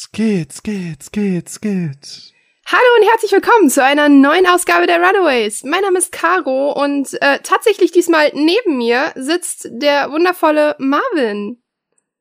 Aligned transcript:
Es 0.00 0.12
geht, 0.12 0.52
es 0.52 0.62
geht, 0.62 1.00
es 1.00 1.10
geht, 1.10 1.48
es 1.48 1.60
geht. 1.60 2.32
Hallo 2.66 2.86
und 3.00 3.08
herzlich 3.10 3.32
willkommen 3.32 3.68
zu 3.68 3.82
einer 3.82 4.08
neuen 4.08 4.46
Ausgabe 4.46 4.86
der 4.86 4.98
Runaways. 4.98 5.64
Mein 5.64 5.80
Name 5.80 5.98
ist 5.98 6.12
Caro 6.12 6.70
und 6.70 7.20
äh, 7.20 7.40
tatsächlich 7.42 7.90
diesmal 7.90 8.30
neben 8.32 8.76
mir 8.76 9.10
sitzt 9.16 9.68
der 9.72 10.12
wundervolle 10.12 10.76
Marvin. 10.78 11.60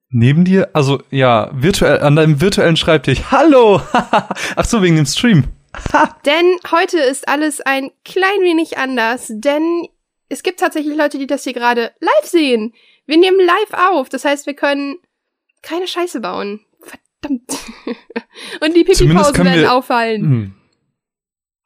Neben 0.10 0.44
dir? 0.44 0.72
Also 0.74 1.04
ja, 1.12 1.52
virtuell 1.54 2.00
an 2.00 2.16
deinem 2.16 2.42
virtuellen 2.42 2.78
Schreibtisch. 2.78 3.22
Hallo! 3.30 3.80
Ach 3.94 4.66
so, 4.66 4.82
wegen 4.82 4.96
dem 4.96 5.06
Stream. 5.06 5.44
denn 6.26 6.58
heute 6.72 6.98
ist 6.98 7.28
alles 7.28 7.62
ein 7.62 7.92
klein 8.04 8.42
wenig 8.42 8.80
anders, 8.80 9.28
denn 9.30 9.88
es 10.30 10.42
gibt 10.42 10.60
tatsächlich 10.60 10.98
Leute, 10.98 11.20
die 11.20 11.28
das 11.28 11.44
hier 11.44 11.54
gerade 11.54 11.92
live 12.00 12.26
sehen. 12.26 12.74
Wir 13.06 13.18
nehmen 13.18 13.40
live 13.40 13.92
auf, 13.92 14.10
das 14.10 14.26
heißt, 14.26 14.48
wir 14.48 14.56
können 14.56 14.96
keine 15.62 15.88
Scheiße 15.88 16.22
bauen. 16.22 16.62
Verdammt. 17.28 17.67
Und 18.62 18.76
die 18.76 18.84
Pipi-Pausen 18.84 19.46
werden 19.46 19.62
wir, 19.62 19.74
auffallen. 19.74 20.22
Hm. 20.22 20.54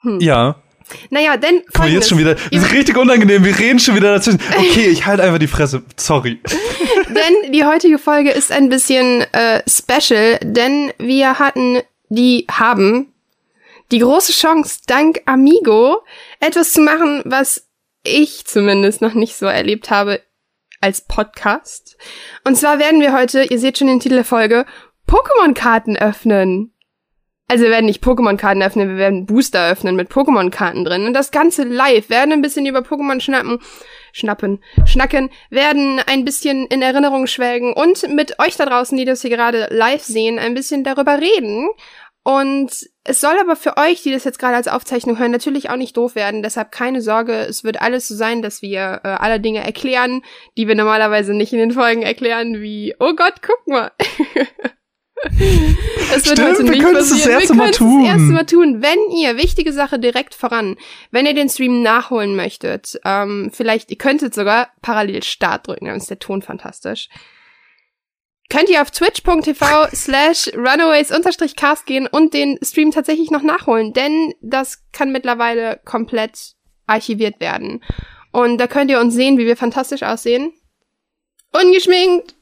Hm. 0.02 0.20
Ja. 0.20 0.62
Naja, 1.10 1.38
denn 1.38 1.62
Guck 1.68 1.80
mal, 1.80 1.90
jetzt 1.90 2.10
schon 2.10 2.18
wieder, 2.18 2.36
das 2.36 2.48
ist 2.52 2.74
richtig 2.74 2.98
unangenehm, 2.98 3.46
wir 3.46 3.58
reden 3.58 3.80
schon 3.80 3.96
wieder 3.96 4.14
dazwischen. 4.14 4.42
Okay, 4.58 4.88
ich 4.88 5.06
halte 5.06 5.24
einfach 5.24 5.40
die 5.40 5.48
Fresse, 5.48 5.84
sorry. 5.96 6.42
denn 7.08 7.52
die 7.52 7.64
heutige 7.64 7.98
Folge 7.98 8.32
ist 8.32 8.52
ein 8.52 8.70
bisschen 8.70 9.22
äh, 9.32 9.62
special, 9.68 10.38
denn 10.42 10.92
wir 10.98 11.40
hatten, 11.40 11.82
die 12.10 12.46
haben 12.52 13.14
die 13.92 14.00
große 14.00 14.34
Chance, 14.34 14.80
dank 14.88 15.22
Amigo 15.26 16.02
etwas 16.40 16.74
zu 16.74 16.82
machen, 16.82 17.22
was 17.26 17.68
ich 18.04 18.46
zumindest 18.46 19.02
noch 19.02 19.14
nicht 19.14 19.36
so 19.36 19.46
erlebt 19.46 19.90
habe 19.90 20.22
als 20.80 21.02
Podcast. 21.02 21.98
Und 22.44 22.56
zwar 22.56 22.80
werden 22.80 23.02
wir 23.02 23.14
heute, 23.14 23.44
ihr 23.44 23.60
seht 23.60 23.78
schon 23.78 23.88
den 23.88 24.00
Titel 24.00 24.16
der 24.16 24.26
Folge, 24.26 24.66
Pokémon-Karten 25.12 25.98
öffnen. 25.98 26.74
Also 27.50 27.66
wir 27.66 27.72
werden 27.72 27.86
nicht 27.86 28.02
Pokémon-Karten 28.02 28.64
öffnen, 28.64 28.88
wir 28.88 28.96
werden 28.96 29.26
Booster 29.26 29.70
öffnen 29.70 29.98
mit 29.98 30.10
Pokémon-Karten 30.10 30.86
drin. 30.86 31.06
Und 31.06 31.14
das 31.14 31.32
Ganze 31.32 31.64
live, 31.64 32.10
werden 32.10 32.32
ein 32.32 32.42
bisschen 32.42 32.66
über 32.66 32.80
Pokémon 32.80 33.20
schnappen, 33.20 33.60
schnappen, 34.14 34.64
schnacken, 34.86 35.30
werden 35.50 36.00
ein 36.08 36.24
bisschen 36.24 36.66
in 36.68 36.82
Erinnerung 36.82 37.28
schwelgen 37.28 37.74
und 37.74 38.08
mit 38.16 38.40
euch 38.40 38.56
da 38.56 38.66
draußen, 38.66 38.98
die 38.98 39.04
das 39.04 39.20
hier 39.20 39.32
gerade 39.32 39.68
live 39.70 40.02
sehen, 40.02 40.40
ein 40.40 40.54
bisschen 40.54 40.86
darüber 40.86 41.20
reden. 41.20 41.68
Und 42.24 42.72
es 43.04 43.20
soll 43.20 43.38
aber 43.38 43.58
für 43.58 43.76
euch, 43.76 44.04
die 44.04 44.14
das 44.14 44.24
jetzt 44.24 44.40
gerade 44.40 44.56
als 44.56 44.70
Aufzeichnung 44.70 45.20
hören, 45.20 45.32
natürlich 45.32 45.70
auch 45.70 45.76
nicht 45.76 45.98
doof 45.98 46.16
werden. 46.16 46.42
Deshalb 46.42 46.72
keine 46.72 47.02
Sorge, 47.02 47.34
es 47.34 47.66
wird 47.66 47.82
alles 47.82 48.08
so 48.08 48.16
sein, 48.16 48.42
dass 48.42 48.62
wir 48.62 49.02
äh, 49.04 49.10
alle 49.10 49.42
Dinge 49.42 49.62
erklären, 49.62 50.22
die 50.56 50.70
wir 50.70 50.76
normalerweise 50.76 51.34
nicht 51.34 51.52
in 51.52 51.60
den 51.60 51.72
Folgen 51.72 52.02
erklären, 52.02 52.62
wie, 52.62 52.96
oh 52.98 53.14
Gott, 53.14 53.42
guck 53.42 53.68
mal. 53.68 53.92
Es 55.24 56.26
wird 56.26 56.40
Stimmt, 56.40 56.42
heute 56.42 56.64
nicht 56.64 56.74
wir 56.74 56.84
können 56.84 56.96
es 56.98 57.10
das 57.10 57.26
erste 57.26 57.54
Mal 57.54 57.72
tun. 57.72 58.04
Das 58.04 58.14
erste 58.14 58.34
Mal 58.34 58.46
tun. 58.46 58.82
Wenn 58.82 59.16
ihr, 59.16 59.38
wichtige 59.38 59.72
Sache 59.72 60.00
direkt 60.00 60.34
voran, 60.34 60.78
wenn 61.12 61.26
ihr 61.26 61.34
den 61.34 61.50
Stream 61.50 61.84
nachholen 61.84 62.36
möchtet, 62.36 63.00
ähm, 63.06 63.52
vielleicht, 63.54 63.92
ihr 63.92 63.98
könntet 63.98 64.34
sogar 64.34 64.70
parallel 64.82 65.24
Start 65.24 65.68
drücken, 65.68 65.86
dann 65.86 65.98
ist 65.98 66.10
der 66.10 66.20
Ton 66.20 66.42
fantastisch. 66.42 67.08
Könnt 68.50 68.70
ihr 68.70 68.82
auf 68.82 68.92
twitch.tv 68.92 69.88
slash 69.94 70.50
runaways-cast 70.54 71.86
gehen 71.86 72.08
und 72.08 72.34
den 72.34 72.60
Stream 72.62 72.92
tatsächlich 72.92 73.32
noch 73.32 73.44
nachholen, 73.44 73.94
denn 73.94 74.34
das 74.42 74.84
kann 74.92 75.12
mittlerweile 75.12 75.80
komplett 75.86 76.56
archiviert 76.86 77.40
werden. 77.40 77.82
Und 78.32 78.58
da 78.58 78.68
könnt 78.68 78.92
ihr 78.92 79.00
uns 79.00 79.14
sehen, 79.14 79.38
wie 79.38 79.46
wir 79.46 79.56
fantastisch 79.56 80.04
aussehen. 80.04 80.52
Ungeschminkt, 81.54 82.36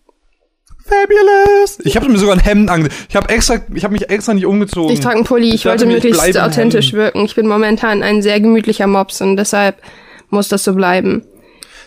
Fabulous. 0.90 1.80
Ich 1.84 1.96
habe 1.96 2.10
mir 2.10 2.18
sogar 2.18 2.36
ein 2.36 2.42
Hemd 2.42 2.70
ange. 2.70 2.90
Ich 3.08 3.16
habe 3.16 3.30
extra, 3.30 3.58
ich 3.74 3.84
habe 3.84 3.94
mich 3.94 4.10
extra 4.10 4.34
nicht 4.34 4.46
umgezogen. 4.46 4.92
Ich 4.92 5.00
trage 5.00 5.18
einen 5.18 5.26
Pulli. 5.26 5.50
Ich, 5.50 5.56
ich 5.56 5.66
wollte 5.66 5.86
möglichst 5.86 6.38
authentisch 6.38 6.94
wirken. 6.94 7.26
Ich 7.26 7.36
bin 7.36 7.48
momentan 7.48 8.04
ein 8.04 8.22
sehr 8.22 8.40
gemütlicher 8.40 8.88
Mops 8.88 9.22
und 9.22 9.38
deshalb 9.38 9.82
muss 10.30 10.48
das 10.48 10.64
so 10.64 10.74
bleiben. 10.74 11.24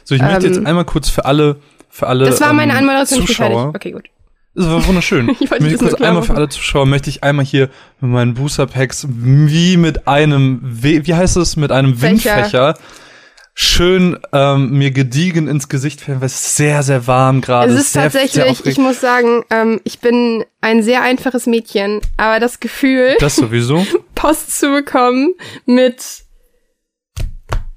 So, 0.05 0.15
ich 0.15 0.21
ähm, 0.21 0.29
möchte 0.29 0.47
jetzt 0.47 0.59
ähm, 0.59 0.67
einmal 0.67 0.85
kurz 0.85 1.09
für 1.09 1.25
alle, 1.25 1.57
für 1.89 2.07
alle 2.07 2.27
Das 2.27 2.41
war 2.41 2.53
meine 2.53 2.73
ähm, 2.73 2.79
Anmoderation. 2.79 3.27
Zuschauer. 3.27 3.73
Okay, 3.75 3.93
gut. 3.93 4.05
Das 4.55 4.67
war 4.67 4.87
wunderschön. 4.87 5.31
ich 5.41 5.51
wollte 5.51 5.65
möchte 5.65 5.79
kurz 5.79 5.95
einmal 5.95 6.23
für 6.23 6.35
alle 6.35 6.49
Zuschauer 6.49 6.87
möchte 6.87 7.09
ich 7.11 7.23
einmal 7.25 7.45
hier 7.45 7.71
mit 8.01 8.11
meinen 8.11 8.35
Booster 8.35 8.67
Packs 8.67 9.07
wie 9.09 9.77
mit 9.77 10.07
einem, 10.07 10.61
wie 10.63 11.15
heißt 11.15 11.37
es, 11.37 11.57
mit 11.57 11.73
einem 11.73 12.01
Windfächer 12.03 12.75
schön 13.55 14.19
ähm, 14.33 14.71
mir 14.71 14.91
gediegen 14.91 15.49
ins 15.49 15.69
Gesicht 15.69 16.01
fällen, 16.01 16.21
weil 16.21 16.27
es 16.27 16.35
ist 16.35 16.57
sehr, 16.57 16.83
sehr 16.83 17.07
warm 17.07 17.41
gerade. 17.41 17.73
Es 17.73 17.81
ist 17.81 17.93
sehr, 17.93 18.05
tatsächlich, 18.05 18.57
sehr 18.57 18.67
ich 18.67 18.79
muss 18.79 19.01
sagen, 19.01 19.45
ähm, 19.51 19.81
ich 19.85 19.99
bin 19.99 20.45
ein 20.61 20.83
sehr 20.83 21.03
einfaches 21.03 21.47
Mädchen, 21.47 22.01
aber 22.17 22.41
das 22.41 22.61
Gefühl, 22.61 23.17
das 23.21 23.37
sowieso, 23.37 23.87
Post 24.15 24.59
zu 24.59 24.71
bekommen 24.71 25.35
mit 25.67 26.25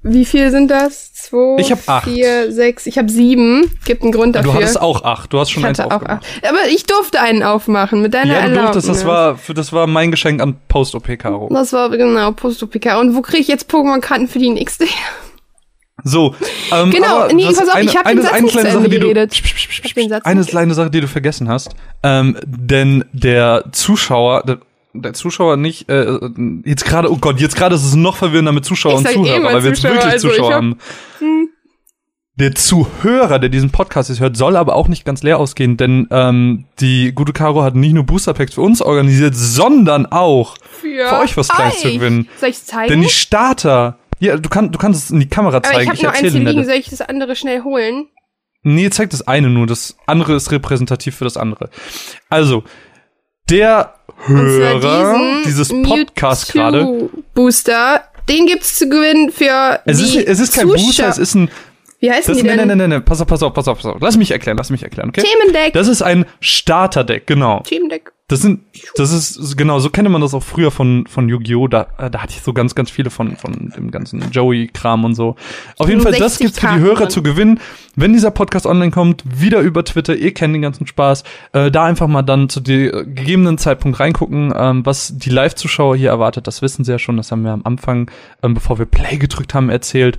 wie 0.08 0.24
viel 0.24 0.52
sind 0.52 0.70
das? 0.70 1.12
Zwei, 1.14 1.56
ich 1.58 1.72
habe 1.72 1.80
acht. 1.86 2.04
vier, 2.04 2.52
sechs. 2.52 2.86
Ich 2.86 2.96
habe 2.96 3.10
sieben. 3.10 3.68
Gibt 3.84 4.04
einen 4.04 4.12
Grund 4.12 4.36
dafür. 4.36 4.52
Du 4.52 4.56
hattest 4.56 4.80
auch 4.80 5.02
acht. 5.02 5.32
Du 5.32 5.40
hast 5.40 5.50
schon 5.50 5.64
ich 5.64 5.66
eins 5.66 5.80
hatte 5.80 5.96
auch 5.96 6.02
acht. 6.02 6.24
Aber 6.48 6.68
ich 6.68 6.86
durfte 6.86 7.20
einen 7.20 7.42
aufmachen 7.42 8.02
mit 8.02 8.14
deiner 8.14 8.34
ja, 8.34 8.42
du 8.42 8.50
Erlaubnis. 8.50 8.84
Durftest, 8.84 8.88
das 8.88 9.04
war, 9.04 9.36
das 9.52 9.72
war 9.72 9.88
mein 9.88 10.12
Geschenk 10.12 10.40
an 10.40 10.56
Post-OP, 10.68 11.18
Caro. 11.18 11.48
Das 11.52 11.72
war 11.72 11.90
genau 11.90 12.30
Post-OP, 12.30 12.80
Caro. 12.80 13.00
Und 13.00 13.16
wo 13.16 13.20
kriege 13.20 13.42
ich 13.42 13.48
jetzt 13.48 13.68
Pokémon-Karten 13.68 14.28
für 14.28 14.38
die 14.38 14.50
nächste 14.50 14.84
her? 14.84 15.25
So, 16.08 16.36
ähm, 16.70 16.92
genau, 16.92 17.26
nee, 17.26 17.46
pass 17.46 17.58
auf, 17.58 17.74
eine, 17.74 17.84
ich 17.84 17.96
habe 17.96 18.10
den 18.10 18.22
Satz 18.22 18.32
eine 18.32 18.46
kleine 18.46 18.70
Sache, 18.70 18.88
die 18.88 19.00
du, 19.00 19.10
eine 20.22 20.44
kleine 20.44 20.74
Sache, 20.74 20.88
die 20.88 21.00
du 21.00 21.08
vergessen 21.08 21.48
hast, 21.48 21.74
ähm, 22.04 22.36
denn 22.46 23.04
der 23.12 23.64
Zuschauer, 23.72 24.44
der, 24.44 24.58
der 24.94 25.14
Zuschauer 25.14 25.56
nicht, 25.56 25.88
äh, 25.88 26.16
jetzt 26.64 26.84
gerade, 26.84 27.10
oh 27.10 27.16
Gott, 27.16 27.40
jetzt 27.40 27.56
gerade 27.56 27.74
ist 27.74 27.84
es 27.84 27.96
noch 27.96 28.16
verwirrender 28.16 28.52
mit 28.52 28.64
Zuschauer 28.64 28.92
ich 28.92 28.98
und 28.98 29.08
Zuhörer, 29.08 29.52
weil 29.52 29.64
wir 29.64 29.70
jetzt 29.70 29.82
wirklich 29.82 30.04
also 30.04 30.28
Zuschauer 30.28 30.46
hab, 30.46 30.54
haben. 30.54 30.78
Hm. 31.18 31.48
Der 32.36 32.54
Zuhörer, 32.54 33.40
der 33.40 33.48
diesen 33.48 33.70
Podcast 33.70 34.08
jetzt 34.08 34.20
hört, 34.20 34.36
soll 34.36 34.56
aber 34.56 34.76
auch 34.76 34.86
nicht 34.86 35.04
ganz 35.04 35.24
leer 35.24 35.40
ausgehen, 35.40 35.76
denn 35.76 36.06
ähm, 36.12 36.66
die 36.78 37.10
gute 37.16 37.32
Caro 37.32 37.64
hat 37.64 37.74
nicht 37.74 37.94
nur 37.94 38.04
Booster 38.04 38.32
Packs 38.32 38.54
für 38.54 38.60
uns 38.60 38.80
organisiert, 38.80 39.34
sondern 39.34 40.06
auch 40.06 40.56
für, 40.60 41.08
für 41.08 41.18
euch 41.18 41.36
was 41.36 41.48
Kleines 41.48 41.80
zu 41.80 41.92
gewinnen. 41.94 42.28
Soll 42.38 42.50
ich's 42.50 42.64
zeigen? 42.64 42.90
Denn 42.90 43.00
die 43.00 43.08
Starter 43.08 43.98
ja, 44.18 44.36
du, 44.36 44.48
kann, 44.48 44.72
du 44.72 44.78
kannst 44.78 45.04
es 45.04 45.10
in 45.10 45.20
die 45.20 45.28
Kamera 45.28 45.62
zeigen. 45.62 45.74
Aber 45.74 45.82
ich 45.82 45.88
habe 45.88 46.02
nur 46.02 46.12
eins 46.12 46.32
hier 46.32 46.40
liegen, 46.40 46.64
soll 46.64 46.74
ich 46.74 46.90
das 46.90 47.00
andere 47.02 47.36
schnell 47.36 47.62
holen? 47.62 48.08
Nee, 48.62 48.90
zeigt 48.90 49.12
das 49.12 49.26
eine 49.26 49.48
nur. 49.48 49.66
Das 49.66 49.96
andere 50.06 50.34
ist 50.34 50.50
repräsentativ 50.50 51.16
für 51.16 51.24
das 51.24 51.36
andere. 51.36 51.70
Also, 52.28 52.64
der 53.48 53.94
Hörer 54.24 55.42
dieses 55.44 55.68
Podcast 55.68 56.52
gerade. 56.52 57.08
Booster, 57.34 58.02
den 58.28 58.46
gibt's 58.46 58.76
zu 58.76 58.88
gewinnen 58.88 59.30
für 59.30 59.80
es 59.84 59.98
die 59.98 60.18
ist, 60.18 60.28
es 60.28 60.40
ist 60.40 60.54
kein 60.54 60.68
Zuschauer. 60.68 60.84
Booster, 60.84 61.08
es 61.08 61.18
ist 61.18 61.34
ein 61.34 61.50
wie 62.00 62.10
heißen 62.10 62.34
das, 62.34 62.42
die 62.42 62.48
denn? 62.48 62.56
Nein, 62.56 62.68
nein, 62.68 62.78
nein, 62.78 62.90
nein, 62.90 63.04
pass 63.04 63.20
auf, 63.20 63.26
pass 63.26 63.42
auf, 63.42 63.54
pass 63.54 63.68
auf, 63.68 63.78
pass 63.78 63.86
auf. 63.86 63.96
Lass 64.00 64.16
mich 64.16 64.30
erklären, 64.30 64.56
lass 64.56 64.70
mich 64.70 64.82
erklären, 64.82 65.08
okay? 65.08 65.22
Themendeck. 65.22 65.72
Das 65.72 65.88
ist 65.88 66.02
ein 66.02 66.26
Starterdeck, 66.40 67.26
genau. 67.26 67.60
Themendeck. 67.60 68.12
Das 68.28 68.40
sind, 68.40 68.62
das 68.96 69.12
ist, 69.12 69.56
genau, 69.56 69.78
so 69.78 69.88
kennt 69.88 70.10
man 70.10 70.20
das 70.20 70.34
auch 70.34 70.42
früher 70.42 70.72
von, 70.72 71.06
von 71.06 71.28
Yu-Gi-Oh! 71.28 71.68
Da, 71.68 71.86
äh, 71.96 72.10
da 72.10 72.22
hatte 72.22 72.32
ich 72.34 72.42
so 72.42 72.52
ganz, 72.52 72.74
ganz 72.74 72.90
viele 72.90 73.10
von, 73.10 73.36
von 73.36 73.72
dem 73.76 73.92
ganzen 73.92 74.32
Joey-Kram 74.32 75.04
und 75.04 75.14
so. 75.14 75.36
Auf 75.78 75.88
jeden 75.88 76.00
Fall, 76.00 76.10
das 76.12 76.40
gibt's 76.40 76.58
für 76.58 76.66
die 76.66 76.80
Hörer 76.80 77.02
drin. 77.02 77.10
zu 77.10 77.22
gewinnen. 77.22 77.60
Wenn 77.94 78.12
dieser 78.12 78.32
Podcast 78.32 78.66
online 78.66 78.90
kommt, 78.90 79.22
wieder 79.24 79.60
über 79.60 79.84
Twitter, 79.84 80.16
ihr 80.16 80.34
kennt 80.34 80.56
den 80.56 80.62
ganzen 80.62 80.88
Spaß, 80.88 81.22
äh, 81.52 81.70
da 81.70 81.84
einfach 81.84 82.08
mal 82.08 82.22
dann 82.22 82.48
zu 82.48 82.58
dem 82.58 82.88
äh, 82.88 83.04
gegebenen 83.04 83.58
Zeitpunkt 83.58 84.00
reingucken, 84.00 84.52
ähm, 84.56 84.84
was 84.84 85.16
die 85.16 85.30
Live-Zuschauer 85.30 85.96
hier 85.96 86.10
erwartet. 86.10 86.48
Das 86.48 86.62
wissen 86.62 86.84
sie 86.84 86.90
ja 86.90 86.98
schon, 86.98 87.16
das 87.16 87.30
haben 87.30 87.44
wir 87.44 87.52
am 87.52 87.62
Anfang, 87.62 88.10
ähm, 88.42 88.54
bevor 88.54 88.80
wir 88.80 88.86
Play 88.86 89.18
gedrückt 89.18 89.54
haben, 89.54 89.70
erzählt. 89.70 90.18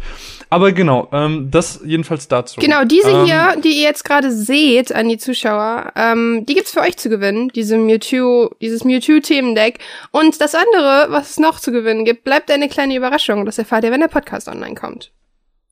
Aber 0.50 0.72
genau, 0.72 1.09
ähm, 1.12 1.50
das 1.52 1.81
jedenfalls 1.84 2.28
dazu. 2.28 2.59
Genau, 2.62 2.85
diese 2.85 3.09
ähm, 3.09 3.25
hier, 3.25 3.56
die 3.62 3.80
ihr 3.80 3.84
jetzt 3.84 4.06
gerade 4.06 4.31
seht 4.31 4.94
an 4.94 5.09
die 5.09 5.18
Zuschauer, 5.18 5.91
ähm, 5.96 6.46
die 6.47 6.56
gibt's 6.56 6.72
für 6.72 6.81
euch 6.81 6.97
zu 6.97 7.09
gewinnen, 7.09 7.50
diese 7.50 7.78
Mewtwo, 7.78 8.52
dieses 8.62 8.86
Mewtwo-Themendeck. 8.86 9.80
Und 10.12 10.39
das 10.39 10.56
andere, 10.56 11.07
was 11.10 11.31
es 11.31 11.39
noch 11.39 11.60
zu 11.60 11.72
gewinnen 11.72 12.06
gibt, 12.06 12.24
bleibt 12.24 12.50
eine 12.50 12.69
kleine 12.69 12.95
Überraschung. 12.95 13.45
Das 13.45 13.57
erfahrt 13.57 13.83
ihr, 13.83 13.92
wenn 13.92 14.00
der 14.01 14.07
Podcast 14.07 14.48
online 14.48 14.75
kommt. 14.75 15.12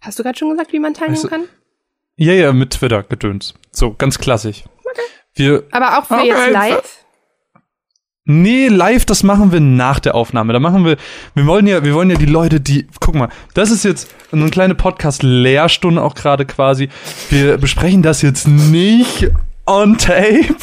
Hast 0.01 0.19
du 0.19 0.23
gerade 0.23 0.37
schon 0.37 0.49
gesagt, 0.49 0.73
wie 0.73 0.79
man 0.79 0.93
teilnehmen 0.93 1.17
also, 1.17 1.29
kann? 1.29 1.43
Ja, 2.17 2.33
ja, 2.33 2.53
mit 2.53 2.71
Twitter 2.71 3.03
gedöns. 3.03 3.53
So, 3.71 3.93
ganz 3.93 4.17
klassisch. 4.17 4.63
Okay. 4.89 5.01
Wir, 5.33 5.63
Aber 5.71 5.99
auch 5.99 6.05
für 6.05 6.15
okay, 6.15 6.27
jetzt 6.27 6.51
live? 6.51 7.04
Nee, 8.27 8.69
live, 8.69 9.05
das 9.05 9.21
machen 9.21 9.51
wir 9.51 9.59
nach 9.59 9.99
der 9.99 10.15
Aufnahme. 10.15 10.51
Da 10.51 10.59
machen 10.59 10.83
wir, 10.83 10.97
wir 11.35 11.45
wollen 11.45 11.67
ja, 11.67 11.83
wir 11.83 11.93
wollen 11.93 12.09
ja 12.09 12.17
die 12.17 12.25
Leute, 12.25 12.59
die, 12.59 12.87
guck 12.99 13.13
mal, 13.13 13.29
das 13.53 13.69
ist 13.69 13.85
jetzt 13.85 14.11
eine 14.31 14.49
kleine 14.49 14.73
Podcast-Lehrstunde 14.73 16.01
auch 16.01 16.15
gerade 16.15 16.45
quasi. 16.45 16.89
Wir 17.29 17.59
besprechen 17.59 18.01
das 18.01 18.23
jetzt 18.23 18.47
nicht 18.47 19.29
on 19.67 19.99
tape. 19.99 20.55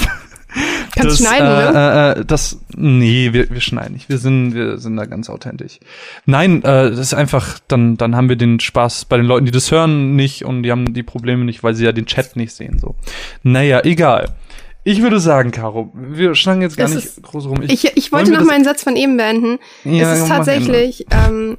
Kannst 0.91 1.21
das, 1.21 1.29
schneiden, 1.29 1.47
äh, 1.47 1.73
ne? 1.73 2.15
Äh, 2.17 2.21
äh, 2.21 2.25
das, 2.25 2.59
nee, 2.77 3.33
wir, 3.33 3.49
wir 3.49 3.61
schneiden 3.61 3.95
nicht. 3.95 4.09
Wir 4.09 4.19
sind, 4.19 4.55
wir 4.55 4.79
sind 4.79 4.97
da 4.97 5.07
ganz 5.07 5.31
authentisch. 5.31 5.79
Nein, 6.27 6.65
äh, 6.65 6.91
das 6.91 6.99
ist 6.99 7.15
einfach, 7.15 7.61
dann, 7.69 7.97
dann 7.97 8.17
haben 8.17 8.29
wir 8.29 8.37
den 8.37 8.59
Spaß 8.59 9.05
bei 9.05 9.17
den 9.17 9.25
Leuten, 9.25 9.47
die 9.47 9.53
das 9.53 9.71
hören, 9.71 10.17
nicht 10.17 10.45
und 10.45 10.65
die 10.65 10.73
haben 10.73 10.93
die 10.93 11.05
Probleme 11.05 11.45
nicht, 11.45 11.63
weil 11.63 11.75
sie 11.75 11.85
ja 11.85 11.93
den 11.93 12.07
Chat 12.07 12.35
nicht 12.35 12.53
sehen, 12.53 12.81
so. 12.81 12.97
Naja, 13.45 13.83
egal. 13.85 14.35
Ich 14.85 15.01
würde 15.03 15.21
sagen, 15.21 15.53
Caro, 15.53 15.93
wir 15.95 16.35
schnacken 16.35 16.63
jetzt 16.63 16.77
gar 16.77 16.87
das 16.87 16.97
nicht 16.97 17.07
ist, 17.07 17.23
groß 17.23 17.47
rum. 17.47 17.63
Ich, 17.63 17.85
ich, 17.85 17.97
ich 17.97 18.13
wollte 18.13 18.33
noch 18.33 18.45
meinen 18.45 18.65
Satz 18.65 18.83
von 18.83 18.97
eben 18.97 19.17
beenden. 19.17 19.59
Ja, 19.85 20.13
es 20.13 20.21
ist 20.21 20.29
tatsächlich 20.29 21.07
ähm, 21.11 21.59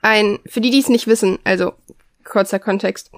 ein, 0.00 0.38
für 0.46 0.60
die, 0.60 0.70
die 0.70 0.80
es 0.80 0.88
nicht 0.88 1.06
wissen, 1.06 1.38
also 1.44 1.74
kurzer 2.24 2.58
Kontext. 2.58 3.10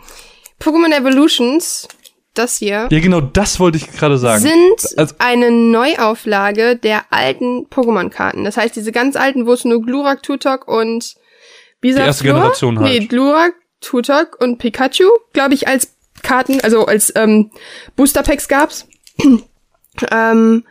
Pokémon 0.60 0.92
Evolutions, 0.92 1.88
das 2.34 2.56
hier. 2.58 2.88
Ja, 2.90 3.00
genau, 3.00 3.20
das 3.20 3.60
wollte 3.60 3.78
ich 3.78 3.92
gerade 3.92 4.18
sagen. 4.18 4.42
Sind 4.42 4.98
also, 4.98 5.14
eine 5.18 5.50
Neuauflage 5.50 6.76
der 6.76 7.04
alten 7.10 7.66
Pokémon-Karten. 7.68 8.44
Das 8.44 8.56
heißt, 8.56 8.74
diese 8.74 8.92
ganz 8.92 9.14
alten, 9.14 9.46
wo 9.46 9.52
es 9.52 9.64
nur 9.64 9.82
Glurak, 9.82 10.22
Tutok 10.22 10.66
und 10.66 11.14
Bisa 11.80 12.00
Die 12.00 12.06
erste 12.06 12.24
Generation 12.24 12.78
halt. 12.80 12.88
Nee, 12.88 13.06
Glurak, 13.06 13.54
Tutok 13.80 14.36
und 14.40 14.58
Pikachu, 14.58 15.08
glaube 15.32 15.54
ich, 15.54 15.68
als 15.68 15.94
Karten, 16.22 16.60
also 16.62 16.86
als 16.86 17.12
ähm, 17.14 17.50
Booster 17.94 18.22
Packs 18.22 18.48
gab's. 18.48 18.88
ähm, 20.10 20.64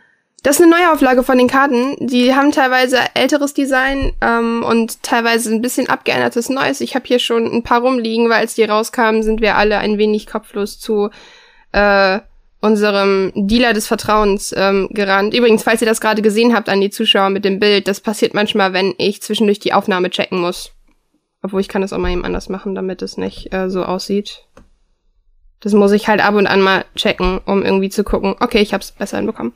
das 0.44 0.60
ist 0.60 0.66
eine 0.66 0.76
Neuauflage 0.76 1.22
von 1.22 1.38
den 1.38 1.48
Karten. 1.48 1.96
Die 2.06 2.34
haben 2.34 2.52
teilweise 2.52 2.98
älteres 3.14 3.54
Design 3.54 4.12
ähm, 4.20 4.62
und 4.62 5.02
teilweise 5.02 5.50
ein 5.50 5.62
bisschen 5.62 5.88
abgeändertes 5.88 6.50
Neues. 6.50 6.82
Ich 6.82 6.94
habe 6.94 7.06
hier 7.06 7.18
schon 7.18 7.50
ein 7.50 7.62
paar 7.62 7.80
rumliegen, 7.80 8.28
weil 8.28 8.40
als 8.40 8.54
die 8.54 8.64
rauskamen, 8.64 9.22
sind 9.22 9.40
wir 9.40 9.56
alle 9.56 9.78
ein 9.78 9.96
wenig 9.96 10.26
kopflos 10.26 10.78
zu 10.78 11.08
äh, 11.72 12.20
unserem 12.60 13.32
Dealer 13.34 13.72
des 13.72 13.86
Vertrauens 13.86 14.54
ähm, 14.54 14.88
gerannt. 14.90 15.32
Übrigens, 15.32 15.62
falls 15.62 15.80
ihr 15.80 15.88
das 15.88 16.02
gerade 16.02 16.20
gesehen 16.20 16.54
habt 16.54 16.68
an 16.68 16.82
die 16.82 16.90
Zuschauer 16.90 17.30
mit 17.30 17.46
dem 17.46 17.58
Bild, 17.58 17.88
das 17.88 18.00
passiert 18.00 18.34
manchmal, 18.34 18.74
wenn 18.74 18.94
ich 18.98 19.22
zwischendurch 19.22 19.60
die 19.60 19.72
Aufnahme 19.72 20.10
checken 20.10 20.40
muss. 20.40 20.72
Obwohl 21.42 21.62
ich 21.62 21.68
kann 21.68 21.80
das 21.80 21.94
auch 21.94 21.98
mal 21.98 22.12
eben 22.12 22.24
anders 22.24 22.50
machen, 22.50 22.74
damit 22.74 23.00
es 23.00 23.16
nicht 23.16 23.52
äh, 23.54 23.70
so 23.70 23.82
aussieht. 23.82 24.43
Das 25.64 25.72
muss 25.72 25.92
ich 25.92 26.08
halt 26.08 26.22
ab 26.22 26.34
und 26.34 26.46
an 26.46 26.60
mal 26.60 26.84
checken, 26.94 27.40
um 27.46 27.62
irgendwie 27.62 27.88
zu 27.88 28.04
gucken, 28.04 28.36
okay, 28.38 28.60
ich 28.60 28.74
hab's 28.74 28.92
besser 28.92 29.16
hinbekommen. 29.16 29.54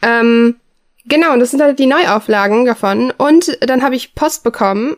Ähm, 0.00 0.56
genau, 1.04 1.34
und 1.34 1.40
das 1.40 1.50
sind 1.50 1.60
halt 1.60 1.78
die 1.78 1.86
Neuauflagen 1.86 2.64
davon. 2.64 3.12
Und 3.16 3.58
dann 3.60 3.82
habe 3.82 3.94
ich 3.94 4.14
Post 4.14 4.42
bekommen. 4.42 4.96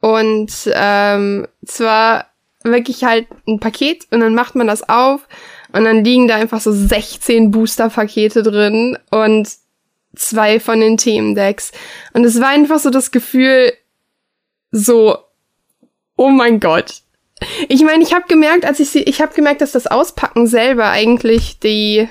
Und 0.00 0.52
ähm, 0.74 1.46
zwar 1.64 2.26
wirklich 2.64 3.04
halt 3.04 3.28
ein 3.46 3.60
Paket 3.60 4.06
und 4.10 4.20
dann 4.20 4.34
macht 4.34 4.54
man 4.54 4.66
das 4.66 4.88
auf 4.88 5.28
und 5.72 5.84
dann 5.84 6.04
liegen 6.04 6.26
da 6.26 6.36
einfach 6.36 6.60
so 6.60 6.72
16 6.72 7.50
Booster-Pakete 7.50 8.42
drin 8.42 8.98
und 9.10 9.48
zwei 10.16 10.58
von 10.58 10.80
den 10.80 10.96
Themendecks. 10.96 11.72
Und 12.12 12.24
es 12.24 12.40
war 12.40 12.48
einfach 12.48 12.80
so 12.80 12.90
das 12.90 13.12
Gefühl, 13.12 13.72
so, 14.72 15.18
oh 16.16 16.28
mein 16.28 16.60
Gott, 16.60 17.02
ich 17.68 17.82
meine, 17.82 18.02
ich 18.02 18.14
habe 18.14 18.26
gemerkt, 18.28 18.64
als 18.64 18.80
ich 18.80 18.90
sie, 18.90 19.02
ich 19.02 19.20
habe 19.20 19.34
gemerkt, 19.34 19.60
dass 19.60 19.72
das 19.72 19.86
Auspacken 19.86 20.46
selber 20.46 20.90
eigentlich 20.90 21.58
die 21.58 22.08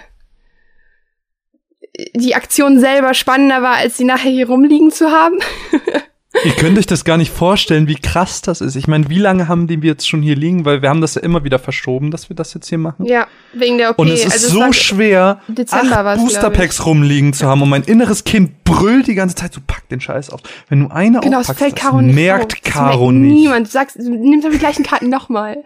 die 2.15 2.35
Aktion 2.35 2.79
selber 2.79 3.13
spannender 3.13 3.61
war, 3.61 3.75
als 3.75 3.97
sie 3.97 4.05
nachher 4.05 4.31
hier 4.31 4.47
rumliegen 4.47 4.91
zu 4.91 5.11
haben. 5.11 5.39
Ihr 6.43 6.51
könnt 6.53 6.77
euch 6.77 6.85
das 6.85 7.03
gar 7.03 7.17
nicht 7.17 7.33
vorstellen, 7.33 7.87
wie 7.87 7.95
krass 7.95 8.41
das 8.41 8.61
ist. 8.61 8.75
Ich 8.75 8.87
meine, 8.87 9.09
wie 9.09 9.17
lange 9.17 9.47
haben 9.47 9.65
die 9.65 9.81
wir 9.81 9.89
jetzt 9.91 10.07
schon 10.07 10.21
hier 10.21 10.35
liegen? 10.35 10.63
Weil 10.63 10.81
wir 10.83 10.89
haben 10.89 11.01
das 11.01 11.15
ja 11.15 11.21
immer 11.21 11.43
wieder 11.43 11.57
verschoben, 11.57 12.11
dass 12.11 12.29
wir 12.29 12.35
das 12.35 12.53
jetzt 12.53 12.69
hier 12.69 12.77
machen. 12.77 13.05
Ja, 13.05 13.27
wegen 13.53 13.79
der 13.79 13.91
OP. 13.91 13.99
Und 13.99 14.09
es 14.09 14.23
ist 14.23 14.33
also 14.33 14.59
so 14.65 14.71
schwer, 14.71 15.41
Dezember 15.47 16.05
acht 16.05 16.19
Boosterpacks 16.19 16.85
rumliegen 16.85 17.33
zu 17.33 17.47
haben. 17.47 17.63
Und 17.63 17.69
mein 17.69 17.83
inneres 17.83 18.23
Kind 18.23 18.63
brüllt 18.63 19.07
die 19.07 19.15
ganze 19.15 19.35
Zeit, 19.35 19.53
so 19.53 19.59
pack 19.65 19.89
den 19.89 20.01
Scheiß 20.01 20.29
auf. 20.29 20.41
Wenn 20.69 20.81
du 20.81 20.93
eine 20.93 21.19
genau, 21.19 21.39
aufpackst, 21.39 21.61
das, 21.61 21.75
Caro 21.75 21.99
das 21.99 22.13
merkt 22.13 22.63
Caro 22.63 23.11
nicht. 23.11 23.33
Niemand. 23.33 23.67
Du 23.67 23.71
sagst, 23.71 23.97
du 23.97 24.09
nimmst 24.09 24.45
aber 24.45 24.53
die 24.53 24.59
gleichen 24.59 24.83
Karten 24.83 25.09
nochmal. 25.09 25.63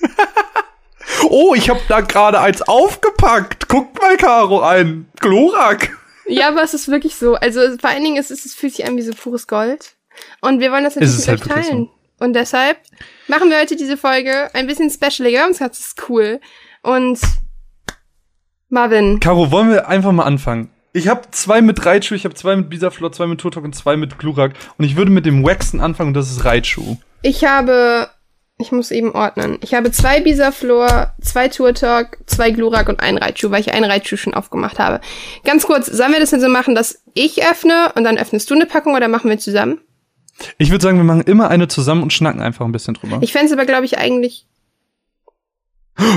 oh, 1.30 1.54
ich 1.54 1.70
habe 1.70 1.80
da 1.88 2.00
gerade 2.00 2.40
eins 2.40 2.62
aufgepackt. 2.62 3.68
Guckt 3.68 4.00
mal, 4.02 4.16
Caro, 4.16 4.60
ein 4.60 5.06
Glorak. 5.20 5.96
Ja, 6.26 6.48
aber 6.48 6.62
es 6.62 6.74
ist 6.74 6.88
wirklich 6.88 7.14
so. 7.14 7.36
Also 7.36 7.60
vor 7.78 7.90
allen 7.90 8.04
Dingen 8.04 8.16
ist 8.16 8.30
es, 8.30 8.44
es 8.44 8.54
fühlt 8.54 8.74
sich 8.74 8.86
an 8.86 8.96
wie 8.96 9.02
so 9.02 9.12
pures 9.12 9.46
Gold. 9.46 9.94
Und 10.40 10.60
wir 10.60 10.72
wollen 10.72 10.84
das 10.84 10.96
natürlich 10.96 11.18
mit 11.18 11.28
halt 11.28 11.42
euch 11.42 11.66
teilen. 11.66 11.88
So. 12.18 12.24
Und 12.24 12.34
deshalb 12.34 12.78
machen 13.28 13.50
wir 13.50 13.58
heute 13.58 13.76
diese 13.76 13.96
Folge 13.96 14.50
ein 14.54 14.66
bisschen 14.66 14.90
specialiger. 14.90 15.46
Und 15.46 15.60
das 15.60 15.80
ist 15.80 16.08
cool. 16.08 16.40
Und 16.82 17.18
Marvin. 18.68 19.20
Caro, 19.20 19.50
wollen 19.50 19.70
wir 19.70 19.88
einfach 19.88 20.12
mal 20.12 20.24
anfangen? 20.24 20.70
Ich 20.92 21.08
habe 21.08 21.22
zwei 21.30 21.60
mit 21.60 21.84
Raichu, 21.84 22.14
ich 22.14 22.24
habe 22.24 22.34
zwei 22.34 22.56
mit 22.56 22.68
Bisaflor, 22.68 23.12
zwei 23.12 23.26
mit 23.26 23.40
Turtok 23.40 23.64
und 23.64 23.74
zwei 23.74 23.96
mit 23.96 24.18
Glurak. 24.18 24.54
Und 24.76 24.84
ich 24.84 24.96
würde 24.96 25.10
mit 25.10 25.24
dem 25.24 25.44
Waxen 25.44 25.80
anfangen 25.80 26.08
und 26.08 26.14
das 26.14 26.30
ist 26.30 26.44
Raichu. 26.44 26.96
Ich 27.22 27.44
habe, 27.44 28.08
ich 28.58 28.72
muss 28.72 28.90
eben 28.90 29.12
ordnen. 29.12 29.58
Ich 29.62 29.74
habe 29.74 29.92
zwei 29.92 30.20
Bisaflor, 30.20 31.14
zwei 31.20 31.48
Turtok, 31.48 32.18
zwei 32.26 32.50
Glurak 32.50 32.88
und 32.88 33.00
ein 33.00 33.18
Raichu, 33.18 33.50
weil 33.50 33.60
ich 33.60 33.72
ein 33.72 33.84
Raichu 33.84 34.16
schon 34.16 34.34
aufgemacht 34.34 34.78
habe. 34.80 35.00
Ganz 35.44 35.66
kurz, 35.66 35.86
sollen 35.86 36.12
wir 36.12 36.20
das 36.20 36.30
denn 36.30 36.40
so 36.40 36.48
machen, 36.48 36.74
dass 36.74 37.02
ich 37.14 37.44
öffne 37.44 37.92
und 37.94 38.02
dann 38.02 38.18
öffnest 38.18 38.50
du 38.50 38.54
eine 38.54 38.66
Packung 38.66 38.94
oder 38.94 39.06
machen 39.06 39.30
wir 39.30 39.38
zusammen? 39.38 39.80
Ich 40.58 40.70
würde 40.70 40.82
sagen, 40.82 40.96
wir 40.96 41.04
machen 41.04 41.22
immer 41.22 41.48
eine 41.48 41.68
zusammen 41.68 42.02
und 42.02 42.12
schnacken 42.12 42.40
einfach 42.40 42.64
ein 42.64 42.72
bisschen 42.72 42.94
drüber. 42.94 43.18
Ich 43.20 43.32
fände 43.32 43.46
es 43.46 43.52
aber, 43.52 43.66
glaube 43.66 43.84
ich, 43.84 43.98
eigentlich. 43.98 44.46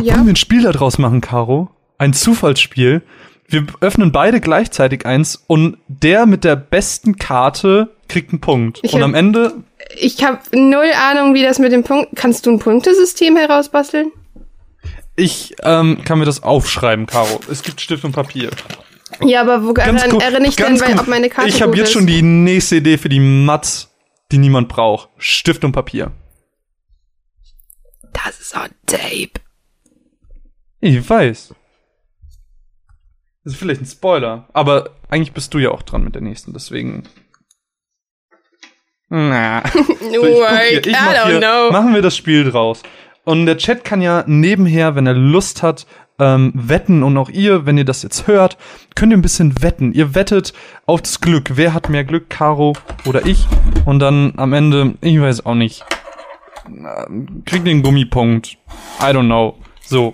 Ja. 0.02 0.16
Wollen 0.16 0.28
wir 0.28 0.34
ein 0.34 0.38
Spiel 0.38 0.64
daraus 0.64 0.98
machen, 0.98 1.22
Caro? 1.22 1.70
Ein 1.98 2.14
Zufallsspiel. 2.14 3.02
Wir 3.48 3.66
öffnen 3.82 4.12
beide 4.12 4.40
gleichzeitig 4.40 5.06
eins 5.06 5.44
und 5.48 5.78
der 5.88 6.26
mit 6.26 6.44
der 6.44 6.56
besten 6.56 7.18
Karte 7.18 7.90
kriegt 8.08 8.32
einen 8.32 8.42
Punkt. 8.42 8.80
Ich 8.82 8.94
und 8.94 9.02
hab, 9.02 9.10
am 9.10 9.16
Ende. 9.16 9.64
Ich 10.00 10.24
habe 10.24 10.40
null 10.54 10.92
Ahnung, 11.10 11.34
wie 11.34 11.44
das 11.44 11.60
mit 11.60 11.72
dem 11.72 11.84
Punkt. 11.84 12.16
Kannst 12.16 12.46
du 12.46 12.52
ein 12.52 12.60
Punktesystem 12.60 13.36
herausbasteln? 13.36 14.12
Ich 15.16 15.56
ähm, 15.62 16.00
kann 16.04 16.18
mir 16.18 16.26
das 16.26 16.42
aufschreiben, 16.42 17.06
Caro. 17.06 17.40
Es 17.52 17.62
gibt 17.62 17.82
Stift 17.82 18.04
und 18.04 18.14
Papier. 18.14 18.50
Ja, 19.22 19.42
aber 19.42 19.64
wo 19.64 19.74
ganz 19.74 20.02
erinnere 20.02 20.48
ich 20.48 20.56
denn, 20.56 20.80
weil, 20.80 21.00
ob 21.00 21.08
meine 21.08 21.30
Karte 21.30 21.50
Ich 21.50 21.62
habe 21.62 21.78
jetzt 21.78 21.92
schon 21.92 22.08
die 22.08 22.24
nächste 22.24 22.78
Idee 22.78 22.98
für 22.98 23.10
die 23.10 23.20
Mats 23.20 23.93
die 24.32 24.38
niemand 24.38 24.70
braucht. 24.70 25.10
Stift 25.18 25.64
und 25.64 25.72
Papier. 25.72 26.12
Das 28.14 28.40
ist 28.40 28.56
on 28.56 28.70
tape. 28.86 29.42
Ich 30.80 31.10
weiß. 31.10 31.54
Das 33.44 33.54
ist 33.54 33.60
vielleicht 33.60 33.82
ein 33.82 33.86
Spoiler, 33.86 34.48
aber 34.54 34.92
eigentlich 35.10 35.34
bist 35.34 35.54
du 35.54 35.60
ja 35.60 35.72
auch 35.72 35.82
dran 35.82 36.04
mit 36.04 36.16
der 36.16 36.22
nächsten, 36.22 36.54
deswegen. 36.54 37.04
Na. 39.10 39.64
so, 39.74 39.84
ich 39.86 40.22
hier, 40.22 40.86
ich 40.86 40.92
mach 40.92 41.28
hier, 41.28 41.70
machen 41.72 41.94
wir 41.94 42.02
das 42.02 42.16
Spiel 42.16 42.50
draus. 42.50 42.82
Und 43.26 43.46
der 43.46 43.58
Chat 43.58 43.84
kann 43.84 44.02
ja 44.02 44.24
nebenher, 44.28 44.96
wenn 44.96 45.08
er 45.08 45.14
Lust 45.14 45.64
hat, 45.64 45.86
ähm, 46.20 46.52
wetten 46.56 47.04
und 47.04 47.18
auch 47.18 47.30
ihr, 47.30 47.66
wenn 47.66 47.78
ihr 47.78 47.86
das 47.86 48.04
jetzt 48.04 48.28
hört, 48.28 48.58
könnt 48.96 49.12
ihr 49.12 49.18
ein 49.18 49.24
bisschen 49.24 49.62
wetten. 49.62 49.94
Ihr 49.94 50.16
wettet 50.16 50.54
auf 50.86 51.02
das 51.02 51.22
Glück. 51.22 51.52
Wer 51.56 51.74
hat 51.74 51.90
mehr 51.90 52.04
Glück, 52.04 52.30
Caro 52.30 52.74
oder 53.06 53.26
ich? 53.26 53.48
Und 53.86 54.00
dann 54.00 54.34
am 54.38 54.54
Ende, 54.54 54.96
ich 55.02 55.20
weiß 55.20 55.46
auch 55.46 55.56
nicht, 55.56 55.86
kriegt 57.46 57.68
den 57.68 57.84
Gummipunkt. 57.84 58.58
I 59.00 59.06
don't 59.06 59.26
know. 59.26 59.58
So. 59.82 60.14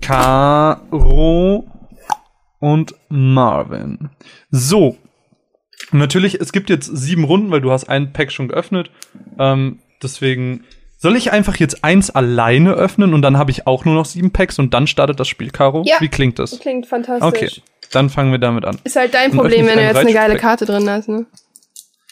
Caro 0.00 1.66
und 2.58 2.94
Marvin. 3.08 4.10
So. 4.50 4.96
Natürlich, 5.92 6.40
es 6.40 6.52
gibt 6.52 6.70
jetzt 6.70 6.86
sieben 6.86 7.24
Runden, 7.24 7.50
weil 7.50 7.60
du 7.60 7.70
hast 7.70 7.88
ein 7.88 8.12
Pack 8.12 8.32
schon 8.32 8.48
geöffnet. 8.48 8.90
Ähm, 9.38 9.80
deswegen 10.02 10.64
soll 11.02 11.16
ich 11.16 11.32
einfach 11.32 11.56
jetzt 11.56 11.82
eins 11.82 12.10
alleine 12.10 12.74
öffnen 12.74 13.12
und 13.12 13.22
dann 13.22 13.36
habe 13.36 13.50
ich 13.50 13.66
auch 13.66 13.84
nur 13.84 13.94
noch 13.94 14.04
sieben 14.04 14.30
Packs 14.30 14.60
und 14.60 14.72
dann 14.72 14.86
startet 14.86 15.18
das 15.18 15.26
Spiel, 15.26 15.50
Caro? 15.50 15.82
Ja. 15.84 15.96
Wie 15.98 16.08
klingt 16.08 16.38
das? 16.38 16.60
Klingt 16.60 16.86
fantastisch. 16.86 17.26
Okay, 17.26 17.50
dann 17.90 18.08
fangen 18.08 18.30
wir 18.30 18.38
damit 18.38 18.64
an. 18.64 18.78
Ist 18.84 18.94
halt 18.94 19.12
dein 19.12 19.32
Problem, 19.32 19.66
wenn 19.66 19.78
du 19.78 19.84
jetzt 19.84 19.96
eine 19.96 20.12
geile 20.12 20.36
Karte 20.36 20.64
drin 20.64 20.88
hast, 20.88 21.08
ne? 21.08 21.26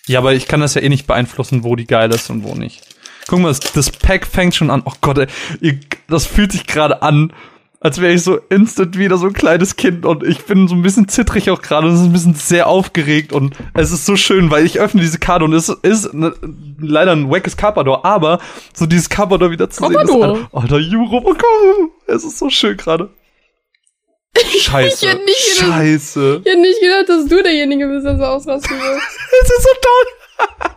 Ja, 0.07 0.19
aber 0.19 0.33
ich 0.33 0.49
kann 0.49 0.61
das 0.61 0.75
ja 0.75 0.83
eh 0.83 0.89
nicht 0.89 1.07
beeinflussen, 1.07 1.63
wo 1.63 1.77
die 1.77 1.87
geil 1.87 2.11
ist 2.11 2.31
und 2.31 2.43
wo 2.43 2.55
nicht. 2.55 2.83
Guck 3.29 3.39
mal, 3.39 3.49
das, 3.49 3.61
das 3.61 3.91
Pack 3.91 4.27
fängt 4.27 4.57
schon 4.57 4.71
an. 4.71 4.83
Oh 4.85 4.93
Gott, 5.01 5.19
ey, 5.61 5.79
das 6.09 6.27
fühlt 6.27 6.51
sich 6.51 6.67
gerade 6.67 7.01
an, 7.01 7.33
als 7.81 7.99
wäre 7.99 8.13
ich 8.13 8.23
so 8.23 8.37
instant 8.51 8.99
wieder 8.99 9.17
so 9.17 9.27
ein 9.27 9.33
kleines 9.33 9.77
Kind 9.77 10.05
und 10.05 10.23
ich 10.23 10.45
bin 10.45 10.69
so 10.69 10.75
ein 10.75 10.83
bisschen 10.83 11.09
zittrig 11.09 11.51
auch 11.51 11.63
gerade 11.63 11.87
und 11.87 11.95
es 11.95 12.01
ist 12.01 12.07
ein 12.07 12.13
bisschen 12.13 12.35
sehr 12.35 12.67
aufgeregt 12.67 13.33
und 13.33 13.57
es 13.73 13.91
ist 13.91 14.05
so 14.05 14.17
schön, 14.17 14.51
weil 14.51 14.67
ich 14.67 14.79
öffne 14.79 15.01
diese 15.01 15.19
Karte 15.19 15.47
und 15.47 15.55
es 15.55 15.71
ist 15.71 16.13
ne, 16.13 16.35
leider 16.79 17.13
ein 17.13 17.31
wackes 17.31 17.57
Carpador, 17.57 18.05
aber 18.05 18.39
so 18.75 18.85
dieses 18.85 19.09
Carpador 19.09 19.51
wieder 19.51 19.71
zu 19.71 19.83
Carpador. 19.83 20.37
sehen. 20.37 20.45
Ist, 20.45 20.55
Alter, 20.55 20.79
Juro, 20.79 21.35
es 22.07 22.23
ist 22.23 22.39
so 22.39 22.51
schön 22.51 22.77
gerade. 22.77 23.09
Scheiße. 24.37 25.07
ich 25.07 25.15
nicht 25.25 25.59
gedacht, 25.59 25.73
Scheiße. 25.73 26.43
Ich 26.45 26.51
hätte 26.51 26.61
nicht 26.61 26.81
gedacht, 26.81 27.09
dass 27.09 27.27
du 27.27 27.43
derjenige 27.43 27.89
bist, 27.89 28.07
der 28.07 28.17
so 28.19 28.25
ausrasten 28.25 28.79
wird. 28.79 29.01
es 29.43 29.51
ist 29.51 29.63
so 29.63 29.71
toll 29.81 30.71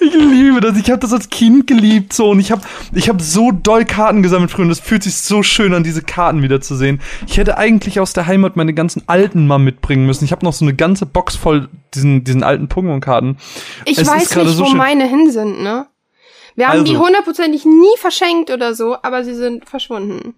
ich, 0.00 0.06
ich, 0.06 0.14
liebe 0.14 0.60
das. 0.60 0.76
Ich 0.78 0.90
habe 0.90 1.00
das 1.00 1.12
als 1.12 1.28
Kind 1.28 1.66
geliebt 1.66 2.12
so 2.12 2.30
und 2.30 2.40
ich 2.40 2.52
habe 2.52 2.62
ich 2.92 3.08
habe 3.08 3.22
so 3.22 3.52
doll 3.52 3.84
Karten 3.84 4.22
gesammelt 4.22 4.50
früher 4.50 4.64
und 4.64 4.70
es 4.70 4.80
fühlt 4.80 5.02
sich 5.02 5.16
so 5.16 5.42
schön 5.42 5.74
an 5.74 5.84
diese 5.84 6.02
Karten 6.02 6.42
wiederzusehen. 6.42 7.00
Ich 7.26 7.36
hätte 7.36 7.58
eigentlich 7.58 8.00
aus 8.00 8.12
der 8.12 8.26
Heimat 8.26 8.56
meine 8.56 8.74
ganzen 8.74 9.02
alten 9.06 9.46
mal 9.46 9.58
mitbringen 9.58 10.06
müssen. 10.06 10.24
Ich 10.24 10.32
habe 10.32 10.44
noch 10.44 10.52
so 10.52 10.64
eine 10.64 10.74
ganze 10.74 11.06
Box 11.06 11.36
voll 11.36 11.68
diesen 11.94 12.24
diesen 12.24 12.42
alten 12.42 12.66
Pokémon 12.66 13.00
Karten. 13.00 13.38
Ich 13.84 13.98
es 13.98 14.06
weiß 14.06 14.34
nicht, 14.36 14.48
so 14.50 14.64
wo 14.64 14.68
schön. 14.68 14.76
meine 14.76 15.06
hin 15.06 15.30
sind, 15.30 15.62
ne? 15.62 15.86
Wir 16.54 16.68
haben 16.68 16.80
also, 16.80 16.92
die 16.92 16.96
hundertprozentig 16.96 17.66
nie 17.66 17.96
verschenkt 17.98 18.50
oder 18.50 18.74
so, 18.74 18.96
aber 19.02 19.24
sie 19.24 19.34
sind 19.34 19.68
verschwunden. 19.68 20.34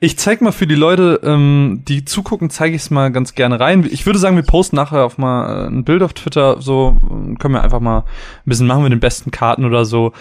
Ich 0.00 0.18
zeig 0.18 0.40
mal 0.40 0.52
für 0.52 0.66
die 0.66 0.74
Leute, 0.74 1.20
ähm, 1.22 1.82
die 1.88 2.04
zugucken, 2.04 2.50
zeige 2.50 2.74
ich 2.76 2.82
es 2.82 2.90
mal 2.90 3.10
ganz 3.10 3.34
gerne 3.34 3.60
rein. 3.60 3.88
Ich 3.90 4.06
würde 4.06 4.18
sagen, 4.18 4.36
wir 4.36 4.42
posten 4.42 4.76
nachher 4.76 5.04
auf 5.04 5.18
mal 5.18 5.64
äh, 5.64 5.66
ein 5.68 5.84
Bild 5.84 6.02
auf 6.02 6.12
Twitter, 6.12 6.60
so 6.60 6.96
können 7.38 7.54
wir 7.54 7.62
einfach 7.62 7.80
mal 7.80 8.00
ein 8.00 8.04
bisschen 8.44 8.66
machen 8.66 8.82
wir 8.82 8.90
den 8.90 9.00
besten 9.00 9.30
Karten 9.30 9.64
oder 9.64 9.84
so. 9.84 10.12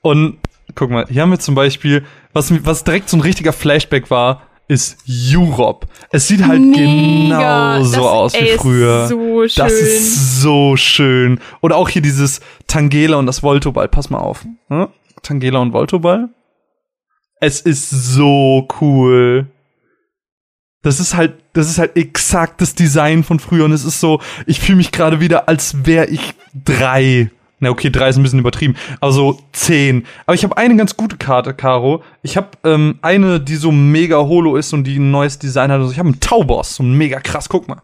Und 0.00 0.38
guck 0.74 0.90
mal, 0.90 1.06
hier 1.08 1.22
haben 1.22 1.30
wir 1.30 1.38
zum 1.38 1.54
Beispiel, 1.54 2.04
was, 2.32 2.52
was 2.64 2.84
direkt 2.84 3.08
so 3.08 3.16
ein 3.16 3.20
richtiger 3.20 3.52
Flashback 3.52 4.10
war, 4.10 4.42
ist 4.68 4.98
Europe. 5.08 5.86
Es 6.10 6.28
sieht 6.28 6.46
halt 6.46 6.60
Mega. 6.60 7.78
genau 7.78 7.84
so 7.84 8.08
aus 8.08 8.34
wie 8.34 8.56
früher. 8.56 9.06
So 9.06 9.46
schön. 9.46 9.64
Das 9.64 9.72
ist 9.72 10.40
so 10.40 10.76
schön. 10.76 11.40
Oder 11.60 11.76
auch 11.76 11.88
hier 11.88 12.00
dieses 12.00 12.40
Tangela 12.68 13.16
und 13.16 13.26
das 13.26 13.42
Voltoball. 13.42 13.88
Pass 13.88 14.08
mal 14.08 14.18
auf. 14.18 14.46
Hm? 14.68 14.88
Tangela 15.22 15.58
und 15.58 15.72
Voltoball. 15.72 16.30
Es 17.42 17.60
ist 17.60 17.90
so 17.90 18.68
cool. 18.80 19.48
Das 20.82 21.00
ist 21.00 21.16
halt, 21.16 21.34
das 21.54 21.68
ist 21.68 21.78
halt 21.78 21.96
exakt 21.96 22.60
das 22.60 22.76
Design 22.76 23.24
von 23.24 23.40
früher 23.40 23.64
und 23.64 23.72
es 23.72 23.84
ist 23.84 23.98
so, 23.98 24.20
ich 24.46 24.60
fühle 24.60 24.76
mich 24.76 24.92
gerade 24.92 25.18
wieder, 25.18 25.48
als 25.48 25.84
wäre 25.84 26.06
ich 26.06 26.34
drei. 26.54 27.32
Na 27.58 27.70
okay, 27.70 27.90
drei 27.90 28.10
ist 28.10 28.16
ein 28.16 28.22
bisschen 28.22 28.38
übertrieben. 28.38 28.76
Also 29.00 29.40
zehn. 29.50 30.06
Aber 30.24 30.36
ich 30.36 30.44
habe 30.44 30.56
eine 30.56 30.76
ganz 30.76 30.96
gute 30.96 31.16
Karte, 31.16 31.52
Caro. 31.52 32.04
Ich 32.22 32.36
habe 32.36 32.50
ähm, 32.62 33.00
eine, 33.02 33.40
die 33.40 33.56
so 33.56 33.72
mega 33.72 34.18
holo 34.18 34.54
ist 34.54 34.72
und 34.72 34.84
die 34.84 35.00
ein 35.00 35.10
neues 35.10 35.40
Design 35.40 35.72
hat. 35.72 35.80
Also 35.80 35.90
ich 35.90 35.98
habe 35.98 36.10
einen 36.10 36.20
Tauboss, 36.20 36.76
so 36.76 36.84
mega 36.84 37.18
krass. 37.18 37.48
Guck 37.48 37.66
mal. 37.66 37.82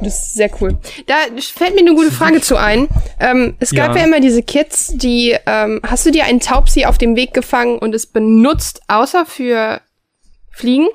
Das 0.00 0.26
ist 0.26 0.34
sehr 0.34 0.50
cool. 0.60 0.78
Da 1.06 1.14
fällt 1.38 1.74
mir 1.74 1.80
eine 1.80 1.94
gute 1.94 2.10
Frage 2.10 2.40
zu 2.40 2.56
ein. 2.56 2.88
Ähm, 3.20 3.56
es 3.60 3.70
gab 3.70 3.90
ja. 3.90 4.00
ja 4.00 4.04
immer 4.06 4.20
diese 4.20 4.42
Kids, 4.42 4.92
die, 4.94 5.36
ähm, 5.46 5.80
hast 5.86 6.06
du 6.06 6.10
dir 6.10 6.24
einen 6.24 6.40
Taubsi 6.40 6.84
auf 6.84 6.98
dem 6.98 7.16
Weg 7.16 7.34
gefangen 7.34 7.78
und 7.78 7.94
es 7.94 8.06
benutzt, 8.06 8.82
außer 8.88 9.26
für 9.26 9.80
Fliegen? 10.50 10.88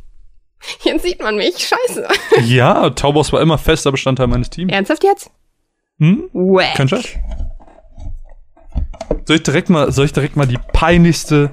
Jetzt 0.82 1.04
sieht 1.04 1.22
man 1.22 1.36
mich. 1.36 1.56
Scheiße. 1.58 2.08
Ja, 2.44 2.90
Taubos 2.90 3.32
war 3.32 3.40
immer 3.40 3.58
fester 3.58 3.90
Bestandteil 3.90 4.26
meines 4.26 4.50
Teams. 4.50 4.72
Ernsthaft 4.72 5.04
jetzt? 5.04 5.30
Hm? 5.98 6.30
Wack. 6.32 6.74
Könnt 6.74 6.92
ihr? 6.92 7.02
Soll 9.24 9.36
ich 9.36 9.42
direkt 9.42 9.68
mal, 9.68 9.92
soll 9.92 10.06
ich 10.06 10.12
direkt 10.12 10.36
mal 10.36 10.46
die 10.46 10.58
peinlichste 10.72 11.50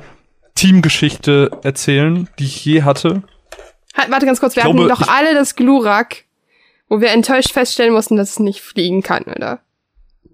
Teamgeschichte 0.55 1.51
erzählen, 1.63 2.29
die 2.39 2.45
ich 2.45 2.63
je 2.63 2.83
hatte? 2.83 3.23
Halt, 3.95 4.11
warte 4.11 4.25
ganz 4.25 4.39
kurz, 4.39 4.55
wir 4.55 4.63
glaube, 4.63 4.79
hatten 4.79 4.89
doch 4.89 5.07
alle 5.07 5.33
das 5.33 5.55
Glurak, 5.55 6.23
wo 6.89 7.01
wir 7.01 7.11
enttäuscht 7.11 7.51
feststellen 7.51 7.93
mussten, 7.93 8.15
dass 8.15 8.31
es 8.31 8.39
nicht 8.39 8.61
fliegen 8.61 9.03
kann, 9.03 9.23
oder? 9.23 9.61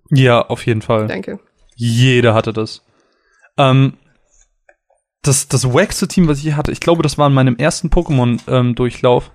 Ja, 0.10 0.42
auf 0.42 0.66
jeden 0.66 0.82
Fall. 0.82 1.08
Danke. 1.08 1.40
Jeder 1.76 2.34
hatte 2.34 2.54
das. 2.54 2.84
Ähm, 3.58 3.98
das, 5.22 5.48
das 5.48 5.74
wackste 5.74 6.08
Team, 6.08 6.28
was 6.28 6.40
ich 6.40 6.44
je 6.44 6.54
hatte, 6.54 6.72
ich 6.72 6.80
glaube, 6.80 7.02
das 7.02 7.18
war 7.18 7.28
in 7.28 7.34
meinem 7.34 7.56
ersten 7.56 7.90
Pokémon-Durchlauf. 7.90 9.26
Ähm, 9.28 9.32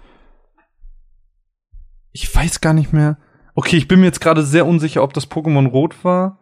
ich 2.12 2.34
weiß 2.34 2.60
gar 2.60 2.74
nicht 2.74 2.92
mehr. 2.92 3.18
Okay, 3.54 3.76
ich 3.76 3.88
bin 3.88 4.00
mir 4.00 4.06
jetzt 4.06 4.20
gerade 4.20 4.42
sehr 4.44 4.66
unsicher, 4.66 5.02
ob 5.02 5.14
das 5.14 5.30
Pokémon 5.30 5.68
Rot 5.68 6.04
war 6.04 6.38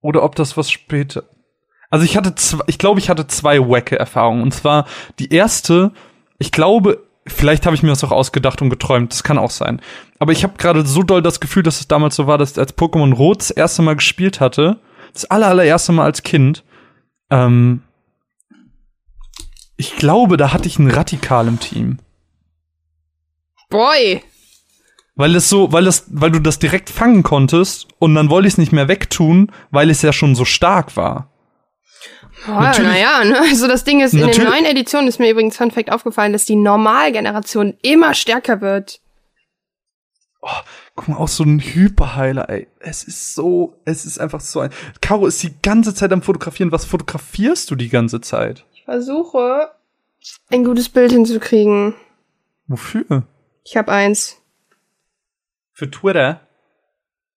oder 0.00 0.22
ob 0.22 0.36
das 0.36 0.56
was 0.56 0.70
später. 0.70 1.24
Also 1.90 2.04
ich 2.04 2.16
hatte 2.16 2.34
zwei, 2.34 2.64
ich 2.66 2.78
glaube, 2.78 3.00
ich 3.00 3.08
hatte 3.08 3.26
zwei 3.26 3.58
wacke 3.60 3.98
Erfahrungen. 3.98 4.42
Und 4.42 4.52
zwar 4.52 4.86
die 5.18 5.32
erste, 5.32 5.92
ich 6.38 6.52
glaube, 6.52 7.06
vielleicht 7.26 7.66
habe 7.66 7.74
ich 7.74 7.82
mir 7.82 7.88
das 7.90 8.04
auch 8.04 8.12
ausgedacht 8.12 8.62
und 8.62 8.70
geträumt, 8.70 9.12
das 9.12 9.22
kann 9.22 9.38
auch 9.38 9.50
sein. 9.50 9.80
Aber 10.18 10.32
ich 10.32 10.44
habe 10.44 10.54
gerade 10.58 10.86
so 10.86 11.02
doll 11.02 11.22
das 11.22 11.40
Gefühl, 11.40 11.62
dass 11.62 11.80
es 11.80 11.88
damals 11.88 12.16
so 12.16 12.26
war, 12.26 12.38
dass 12.38 12.52
ich 12.52 12.58
als 12.58 12.76
Pokémon 12.76 13.14
Rot 13.14 13.40
das 13.40 13.50
erste 13.50 13.82
Mal 13.82 13.96
gespielt 13.96 14.40
hatte, 14.40 14.78
das 15.12 15.24
aller, 15.26 15.48
allererste 15.48 15.92
Mal 15.92 16.04
als 16.04 16.22
Kind, 16.22 16.64
ähm, 17.30 17.82
ich 19.76 19.96
glaube, 19.96 20.36
da 20.36 20.52
hatte 20.52 20.68
ich 20.68 20.78
einen 20.78 20.90
Radikal 20.90 21.48
im 21.48 21.58
Team. 21.58 21.98
Boy! 23.70 24.22
Weil 25.16 25.34
es 25.36 25.48
so, 25.48 25.72
weil 25.72 25.86
es, 25.86 26.06
weil 26.08 26.30
du 26.30 26.40
das 26.40 26.58
direkt 26.58 26.90
fangen 26.90 27.22
konntest 27.22 27.88
und 27.98 28.14
dann 28.14 28.30
wollte 28.30 28.48
ich 28.48 28.54
es 28.54 28.58
nicht 28.58 28.72
mehr 28.72 28.88
wegtun, 28.88 29.50
weil 29.70 29.90
es 29.90 30.02
ja 30.02 30.12
schon 30.12 30.34
so 30.34 30.44
stark 30.44 30.96
war. 30.96 31.30
Oh, 32.46 32.50
naja, 32.50 33.24
ne? 33.24 33.38
also 33.40 33.66
das 33.66 33.84
Ding 33.84 34.00
ist, 34.00 34.12
in 34.12 34.26
den 34.26 34.44
neuen 34.44 34.64
Editionen 34.64 35.08
ist 35.08 35.18
mir 35.18 35.30
übrigens 35.30 35.56
Fun 35.56 35.70
Fact 35.70 35.90
aufgefallen, 35.90 36.32
dass 36.32 36.44
die 36.44 36.56
Normalgeneration 36.56 37.74
immer 37.82 38.14
stärker 38.14 38.60
wird. 38.60 39.00
Oh, 40.42 40.48
guck 40.94 41.08
mal, 41.08 41.16
auch 41.16 41.28
so 41.28 41.42
ein 41.42 41.58
Hyperheiler, 41.58 42.50
ey. 42.50 42.68
Es 42.80 43.04
ist 43.04 43.34
so, 43.34 43.80
es 43.86 44.04
ist 44.04 44.18
einfach 44.18 44.40
so 44.40 44.60
ein. 44.60 44.70
Caro 45.00 45.26
ist 45.26 45.42
die 45.42 45.54
ganze 45.62 45.94
Zeit 45.94 46.12
am 46.12 46.20
Fotografieren. 46.20 46.70
Was 46.70 46.84
fotografierst 46.84 47.70
du 47.70 47.76
die 47.76 47.88
ganze 47.88 48.20
Zeit? 48.20 48.66
Ich 48.74 48.84
versuche, 48.84 49.70
ein 50.50 50.64
gutes 50.64 50.90
Bild 50.90 51.12
hinzukriegen. 51.12 51.94
Wofür? 52.66 53.22
Ich 53.64 53.78
habe 53.78 53.90
eins. 53.92 54.36
Für 55.72 55.90
Twitter? 55.90 56.40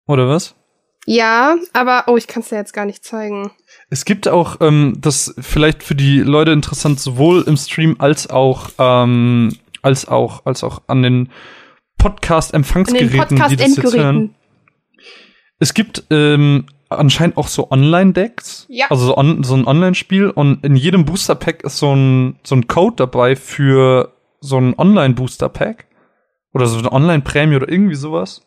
Oder 0.07 0.27
was? 0.27 0.55
Ja, 1.05 1.55
aber 1.73 2.05
oh, 2.07 2.17
ich 2.17 2.27
kann 2.27 2.41
es 2.41 2.49
dir 2.49 2.55
jetzt 2.55 2.73
gar 2.73 2.85
nicht 2.85 3.03
zeigen. 3.03 3.51
Es 3.89 4.05
gibt 4.05 4.27
auch, 4.27 4.57
ähm, 4.61 4.97
das 4.97 5.35
vielleicht 5.39 5.83
für 5.83 5.95
die 5.95 6.19
Leute 6.19 6.51
interessant, 6.51 6.99
sowohl 6.99 7.43
im 7.43 7.57
Stream 7.57 7.95
als 7.99 8.29
auch, 8.29 8.69
ähm, 8.79 9.55
als 9.81 10.07
auch, 10.07 10.45
als 10.45 10.63
auch 10.63 10.81
an 10.87 11.03
den 11.03 11.29
Podcast-Empfangsgeräten, 11.99 13.17
Podcast 13.17 13.51
die 13.51 13.55
das 13.55 13.75
jetzt 13.75 13.93
hören. 13.93 14.35
Es 15.59 15.73
gibt 15.73 16.03
ähm, 16.09 16.65
anscheinend 16.89 17.37
auch 17.37 17.47
so 17.47 17.69
Online-Decks, 17.71 18.65
ja. 18.69 18.87
also 18.89 19.05
so, 19.05 19.17
on, 19.17 19.43
so 19.43 19.55
ein 19.55 19.65
Online-Spiel 19.65 20.29
und 20.29 20.63
in 20.65 20.75
jedem 20.75 21.05
Booster-Pack 21.05 21.63
ist 21.63 21.77
so 21.77 21.95
ein, 21.95 22.39
so 22.43 22.55
ein 22.55 22.67
Code 22.67 22.95
dabei 22.97 23.35
für 23.35 24.13
so 24.41 24.57
ein 24.57 24.77
Online-Booster-Pack. 24.77 25.85
Oder 26.53 26.67
so 26.67 26.77
eine 26.77 26.91
Online-Prämie 26.91 27.57
oder 27.57 27.67
irgendwie 27.67 27.95
sowas. 27.95 28.44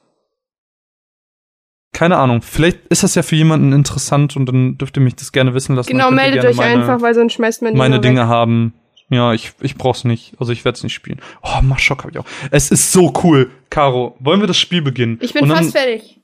Keine 1.93 2.17
Ahnung. 2.17 2.43
Vielleicht 2.43 2.87
ist 2.89 3.03
das 3.03 3.15
ja 3.15 3.23
für 3.23 3.37
jemanden 3.37 3.73
interessant 3.73 4.37
und 4.37 4.47
dann 4.47 4.79
dürft 4.79 4.97
ihr 4.97 5.03
mich 5.03 5.17
das 5.17 5.33
gerne 5.33 5.55
wissen 5.55 5.75
lassen. 5.75 5.91
Genau, 5.91 6.11
meldet 6.11 6.45
euch 6.45 6.57
meine, 6.57 6.81
einfach, 6.81 7.01
weil 7.01 7.15
sonst 7.15 7.33
schmeißt 7.35 7.63
man 7.63 7.77
meine 7.77 8.01
Dinge 8.01 8.23
weg. 8.23 8.29
haben. 8.29 8.75
Ja, 9.11 9.33
ich, 9.33 9.53
ich 9.61 9.77
brauch's 9.77 10.05
nicht. 10.05 10.35
Also 10.39 10.53
ich 10.53 10.65
werde 10.65 10.77
es 10.77 10.83
nicht 10.83 10.93
spielen. 10.93 11.21
Oh, 11.43 11.63
Maschok 11.63 12.01
habe 12.03 12.11
ich 12.13 12.19
auch. 12.19 12.27
Es 12.51 12.71
ist 12.71 12.93
so 12.93 13.13
cool. 13.25 13.51
Caro, 13.71 14.17
wollen 14.21 14.41
wir 14.41 14.47
das 14.47 14.59
Spiel 14.59 14.83
beginnen? 14.83 15.19
Ich 15.23 15.33
bin 15.33 15.49
dann, 15.49 15.57
fast 15.57 15.73
fertig. 15.73 16.21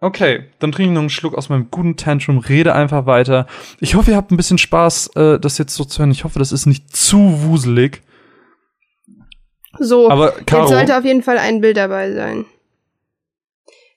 Okay, 0.00 0.44
dann 0.58 0.72
trinke 0.72 0.90
ich 0.90 0.94
noch 0.94 1.00
einen 1.00 1.10
Schluck 1.10 1.34
aus 1.34 1.48
meinem 1.48 1.70
guten 1.70 1.96
Tantrum, 1.96 2.38
rede 2.38 2.74
einfach 2.74 3.06
weiter. 3.06 3.46
Ich 3.80 3.94
hoffe, 3.94 4.10
ihr 4.10 4.16
habt 4.16 4.32
ein 4.32 4.36
bisschen 4.36 4.58
Spaß, 4.58 5.08
äh, 5.16 5.38
das 5.38 5.58
jetzt 5.58 5.74
so 5.74 5.84
zu 5.84 5.98
hören. 5.98 6.10
Ich 6.10 6.24
hoffe, 6.24 6.38
das 6.38 6.52
ist 6.52 6.66
nicht 6.66 6.94
zu 6.94 7.42
wuselig. 7.42 8.02
So, 9.78 10.10
Aber 10.10 10.32
Caro, 10.32 10.62
jetzt 10.62 10.70
sollte 10.70 10.98
auf 10.98 11.04
jeden 11.04 11.22
Fall 11.22 11.38
ein 11.38 11.60
Bild 11.60 11.76
dabei 11.76 12.12
sein. 12.12 12.46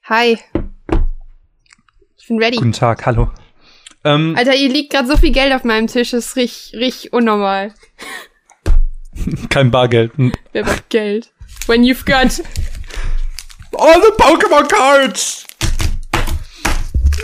Hi. 0.05 0.37
Ich 2.27 2.29
bin 2.29 2.43
ready. 2.43 2.57
Guten 2.57 2.73
Tag, 2.73 3.05
hallo. 3.05 3.31
Ähm, 4.03 4.35
Alter, 4.37 4.53
ihr 4.53 4.67
liegt 4.67 4.91
gerade 4.91 5.07
so 5.07 5.15
viel 5.15 5.31
Geld 5.31 5.53
auf 5.53 5.63
meinem 5.63 5.87
Tisch, 5.87 6.11
das 6.11 6.25
ist 6.25 6.35
richtig, 6.35 6.77
richtig 6.77 7.13
unnormal. 7.13 7.73
Kein 9.49 9.71
Bargeld. 9.71 10.11
Wer 10.51 10.65
macht 10.65 10.89
Geld? 10.89 11.31
When 11.67 11.85
you've 11.85 12.03
got 12.03 12.43
all 13.77 14.01
the 14.01 14.11
Pokémon 14.21 14.67
Cards! 14.67 15.45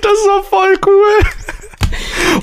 das 0.00 0.18
war 0.28 0.44
voll 0.44 0.78
cool. 0.86 1.18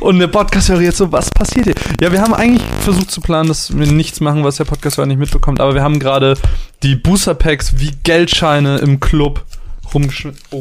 Und 0.04 0.20
der 0.20 0.28
Podcast-Hörer 0.28 0.82
jetzt 0.82 0.98
so, 0.98 1.10
was 1.14 1.32
passiert 1.32 1.64
hier? 1.64 1.76
Ja, 2.02 2.12
wir 2.12 2.22
haben 2.22 2.34
eigentlich 2.34 2.62
versucht 2.82 3.10
zu 3.10 3.22
planen, 3.22 3.48
dass 3.48 3.78
wir 3.78 3.88
nichts 3.88 4.20
machen, 4.20 4.44
was 4.44 4.58
der 4.58 4.66
Podcast-Hörer 4.66 5.08
nicht 5.08 5.18
mitbekommt, 5.18 5.62
aber 5.62 5.76
wir 5.76 5.82
haben 5.82 5.98
gerade 5.98 6.38
die 6.84 6.98
Booster-Packs 6.98 7.80
wie 7.80 7.92
Geldscheine 8.04 8.80
im 8.80 9.00
Club 9.00 9.46
rumgeschmissen. 9.94 10.42
Oh. 10.52 10.60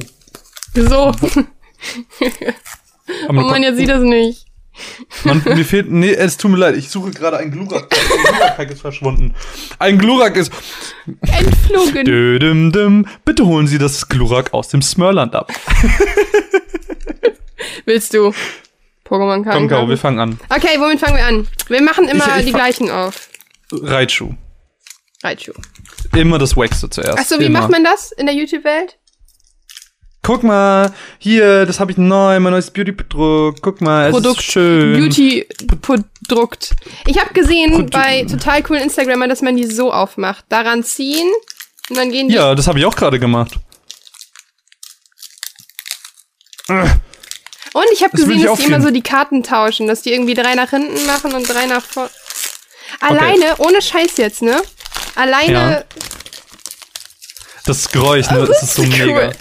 So. 0.77 1.13
oh 3.29 3.33
man, 3.33 3.65
jetzt 3.65 3.79
sieht 3.79 3.89
das 3.89 4.05
nicht. 4.05 4.47
Man, 5.25 5.43
mir 5.45 5.65
fehlt, 5.65 5.91
nee, 5.91 6.13
es 6.13 6.37
tut 6.37 6.53
mir 6.53 6.59
leid, 6.59 6.77
ich 6.77 6.89
suche 6.89 7.11
gerade 7.11 7.39
ein 7.39 7.51
Glurak. 7.51 7.93
Ein 7.93 8.37
Glurak 8.39 8.71
ist 8.71 8.81
verschwunden. 8.81 9.35
Ein 9.81 9.99
Glurak 9.99 10.37
ist 10.37 10.53
entflogen. 11.21 12.05
Dö, 12.05 12.39
dim, 12.39 12.71
dim. 12.71 13.07
Bitte 13.25 13.45
holen 13.45 13.67
Sie 13.67 13.79
das 13.79 14.09
Glurak 14.09 14.55
aus 14.55 14.69
dem 14.69 14.83
Smörland 14.83 15.35
ab. 15.35 15.53
Willst 17.85 18.15
du? 18.15 18.33
Pokémon 19.13 19.45
Karten. 19.45 19.59
Komm, 19.59 19.69
Karo, 19.69 19.89
wir 19.91 19.99
fangen 19.99 20.19
an. 20.19 20.41
Okay, 20.49 20.79
womit 20.79 20.99
fangen 20.99 21.17
wir 21.19 21.27
an? 21.27 21.47
Wir 21.69 21.83
machen 21.83 22.09
immer 22.09 22.25
ich, 22.29 22.41
ich 22.41 22.47
die 22.47 22.53
gleichen 22.53 22.91
auf. 22.91 23.29
Raichu. 23.71 24.33
Raichu. 25.23 25.53
Immer 26.17 26.39
das 26.39 26.57
Waxte 26.57 26.89
zuerst. 26.89 27.19
Achso, 27.19 27.39
wie 27.39 27.45
immer. 27.45 27.61
macht 27.61 27.71
man 27.71 27.85
das 27.85 28.13
in 28.13 28.25
der 28.25 28.35
YouTube-Welt? 28.35 28.97
Guck 30.23 30.45
mal, 30.45 30.95
hier, 31.19 31.67
das 31.67 31.79
habe 31.79 31.91
ich 31.91 31.99
neu, 31.99 32.41
mein 32.41 32.53
neues 32.53 32.71
Beauty-Produkt. 32.71 33.61
Guck 33.61 33.83
mal, 33.83 34.07
es 34.07 34.13
Produkt, 34.13 34.39
ist 34.39 34.51
schön. 34.51 34.95
Beauty-Produkt. 34.95 36.75
Ich 37.07 37.19
habe 37.21 37.35
gesehen 37.35 37.73
Produkt. 37.73 37.93
bei 37.93 38.25
total 38.25 38.63
coolen 38.63 38.85
Instagrammer, 38.85 39.29
dass 39.29 39.43
man 39.43 39.57
die 39.57 39.67
so 39.67 39.93
aufmacht. 39.93 40.47
Daran 40.49 40.85
ziehen 40.85 41.31
und 41.91 41.99
dann 41.99 42.11
gehen 42.11 42.29
die. 42.29 42.35
Ja, 42.35 42.55
das 42.55 42.67
habe 42.67 42.79
ich 42.79 42.87
auch 42.87 42.97
gerade 42.97 43.21
gemacht. 43.21 43.57
Und 47.73 47.87
ich 47.93 48.03
habe 48.03 48.17
gesehen, 48.17 48.43
dass 48.43 48.59
die 48.59 48.65
immer 48.67 48.81
so 48.81 48.91
die 48.91 49.03
Karten 49.03 49.43
tauschen, 49.43 49.87
dass 49.87 50.03
die 50.03 50.13
irgendwie 50.13 50.35
drei 50.35 50.55
nach 50.55 50.71
hinten 50.71 51.07
machen 51.07 51.35
und 51.35 51.49
drei 51.49 51.67
nach 51.67 51.85
vor. 51.85 52.11
Alleine, 53.01 53.53
okay. 53.53 53.63
ohne 53.67 53.81
Scheiß 53.81 54.17
jetzt, 54.19 54.43
ne? 54.43 54.61
Alleine. 55.15 55.53
Ja. 55.53 55.85
Das 57.65 57.91
Geräusch, 57.91 58.31
ne? 58.31 58.47
Das 58.47 58.63
ist 58.63 58.75
so 58.75 58.83
cool. 58.83 58.89
mega. 58.89 59.33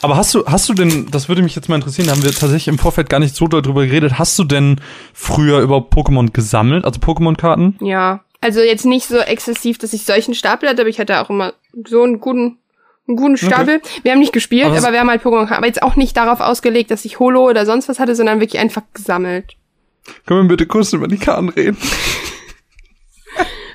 Aber 0.00 0.16
hast 0.16 0.32
du, 0.34 0.46
hast 0.46 0.68
du 0.68 0.74
denn, 0.74 1.10
das 1.10 1.28
würde 1.28 1.42
mich 1.42 1.56
jetzt 1.56 1.68
mal 1.68 1.74
interessieren, 1.74 2.06
da 2.06 2.12
haben 2.12 2.22
wir 2.22 2.30
tatsächlich 2.30 2.68
im 2.68 2.78
Vorfeld 2.78 3.10
gar 3.10 3.18
nicht 3.18 3.34
so 3.34 3.48
darüber 3.48 3.84
geredet, 3.84 4.18
hast 4.18 4.38
du 4.38 4.44
denn 4.44 4.80
früher 5.12 5.60
überhaupt 5.60 5.92
Pokémon 5.92 6.32
gesammelt, 6.32 6.84
also 6.84 7.00
Pokémon-Karten? 7.00 7.78
Ja, 7.80 8.20
also 8.40 8.60
jetzt 8.60 8.84
nicht 8.84 9.08
so 9.08 9.18
exzessiv, 9.18 9.78
dass 9.78 9.92
ich 9.92 10.04
solchen 10.04 10.34
Stapel 10.34 10.68
hatte, 10.68 10.82
aber 10.82 10.88
ich 10.88 11.00
hatte 11.00 11.20
auch 11.20 11.30
immer 11.30 11.54
so 11.88 12.02
einen 12.04 12.20
guten, 12.20 12.58
einen 13.08 13.16
guten 13.16 13.36
Stapel. 13.36 13.76
Okay. 13.76 14.00
Wir 14.02 14.12
haben 14.12 14.18
nicht 14.20 14.32
gespielt, 14.32 14.66
aber, 14.66 14.78
aber 14.78 14.92
wir 14.92 15.00
haben 15.00 15.10
halt 15.10 15.22
Pokémon-Karten, 15.22 15.54
aber 15.54 15.66
jetzt 15.66 15.82
auch 15.82 15.96
nicht 15.96 16.16
darauf 16.16 16.40
ausgelegt, 16.40 16.90
dass 16.90 17.04
ich 17.04 17.18
Holo 17.18 17.48
oder 17.48 17.66
sonst 17.66 17.88
was 17.88 17.98
hatte, 17.98 18.14
sondern 18.14 18.40
wirklich 18.40 18.60
einfach 18.60 18.82
gesammelt. 18.92 19.56
Können 20.26 20.42
wir 20.42 20.48
bitte 20.48 20.66
kurz 20.66 20.92
über 20.92 21.08
die 21.08 21.18
Karten 21.18 21.48
reden? 21.48 21.76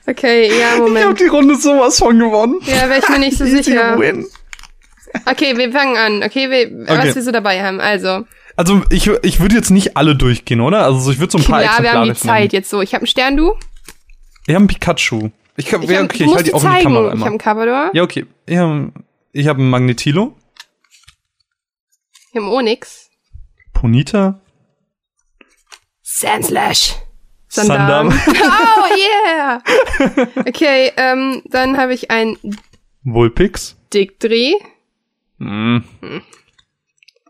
Okay, 0.06 0.52
ja, 0.60 0.78
Moment. 0.78 0.98
Ich 0.98 1.06
hab 1.06 1.18
die 1.18 1.28
Runde 1.28 1.56
sowas 1.56 1.98
von 2.00 2.20
gewonnen. 2.20 2.60
Ja, 2.66 2.90
wäre 2.90 3.00
ich 3.00 3.08
mir 3.10 3.20
nicht 3.20 3.38
so 3.38 3.46
sicher. 3.46 3.98
Win. 3.98 4.26
Okay, 5.26 5.58
wir 5.58 5.72
fangen 5.72 5.96
an. 5.96 6.24
Okay, 6.24 6.50
wir, 6.50 6.84
okay. 6.84 7.08
was 7.08 7.16
wir 7.16 7.22
so 7.22 7.32
dabei 7.32 7.64
haben. 7.64 7.80
Also. 7.80 8.26
Also 8.56 8.84
ich, 8.90 9.08
ich 9.08 9.40
würde 9.40 9.56
jetzt 9.56 9.70
nicht 9.70 9.96
alle 9.96 10.16
durchgehen, 10.16 10.60
oder? 10.60 10.84
Also 10.84 11.10
ich 11.12 11.20
würde 11.20 11.32
so 11.32 11.38
ein 11.38 11.44
paar 11.44 11.64
Ja, 11.64 11.78
wir 11.82 11.94
haben 11.94 12.10
die 12.10 12.16
Zeit 12.16 12.40
nehmen. 12.40 12.50
jetzt 12.52 12.70
so. 12.70 12.82
Ich 12.82 12.94
habe 12.94 13.04
einen 13.04 13.08
Stern, 13.08 13.38
du? 13.38 13.54
Ich 14.46 14.54
habe 14.54 14.60
einen 14.60 14.68
Pikachu. 14.68 15.30
Ich, 15.56 15.74
hab, 15.74 15.84
ich 15.84 15.90
ja, 15.90 16.04
okay, 16.04 16.26
ich 16.26 16.30
halte 16.30 16.44
die 16.44 16.54
auch 16.54 16.64
in 16.64 16.72
die 16.72 16.84
Kamera 16.84 17.12
einmal. 17.12 17.16
Ich 17.16 17.22
habe 17.22 17.30
einen 17.30 17.38
Cavador. 17.38 17.90
Ja, 17.94 18.04
okay. 18.04 18.26
Ich 18.46 18.58
habe 18.58 18.92
ich 19.34 19.48
hab 19.48 19.58
einen 19.58 19.70
Magnetilo. 19.70 20.38
Ich 22.32 22.38
habe 22.38 22.50
Onyx. 22.50 23.10
Ponita. 23.74 24.40
Sandslash. 26.02 26.96
Sandam. 27.48 28.08
oh 28.28 28.88
yeah! 28.98 29.62
Okay, 30.48 30.92
ähm, 30.98 31.44
dann 31.46 31.78
habe 31.78 31.94
ich 31.94 32.10
ein 32.10 32.38
Vulpix. 33.04 33.76
Dickdreh. 33.94 34.54
Hm. 35.40 35.84
hm. 36.00 36.22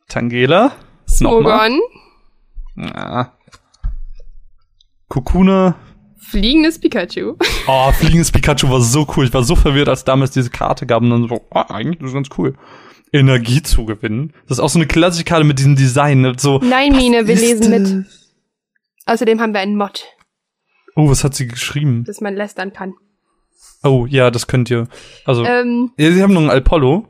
Tangela. 0.08 0.74
Smogon. 1.08 1.82
Ja. 2.76 3.38
Kukuna. 5.10 5.76
Fliegendes 6.30 6.80
Pikachu. 6.80 7.36
Oh, 7.68 7.92
fliegendes 7.94 8.32
Pikachu 8.32 8.70
war 8.70 8.82
so 8.82 9.08
cool. 9.16 9.26
Ich 9.26 9.34
war 9.34 9.44
so 9.44 9.56
verwirrt, 9.56 9.88
als 9.88 10.04
damals 10.04 10.32
diese 10.32 10.50
Karte 10.50 10.86
gab 10.86 11.02
und 11.02 11.10
dann 11.12 11.28
so, 11.30 11.42
oh, 11.50 11.64
eigentlich 11.70 12.02
ist 12.02 12.08
das 12.08 12.14
ganz 12.14 12.30
cool. 12.38 12.56
Energie 13.14 13.62
zu 13.62 13.86
gewinnen. 13.86 14.34
Das 14.48 14.58
ist 14.58 14.64
auch 14.64 14.70
so 14.70 14.80
eine 14.80 14.88
klassische 14.88 15.24
Karte 15.24 15.46
mit 15.46 15.60
diesem 15.60 15.76
Design. 15.76 16.22
Ne? 16.22 16.34
So, 16.38 16.60
Nein, 16.60 16.94
Mine, 16.96 17.28
wir 17.28 17.36
lesen 17.36 17.70
mit. 17.70 18.06
Außerdem 19.06 19.40
haben 19.40 19.54
wir 19.54 19.62
einen 19.62 19.78
Mod. 19.78 20.06
Oh, 20.96 21.10
was 21.10 21.24
hat 21.24 21.36
sie 21.36 21.48
geschrieben? 21.48 22.04
Dass 22.06 22.22
man 22.22 22.36
lästern 22.36 22.74
kann. 22.74 22.94
Oh, 23.84 24.06
ja, 24.08 24.32
das 24.32 24.48
könnt 24.48 24.70
ihr. 24.70 24.88
Also, 25.26 25.46
ähm, 25.46 25.92
ja, 25.98 26.12
sie 26.12 26.22
haben 26.24 26.34
noch 26.34 26.42
einen 26.42 26.50
Alpollo. 26.50 27.08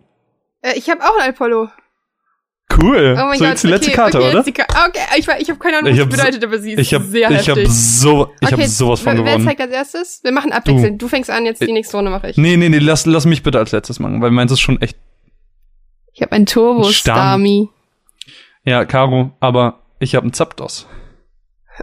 Äh, 0.62 0.78
ich 0.78 0.90
habe 0.90 1.02
auch 1.02 1.14
einen 1.14 1.30
Alpollo. 1.30 1.70
Cool. 2.82 3.16
Oh 3.18 3.26
mein 3.26 3.38
so, 3.38 3.44
Gott. 3.44 3.52
jetzt 3.52 3.64
die 3.64 3.68
letzte 3.68 3.88
okay, 3.90 3.96
Karte, 3.96 4.18
okay, 4.20 4.30
oder? 4.32 4.44
Ka 4.52 4.88
okay, 4.88 5.00
ich, 5.18 5.28
ich 5.28 5.50
habe 5.50 5.60
keine 5.60 5.78
Ahnung, 5.78 5.92
was 5.92 6.00
das 6.00 6.10
bedeutet, 6.10 6.44
aber 6.44 6.60
sie 6.60 6.74
ist 6.74 6.80
ich 6.80 6.94
hab, 6.94 7.04
sehr 7.04 7.30
ich 7.32 7.48
heftig. 7.48 7.68
Hab 7.68 7.72
so, 7.72 8.32
ich 8.40 8.48
okay, 8.48 8.62
habe 8.62 8.68
sowas 8.68 9.02
von 9.02 9.16
gewonnen. 9.16 9.38
Wer 9.40 9.46
zeigt 9.46 9.62
als 9.62 9.72
erstes? 9.72 10.24
Wir 10.24 10.32
machen 10.32 10.52
abwechselnd. 10.52 11.02
Du, 11.02 11.06
du 11.06 11.10
fängst 11.10 11.30
an, 11.30 11.46
jetzt 11.46 11.62
die 11.62 11.72
nächste 11.72 11.98
Runde 11.98 12.12
mache 12.12 12.30
ich. 12.30 12.38
Nee, 12.38 12.58
nee, 12.58 12.70
nee, 12.70 12.80
lass, 12.80 13.06
lass 13.06 13.26
mich 13.26 13.44
bitte 13.44 13.60
als 13.60 13.72
letztes 13.72 14.00
machen, 14.00 14.22
weil 14.22 14.32
meins 14.32 14.52
ist 14.52 14.62
schon 14.62 14.82
echt 14.82 14.98
Ich 16.14 16.22
habe 16.22 16.32
ein 16.32 16.46
Turbo 16.46 16.84
Starmie. 16.86 17.70
Ja, 18.66 18.86
Caro, 18.86 19.32
aber 19.40 19.82
ich 20.00 20.16
habe 20.16 20.24
einen 20.24 20.34
Zapdos. 20.34 20.88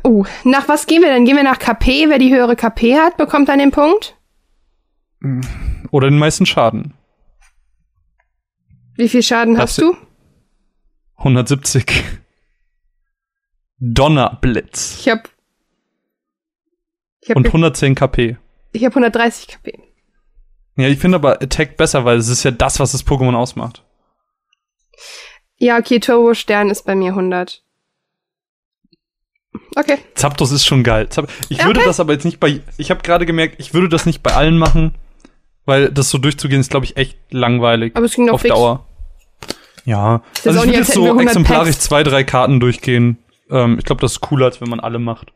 Uh, 0.04 0.25
nach 0.44 0.68
was 0.68 0.87
gehen 0.87 1.02
wir 1.02 1.09
denn? 1.09 1.25
Gehen 1.25 1.37
wir 1.37 1.42
nach 1.42 1.59
KP? 1.59 2.09
Wer 2.09 2.18
die 2.18 2.32
höhere 2.32 2.56
KP 2.56 2.97
hat, 2.97 3.16
bekommt 3.16 3.49
dann 3.49 3.59
den 3.59 3.70
Punkt? 3.70 4.16
Oder 5.90 6.09
den 6.09 6.18
meisten 6.18 6.47
Schaden. 6.47 6.94
Wie 8.96 9.09
viel 9.09 9.22
Schaden 9.22 9.55
das 9.55 9.62
hast 9.62 9.79
du? 9.81 9.96
170. 11.20 12.04
Donnerblitz. 13.78 14.98
Ich 15.00 15.09
hab, 15.09 15.28
ich 17.20 17.30
hab 17.30 17.37
Und 17.37 17.46
110 17.46 17.94
KP. 17.94 18.37
Ich 18.72 18.85
hab 18.85 18.92
130 18.92 19.48
KP. 19.48 19.78
Ja, 20.76 20.88
ich 20.88 20.98
finde 20.98 21.16
aber 21.16 21.42
Attack 21.42 21.76
besser, 21.76 22.04
weil 22.04 22.16
es 22.16 22.28
ist 22.28 22.42
ja 22.42 22.50
das, 22.50 22.80
was 22.80 22.92
das 22.92 23.06
Pokémon 23.06 23.35
ausmacht. 23.35 23.85
Ja, 25.56 25.78
okay, 25.78 26.00
Turbo 26.00 26.33
Stern 26.33 26.70
ist 26.70 26.87
bei 26.87 26.94
mir 26.94 27.11
100. 27.11 27.62
Okay. 29.76 29.98
Zapdos 30.14 30.52
ist 30.52 30.64
schon 30.64 30.83
geil. 30.85 31.09
Ich 31.48 31.59
okay. 31.59 31.66
würde 31.66 31.85
das 31.85 32.00
aber 32.00 32.14
jetzt 32.14 32.24
nicht 32.24 32.40
bei. 32.40 32.61
Ich 32.78 32.90
habe 32.90 33.02
gerade 33.02 33.26
gemerkt, 33.26 33.56
ich 33.59 33.74
würde 33.74 33.88
das 33.88 34.06
nicht 34.06 34.22
bei 34.22 34.33
allen 34.33 34.56
machen, 34.56 34.94
weil 35.66 35.90
das 35.90 36.09
so 36.09 36.18
durchzugehen 36.18 36.61
ist, 36.61 36.70
glaube 36.70 36.87
ich, 36.87 36.96
echt 36.96 37.18
langweilig. 37.30 37.94
Aber 37.94 38.06
es 38.06 38.14
ging 38.14 38.30
auf 38.30 38.40
fix. 38.40 38.54
Dauer. 38.54 38.87
Ja. 39.90 40.22
also 40.44 40.61
ich 40.61 40.66
würde 40.66 40.79
jetzt 40.79 40.92
so 40.92 41.18
exemplarisch 41.18 41.74
Packs. 41.74 41.81
zwei, 41.81 42.03
drei 42.05 42.22
Karten 42.22 42.61
durchgehen. 42.61 43.18
Ähm, 43.50 43.76
ich 43.79 43.85
glaube, 43.85 44.00
das 44.00 44.12
ist 44.12 44.20
cooler, 44.20 44.46
als 44.46 44.61
wenn 44.61 44.68
man 44.68 44.79
alle 44.79 45.00
macht. 45.00 45.33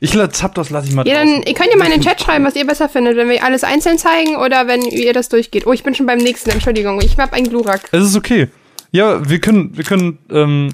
Ich 0.00 0.10
Zapdos 0.32 0.70
lasse 0.70 0.88
ich 0.88 0.94
mal 0.94 1.06
Ja, 1.06 1.14
dann 1.14 1.42
ihr 1.42 1.54
könnt 1.54 1.70
ihr 1.70 1.78
mal 1.78 1.86
in 1.86 1.92
den 1.92 2.00
Chat 2.06 2.20
schreiben, 2.20 2.44
was 2.44 2.54
ihr 2.56 2.66
besser 2.66 2.88
findet, 2.88 3.16
wenn 3.16 3.30
wir 3.30 3.42
alles 3.44 3.64
einzeln 3.64 3.96
zeigen 3.96 4.36
oder 4.36 4.66
wenn 4.66 4.82
ihr 4.82 5.12
das 5.12 5.28
durchgeht. 5.28 5.66
Oh, 5.66 5.72
ich 5.72 5.84
bin 5.84 5.94
schon 5.94 6.04
beim 6.04 6.18
nächsten, 6.18 6.50
Entschuldigung. 6.50 7.00
Ich 7.00 7.16
hab 7.16 7.32
einen 7.32 7.48
Glurak. 7.48 7.88
Es 7.92 8.04
ist 8.04 8.16
okay. 8.16 8.48
Ja, 8.90 9.26
wir 9.28 9.40
können, 9.40 9.76
wir 9.76 9.84
können, 9.84 10.18
ähm, 10.30 10.72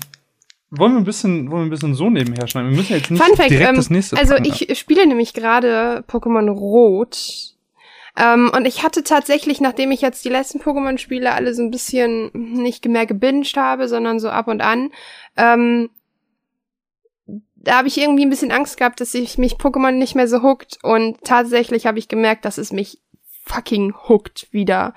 wollen 0.70 0.92
wir 0.92 0.98
ein 0.98 1.04
bisschen, 1.04 1.50
wollen 1.50 1.62
wir 1.62 1.66
ein 1.66 1.70
bisschen 1.70 1.94
so 1.94 2.10
nebenher 2.10 2.48
schneiden? 2.48 2.70
Wir 2.70 2.76
müssen 2.76 2.94
jetzt 2.94 3.10
nicht 3.10 3.22
Fun 3.22 3.36
Fact, 3.36 3.50
direkt 3.50 3.70
ähm, 3.70 3.76
das 3.76 3.90
nächste. 3.90 4.16
Also 4.16 4.34
packen. 4.34 4.52
ich 4.68 4.78
spiele 4.78 5.06
nämlich 5.06 5.34
gerade 5.34 6.02
Pokémon 6.08 6.50
Rot. 6.50 7.53
Ähm, 8.16 8.50
und 8.54 8.66
ich 8.66 8.82
hatte 8.82 9.02
tatsächlich, 9.02 9.60
nachdem 9.60 9.90
ich 9.90 10.00
jetzt 10.00 10.24
die 10.24 10.30
letzten 10.30 10.60
Pokémon-Spiele 10.60 11.32
alle 11.32 11.54
so 11.54 11.62
ein 11.62 11.70
bisschen 11.70 12.30
nicht 12.32 12.84
mehr 12.86 13.06
gebinged 13.06 13.56
habe, 13.56 13.88
sondern 13.88 14.20
so 14.20 14.28
ab 14.28 14.48
und 14.48 14.60
an, 14.60 14.90
ähm, 15.36 15.90
da 17.56 17.78
habe 17.78 17.88
ich 17.88 17.98
irgendwie 17.98 18.24
ein 18.24 18.30
bisschen 18.30 18.52
Angst 18.52 18.76
gehabt, 18.76 19.00
dass 19.00 19.14
ich 19.14 19.38
mich 19.38 19.54
Pokémon 19.54 19.92
nicht 19.92 20.14
mehr 20.14 20.28
so 20.28 20.42
hookt. 20.42 20.78
Und 20.82 21.24
tatsächlich 21.24 21.86
habe 21.86 21.98
ich 21.98 22.08
gemerkt, 22.08 22.44
dass 22.44 22.58
es 22.58 22.72
mich 22.72 23.00
fucking 23.44 23.94
hookt 24.08 24.52
wieder. 24.52 24.94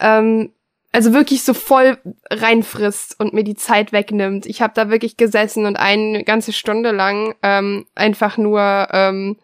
Ähm, 0.00 0.52
also 0.92 1.12
wirklich 1.12 1.42
so 1.42 1.52
voll 1.52 1.98
reinfrisst 2.30 3.20
und 3.20 3.34
mir 3.34 3.44
die 3.44 3.56
Zeit 3.56 3.92
wegnimmt. 3.92 4.46
Ich 4.46 4.62
habe 4.62 4.72
da 4.74 4.88
wirklich 4.88 5.16
gesessen 5.16 5.66
und 5.66 5.76
eine 5.76 6.24
ganze 6.24 6.52
Stunde 6.52 6.90
lang 6.90 7.34
ähm, 7.42 7.86
einfach 7.94 8.38
nur 8.38 8.88
ähm, 8.92 9.36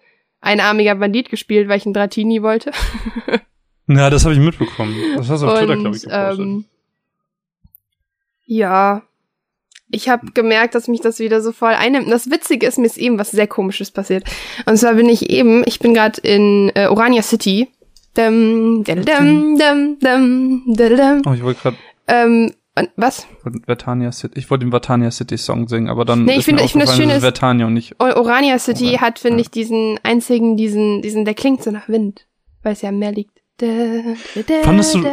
einarmiger 0.43 0.95
Bandit 0.95 1.31
gespielt, 1.31 1.69
weil 1.69 1.79
ich 1.79 1.87
einen 1.87 1.95
Dratini 1.95 2.43
wollte. 2.43 2.73
ja, 3.87 4.11
das 4.11 4.25
habe 4.25 4.35
ich 4.35 4.41
mitbekommen. 4.41 4.95
Das 5.17 5.31
hast 5.31 5.43
du 5.43 5.47
auf 5.47 5.53
und, 5.53 5.59
Twitter, 5.61 5.77
glaube 5.77 5.97
ich, 5.97 6.03
gepostet. 6.03 6.39
Ähm, 6.39 6.65
ja. 8.45 9.03
Ich 9.95 10.09
habe 10.09 10.33
gemerkt, 10.33 10.75
dass 10.75 10.89
mich 10.89 11.01
das 11.01 11.19
wieder 11.19 11.41
so 11.41 11.53
voll 11.53 11.75
einnimmt. 11.75 12.07
Und 12.07 12.13
das 12.13 12.31
Witzige 12.31 12.67
ist, 12.67 12.79
mir 12.79 12.87
ist 12.87 12.97
eben 12.97 13.19
was 13.19 13.31
sehr 13.31 13.47
komisches 13.47 13.91
passiert. 13.91 14.25
Und 14.67 14.77
zwar 14.79 14.95
bin 14.95 15.09
ich 15.09 15.31
eben, 15.31 15.63
ich 15.67 15.81
bin 15.81 15.95
gerade 15.95 16.21
in 16.23 16.73
äh, 16.75 16.87
Orania 16.87 17.23
City 17.23 17.69
Dum, 18.15 18.85
dum, 18.85 19.05
dum, 19.07 19.59
dum, 19.59 19.99
dum, 19.99 20.63
dum. 20.77 21.23
Oh, 21.25 21.33
ich 21.33 21.43
wollte 21.43 21.63
gerade. 21.63 21.77
Ähm, 22.09 22.53
was? 22.97 23.27
Vertania 23.67 24.13
City. 24.13 24.39
Ich 24.39 24.51
wollte 24.51 24.65
den 24.65 24.71
Vertania 24.71 25.11
City 25.11 25.37
Song 25.37 25.69
singen, 25.69 25.89
aber 25.89 26.05
dann 26.05 26.25
nee, 26.25 26.37
ich 26.39 26.45
finde, 26.45 26.65
ich 26.65 26.73
finde 26.73 26.87
das 26.87 26.97
Schöne 26.97 27.17
ist, 27.17 27.21
Vertania 27.21 27.67
und 27.67 27.75
nicht 27.75 28.01
Orania 28.01 28.59
City 28.59 28.91
Oran. 28.91 29.01
hat, 29.01 29.19
finde 29.19 29.39
ja. 29.39 29.43
ich, 29.43 29.51
diesen 29.51 29.99
einzigen, 30.03 30.57
diesen, 30.57 31.03
diesen, 31.03 31.25
der 31.25 31.35
klingt 31.35 31.63
so 31.63 31.71
nach 31.71 31.89
Wind, 31.89 32.27
weil 32.63 32.73
es 32.73 32.83
ja 32.83 32.89
am 32.89 32.99
Meer 32.99 33.13
liegt. 33.13 33.43
Fandest 34.65 34.95
du, 34.95 35.07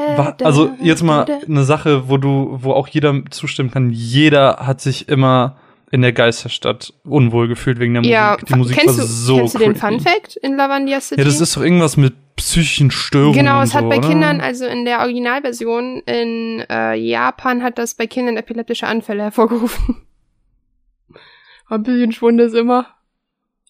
also 0.44 0.72
jetzt 0.82 1.04
mal 1.04 1.26
eine 1.48 1.64
Sache, 1.66 2.10
wo 2.10 2.18
du, 2.18 2.58
wo 2.62 2.72
auch 2.72 2.88
jeder 2.88 3.22
zustimmen 3.30 3.70
kann. 3.70 3.92
Jeder 3.92 4.66
hat 4.66 4.82
sich 4.82 5.08
immer 5.08 5.58
in 5.92 6.02
der 6.02 6.14
Geisterstadt 6.14 6.94
unwohl 7.04 7.48
gefühlt 7.48 7.80
wegen 7.80 7.94
der 7.94 8.04
ja, 8.04 8.32
Musik. 8.32 8.48
Die 8.48 8.56
Musik 8.56 8.78
kennst 8.78 8.98
war 8.98 9.06
du, 9.06 9.12
so 9.12 9.38
Kennst 9.38 9.56
du 9.56 9.60
den 9.60 9.76
Fun 9.76 10.00
Fact 10.00 10.38
in 10.38 10.56
Lavandia 10.56 11.02
City? 11.02 11.22
Ja, 11.22 11.26
das 11.26 11.42
ist 11.42 11.56
doch 11.56 11.62
irgendwas 11.62 11.98
mit 11.98 12.14
psychischen 12.40 12.90
Störungen. 12.90 13.34
Genau, 13.34 13.62
es 13.62 13.72
so, 13.72 13.78
hat 13.78 13.90
bei 13.90 13.98
oder? 13.98 14.08
Kindern, 14.08 14.42
also 14.42 14.66
in 14.66 14.86
der 14.86 15.00
Originalversion 15.00 16.02
in 16.06 16.64
äh, 16.70 16.96
Japan 16.96 17.62
hat 17.64 17.78
das 17.78 17.94
bei 17.96 18.08
Kindern 18.08 18.38
epileptische 18.38 18.88
Anfälle 18.88 19.24
hervorgerufen. 19.24 19.98
Ein 21.70 21.84
bisschen 21.84 22.12
Schwund 22.12 22.42
ist 22.42 22.56
immer. 22.56 22.88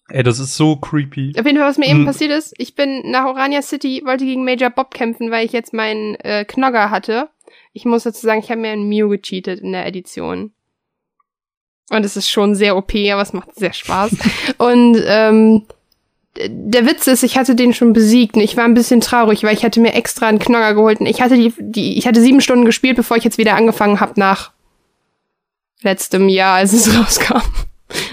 Ey, 0.08 0.22
das 0.22 0.38
ist 0.38 0.56
so 0.56 0.76
creepy. 0.76 1.34
Auf 1.38 1.46
jeden 1.46 1.58
Fall, 1.58 1.68
was 1.68 1.78
mir 1.78 1.88
eben 1.88 2.00
hm. 2.00 2.06
passiert 2.06 2.32
ist, 2.32 2.54
ich 2.58 2.74
bin 2.74 3.10
nach 3.10 3.26
Orania 3.26 3.62
City, 3.62 4.02
wollte 4.04 4.24
gegen 4.24 4.44
Major 4.44 4.70
Bob 4.70 4.92
kämpfen, 4.92 5.30
weil 5.30 5.44
ich 5.44 5.52
jetzt 5.52 5.72
meinen 5.72 6.14
äh, 6.16 6.44
Knogger 6.44 6.90
hatte. 6.90 7.28
Ich 7.72 7.84
muss 7.84 8.04
dazu 8.04 8.26
sagen, 8.26 8.40
ich 8.40 8.50
habe 8.50 8.60
mir 8.60 8.70
einen 8.70 8.88
Mew 8.88 9.08
gecheatet 9.08 9.60
in 9.60 9.72
der 9.72 9.86
Edition. 9.86 10.52
Und 11.90 12.04
es 12.04 12.16
ist 12.16 12.30
schon 12.30 12.54
sehr 12.54 12.76
OP, 12.76 12.94
aber 12.94 13.22
es 13.22 13.32
macht 13.32 13.54
sehr 13.54 13.72
Spaß. 13.72 14.16
Und 14.58 15.00
ähm, 15.06 15.66
der 16.48 16.86
Witz 16.86 17.06
ist, 17.06 17.22
ich 17.22 17.36
hatte 17.36 17.54
den 17.54 17.72
schon 17.72 17.92
besiegt 17.92 18.36
und 18.36 18.42
ich 18.42 18.56
war 18.56 18.64
ein 18.64 18.74
bisschen 18.74 19.00
traurig, 19.00 19.42
weil 19.42 19.54
ich 19.54 19.64
hatte 19.64 19.80
mir 19.80 19.94
extra 19.94 20.26
einen 20.26 20.38
Knogger 20.38 20.74
geholt 20.74 21.00
und 21.00 21.06
ich 21.06 21.20
hatte 21.20 21.36
die, 21.36 21.52
die 21.58 21.98
ich 21.98 22.06
hatte 22.06 22.20
sieben 22.20 22.40
Stunden 22.40 22.64
gespielt, 22.64 22.96
bevor 22.96 23.16
ich 23.16 23.24
jetzt 23.24 23.38
wieder 23.38 23.56
angefangen 23.56 24.00
habe 24.00 24.14
nach 24.16 24.52
letztem 25.82 26.28
Jahr, 26.28 26.56
als 26.56 26.72
es 26.72 26.94
rauskam. 26.98 27.42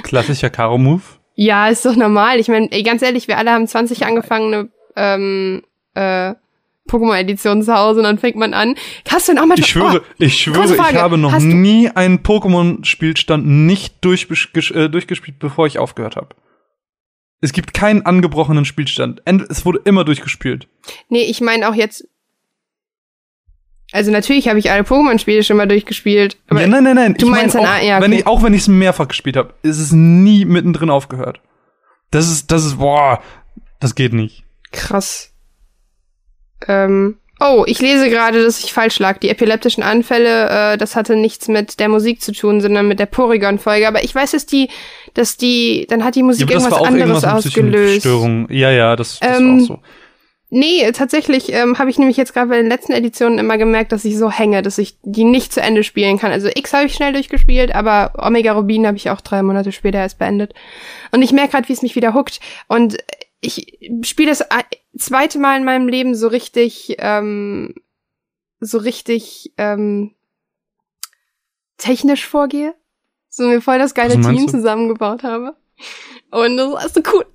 Klassischer 0.03 0.49
Karo-Move. 0.49 1.01
Ja, 1.35 1.67
ist 1.67 1.85
doch 1.85 1.95
normal. 1.95 2.39
Ich 2.39 2.47
meine, 2.47 2.67
ganz 2.83 3.01
ehrlich, 3.01 3.27
wir 3.27 3.37
alle 3.37 3.51
haben 3.51 3.67
20 3.67 4.05
angefangene 4.05 4.69
ähm, 4.95 5.61
äh, 5.93 6.33
Pokémon-Edition 6.87 7.61
zu 7.61 7.75
Hause 7.75 7.99
und 7.99 8.05
dann 8.05 8.17
fängt 8.17 8.37
man 8.37 8.53
an. 8.53 8.75
Hast 9.07 9.27
du 9.27 9.33
denn 9.33 9.41
auch 9.41 9.45
mal 9.45 9.59
Ich 9.59 9.67
schwöre, 9.67 10.01
oh, 10.01 10.13
ich 10.17 10.41
schwöre, 10.41 10.73
ich 10.73 10.95
habe 10.95 11.17
noch 11.17 11.37
nie 11.37 11.89
einen 11.89 12.19
Pokémon-Spielstand 12.19 13.45
nicht 13.45 14.03
äh, 14.03 14.89
durchgespielt, 14.89 15.37
bevor 15.37 15.67
ich 15.67 15.77
aufgehört 15.77 16.15
habe. 16.15 16.29
Es 17.39 17.54
gibt 17.54 17.73
keinen 17.73 18.06
angebrochenen 18.06 18.65
Spielstand. 18.65 19.21
Es 19.50 19.65
wurde 19.65 19.82
immer 19.86 20.04
durchgespielt. 20.04 20.67
Nee, 21.10 21.23
ich 21.23 21.41
meine 21.41 21.69
auch 21.69 21.76
jetzt. 21.76 22.08
Also 23.91 24.12
natürlich 24.12 24.50
habe 24.50 24.60
ich 24.60 24.71
alle 24.71 24.84
Pokémon-Spiele 24.84 25.43
schon 25.43 25.58
mal 25.58 25.67
durchgespielt. 25.67 26.38
Aber 26.50 26.62
ja, 26.62 26.67
nein, 26.67 26.84
nein, 26.84 26.95
nein. 26.95 27.13
Du 27.13 27.28
ich 27.28 27.32
meinst 27.32 27.56
mein, 27.56 27.65
auch, 27.65 27.82
ja, 27.82 27.97
okay. 27.97 28.06
wenn 28.06 28.13
ich, 28.13 28.28
auch 28.28 28.43
wenn 28.43 28.54
ich 28.54 28.62
es 28.62 28.67
mehrfach 28.67 29.08
gespielt 29.08 29.38
habe, 29.38 29.54
ist 29.62 29.80
es 29.80 29.91
nie 29.91 30.45
mittendrin 30.45 30.89
aufgehört. 30.89 31.41
Das 32.12 32.30
ist, 32.30 32.52
das 32.52 32.65
ist, 32.65 32.78
boah, 32.80 33.21
das 33.80 33.95
geht 33.95 34.13
nicht. 34.13 34.43
Krass. 34.71 35.32
Ähm, 36.67 37.17
oh, 37.39 37.63
ich 37.67 37.80
lese 37.82 38.10
gerade, 38.10 38.43
dass 38.43 38.63
ich 38.63 38.73
falsch 38.73 39.00
lag. 39.00 39.17
Die 39.19 39.30
epileptischen 39.30 39.84
Anfälle, 39.84 40.73
äh, 40.73 40.78
das 40.78 40.95
hatte 40.95 41.15
nichts 41.15 41.47
mit 41.47 41.80
der 41.80 41.89
Musik 41.89 42.21
zu 42.21 42.32
tun, 42.32 42.62
sondern 42.62 42.88
mit 42.88 43.00
der 43.00 43.06
Porygon-Folge. 43.06 43.88
Aber 43.88 44.04
ich 44.04 44.13
weiß, 44.13 44.32
dass 44.32 44.45
die, 44.45 44.69
dass 45.13 45.38
die, 45.38 45.86
dann 45.89 46.04
hat 46.04 46.15
die 46.15 46.23
Musik 46.23 46.50
ja, 46.50 46.58
irgendwas 46.58 46.82
anderes 46.82 47.23
ausgelöst. 47.23 48.02
Störung. 48.02 48.47
Ja, 48.52 48.71
ja, 48.71 48.95
das, 48.95 49.19
das 49.19 49.39
ähm, 49.39 49.58
war 49.58 49.63
auch 49.63 49.67
so. 49.67 49.80
Nee, 50.50 50.89
tatsächlich 50.93 51.52
ähm, 51.52 51.78
habe 51.78 51.89
ich 51.89 52.00
nämlich 52.00 52.15
jetzt 52.15 52.34
gerade 52.34 52.47
bei 52.47 52.58
den 52.58 52.69
letzten 52.69 52.93
Editionen 52.93 53.38
immer 53.38 53.58
gemerkt, 53.58 53.91
dass 53.91 54.06
ich 54.06 54.17
so 54.17 54.32
hänge, 54.32 54.62
dass 54.62 54.78
ich 54.78 54.97
die 55.04 55.26
nicht 55.26 55.52
zu 55.52 55.62
Ende 55.62 55.84
spielen 55.84 56.17
kann. 56.17 56.32
Also 56.32 56.47
X 56.47 56.71
habe 56.71 56.86
ich 56.86 56.93
schnell 56.93 57.12
durchgespielt, 57.12 57.76
aber 57.76 58.13
Omega 58.17 58.54
Rubin 58.54 58.88
habe 58.88 58.95
ich 58.95 59.10
auch 59.10 59.19
drei 59.19 59.43
Monate 59.43 59.73
später 59.73 60.00
erst 60.00 60.19
beendet. 60.19 60.54
Und 61.12 61.21
ich 61.21 61.34
merke 61.34 61.52
gerade, 61.52 61.67
wie 61.67 61.73
es 61.73 61.82
mich 61.82 61.97
wieder 61.97 62.13
huckt. 62.13 62.39
Und 62.69 62.97
ich 63.41 63.78
spiele 64.04 64.30
das 64.30 64.45
zweite 64.99 65.39
Mal 65.39 65.57
in 65.57 65.65
meinem 65.65 65.88
Leben 65.88 66.15
so 66.15 66.27
richtig, 66.27 66.95
ähm, 66.99 67.75
so 68.60 68.77
richtig 68.77 69.53
ähm, 69.57 70.15
technisch 71.77 72.25
vorgehe. 72.25 72.75
So 73.29 73.47
mir 73.47 73.62
voll 73.62 73.77
das 73.77 73.93
geile 73.93 74.19
Team 74.19 74.47
zusammengebaut 74.47 75.23
habe. 75.23 75.55
Und 76.31 76.57
das 76.57 76.86
ist 76.86 76.95
so 76.95 77.01
cool. 77.13 77.25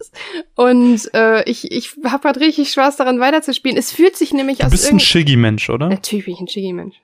Und 0.57 1.15
äh, 1.15 1.49
ich, 1.49 1.71
ich 1.71 1.97
habe 2.05 2.25
halt 2.25 2.39
richtig 2.39 2.73
Spaß 2.73 2.97
daran 2.97 3.21
weiterzuspielen. 3.21 3.79
Es 3.79 3.93
fühlt 3.93 4.17
sich 4.17 4.33
nämlich 4.33 4.59
du 4.59 4.65
aus. 4.65 4.71
Du 4.71 4.77
bist 4.77 4.93
ein 4.93 5.01
Shiggy-Mensch, 5.01 5.71
oder? 5.71 5.89
Natürlich 5.89 6.27
bin 6.27 6.35
ich 6.35 6.41
ein 6.41 6.49
Shiggy-Mensch. 6.49 6.97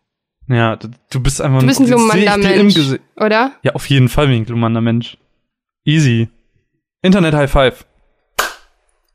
Ja, 0.49 0.77
du 0.77 1.21
bist 1.21 1.40
einfach 1.40 1.61
Du 1.61 1.66
bist 1.66 1.81
ein 1.81 1.87
Glumanda-Mensch, 1.87 2.99
oder? 3.16 3.53
Ja, 3.62 3.73
auf 3.75 3.88
jeden 3.88 4.09
Fall 4.09 4.27
bin 4.27 4.35
ich 4.35 4.40
ein 4.42 4.47
Glumanda-Mensch. 4.47 5.18
Easy. 5.85 6.29
Internet 7.03 7.35
High 7.35 7.51
Five. 7.51 7.87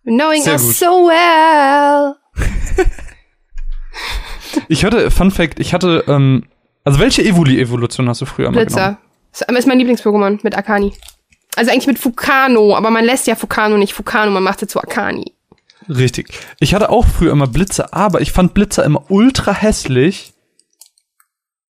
Knowing 0.03 0.43
Sehr 0.43 0.53
us 0.53 0.63
gut. 0.63 0.75
so 0.75 1.07
well. 1.07 2.15
ich 4.67 4.83
hatte, 4.83 5.09
Fun 5.11 5.31
Fact, 5.31 5.59
ich 5.59 5.73
hatte, 5.73 6.03
ähm, 6.07 6.45
also 6.83 6.99
welche 6.99 7.23
Evoli-Evolution 7.23 8.09
hast 8.09 8.21
du 8.21 8.25
früher 8.25 8.51
mal 8.51 8.65
Blitzer. 8.65 8.97
Das 9.31 9.41
ist 9.41 9.67
mein 9.67 9.79
Lieblings-Pokémon 9.79 10.39
mit 10.43 10.57
Akani. 10.57 10.93
Also 11.55 11.71
eigentlich 11.71 11.87
mit 11.87 11.99
Fukano, 11.99 12.75
aber 12.75 12.89
man 12.89 13.05
lässt 13.05 13.27
ja 13.27 13.35
Fukano 13.35 13.77
nicht 13.77 13.93
Fukano, 13.93 14.31
man 14.31 14.43
macht 14.43 14.61
es 14.61 14.69
zu 14.69 14.79
Akani. 14.79 15.33
Richtig. 15.87 16.29
Ich 16.59 16.73
hatte 16.73 16.89
auch 16.89 17.05
früher 17.05 17.31
immer 17.31 17.47
Blitzer, 17.47 17.93
aber 17.93 18.21
ich 18.21 18.31
fand 18.31 18.53
Blitzer 18.53 18.83
immer 18.83 19.03
ultra 19.09 19.53
hässlich. 19.53 20.32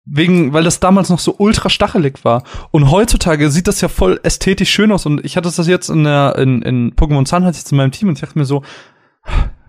Wegen, 0.04 0.52
weil 0.52 0.64
das 0.64 0.80
damals 0.80 1.10
noch 1.10 1.20
so 1.20 1.36
ultra 1.38 1.70
stachelig 1.70 2.24
war. 2.24 2.42
Und 2.72 2.90
heutzutage 2.90 3.50
sieht 3.50 3.68
das 3.68 3.80
ja 3.80 3.88
voll 3.88 4.18
ästhetisch 4.24 4.70
schön 4.70 4.90
aus. 4.90 5.06
Und 5.06 5.24
ich 5.24 5.36
hatte 5.36 5.50
das 5.54 5.66
jetzt 5.66 5.90
in 5.90 6.04
der, 6.04 6.36
in, 6.38 6.62
in 6.62 6.94
Pokémon 6.96 7.26
Sun 7.26 7.44
hatte 7.44 7.58
ich 7.58 7.64
zu 7.64 7.76
meinem 7.76 7.92
Team 7.92 8.08
und 8.08 8.14
ich 8.14 8.20
dachte 8.20 8.38
mir 8.38 8.44
so, 8.44 8.62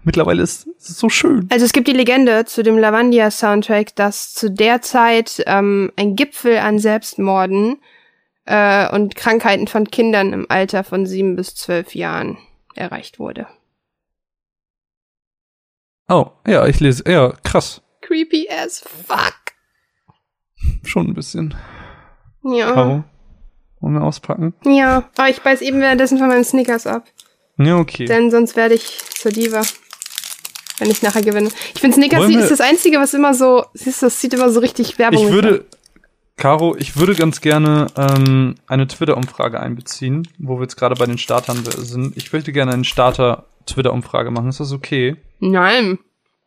mittlerweile 0.03 0.41
ist 0.41 0.67
es 0.79 0.97
so 0.97 1.09
schön. 1.09 1.47
Also 1.51 1.65
es 1.65 1.71
gibt 1.71 1.87
die 1.87 1.93
Legende 1.93 2.45
zu 2.45 2.63
dem 2.63 2.77
Lavandia-Soundtrack, 2.77 3.95
dass 3.95 4.33
zu 4.33 4.49
der 4.49 4.81
Zeit 4.81 5.43
ähm, 5.45 5.91
ein 5.97 6.15
Gipfel 6.15 6.57
an 6.57 6.79
Selbstmorden 6.79 7.77
äh, 8.45 8.89
und 8.93 9.15
Krankheiten 9.15 9.67
von 9.67 9.89
Kindern 9.89 10.33
im 10.33 10.45
Alter 10.49 10.83
von 10.83 11.05
sieben 11.05 11.35
bis 11.35 11.55
zwölf 11.55 11.95
Jahren 11.95 12.37
erreicht 12.75 13.19
wurde. 13.19 13.47
Oh, 16.09 16.31
ja, 16.45 16.65
ich 16.65 16.79
lese, 16.79 17.03
ja, 17.09 17.33
krass. 17.43 17.81
Creepy 18.01 18.49
as 18.49 18.81
fuck. 18.81 19.42
Schon 20.83 21.07
ein 21.07 21.13
bisschen. 21.13 21.55
Ja. 22.43 22.73
Caro, 22.73 23.03
wollen 23.79 23.93
wir 23.93 24.03
auspacken? 24.03 24.53
Ja, 24.65 25.09
aber 25.17 25.29
ich 25.29 25.41
beiß 25.41 25.61
eben 25.61 25.79
währenddessen 25.79 26.17
von 26.17 26.27
meinen 26.27 26.43
Snickers 26.43 26.87
ab. 26.87 27.05
Ja, 27.57 27.77
okay. 27.77 28.05
Denn 28.05 28.31
sonst 28.31 28.55
werde 28.55 28.75
ich 28.75 28.99
zur 29.09 29.31
Diva. 29.31 29.61
Wenn 30.79 30.89
ich 30.89 31.03
nachher 31.03 31.21
gewinne. 31.21 31.49
Ich 31.75 31.81
finde 31.81 31.95
Snickers 31.95 32.27
ist 32.27 32.51
das 32.51 32.61
einzige, 32.61 32.97
was 32.97 33.13
immer 33.13 33.33
so, 33.33 33.63
siehst 33.73 34.01
du, 34.01 34.07
das 34.07 34.19
sieht 34.19 34.33
immer 34.33 34.49
so 34.49 34.59
richtig 34.59 34.97
Werbung 34.97 35.27
Ich 35.27 35.31
würde, 35.31 35.65
Caro, 36.35 36.75
ich 36.75 36.97
würde 36.97 37.13
ganz 37.13 37.41
gerne 37.41 37.87
ähm, 37.95 38.55
eine 38.67 38.87
Twitter-Umfrage 38.87 39.59
einbeziehen, 39.59 40.27
wo 40.39 40.57
wir 40.57 40.63
jetzt 40.63 40.75
gerade 40.75 40.95
bei 40.95 41.05
den 41.05 41.17
Startern 41.19 41.63
sind. 41.63 42.17
Ich 42.17 42.33
möchte 42.33 42.51
gerne 42.51 42.73
eine 42.73 42.83
Starter-Twitter-Umfrage 42.83 44.31
machen. 44.31 44.49
Ist 44.49 44.59
das 44.59 44.73
okay? 44.73 45.15
Nein. 45.39 45.99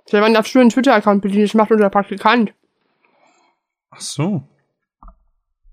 Selber 0.07 0.29
darfst 0.31 0.55
du 0.55 0.59
einen 0.59 0.71
Twitter-Account 0.71 1.23
bedienen. 1.23 1.45
Das 1.45 1.55
macht 1.55 1.71
unser 1.71 1.89
Praktikant. 1.89 2.53
Ach 3.97 4.01
so. 4.01 4.43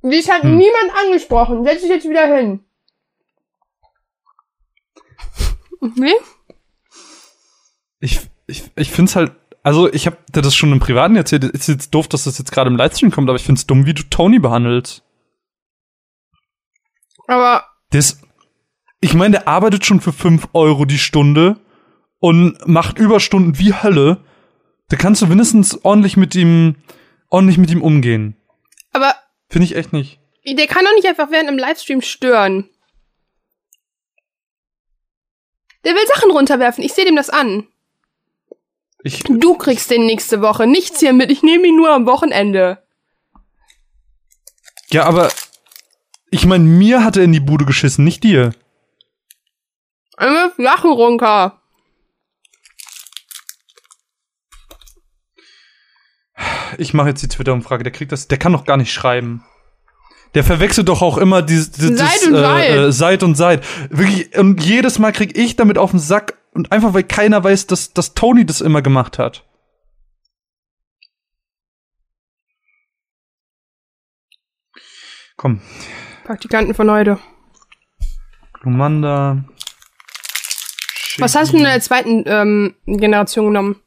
Dies 0.01 0.29
hat 0.29 0.43
hm. 0.43 0.57
niemand 0.57 0.91
angesprochen. 1.05 1.63
Setz 1.63 1.81
dich 1.81 1.89
jetzt 1.89 2.09
wieder 2.09 2.33
hin. 2.35 2.63
Nee? 5.95 6.13
Ich, 7.99 8.21
ich, 8.47 8.71
ich 8.75 8.91
find's 8.91 9.15
halt, 9.15 9.33
also 9.63 9.91
ich 9.91 10.05
habe 10.05 10.17
dir 10.33 10.41
das 10.41 10.55
schon 10.55 10.71
im 10.71 10.79
Privaten 10.79 11.15
erzählt. 11.15 11.43
Ist 11.43 11.67
jetzt 11.67 11.93
doof, 11.93 12.07
dass 12.07 12.23
das 12.23 12.37
jetzt 12.37 12.51
gerade 12.51 12.69
im 12.69 12.77
Livestream 12.77 13.11
kommt, 13.11 13.29
aber 13.29 13.37
ich 13.37 13.45
find's 13.45 13.65
dumm, 13.65 13.85
wie 13.85 13.93
du 13.93 14.03
Tony 14.03 14.39
behandelst. 14.39 15.03
Aber. 17.27 17.65
Das, 17.91 18.21
ich 18.99 19.13
meine, 19.13 19.31
der 19.31 19.47
arbeitet 19.47 19.85
schon 19.85 20.01
für 20.01 20.13
5 20.13 20.49
Euro 20.53 20.85
die 20.85 20.97
Stunde 20.97 21.57
und 22.19 22.57
macht 22.67 22.97
Überstunden 22.97 23.59
wie 23.59 23.73
Hölle. 23.73 24.23
Da 24.89 24.97
kannst 24.97 25.21
du 25.21 25.29
wenigstens 25.29 25.83
ordentlich 25.83 26.17
mit 26.17 26.35
ihm, 26.35 26.75
ordentlich 27.33 27.57
mit 27.57 27.71
ihm 27.71 27.81
umgehen. 27.81 28.35
Aber. 28.93 29.15
Finde 29.49 29.65
ich 29.65 29.75
echt 29.75 29.91
nicht. 29.91 30.19
Der 30.45 30.67
kann 30.67 30.85
doch 30.85 30.93
nicht 30.95 31.07
einfach 31.07 31.31
während 31.31 31.49
im 31.49 31.57
Livestream 31.57 32.01
stören. 32.01 32.69
Der 35.83 35.93
will 35.93 36.07
Sachen 36.07 36.31
runterwerfen. 36.31 36.83
Ich 36.83 36.93
sehe 36.93 37.05
dem 37.05 37.15
das 37.15 37.29
an. 37.29 37.67
Ich, 39.03 39.23
du 39.23 39.55
kriegst 39.55 39.89
den 39.91 40.05
nächste 40.05 40.41
Woche. 40.41 40.65
Nichts 40.67 40.99
hier 40.99 41.11
mit. 41.11 41.31
Ich 41.31 41.43
nehme 41.43 41.67
ihn 41.67 41.75
nur 41.75 41.89
am 41.89 42.05
Wochenende. 42.05 42.83
Ja, 44.91 45.05
aber 45.05 45.29
ich 46.29 46.45
meine, 46.45 46.63
mir 46.63 47.03
hat 47.03 47.17
er 47.17 47.23
in 47.23 47.33
die 47.33 47.39
Bude 47.39 47.65
geschissen, 47.65 48.05
nicht 48.05 48.23
dir. 48.23 48.53
Eine 50.15 50.53
Sachen 50.57 50.91
runter. 50.91 51.62
Ich 56.77 56.93
mache 56.93 57.09
jetzt 57.09 57.21
die 57.21 57.27
Twitter-Umfrage, 57.27 57.83
der 57.83 57.91
kriegt 57.91 58.11
das, 58.11 58.27
der 58.27 58.37
kann 58.37 58.53
doch 58.53 58.65
gar 58.65 58.77
nicht 58.77 58.93
schreiben. 58.93 59.43
Der 60.33 60.43
verwechselt 60.43 60.89
doch 60.89 61.01
auch 61.01 61.17
immer 61.17 61.41
dieses, 61.41 61.71
dieses 61.71 61.99
Seit 61.99 62.27
und. 62.27 62.35
Äh, 62.35 62.91
Seit 62.91 63.23
und 63.23 63.35
Seit. 63.35 63.63
Wirklich, 63.91 64.35
und 64.37 64.63
jedes 64.63 64.97
Mal 64.97 65.11
krieg 65.11 65.37
ich 65.37 65.55
damit 65.55 65.77
auf 65.77 65.91
den 65.91 65.99
Sack 65.99 66.37
und 66.53 66.71
einfach 66.71 66.93
weil 66.93 67.03
keiner 67.03 67.43
weiß, 67.43 67.67
dass, 67.67 67.93
dass 67.93 68.13
Tony 68.15 68.45
das 68.45 68.61
immer 68.61 68.81
gemacht 68.81 69.19
hat. 69.19 69.45
Komm. 75.37 75.61
Praktikanten 76.23 76.73
von 76.73 76.89
heute. 76.89 77.19
Glumanda. 78.61 79.43
Was 81.17 81.35
hast 81.35 81.53
du 81.53 81.57
in 81.57 81.63
der 81.63 81.81
zweiten 81.81 82.23
ähm, 82.25 82.75
Generation 82.85 83.47
genommen? 83.47 83.82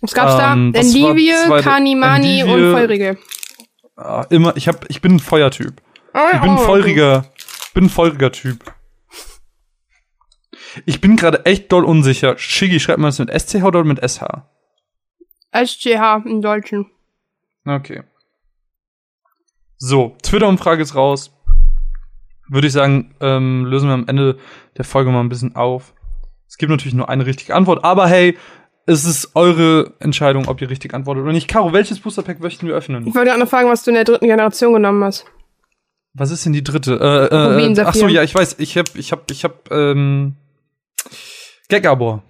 Was 0.00 0.12
gab's 0.12 0.34
ähm, 0.34 0.72
da? 0.72 0.80
Endivie, 0.80 1.62
Kanimani 1.62 2.42
und 2.44 2.72
Feurige. 2.72 3.18
Ah, 3.96 4.26
immer, 4.28 4.56
ich 4.56 4.68
hab, 4.68 4.88
ich 4.90 5.00
bin 5.00 5.16
ein 5.16 5.20
Feuertyp. 5.20 5.80
Oh, 6.12 6.18
ich 6.32 6.40
bin 6.40 6.50
ein 6.50 6.58
oh, 6.58 6.62
feuriger, 6.62 7.18
okay. 7.18 7.28
bin 7.74 7.84
ein 7.84 7.90
feuriger 7.90 8.32
Typ. 8.32 8.74
Ich 10.84 11.00
bin 11.00 11.16
gerade 11.16 11.46
echt 11.46 11.72
doll 11.72 11.84
unsicher. 11.84 12.36
Shiggy, 12.36 12.80
schreibt 12.80 12.98
man 12.98 13.08
das 13.08 13.18
mit 13.18 13.30
SCH 13.30 13.64
oder 13.64 13.84
mit 13.84 13.98
SH? 13.98 14.24
SCH 15.52 16.26
im 16.26 16.42
Deutschen. 16.42 16.90
Okay. 17.64 18.02
So, 19.78 20.16
Twitter-Umfrage 20.22 20.82
ist 20.82 20.94
raus. 20.94 21.32
Würde 22.48 22.66
ich 22.66 22.72
sagen, 22.72 23.14
ähm, 23.20 23.64
lösen 23.64 23.88
wir 23.88 23.94
am 23.94 24.08
Ende 24.08 24.38
der 24.76 24.84
Folge 24.84 25.10
mal 25.10 25.20
ein 25.20 25.28
bisschen 25.28 25.56
auf. 25.56 25.94
Es 26.48 26.58
gibt 26.58 26.70
natürlich 26.70 26.94
nur 26.94 27.08
eine 27.08 27.26
richtige 27.26 27.54
Antwort, 27.54 27.84
aber 27.84 28.06
hey, 28.06 28.38
es 28.86 29.04
ist 29.04 29.34
eure 29.34 29.94
Entscheidung, 29.98 30.46
ob 30.48 30.62
ihr 30.62 30.70
richtig 30.70 30.94
antwortet 30.94 31.24
oder 31.24 31.32
nicht. 31.32 31.48
Caro, 31.48 31.72
welches 31.72 31.98
Booster-Pack 31.98 32.40
möchten 32.40 32.68
wir 32.68 32.74
öffnen? 32.74 33.06
Ich 33.06 33.14
wollte 33.14 33.28
gerade 33.28 33.40
noch 33.40 33.48
fragen, 33.48 33.68
was 33.68 33.82
du 33.82 33.90
in 33.90 33.96
der 33.96 34.04
dritten 34.04 34.26
Generation 34.26 34.72
genommen 34.72 35.02
hast. 35.02 35.26
Was 36.14 36.30
ist 36.30 36.46
denn 36.46 36.52
die 36.52 36.64
dritte? 36.64 36.94
Äh, 36.94 37.34
äh, 37.34 37.80
ach 37.84 37.94
so, 37.94 38.06
ja, 38.06 38.22
ich 38.22 38.34
weiß. 38.34 38.56
Ich 38.58 38.78
hab, 38.78 38.94
ich 38.94 39.12
hab, 39.12 39.30
ich 39.30 39.44
hab, 39.44 39.70
ähm, 39.70 40.36
Gegabor. 41.68 42.22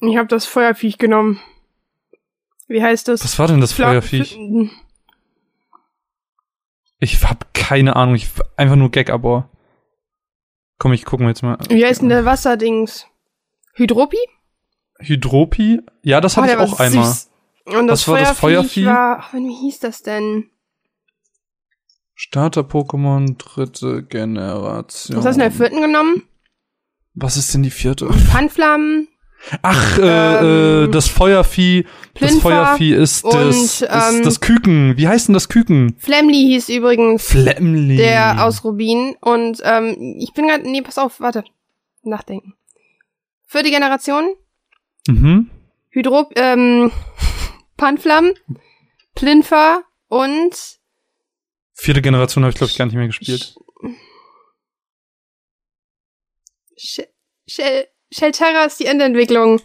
Ich 0.00 0.16
hab 0.16 0.28
das 0.28 0.44
Feuerviech 0.44 0.98
genommen. 0.98 1.40
Wie 2.68 2.82
heißt 2.82 3.08
das? 3.08 3.24
Was 3.24 3.38
war 3.38 3.48
denn 3.48 3.60
das 3.60 3.72
Fla 3.72 3.88
Feuerviech? 3.88 4.38
Ich 7.00 7.22
hab 7.24 7.52
keine 7.54 7.96
Ahnung. 7.96 8.14
Ich 8.14 8.28
einfach 8.56 8.76
nur 8.76 8.90
Gegabor. 8.90 9.50
Komm, 10.78 10.92
ich 10.92 11.04
gucken 11.04 11.26
jetzt 11.26 11.42
mal. 11.42 11.58
Wie 11.70 11.84
heißt 11.84 12.02
denn 12.02 12.10
der 12.10 12.24
Wasserdings? 12.24 13.06
Hydropi? 13.72 14.18
Hydropi? 14.98 15.82
Ja, 16.02 16.20
das 16.20 16.36
hatte 16.36 16.56
oh, 16.58 16.64
ich 16.64 16.72
auch 16.72 16.80
einmal. 16.80 17.04
Süß. 17.04 17.30
Und 17.66 17.86
das, 17.86 18.00
Was 18.00 18.08
war 18.08 18.20
das 18.20 18.38
Feuervieh? 18.38 18.86
War, 18.86 19.18
ach, 19.20 19.34
wie 19.34 19.54
hieß 19.54 19.80
das 19.80 20.02
denn? 20.02 20.50
Starter-Pokémon 22.14 23.36
dritte 23.38 24.04
Generation. 24.04 25.16
Was 25.16 25.26
hast 25.26 25.36
du 25.36 25.42
in 25.42 25.50
der 25.50 25.50
vierten 25.50 25.80
genommen? 25.80 26.22
Was 27.14 27.36
ist 27.36 27.54
denn 27.54 27.62
die 27.62 27.70
vierte? 27.70 28.12
Pfannflammen. 28.12 29.08
Ach, 29.62 29.98
äh, 29.98 30.84
ähm, 30.84 30.92
das 30.92 31.08
Feuervieh. 31.08 31.84
Plinfer 32.14 32.34
das 32.34 32.42
Feuervieh 32.42 32.94
ist 32.94 33.24
das, 33.24 33.82
und, 33.82 33.88
ähm, 33.90 34.22
das 34.22 34.40
Küken. 34.40 34.96
Wie 34.96 35.06
heißt 35.06 35.28
denn 35.28 35.34
das 35.34 35.48
Küken? 35.48 35.96
Flemly 35.98 36.34
hieß 36.34 36.70
übrigens. 36.70 37.24
Flemly. 37.24 37.96
Der 37.96 38.44
aus 38.44 38.64
Rubin. 38.64 39.16
Und 39.20 39.60
ähm, 39.64 40.16
ich 40.18 40.32
bin 40.32 40.48
gerade. 40.48 40.68
Nee, 40.68 40.82
pass 40.82 40.98
auf, 40.98 41.20
warte. 41.20 41.44
Nachdenken. 42.02 42.54
Vierte 43.46 43.70
Generation. 43.70 44.34
Mhm. 45.08 45.50
Hydro, 45.90 46.30
ähm, 46.36 46.90
Panflam, 47.76 48.32
Plinfer 49.14 49.82
und 50.08 50.78
Vierte 51.74 52.02
Generation 52.02 52.44
habe 52.44 52.50
ich, 52.50 52.56
glaube 52.56 52.70
ich, 52.70 52.78
gar 52.78 52.86
nicht 52.86 52.94
mehr 52.94 53.06
gespielt. 53.06 53.56
Shell, 56.76 57.08
Shell, 57.48 57.86
Shelterra 58.12 58.64
ist 58.64 58.78
die 58.78 58.86
Endentwicklung. 58.86 59.60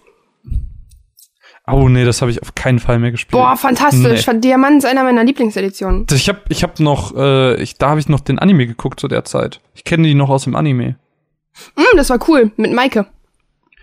Oh 1.67 1.88
nee, 1.88 2.04
das 2.04 2.21
habe 2.21 2.32
ich 2.32 2.41
auf 2.41 2.56
keinen 2.56 2.80
Fall 2.80 2.97
mehr 2.97 3.12
gespielt. 3.12 3.32
Boah, 3.32 3.56
fantastisch. 3.56 4.25
Nee. 4.25 4.39
Diamant 4.39 4.80
ist 4.80 4.86
einer 4.86 5.04
meiner 5.04 5.23
Lieblingseditionen. 5.23 6.08
Ich 6.12 6.28
habe 6.28 6.41
ich 6.49 6.63
hab 6.63 6.80
noch, 6.80 7.15
äh, 7.15 7.62
ich, 7.62 7.78
da 7.78 7.89
habe 7.89 7.99
ich 7.99 8.10
noch 8.10 8.21
den 8.21 8.39
Anime 8.39 8.65
geguckt 8.65 8.99
zu 8.99 9.08
der 9.08 9.23
Zeit. 9.23 9.62
Ich 9.75 9.84
kenne 9.84 10.08
die 10.08 10.15
noch 10.15 10.30
aus 10.30 10.45
dem 10.45 10.56
Anime. 10.56 10.97
Mm, 11.75 11.95
das 11.95 12.10
war 12.10 12.28
cool, 12.28 12.52
mit 12.58 12.73
Maike. 12.73 13.06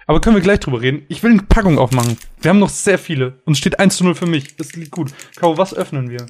Aber 0.07 0.21
können 0.21 0.37
wir 0.37 0.43
gleich 0.43 0.61
drüber 0.61 0.81
reden. 0.81 1.05
Ich 1.09 1.23
will 1.23 1.33
eine 1.33 1.43
Packung 1.43 1.79
aufmachen. 1.79 2.17
Wir 2.41 2.51
haben 2.51 2.61
noch 2.61 2.71
sehr 2.71 2.99
viele. 2.99 3.41
Und 3.45 3.55
es 3.55 3.59
steht 3.59 3.81
1 3.81 3.97
zu 3.97 4.05
0 4.05 4.15
für 4.15 4.27
mich. 4.27 4.57
Das 4.57 4.73
liegt 4.75 4.93
gut. 4.93 5.13
Kau, 5.37 5.59
was 5.59 5.75
öffnen 5.75 6.11
wir? 6.11 6.27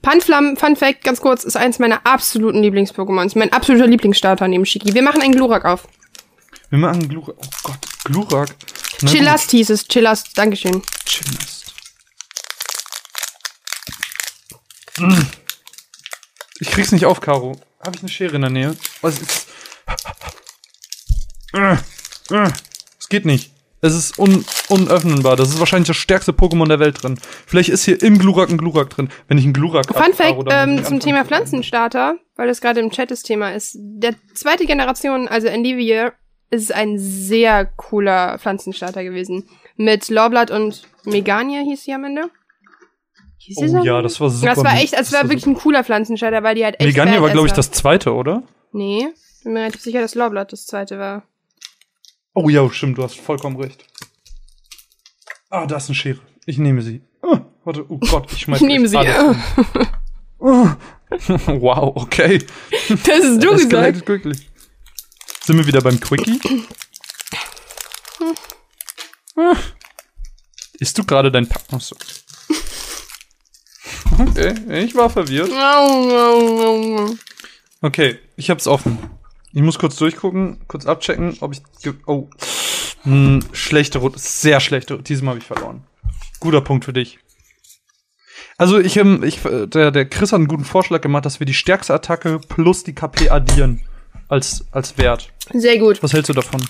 Panflam, 0.00 0.56
Fun 0.56 0.76
Fact, 0.76 1.04
ganz 1.04 1.20
kurz, 1.20 1.44
ist 1.44 1.56
eins 1.56 1.78
meiner 1.78 2.06
absoluten 2.06 2.62
Lieblings-Pokémons. 2.62 3.38
Mein 3.38 3.52
absoluter 3.52 3.86
Lieblingsstarter 3.86 4.48
neben 4.48 4.64
Shiki. 4.64 4.94
Wir 4.94 5.02
machen 5.02 5.20
einen 5.20 5.34
Glurak 5.34 5.66
auf. 5.66 5.86
Wir 6.70 6.78
machen 6.78 7.00
einen 7.00 7.08
Glurak. 7.08 7.36
Oh 7.38 7.48
Gott, 7.62 7.78
Glurak. 8.04 8.54
Chillast 9.04 9.50
hieß 9.50 9.70
es. 9.70 9.86
Chillast, 9.86 10.36
Dankeschön. 10.36 10.82
Chillast. 11.04 11.74
Ich 16.60 16.70
krieg's 16.70 16.92
nicht 16.92 17.04
auf, 17.04 17.20
Caro. 17.20 17.60
Habe 17.84 17.96
ich 17.96 18.02
eine 18.02 18.08
Schere 18.08 18.36
in 18.36 18.40
der 18.40 18.50
Nähe? 18.50 18.76
Was 19.02 19.18
ist. 19.18 19.48
Es 23.14 23.22
geht 23.22 23.26
nicht. 23.26 23.52
Es 23.80 23.94
ist 23.94 24.18
un 24.18 24.44
unöffnenbar. 24.70 25.36
Das 25.36 25.50
ist 25.50 25.60
wahrscheinlich 25.60 25.86
das 25.86 25.98
stärkste 25.98 26.32
Pokémon 26.32 26.66
der 26.66 26.80
Welt 26.80 27.02
drin. 27.02 27.16
Vielleicht 27.46 27.68
ist 27.68 27.84
hier 27.84 28.02
im 28.02 28.18
Glurak 28.18 28.48
ein 28.50 28.58
Glurak 28.58 28.90
drin. 28.90 29.08
Wenn 29.28 29.38
ich 29.38 29.44
einen 29.44 29.52
Glurak 29.52 29.86
Fun 29.86 30.14
Fact 30.14 30.48
ähm, 30.50 30.82
zum 30.82 30.98
Thema 30.98 31.24
Pflanzenstarter, 31.24 32.16
weil 32.34 32.48
das 32.48 32.60
gerade 32.60 32.80
im 32.80 32.90
Chat 32.90 33.12
das 33.12 33.22
Thema 33.22 33.50
ist. 33.50 33.76
Der 33.78 34.14
zweite 34.34 34.66
Generation, 34.66 35.28
also 35.28 35.46
Endivier, 35.46 36.14
ist 36.50 36.74
ein 36.74 36.98
sehr 36.98 37.66
cooler 37.66 38.38
Pflanzenstarter 38.38 39.04
gewesen. 39.04 39.48
Mit 39.76 40.08
Lorblatt 40.08 40.50
und 40.50 40.82
Megania 41.04 41.60
hieß 41.60 41.84
sie 41.84 41.92
am 41.92 42.04
Ende. 42.04 42.30
Hieß 43.36 43.58
oh 43.58 43.84
ja, 43.84 44.02
das 44.02 44.20
war 44.20 44.30
super. 44.30 44.54
Das 44.54 44.64
war 44.64 44.74
echt, 44.74 44.94
es 44.94 45.12
war 45.12 45.24
wirklich 45.24 45.46
ein 45.46 45.54
cooler 45.54 45.84
Pflanzenstarter, 45.84 46.42
weil 46.42 46.54
die 46.56 46.64
halt 46.64 46.80
echt 46.80 46.86
Megania 46.86 47.20
war, 47.22 47.30
glaube 47.30 47.46
ich, 47.46 47.52
das 47.52 47.70
zweite, 47.70 48.14
oder? 48.14 48.42
Nee, 48.72 49.06
bin 49.44 49.52
mir 49.52 49.60
relativ 49.60 49.82
sicher, 49.82 50.00
dass 50.00 50.14
Lorblatt 50.16 50.52
das 50.52 50.66
zweite 50.66 50.98
war. 50.98 51.22
Oh 52.34 52.48
ja, 52.48 52.68
stimmt, 52.70 52.98
du 52.98 53.04
hast 53.04 53.18
vollkommen 53.18 53.56
recht. 53.60 53.84
Ah, 55.50 55.66
da 55.66 55.76
ist 55.76 55.88
eine 55.88 55.94
Schere. 55.94 56.20
Ich 56.46 56.58
nehme 56.58 56.82
sie. 56.82 57.02
Oh, 57.22 57.38
warte, 57.64 57.86
oh 57.88 57.98
Gott, 57.98 58.32
ich 58.32 58.40
schmeiß 58.40 58.60
Ich 58.60 58.66
nehme 58.66 58.88
sie. 58.88 58.98
Oh. 60.38 60.68
wow, 61.46 61.92
okay. 61.94 62.44
Das 62.88 63.18
ist 63.24 63.42
du 63.42 63.52
gesagt. 63.52 64.04
Quickly. 64.04 64.36
Sind 65.44 65.58
wir 65.58 65.66
wieder 65.66 65.80
beim 65.80 66.00
Quickie? 66.00 66.40
Isst 70.80 70.98
du 70.98 71.04
gerade 71.04 71.30
dein 71.30 71.48
Pack? 71.48 71.62
Achso. 71.70 71.94
Okay, 74.18 74.54
ich 74.84 74.94
war 74.94 75.08
verwirrt. 75.08 75.50
Okay, 77.80 78.18
ich 78.36 78.50
hab's 78.50 78.66
offen. 78.66 78.98
Ich 79.54 79.62
muss 79.62 79.78
kurz 79.78 79.94
durchgucken, 79.96 80.58
kurz 80.66 80.84
abchecken, 80.84 81.36
ob 81.40 81.52
ich. 81.52 81.62
Oh. 82.06 82.28
Hm, 83.02 83.40
schlechte 83.52 83.98
Runde. 84.00 84.18
Sehr 84.18 84.58
schlechte. 84.58 84.98
Diesmal 84.98 85.34
habe 85.34 85.38
ich 85.38 85.46
verloren. 85.46 85.84
Guter 86.40 86.60
Punkt 86.60 86.84
für 86.84 86.92
dich. 86.92 87.20
Also 88.58 88.80
ich, 88.80 88.96
ähm, 88.96 89.22
ich 89.22 89.40
der, 89.42 89.90
der 89.92 90.04
Chris 90.06 90.32
hat 90.32 90.38
einen 90.38 90.48
guten 90.48 90.64
Vorschlag 90.64 91.00
gemacht, 91.00 91.24
dass 91.24 91.38
wir 91.38 91.46
die 91.46 91.54
stärkste 91.54 91.94
Attacke 91.94 92.40
plus 92.48 92.82
die 92.82 92.94
KP 92.94 93.30
addieren 93.30 93.80
als, 94.28 94.64
als 94.72 94.98
Wert. 94.98 95.32
Sehr 95.52 95.78
gut. 95.78 96.02
Was 96.02 96.12
hältst 96.12 96.30
du 96.30 96.34
davon? 96.34 96.60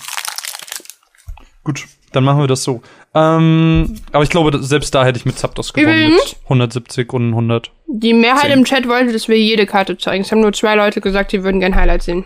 Gut, 1.63 1.85
dann 2.11 2.23
machen 2.23 2.41
wir 2.41 2.47
das 2.47 2.63
so. 2.63 2.83
Ähm, 3.15 3.95
aber 4.11 4.23
ich 4.23 4.29
glaube, 4.29 4.61
selbst 4.61 4.93
da 4.93 5.05
hätte 5.05 5.17
ich 5.17 5.25
mit 5.25 5.39
Zapdos 5.39 5.73
gewonnen. 5.73 6.11
Übrigens, 6.11 6.33
mit 6.33 6.43
170 6.43 7.13
und 7.13 7.29
100. 7.29 7.71
Die 7.87 8.13
Mehrheit 8.13 8.51
10. 8.51 8.51
im 8.51 8.65
Chat 8.65 8.87
wollte, 8.87 9.11
dass 9.11 9.27
wir 9.27 9.39
jede 9.39 9.65
Karte 9.65 9.97
zeigen. 9.97 10.23
Es 10.23 10.31
haben 10.31 10.41
nur 10.41 10.53
zwei 10.53 10.75
Leute 10.75 11.01
gesagt, 11.01 11.31
die 11.31 11.43
würden 11.43 11.59
gern 11.59 11.75
Highlights 11.75 12.05
sehen. 12.05 12.25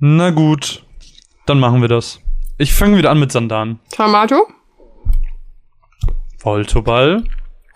Na 0.00 0.30
gut, 0.30 0.82
dann 1.46 1.60
machen 1.60 1.82
wir 1.82 1.88
das. 1.88 2.20
Ich 2.56 2.72
fange 2.72 2.96
wieder 2.96 3.10
an 3.10 3.20
mit 3.20 3.30
Sandan. 3.32 3.80
Tamato. 3.90 4.46
Voltoball. 6.38 7.24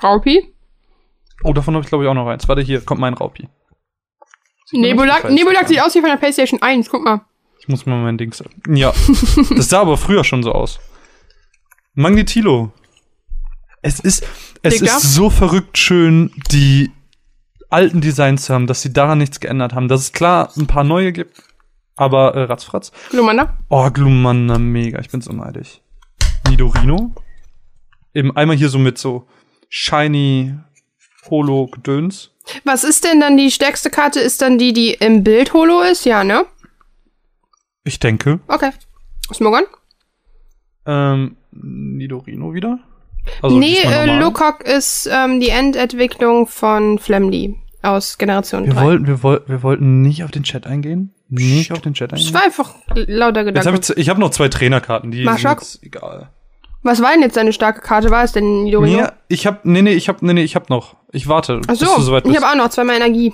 Raupi. 0.03 0.55
Oh, 1.43 1.53
davon 1.53 1.75
habe 1.75 1.85
ich 1.85 1.89
glaube 1.89 2.05
ich 2.05 2.11
auch 2.11 2.15
noch 2.15 2.27
eins. 2.27 2.49
Warte, 2.49 2.63
hier 2.63 2.81
kommt 2.81 3.01
mein 3.01 3.13
Raupi. 3.13 3.49
Nebulak, 4.73 5.31
Nebulak 5.31 5.69
sieht 5.69 5.81
aus 5.81 5.95
wie 5.95 6.01
von 6.01 6.09
der 6.09 6.17
PlayStation 6.17 6.61
1, 6.63 6.89
guck 6.89 7.05
mal. 7.05 7.21
Ich 7.61 7.69
muss 7.69 7.85
mal 7.85 8.03
mein 8.03 8.17
Ding 8.17 8.33
sagen. 8.33 8.55
Ja, 8.75 8.93
das 9.57 9.69
sah 9.69 9.83
aber 9.83 9.99
früher 9.99 10.25
schon 10.25 10.43
so 10.43 10.53
aus. 10.53 10.81
Magnetilo. 11.95 12.73
Es 13.83 14.01
ist, 14.01 14.27
es 14.63 14.79
Digga. 14.79 14.97
ist 14.97 15.15
so 15.15 15.29
verrückt 15.29 15.77
schön, 15.77 16.33
die 16.51 16.91
alten 17.69 18.01
Designs 18.01 18.47
zu 18.47 18.55
haben, 18.55 18.67
dass 18.67 18.81
sie 18.81 18.93
daran 18.95 19.19
nichts 19.19 19.41
geändert 19.41 19.75
haben. 19.75 19.89
Dass 19.89 20.01
es 20.01 20.13
klar 20.13 20.51
ein 20.57 20.67
paar 20.67 20.85
neue 20.85 21.13
gibt, 21.13 21.43
aber 21.97 22.35
äh, 22.35 22.43
ratzfratz. 22.45 22.93
Glumanda? 23.11 23.57
Oh, 23.69 23.89
Glumanda, 23.91 24.59
mega. 24.59 25.01
Ich 25.01 25.11
bin 25.11 25.21
so 25.21 25.33
neidisch. 25.33 25.81
Nidorino. 26.49 27.13
Eben 28.15 28.37
einmal 28.37 28.57
hier 28.57 28.69
so 28.69 28.79
mit 28.79 28.99
so 28.99 29.27
shiny 29.69 30.55
Holo-Gedöns. 31.31 32.31
Was 32.65 32.85
ist 32.85 33.05
denn 33.05 33.21
dann 33.21 33.37
die 33.37 33.51
stärkste 33.51 33.91
Karte? 33.91 34.21
Ist 34.21 34.43
dann 34.43 34.59
die, 34.59 34.73
die 34.73 34.93
im 34.95 35.25
Bild 35.25 35.55
Holo 35.55 35.81
ist? 35.81 36.05
Ja, 36.05 36.25
ne? 36.25 36.45
Ich 37.85 37.99
denke. 37.99 38.41
Okay. 38.49 38.71
Smogon? 39.33 39.65
Ähm, 40.87 41.37
Nidorino 41.53 42.53
wieder? 42.53 42.79
Also 43.43 43.59
nee, 43.59 43.79
äh, 43.79 44.19
Lukok 44.19 44.63
ist 44.65 45.09
ähm, 45.11 45.41
die 45.41 45.49
Endentwicklung 45.49 46.47
von 46.47 46.99
Flemly 46.99 47.59
aus 47.83 48.19
Generation 48.19 48.67
wir 48.67 48.75
3. 48.75 48.83
Wollten, 48.83 49.07
wir, 49.07 49.23
woll 49.23 49.43
wir 49.47 49.63
wollten 49.63 50.03
nicht 50.03 50.25
auf 50.25 50.31
den 50.31 50.43
Chat 50.43 50.67
eingehen? 50.67 51.15
Nicht 51.29 51.73
auf 51.73 51.81
den 51.81 51.95
Chat? 51.95 52.13
Das 52.13 52.33
war 52.33 52.45
einfach 52.45 52.75
lauter 52.95 53.45
Gedanke. 53.45 53.73
Hab 53.73 53.81
ich 53.81 53.97
ich 53.97 54.09
habe 54.09 54.21
noch 54.21 54.31
zwei 54.31 54.49
Trainerkarten, 54.49 55.11
die 55.11 55.25
Marschak? 55.25 55.63
sind 55.63 55.83
jetzt 55.83 55.97
egal. 55.97 56.31
Was 56.83 57.01
war 57.01 57.13
denn 57.13 57.23
jetzt 57.23 57.37
deine 57.37 57.55
starke 57.55 57.81
Karte? 57.81 58.11
War 58.11 58.25
es 58.25 58.33
denn 58.33 58.65
Nidorino? 58.65 59.03
Nee, 59.03 59.09
ich 59.29 59.47
hab, 59.47 59.65
nee, 59.65 59.81
nee, 59.81 59.93
ich 59.93 60.09
hab, 60.11 60.21
nee, 60.21 60.35
nee, 60.35 60.43
ich 60.43 60.55
hab 60.55 60.69
noch. 60.69 60.97
Ich 61.13 61.29
warte, 61.29 61.63
Ach 61.67 61.75
so, 61.75 61.87
bis 61.87 61.95
du 61.95 62.01
soweit 62.03 62.25
bist. 62.25 62.37
ich 62.37 62.43
habe 62.43 62.53
auch 62.53 62.63
noch 62.63 62.71
zweimal 62.71 62.97
Energie. 62.97 63.33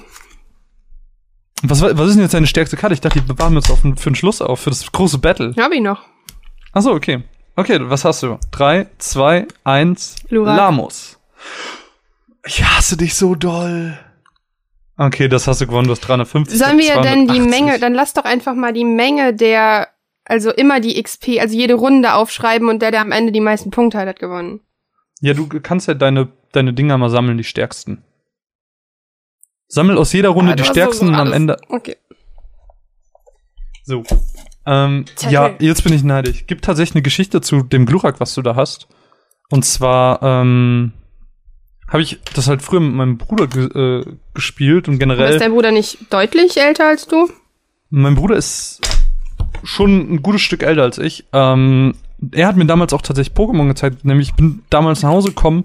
Was, 1.62 1.82
was 1.82 1.90
ist 2.08 2.14
denn 2.14 2.22
jetzt 2.22 2.32
deine 2.32 2.46
stärkste 2.46 2.76
Karte? 2.76 2.94
Ich 2.94 3.00
dachte, 3.00 3.20
die 3.20 3.26
bewahren 3.26 3.52
wir 3.52 3.56
uns 3.58 3.70
auf, 3.70 3.80
für 3.80 4.10
den 4.10 4.14
Schluss 4.14 4.40
auf, 4.40 4.60
für 4.60 4.70
das 4.70 4.90
große 4.90 5.18
Battle. 5.18 5.52
Hab 5.58 5.72
ich 5.72 5.80
noch. 5.80 6.00
Ach 6.72 6.82
so, 6.82 6.92
okay. 6.92 7.24
Okay, 7.56 7.78
was 7.82 8.04
hast 8.04 8.22
du? 8.22 8.38
Drei, 8.52 8.86
zwei, 8.98 9.46
eins. 9.64 10.14
Lurak. 10.28 10.56
Lamos. 10.56 11.18
Ich 12.46 12.64
hasse 12.64 12.96
dich 12.96 13.14
so 13.14 13.34
doll. 13.34 13.98
Okay, 15.02 15.28
das 15.28 15.46
hast 15.46 15.62
du 15.62 15.66
gewonnen, 15.66 15.86
du 15.86 15.92
hast 15.92 16.00
350. 16.00 16.58
Sollen 16.58 16.76
wir 16.76 17.00
denn 17.00 17.26
die 17.26 17.40
Menge, 17.40 17.78
dann 17.78 17.94
lass 17.94 18.12
doch 18.12 18.26
einfach 18.26 18.54
mal 18.54 18.74
die 18.74 18.84
Menge 18.84 19.32
der, 19.32 19.88
also 20.26 20.50
immer 20.50 20.78
die 20.78 21.02
XP, 21.02 21.40
also 21.40 21.56
jede 21.56 21.72
Runde 21.72 22.12
aufschreiben 22.12 22.68
und 22.68 22.82
der, 22.82 22.90
der 22.90 23.00
am 23.00 23.10
Ende 23.10 23.32
die 23.32 23.40
meisten 23.40 23.70
Punkte 23.70 23.96
hat, 23.96 24.06
hat 24.06 24.18
gewonnen. 24.18 24.60
Ja, 25.22 25.32
du 25.32 25.48
kannst 25.48 25.88
ja 25.88 25.94
deine, 25.94 26.28
deine 26.52 26.74
Dinger 26.74 26.98
mal 26.98 27.08
sammeln, 27.08 27.38
die 27.38 27.44
stärksten. 27.44 28.04
Sammel 29.68 29.96
aus 29.96 30.12
jeder 30.12 30.28
Runde 30.28 30.52
ah, 30.52 30.56
die 30.56 30.64
stärksten 30.64 31.06
so 31.06 31.12
und 31.14 31.18
am 31.18 31.32
Ende. 31.32 31.56
Okay. 31.70 31.96
So. 33.84 34.02
Ähm, 34.66 35.06
ja, 35.30 35.54
jetzt 35.60 35.82
bin 35.82 35.94
ich 35.94 36.02
neidisch. 36.02 36.46
Gibt 36.46 36.66
tatsächlich 36.66 36.96
eine 36.96 37.02
Geschichte 37.02 37.40
zu 37.40 37.62
dem 37.62 37.86
Glurak, 37.86 38.20
was 38.20 38.34
du 38.34 38.42
da 38.42 38.54
hast. 38.54 38.86
Und 39.48 39.64
zwar 39.64 40.22
ähm, 40.22 40.92
habe 41.90 42.02
ich 42.02 42.18
das 42.34 42.48
halt 42.48 42.62
früher 42.62 42.80
mit 42.80 42.94
meinem 42.94 43.18
Bruder 43.18 43.46
ge 43.48 43.64
äh, 43.66 44.04
gespielt 44.32 44.88
und 44.88 44.98
generell. 44.98 45.26
Aber 45.26 45.34
ist 45.34 45.42
dein 45.42 45.52
Bruder 45.52 45.72
nicht 45.72 45.98
deutlich 46.10 46.56
älter 46.56 46.86
als 46.86 47.06
du? 47.06 47.28
Mein 47.90 48.14
Bruder 48.14 48.36
ist 48.36 48.80
schon 49.64 50.14
ein 50.14 50.22
gutes 50.22 50.40
Stück 50.40 50.62
älter 50.62 50.82
als 50.82 50.98
ich. 50.98 51.26
Ähm, 51.32 51.94
er 52.32 52.46
hat 52.46 52.56
mir 52.56 52.66
damals 52.66 52.92
auch 52.92 53.02
tatsächlich 53.02 53.36
Pokémon 53.36 53.66
gezeigt, 53.66 54.04
nämlich 54.04 54.28
ich 54.28 54.34
bin 54.34 54.62
damals 54.70 55.02
nach 55.02 55.10
Hause 55.10 55.28
gekommen 55.30 55.64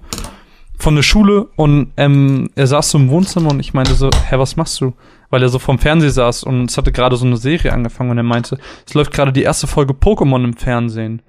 von 0.77 0.95
der 0.95 1.03
Schule 1.03 1.47
und 1.55 1.91
ähm, 1.95 2.49
er 2.55 2.67
saß 2.67 2.89
so 2.91 2.97
im 2.97 3.09
Wohnzimmer 3.09 3.51
und 3.51 3.59
ich 3.59 3.73
meinte 3.73 3.93
so, 3.93 4.09
hä, 4.09 4.37
was 4.37 4.55
machst 4.55 4.81
du? 4.81 4.93
Weil 5.29 5.43
er 5.43 5.49
so 5.49 5.59
vorm 5.59 5.79
Fernseher 5.79 6.11
saß 6.11 6.43
und 6.43 6.69
es 6.69 6.77
hatte 6.77 6.91
gerade 6.91 7.17
so 7.17 7.25
eine 7.25 7.37
Serie 7.37 7.71
angefangen 7.71 8.09
und 8.09 8.17
er 8.17 8.23
meinte, 8.23 8.57
es 8.85 8.93
läuft 8.93 9.11
gerade 9.11 9.31
die 9.31 9.43
erste 9.43 9.67
Folge 9.67 9.93
Pokémon 9.93 10.43
im 10.43 10.55
Fernsehen. 10.55 11.21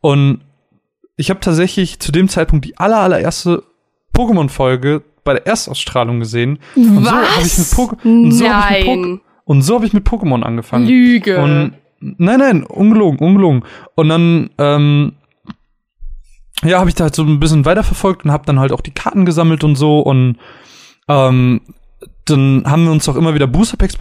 Und 0.00 0.40
ich 1.20 1.28
habe 1.28 1.40
tatsächlich 1.40 2.00
zu 2.00 2.12
dem 2.12 2.28
Zeitpunkt 2.28 2.64
die 2.64 2.78
aller, 2.78 2.98
allererste 2.98 3.62
Pokémon-Folge 4.14 5.02
bei 5.22 5.34
der 5.34 5.46
Erstausstrahlung 5.46 6.18
gesehen. 6.18 6.58
Und 6.74 7.04
was? 7.04 7.70
So. 7.70 7.90
Und 8.02 8.32
so 8.32 8.48
habe 8.48 8.78
ich 8.78 9.64
so 9.64 9.74
hab 9.74 9.84
ich 9.84 9.92
mit 9.92 10.06
Pokémon 10.06 10.42
angefangen. 10.42 10.86
Lüge. 10.86 11.38
Und 11.42 11.74
nein, 12.00 12.38
nein, 12.38 12.62
ungelogen, 12.64 13.18
ungelogen. 13.18 13.64
Und 13.96 14.08
dann 14.08 14.50
ähm, 14.56 15.12
ja, 16.62 16.78
habe 16.78 16.88
ich 16.88 16.94
da 16.94 17.04
halt 17.04 17.14
so 17.14 17.22
ein 17.22 17.38
bisschen 17.38 17.66
weiterverfolgt 17.66 18.24
und 18.24 18.32
habe 18.32 18.46
dann 18.46 18.58
halt 18.58 18.72
auch 18.72 18.80
die 18.80 18.94
Karten 18.94 19.26
gesammelt 19.26 19.62
und 19.62 19.76
so 19.76 20.00
und 20.00 20.38
ähm, 21.08 21.60
dann 22.24 22.64
haben 22.66 22.84
wir 22.84 22.92
uns 22.92 23.08
auch 23.08 23.16
immer 23.16 23.34
wieder 23.34 23.46
Booster 23.46 23.76
Packs 23.76 23.96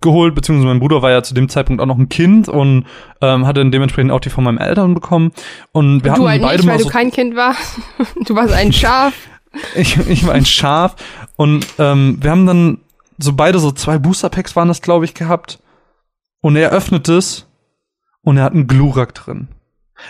geholt, 0.00 0.34
beziehungsweise 0.34 0.68
mein 0.68 0.80
Bruder 0.80 1.02
war 1.02 1.10
ja 1.10 1.22
zu 1.22 1.34
dem 1.34 1.48
Zeitpunkt 1.48 1.82
auch 1.82 1.86
noch 1.86 1.98
ein 1.98 2.08
Kind 2.08 2.48
und 2.48 2.86
ähm, 3.20 3.46
hatte 3.46 3.60
dann 3.60 3.70
dementsprechend 3.70 4.12
auch 4.12 4.20
die 4.20 4.30
von 4.30 4.44
meinem 4.44 4.58
Eltern 4.58 4.94
bekommen. 4.94 5.32
Und 5.72 6.04
wir 6.04 6.12
du 6.12 6.12
hatten 6.12 6.28
halt 6.28 6.42
beide 6.42 6.56
nicht, 6.58 6.66
mal 6.66 6.72
weil 6.72 6.78
so 6.80 6.84
du 6.86 6.90
kein 6.90 7.10
Kind 7.10 7.36
war. 7.36 7.54
Du 8.26 8.34
warst 8.34 8.54
ein 8.54 8.72
Schaf. 8.72 9.14
ich, 9.74 9.96
ich 10.08 10.26
war 10.26 10.34
ein 10.34 10.46
Schaf 10.46 10.96
und 11.36 11.66
ähm, 11.78 12.18
wir 12.20 12.30
haben 12.30 12.46
dann 12.46 12.78
so 13.18 13.32
beide 13.32 13.58
so 13.58 13.72
zwei 13.72 13.98
Booster 13.98 14.28
Packs 14.28 14.56
waren 14.56 14.68
das, 14.68 14.82
glaube 14.82 15.04
ich, 15.04 15.14
gehabt. 15.14 15.58
Und 16.40 16.56
er 16.56 16.70
öffnet 16.70 17.08
es 17.08 17.46
und 18.22 18.36
er 18.36 18.44
hat 18.44 18.52
einen 18.52 18.66
Glurak 18.66 19.14
drin. 19.14 19.48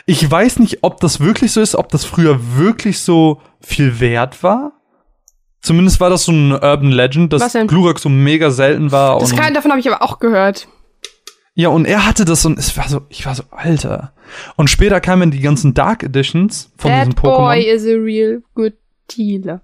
Ich 0.05 0.29
weiß 0.29 0.59
nicht, 0.59 0.79
ob 0.83 1.01
das 1.01 1.21
wirklich 1.21 1.53
so 1.53 1.61
ist, 1.61 1.77
ob 1.77 1.89
das 1.91 2.05
früher 2.05 2.57
wirklich 2.57 3.01
so 3.01 3.41
viel 3.61 4.01
wert 4.01 4.43
war. 4.43 4.73
Zumindest 5.67 5.99
war 5.99 6.11
das 6.11 6.23
so 6.23 6.31
ein 6.31 6.53
Urban 6.53 6.93
Legend, 6.93 7.33
dass 7.33 7.53
Glurak 7.67 7.99
so 7.99 8.09
mega 8.09 8.53
selten 8.53 8.93
war. 8.93 9.19
Das 9.19 9.35
kann, 9.35 9.53
davon 9.53 9.73
habe 9.73 9.81
ich 9.81 9.91
aber 9.91 10.01
auch 10.01 10.21
gehört. 10.21 10.69
Ja, 11.55 11.71
und 11.71 11.87
er 11.87 12.07
hatte 12.07 12.25
das 12.25 12.47
und 12.47 12.57
es 12.57 12.77
war 12.77 12.89
so, 12.89 13.01
ich 13.09 13.27
war 13.27 13.35
so, 13.35 13.43
Alter. 13.51 14.13
Und 14.55 14.71
später 14.71 15.01
kamen 15.01 15.33
die 15.33 15.41
ganzen 15.41 15.75
Dark 15.75 16.05
Editions 16.05 16.71
von 16.77 16.93
That 16.93 17.09
diesem 17.09 17.15
Pokémon. 17.15 17.37
boy 17.37 17.63
is 17.63 17.85
a 17.85 17.97
real 17.99 18.43
good 18.55 18.75
dealer. 19.11 19.61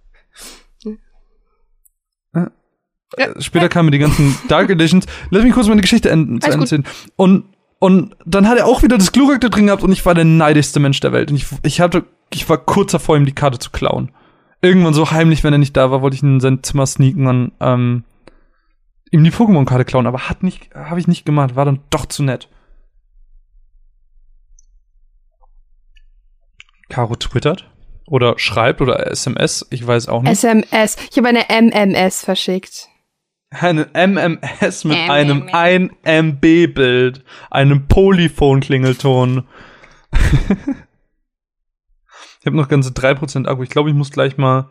Ja. 2.34 2.50
Später 3.38 3.68
kamen 3.68 3.92
die 3.92 3.98
ganzen 3.98 4.36
Dark 4.48 4.70
Editions. 4.70 5.06
Lass 5.30 5.44
mich 5.44 5.52
kurz 5.52 5.68
meine 5.68 5.82
Geschichte 5.82 6.10
enden, 6.10 6.40
zu 6.40 6.50
Ende 6.50 6.66
ziehen. 6.66 6.84
Und 7.14 7.44
und 7.78 8.16
dann 8.26 8.48
hat 8.48 8.58
er 8.58 8.66
auch 8.66 8.82
wieder 8.82 8.98
das 8.98 9.12
Glurak 9.12 9.40
da 9.40 9.48
drin 9.48 9.66
gehabt 9.66 9.84
und 9.84 9.92
ich 9.92 10.04
war 10.04 10.14
der 10.14 10.24
neidigste 10.24 10.80
Mensch 10.80 10.98
der 10.98 11.12
Welt. 11.12 11.30
Und 11.30 11.36
ich, 11.36 11.46
ich 11.62 11.80
hatte, 11.80 12.04
ich 12.32 12.48
war 12.48 12.58
kurz 12.58 12.90
davor, 12.90 13.16
ihm 13.16 13.26
die 13.26 13.34
Karte 13.34 13.60
zu 13.60 13.70
klauen. 13.70 14.10
Irgendwann 14.62 14.94
so 14.94 15.10
heimlich, 15.10 15.42
wenn 15.44 15.52
er 15.52 15.58
nicht 15.58 15.76
da 15.76 15.90
war, 15.90 16.02
wollte 16.02 16.16
ich 16.16 16.22
in 16.22 16.40
sein 16.40 16.62
Zimmer 16.62 16.86
sneaken 16.86 17.26
und 17.26 17.52
ähm, 17.60 18.04
ihm 19.10 19.24
die 19.24 19.30
Pokémon-Karte 19.30 19.84
klauen, 19.84 20.06
aber 20.06 20.28
hat 20.28 20.42
nicht, 20.42 20.74
habe 20.74 21.00
ich 21.00 21.08
nicht 21.08 21.26
gemacht, 21.26 21.56
war 21.56 21.64
dann 21.64 21.80
doch 21.90 22.06
zu 22.06 22.22
nett. 22.22 22.48
Caro 26.88 27.16
twittert 27.16 27.68
oder 28.06 28.38
schreibt 28.38 28.80
oder 28.80 29.06
SMS, 29.10 29.66
ich 29.70 29.86
weiß 29.86 30.08
auch 30.08 30.22
nicht. 30.22 30.32
SMS. 30.32 30.96
Ich 31.10 31.18
habe 31.18 31.28
eine 31.28 31.44
MMS 31.48 32.24
verschickt 32.24 32.88
eine 33.52 33.88
MMS 33.92 34.84
mit 34.84 34.96
einem 34.96 35.48
1 35.52 35.92
MB 36.04 36.66
Bild, 36.68 37.24
einem 37.50 37.86
Polyphon-Klingelton. 37.88 39.44
ich 42.42 42.46
habe 42.46 42.56
noch 42.56 42.68
ganze 42.68 42.90
3% 42.90 43.46
Akku. 43.46 43.62
Ich 43.62 43.70
glaube, 43.70 43.88
ich 43.88 43.94
muss 43.94 44.10
gleich 44.10 44.36
mal. 44.36 44.68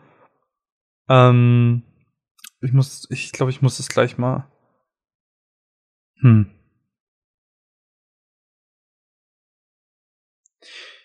Ähm, 1.08 1.82
ich 2.60 2.74
muss, 2.74 3.08
ich 3.08 3.32
glaube, 3.32 3.50
ich 3.50 3.62
muss 3.62 3.78
das 3.78 3.88
gleich 3.88 4.18
mal. 4.18 4.46
Hm. 6.20 6.50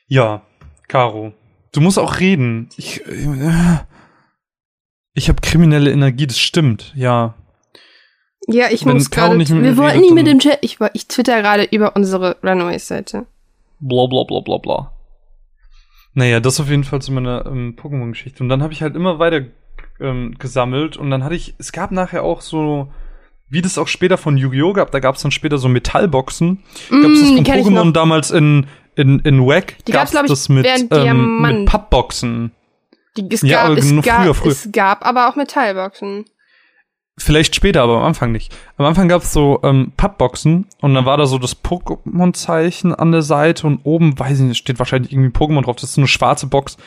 Ja, 0.08 0.45
Caro. 0.89 1.32
Du 1.71 1.80
musst 1.80 1.97
auch 1.97 2.19
reden. 2.19 2.67
Ich, 2.75 2.99
äh, 3.06 3.80
ich 5.13 5.30
habe 5.30 5.41
kriminelle 5.41 5.89
Energie, 5.89 6.27
das 6.27 6.38
stimmt, 6.38 6.91
ja. 6.97 7.34
Ja, 8.45 8.67
ich 8.71 8.86
Wenn 8.86 8.95
muss 8.95 9.10
gerade. 9.10 9.39
Wir 9.39 9.77
wollten 9.77 10.01
nie 10.01 10.12
mit 10.12 10.27
dem 10.27 10.39
Chat. 10.39 10.60
Ich, 10.62 10.80
ich 10.91 11.08
twitter 11.08 11.41
gerade 11.41 11.63
über 11.63 11.95
unsere 11.95 12.36
Runaways-Seite. 12.43 13.25
Bla 13.80 14.06
bla 14.08 14.25
bla 14.25 14.41
bla 14.41 14.58
bla. 14.58 14.97
Naja, 16.17 16.39
das 16.39 16.60
auf 16.60 16.67
jeden 16.67 16.84
Fall 16.84 16.99
zu 16.99 17.12
meiner 17.12 17.45
ähm, 17.45 17.75
Pokémon-Geschichte. 17.80 18.41
Und 18.41 18.49
dann 18.49 18.63
habe 18.63 18.73
ich 18.73 18.82
halt 18.82 18.95
immer 18.95 19.19
weiter 19.19 19.41
ähm, 19.99 20.34
gesammelt 20.39 20.97
und 20.97 21.12
dann 21.12 21.23
hatte 21.23 21.36
ich, 21.36 21.53
es 21.60 21.71
gab 21.71 21.91
nachher 21.91 22.23
auch 22.23 22.41
so, 22.41 22.91
wie 23.49 23.62
das 23.62 23.77
auch 23.77 23.88
später 23.88 24.17
von 24.17 24.36
Yu-Gi-Oh! 24.36 24.73
gab, 24.73 24.89
da 24.89 24.99
gab 24.99 25.13
es 25.13 25.21
dann 25.21 25.30
später 25.30 25.60
so 25.60 25.69
Metallboxen. 25.69 26.63
Mm, 26.89 27.01
gab 27.03 27.12
es 27.12 27.19
das 27.19 27.30
von 27.30 27.45
Pokémon 27.45 27.91
damals 27.91 28.32
in, 28.32 28.65
in, 28.95 29.19
in 29.19 29.45
Wack? 29.45 29.75
Die 29.86 29.91
gab's, 29.91 30.10
glaub 30.10 30.23
ich, 30.23 30.32
das 30.32 30.49
mit, 30.49 30.65
ähm, 30.89 31.39
mit 31.39 31.65
Pappboxen. 31.67 32.51
Die, 33.15 33.27
es, 33.32 33.43
ja, 33.43 33.67
gab, 33.67 33.77
es, 33.77 34.01
gab, 34.01 34.23
früher, 34.23 34.34
früher. 34.34 34.51
es 34.53 34.71
gab 34.71 35.06
aber 35.06 35.30
auch 35.30 35.36
Metallboxen. 35.36 36.25
Vielleicht 37.19 37.56
später, 37.56 37.82
aber 37.82 37.97
am 37.97 38.03
Anfang 38.03 38.32
nicht. 38.32 38.56
Am 38.77 38.86
Anfang 38.86 39.08
gab's 39.08 39.34
so 39.34 39.60
ähm, 39.63 39.91
Pappboxen 39.97 40.67
und 40.82 40.93
dann 40.93 41.06
war 41.06 41.17
da 41.17 41.25
so 41.25 41.39
das 41.39 41.63
Pokémon-Zeichen 41.63 42.93
an 42.93 43.12
der 43.12 43.23
Seite 43.23 43.65
und 43.65 43.80
oben, 43.84 44.17
weiß 44.19 44.39
ich 44.39 44.45
nicht, 44.45 44.58
steht 44.60 44.77
wahrscheinlich 44.77 45.12
irgendwie 45.12 45.36
Pokémon 45.36 45.63
drauf. 45.63 45.77
Das 45.77 45.86
ist 45.86 45.95
so 45.95 46.01
eine 46.01 46.08
schwarze 46.08 46.45
Box. 46.45 46.77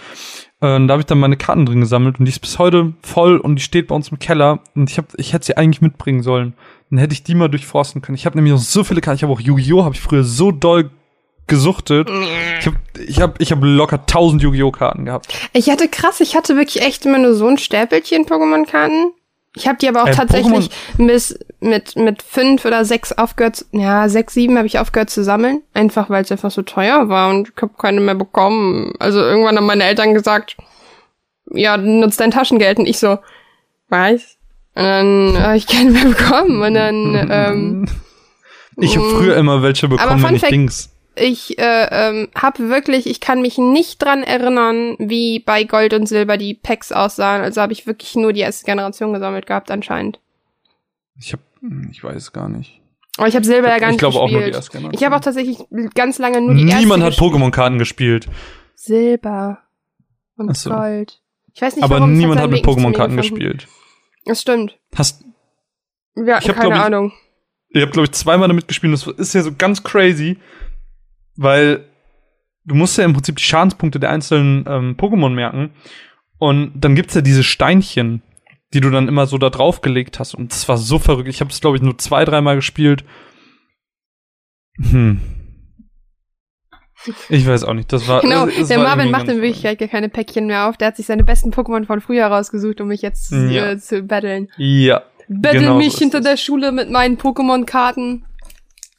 Äh, 0.61 0.87
da 0.87 0.89
habe 0.89 1.01
ich 1.01 1.07
dann 1.07 1.19
meine 1.19 1.37
Karten 1.37 1.67
drin 1.67 1.81
gesammelt 1.81 2.21
und 2.21 2.27
die 2.27 2.31
ist 2.31 2.39
bis 2.39 2.61
heute 2.61 2.93
voll 3.03 3.39
und 3.39 3.57
die 3.57 3.63
steht 3.63 3.89
bei 3.89 3.95
uns 3.97 4.11
im 4.11 4.21
Keller 4.21 4.61
und 4.77 4.89
ich 4.89 4.99
hab, 4.99 5.07
ich 5.17 5.33
hätte 5.33 5.47
sie 5.47 5.57
eigentlich 5.57 5.81
mitbringen 5.81 6.23
sollen. 6.23 6.55
Dann 6.91 7.01
hätte 7.01 7.13
ich 7.13 7.25
die 7.25 7.35
mal 7.35 7.49
durchforsten 7.49 8.01
können. 8.01 8.15
Ich 8.15 8.25
habe 8.25 8.37
nämlich 8.37 8.53
noch 8.53 8.61
so 8.61 8.85
viele 8.85 9.01
Karten. 9.01 9.17
Ich 9.17 9.23
habe 9.25 9.33
auch 9.33 9.41
Yu-Gi-Oh! 9.41 9.85
habe 9.85 9.97
ich 9.97 10.01
früher 10.01 10.23
so 10.23 10.53
doll 10.53 10.91
gesuchtet. 11.49 12.09
Ich 12.61 12.67
habe 12.67 12.77
ich 13.05 13.21
hab, 13.21 13.41
ich 13.41 13.51
hab 13.51 13.59
locker 13.63 13.99
1000 13.99 14.43
Yu-Gi-Oh! 14.43 14.71
Karten 14.71 15.07
gehabt. 15.07 15.35
Ich 15.53 15.71
hatte 15.71 15.89
krass, 15.89 16.21
ich 16.21 16.37
hatte 16.37 16.57
wirklich 16.57 16.85
echt 16.85 17.05
immer 17.05 17.19
nur 17.19 17.35
so 17.35 17.49
ein 17.49 17.59
Stapelchen 17.59 18.27
Pokémon-Karten. 18.27 19.13
Ich 19.57 19.67
habe 19.67 19.79
die 19.79 19.89
aber 19.89 20.05
auch 20.05 20.09
äh, 20.09 20.13
tatsächlich 20.13 20.71
bis 20.97 21.39
mit 21.61 21.97
mit 21.97 22.23
fünf 22.23 22.65
oder 22.65 22.85
sechs 22.85 23.13
aufgehört, 23.13 23.65
ja 23.73 24.09
sechs 24.09 24.35
sieben 24.35 24.57
habe 24.57 24.67
ich 24.67 24.79
aufgehört 24.79 25.11
zu 25.11 25.25
sammeln, 25.25 25.63
einfach 25.75 26.09
weil 26.09 26.23
es 26.23 26.31
einfach 26.31 26.53
so 26.53 26.63
teuer 26.63 27.09
war 27.09 27.31
und 27.31 27.49
ich 27.49 27.63
habe 27.63 27.73
keine 27.77 28.01
mehr 28.01 28.15
bekommen. 28.15 28.93
Also 29.01 29.21
irgendwann 29.21 29.57
haben 29.57 29.67
meine 29.67 29.85
Eltern 29.85 30.15
gesagt, 30.15 30.57
ja 31.53 31.77
nutzt 31.77 32.21
dein 32.21 32.31
Taschengeld 32.31 32.79
und 32.79 32.87
ich 32.87 32.99
so, 32.99 33.19
weiß. 33.91 34.37
Und 34.75 34.85
dann 34.85 35.43
habe 35.43 35.57
ich 35.57 35.67
keine 35.67 35.91
mehr 35.91 36.05
bekommen 36.05 36.63
und 36.63 36.75
dann. 36.75 37.29
Ähm, 37.31 37.87
ich 38.77 38.97
habe 38.97 39.11
früher 39.11 39.37
immer 39.37 39.63
welche 39.63 39.89
bekommen, 39.89 40.23
wenn 40.23 40.37
ich 40.37 40.43
Dings 40.43 40.91
ich 41.17 41.59
äh, 41.59 41.89
ähm, 41.91 42.29
habe 42.35 42.69
wirklich, 42.69 43.07
ich 43.07 43.21
kann 43.21 43.43
mich 43.43 43.59
nicht 43.59 44.03
dran 44.03 44.23
erinnern, 44.23 44.97
wie 44.99 45.41
bei 45.41 45.65
Gold 45.65 45.95
und 45.95 46.07
Silber 46.07 46.37
die 46.37 46.55
Packs 46.55 46.93
aussahen. 46.93 47.43
Also 47.43 47.61
habe 47.61 47.73
ich 47.73 47.87
wirklich 47.87 48.15
nur 48.17 48.33
die 48.33 48.41
erste 48.41 48.65
Generation 48.65 49.13
gesammelt 49.13 49.47
gehabt 49.47 49.71
anscheinend. 49.71 50.21
Ich 51.19 51.33
habe, 51.33 51.43
hm, 51.61 51.89
ich 51.91 52.03
weiß 52.03 52.33
gar 52.33 52.49
nicht. 52.49 52.81
Aber 53.17 53.29
ich 53.29 53.35
habe 53.35 53.45
Silber 53.45 53.69
ich 53.69 53.75
ja 53.75 53.79
gar 53.79 53.87
nicht 53.89 53.97
ich 53.97 53.99
glaube 53.99 54.15
gespielt. 54.15 54.29
Auch 54.29 54.31
nur 54.31 54.43
die 54.43 54.55
erste 54.55 54.71
Generation. 54.71 54.95
Ich 54.95 55.05
habe 55.05 55.17
auch 55.17 55.21
tatsächlich 55.21 55.59
ganz 55.95 56.19
lange 56.19 56.41
nur 56.41 56.55
die 56.55 56.65
Niemand 56.65 56.71
erste 56.71 56.85
Niemand 56.87 57.03
hat 57.03 57.13
Pokémon-Karten 57.15 57.79
gespielt. 57.79 58.29
Silber 58.75 59.59
und 60.37 60.57
so. 60.57 60.71
Gold. 60.71 61.21
Ich 61.53 61.61
weiß 61.61 61.77
nicht, 61.77 61.85
Aber 61.85 61.97
warum 61.97 62.15
niemand 62.15 62.41
hat 62.41 62.51
mit 62.51 62.65
Pokémon-Karten 62.65 63.17
gespielt. 63.17 63.67
Das 64.25 64.41
stimmt. 64.41 64.79
Hast 64.95 65.25
hatten 66.17 66.45
ich 66.45 66.49
hab, 66.49 66.57
keine 66.57 66.75
ich, 66.75 66.81
Ahnung. 66.81 67.13
Ich 67.69 67.83
habe, 67.83 67.91
glaube 67.93 68.07
ich, 68.07 68.13
zweimal 68.13 68.49
damit 68.49 68.69
gespielt. 68.69 68.93
Das 68.93 69.07
ist 69.07 69.35
ja 69.35 69.43
so 69.43 69.53
ganz 69.57 69.83
crazy 69.83 70.39
weil 71.37 71.85
du 72.65 72.75
musst 72.75 72.99
ja 72.99 73.05
im 73.05 73.13
Prinzip 73.13 73.37
die 73.37 73.43
Schadenspunkte 73.43 73.99
der 74.01 74.11
einzelnen 74.11 74.65
ähm, 74.69 74.97
Pokémon 74.97 75.31
merken. 75.31 75.71
Und 76.39 76.73
dann 76.75 76.95
gibt's 76.95 77.15
ja 77.15 77.21
diese 77.21 77.43
Steinchen, 77.45 78.23
die 78.73 78.81
du 78.81 78.91
dann 78.91 79.09
immer 79.09 79.27
so 79.27 79.37
da 79.39 79.51
draufgelegt 79.51 80.19
hast. 80.19 80.35
Und 80.35 80.53
das 80.53 80.69
war 80.69 80.79
so 80.79 80.99
verrückt. 80.99 81.29
Ich 81.29 81.41
habe 81.41 81.51
es, 81.51 81.61
glaube 81.61 81.77
ich, 81.77 81.83
nur 81.83 81.99
zwei, 81.99 82.25
dreimal 82.25 82.57
gespielt. 82.57 83.05
Hm. 84.79 85.21
Ich 87.31 87.47
weiß 87.47 87.65
auch 87.65 87.73
nicht, 87.73 87.93
das 87.93 88.07
war. 88.09 88.21
Genau, 88.21 88.45
das, 88.47 88.57
das 88.57 88.69
der 88.69 88.79
war 88.79 88.89
Marvin 88.97 89.11
macht 89.11 89.29
in 89.29 89.41
Wirklichkeit 89.41 89.79
gar 89.79 89.89
keine 89.89 90.11
Päckchen 90.11 90.47
mehr 90.47 90.69
auf. 90.69 90.77
Der 90.77 90.89
hat 90.89 90.97
sich 90.97 91.07
seine 91.07 91.25
besten 91.25 91.51
Pokémon 91.51 91.87
von 91.87 92.01
früher 92.03 92.27
rausgesucht, 92.27 92.81
um 92.83 92.89
mich 92.89 93.01
jetzt 93.01 93.33
Ja. 93.33 93.71
äh, 93.71 93.79
zu 93.79 94.03
battlen. 94.03 94.49
Ja. 94.59 95.03
Battle 95.29 95.61
Genau 95.61 95.73
so 95.73 95.79
mich 95.79 95.89
ist 95.95 95.99
hinter 95.99 96.19
es. 96.19 96.25
der 96.25 96.37
Schule 96.37 96.73
mit 96.73 96.91
meinen 96.91 97.17
Pokémon-Karten. 97.17 98.27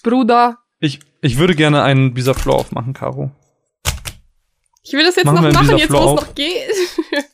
Bruder. 0.04 0.58
Ich, 0.80 1.00
ich 1.22 1.38
würde 1.38 1.56
gerne 1.56 1.84
einen 1.84 2.14
Bisaflor 2.14 2.56
aufmachen, 2.56 2.94
Caro. 2.94 3.32
Ich 4.84 4.94
will 4.94 5.04
das 5.06 5.16
jetzt 5.16 5.26
Machen 5.26 5.36
noch 5.36 5.44
wir 5.44 5.54
machen, 5.54 5.78
jetzt 5.78 5.92
wo 5.92 5.98
es 5.98 6.04
noch 6.22 6.36
geht. 6.36 6.70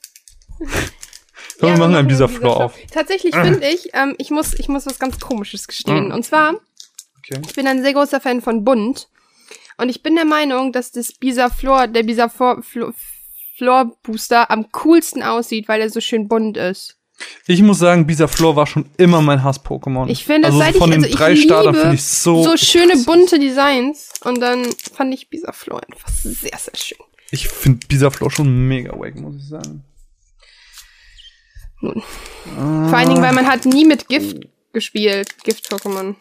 Komm, 1.59 1.69
wir 1.69 1.69
Ja, 1.69 1.77
machen 1.77 1.95
einen 1.95 2.07
Bisaflor 2.07 2.39
Bisaflor 2.39 2.65
auf. 2.65 2.73
Tatsächlich 2.91 3.33
finde 3.35 3.67
ich, 3.67 3.89
ähm, 3.93 4.15
ich 4.17 4.29
muss, 4.31 4.53
ich 4.53 4.67
muss 4.67 4.85
was 4.85 4.99
ganz 4.99 5.19
Komisches 5.19 5.67
gestehen. 5.67 6.05
Mhm. 6.07 6.11
Und 6.13 6.23
zwar, 6.23 6.55
Okay. 7.19 7.41
ich 7.47 7.53
bin 7.55 7.67
ein 7.67 7.81
sehr 7.81 7.93
großer 7.93 8.21
Fan 8.21 8.41
von 8.41 8.63
Bunt. 8.63 9.09
Und 9.77 9.89
ich 9.89 10.01
bin 10.03 10.15
der 10.15 10.25
Meinung, 10.25 10.71
dass 10.71 10.91
das 10.91 11.13
Bisaflor, 11.13 11.87
der 11.87 12.03
Bisaflor 12.03 12.61
Flo- 12.63 12.93
Flor 13.57 13.97
Booster 14.03 14.51
am 14.51 14.71
coolsten 14.71 15.23
aussieht, 15.23 15.67
weil 15.67 15.81
er 15.81 15.89
so 15.89 15.99
schön 15.99 16.27
bunt 16.27 16.57
ist. 16.57 16.96
Ich 17.47 17.61
muss 17.61 17.79
sagen, 17.79 18.05
Bisaflor 18.05 18.55
war 18.55 18.67
schon 18.67 18.89
immer 18.97 19.21
mein 19.21 19.43
Hass-Pokémon. 19.43 20.09
Ich 20.09 20.25
finde, 20.25 20.47
also 20.47 20.59
seit 20.59 20.75
von 20.75 20.89
ich, 20.89 20.95
den 20.97 21.03
also 21.05 21.17
drei 21.17 21.35
Startern 21.35 21.75
finde 21.75 21.95
ich 21.95 22.03
so. 22.03 22.43
so 22.43 22.57
schöne 22.57 22.97
bunte 23.05 23.39
Designs. 23.39 24.11
Und 24.23 24.39
dann 24.41 24.65
fand 24.93 25.13
ich 25.13 25.29
Bisaflor 25.29 25.81
einfach 25.87 26.09
sehr, 26.09 26.57
sehr 26.57 26.75
schön. 26.75 26.97
Ich 27.31 27.47
finde 27.47 27.85
Bisaflor 27.87 28.31
schon 28.31 28.67
mega 28.67 28.97
wack, 28.97 29.15
muss 29.15 29.35
ich 29.37 29.47
sagen. 29.47 29.83
Nun. 31.81 32.01
Ah, 32.57 32.89
Vor 32.89 32.97
allen 32.97 33.09
Dingen, 33.09 33.21
weil 33.21 33.33
man 33.33 33.47
hat 33.47 33.65
nie 33.65 33.85
mit 33.85 34.07
Gift 34.07 34.47
gespielt, 34.73 35.35
Gift-Pokémon. 35.43 36.15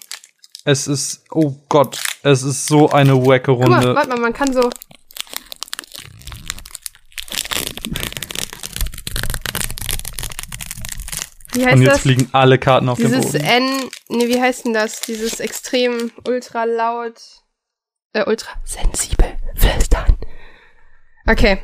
Es 0.64 0.88
ist, 0.88 1.24
oh 1.30 1.54
Gott, 1.68 1.98
es 2.22 2.42
ist 2.42 2.66
so 2.66 2.90
eine 2.90 3.14
wacke 3.24 3.52
Guck 3.52 3.68
mal, 3.68 3.76
Runde. 3.76 3.94
warte 3.94 4.08
mal, 4.08 4.18
man 4.18 4.32
kann 4.32 4.52
so. 4.52 4.68
Wie 11.56 11.62
Und 11.62 11.66
heißt 11.68 11.82
jetzt 11.82 11.92
das? 11.92 12.00
fliegen 12.00 12.28
alle 12.32 12.58
Karten 12.58 12.88
auf 12.88 12.98
den 12.98 13.08
Dieses 13.10 13.32
Boden. 13.32 13.44
N, 13.44 13.64
ne, 14.08 14.28
wie 14.28 14.40
heißt 14.40 14.64
denn 14.66 14.74
das? 14.74 15.00
Dieses 15.00 15.40
extrem 15.40 16.10
ultra 16.26 16.64
laut, 16.64 17.14
äh, 18.12 18.24
ultra 18.26 18.50
sensibel 18.64 19.26
flüstern. 19.56 20.16
Okay. 21.26 21.58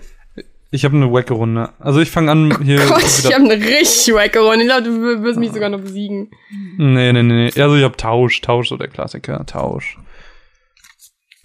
Ich 0.74 0.86
habe 0.86 0.96
eine 0.96 1.12
wacke 1.12 1.34
Runde. 1.34 1.70
Also 1.78 2.00
ich 2.00 2.10
fange 2.10 2.30
an 2.32 2.58
hier. 2.64 2.84
Gott, 2.86 3.02
ich 3.02 3.26
habe 3.34 3.44
eine 3.44 3.54
richtig 3.54 4.14
wacke 4.14 4.40
Runde. 4.40 4.62
Ich 4.62 4.68
glaube, 4.68 4.82
du 4.84 5.22
wirst 5.22 5.38
mich 5.38 5.52
sogar 5.52 5.68
noch 5.68 5.80
besiegen. 5.80 6.30
nee, 6.78 7.12
nee, 7.12 7.22
nee, 7.22 7.50
nee. 7.54 7.60
Also 7.62 7.76
ich 7.76 7.84
habe 7.84 7.96
Tausch, 7.96 8.40
Tausch, 8.40 8.70
so 8.70 8.76
der 8.78 8.88
Klassiker, 8.88 9.44
Tausch. 9.46 9.98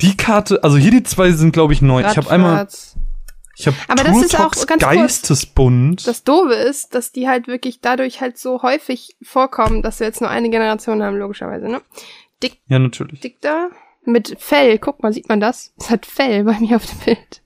Die 0.02 0.16
Karte, 0.16 0.64
also 0.64 0.78
hier 0.78 0.92
die 0.92 1.04
zwei 1.04 1.32
sind, 1.32 1.52
glaube 1.52 1.74
ich, 1.74 1.82
neu. 1.82 2.02
Ich 2.02 2.18
habe 2.18 2.30
einmal. 2.30 2.68
Ich 3.60 3.66
habe 3.66 3.78
Aber 3.88 4.04
das 4.04 4.22
ist 4.22 4.36
auch 4.36 4.52
ganz 4.52 4.68
kurz- 4.68 4.80
Geistesbund. 4.80 6.06
Das 6.06 6.24
Doofe 6.24 6.54
ist, 6.54 6.94
dass 6.94 7.12
die 7.12 7.28
halt 7.28 7.48
wirklich 7.48 7.82
dadurch 7.82 8.22
halt 8.22 8.38
so 8.38 8.62
häufig 8.62 9.16
vorkommen, 9.24 9.82
dass 9.82 10.00
wir 10.00 10.08
jetzt 10.08 10.22
nur 10.22 10.30
eine 10.30 10.50
Generation 10.50 11.02
haben, 11.02 11.18
logischerweise, 11.18 11.68
ne? 11.68 11.82
ja, 12.68 12.78
natürlich. 12.78 13.20
Dick 13.22 13.42
da. 13.42 13.70
Mit 14.06 14.36
Fell, 14.40 14.78
guck 14.78 15.02
mal, 15.02 15.12
sieht 15.12 15.28
man 15.28 15.40
das? 15.40 15.74
Es 15.80 15.90
hat 15.90 16.06
Fell 16.06 16.44
bei 16.44 16.60
mir 16.60 16.76
auf 16.78 16.86
dem 16.86 17.00
Bild. 17.00 17.42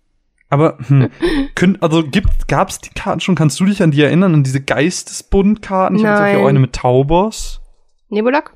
Aber 0.50 0.78
hm, 0.86 1.10
könnt, 1.56 1.82
also 1.82 2.04
gibt, 2.04 2.48
gab's 2.50 2.80
die 2.80 2.90
Karten 2.90 3.22
schon? 3.22 3.36
Kannst 3.36 3.60
du 3.62 3.66
dich 3.66 3.82
an 3.82 3.92
die 3.92 4.02
erinnern, 4.02 4.34
an 4.34 4.44
diese 4.44 4.62
Geistesbund-Karten? 4.62 5.96
Ich 5.96 6.06
habe 6.06 6.28
jetzt 6.28 6.40
auch 6.42 6.48
eine 6.48 6.60
mit 6.60 6.74
Taubos. 6.74 7.62
Nebulak? 8.10 8.54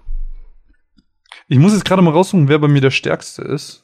Ich 1.47 1.58
muss 1.58 1.72
jetzt 1.74 1.86
gerade 1.86 2.01
mal 2.01 2.12
raussuchen, 2.12 2.49
wer 2.49 2.60
bei 2.60 2.68
mir 2.68 2.82
der 2.82 2.91
stärkste 2.91 3.43
ist. 3.43 3.82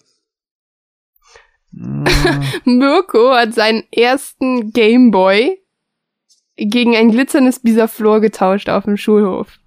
Mirko 2.66 3.34
hat 3.34 3.54
seinen 3.54 3.84
ersten 3.92 4.72
Gameboy 4.72 5.58
gegen 6.58 6.96
ein 6.96 7.12
glitzerndes 7.12 7.60
Bisaflor 7.60 8.20
getauscht 8.20 8.70
auf 8.70 8.84
dem 8.84 8.98
Schulhof. 8.98 9.60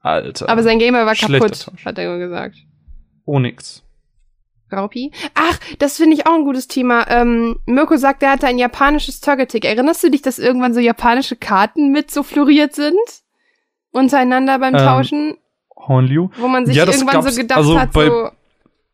Alter. 0.00 0.48
Aber 0.48 0.62
sein 0.62 0.78
Gameboy 0.78 1.06
war 1.06 1.14
kaputt, 1.14 1.70
hat 1.84 1.98
er 1.98 2.08
nur 2.08 2.18
gesagt. 2.18 2.56
Onyx. 3.24 3.82
Raupi? 4.70 5.12
Ach, 5.34 5.58
das 5.78 5.96
finde 5.96 6.14
ich 6.14 6.26
auch 6.26 6.34
ein 6.34 6.44
gutes 6.44 6.68
Thema. 6.68 7.08
Ähm, 7.08 7.58
Mirko 7.66 7.96
sagt, 7.96 8.22
er 8.22 8.32
hatte 8.32 8.46
ein 8.46 8.58
japanisches 8.58 9.20
Togetic. 9.20 9.64
Erinnerst 9.64 10.02
du 10.04 10.10
dich, 10.10 10.22
dass 10.22 10.38
irgendwann 10.38 10.74
so 10.74 10.80
japanische 10.80 11.36
Karten 11.36 11.90
mit 11.90 12.10
so 12.10 12.22
floriert 12.22 12.74
sind? 12.74 12.98
Untereinander 13.92 14.58
beim 14.58 14.74
Ähm, 14.74 14.80
Tauschen? 14.80 15.38
Hornliu. 15.74 16.28
Wo 16.36 16.48
man 16.48 16.66
sich 16.66 16.76
ja, 16.76 16.84
irgendwann 16.84 17.22
so 17.22 17.34
gedacht 17.34 17.58
also 17.58 17.78
hat, 17.78 17.92
so 17.94 18.30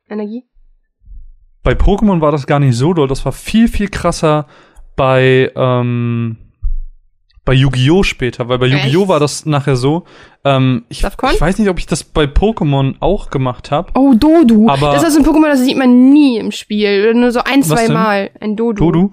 Energie? 0.08 0.44
Bei 1.64 1.72
Pokémon 1.72 2.20
war 2.20 2.30
das 2.30 2.46
gar 2.46 2.60
nicht 2.60 2.76
so 2.76 2.92
doll. 2.92 3.08
Das 3.08 3.24
war 3.24 3.32
viel, 3.32 3.68
viel 3.68 3.88
krasser 3.88 4.46
bei, 4.96 5.50
ähm, 5.56 6.36
bei 7.44 7.54
Yu-Gi-Oh! 7.54 8.02
später, 8.02 8.48
weil 8.48 8.58
bei? 8.58 8.66
Yu-Gi-Oh! 8.66 9.08
war 9.08 9.18
das 9.18 9.46
nachher 9.46 9.76
so. 9.76 10.04
Ähm, 10.44 10.84
ich, 10.90 11.02
ich 11.02 11.40
weiß 11.40 11.58
nicht, 11.58 11.68
ob 11.70 11.78
ich 11.78 11.86
das 11.86 12.04
bei 12.04 12.24
Pokémon 12.24 12.96
auch 13.00 13.30
gemacht 13.30 13.70
habe. 13.70 13.90
Oh, 13.94 14.12
Dodu. 14.14 14.68
Aber- 14.68 14.92
das 14.92 15.04
ist 15.04 15.16
ein 15.16 15.24
Pokémon, 15.24 15.48
das 15.48 15.60
sieht 15.60 15.76
man 15.78 16.10
nie 16.12 16.36
im 16.38 16.52
Spiel. 16.52 17.14
Nur 17.14 17.32
so 17.32 17.40
ein, 17.40 17.62
zwei 17.62 17.86
denn? 17.86 17.94
Mal. 17.94 18.30
Ein 18.40 18.56
Dodu. 18.56 18.84
Dodu? 18.92 19.12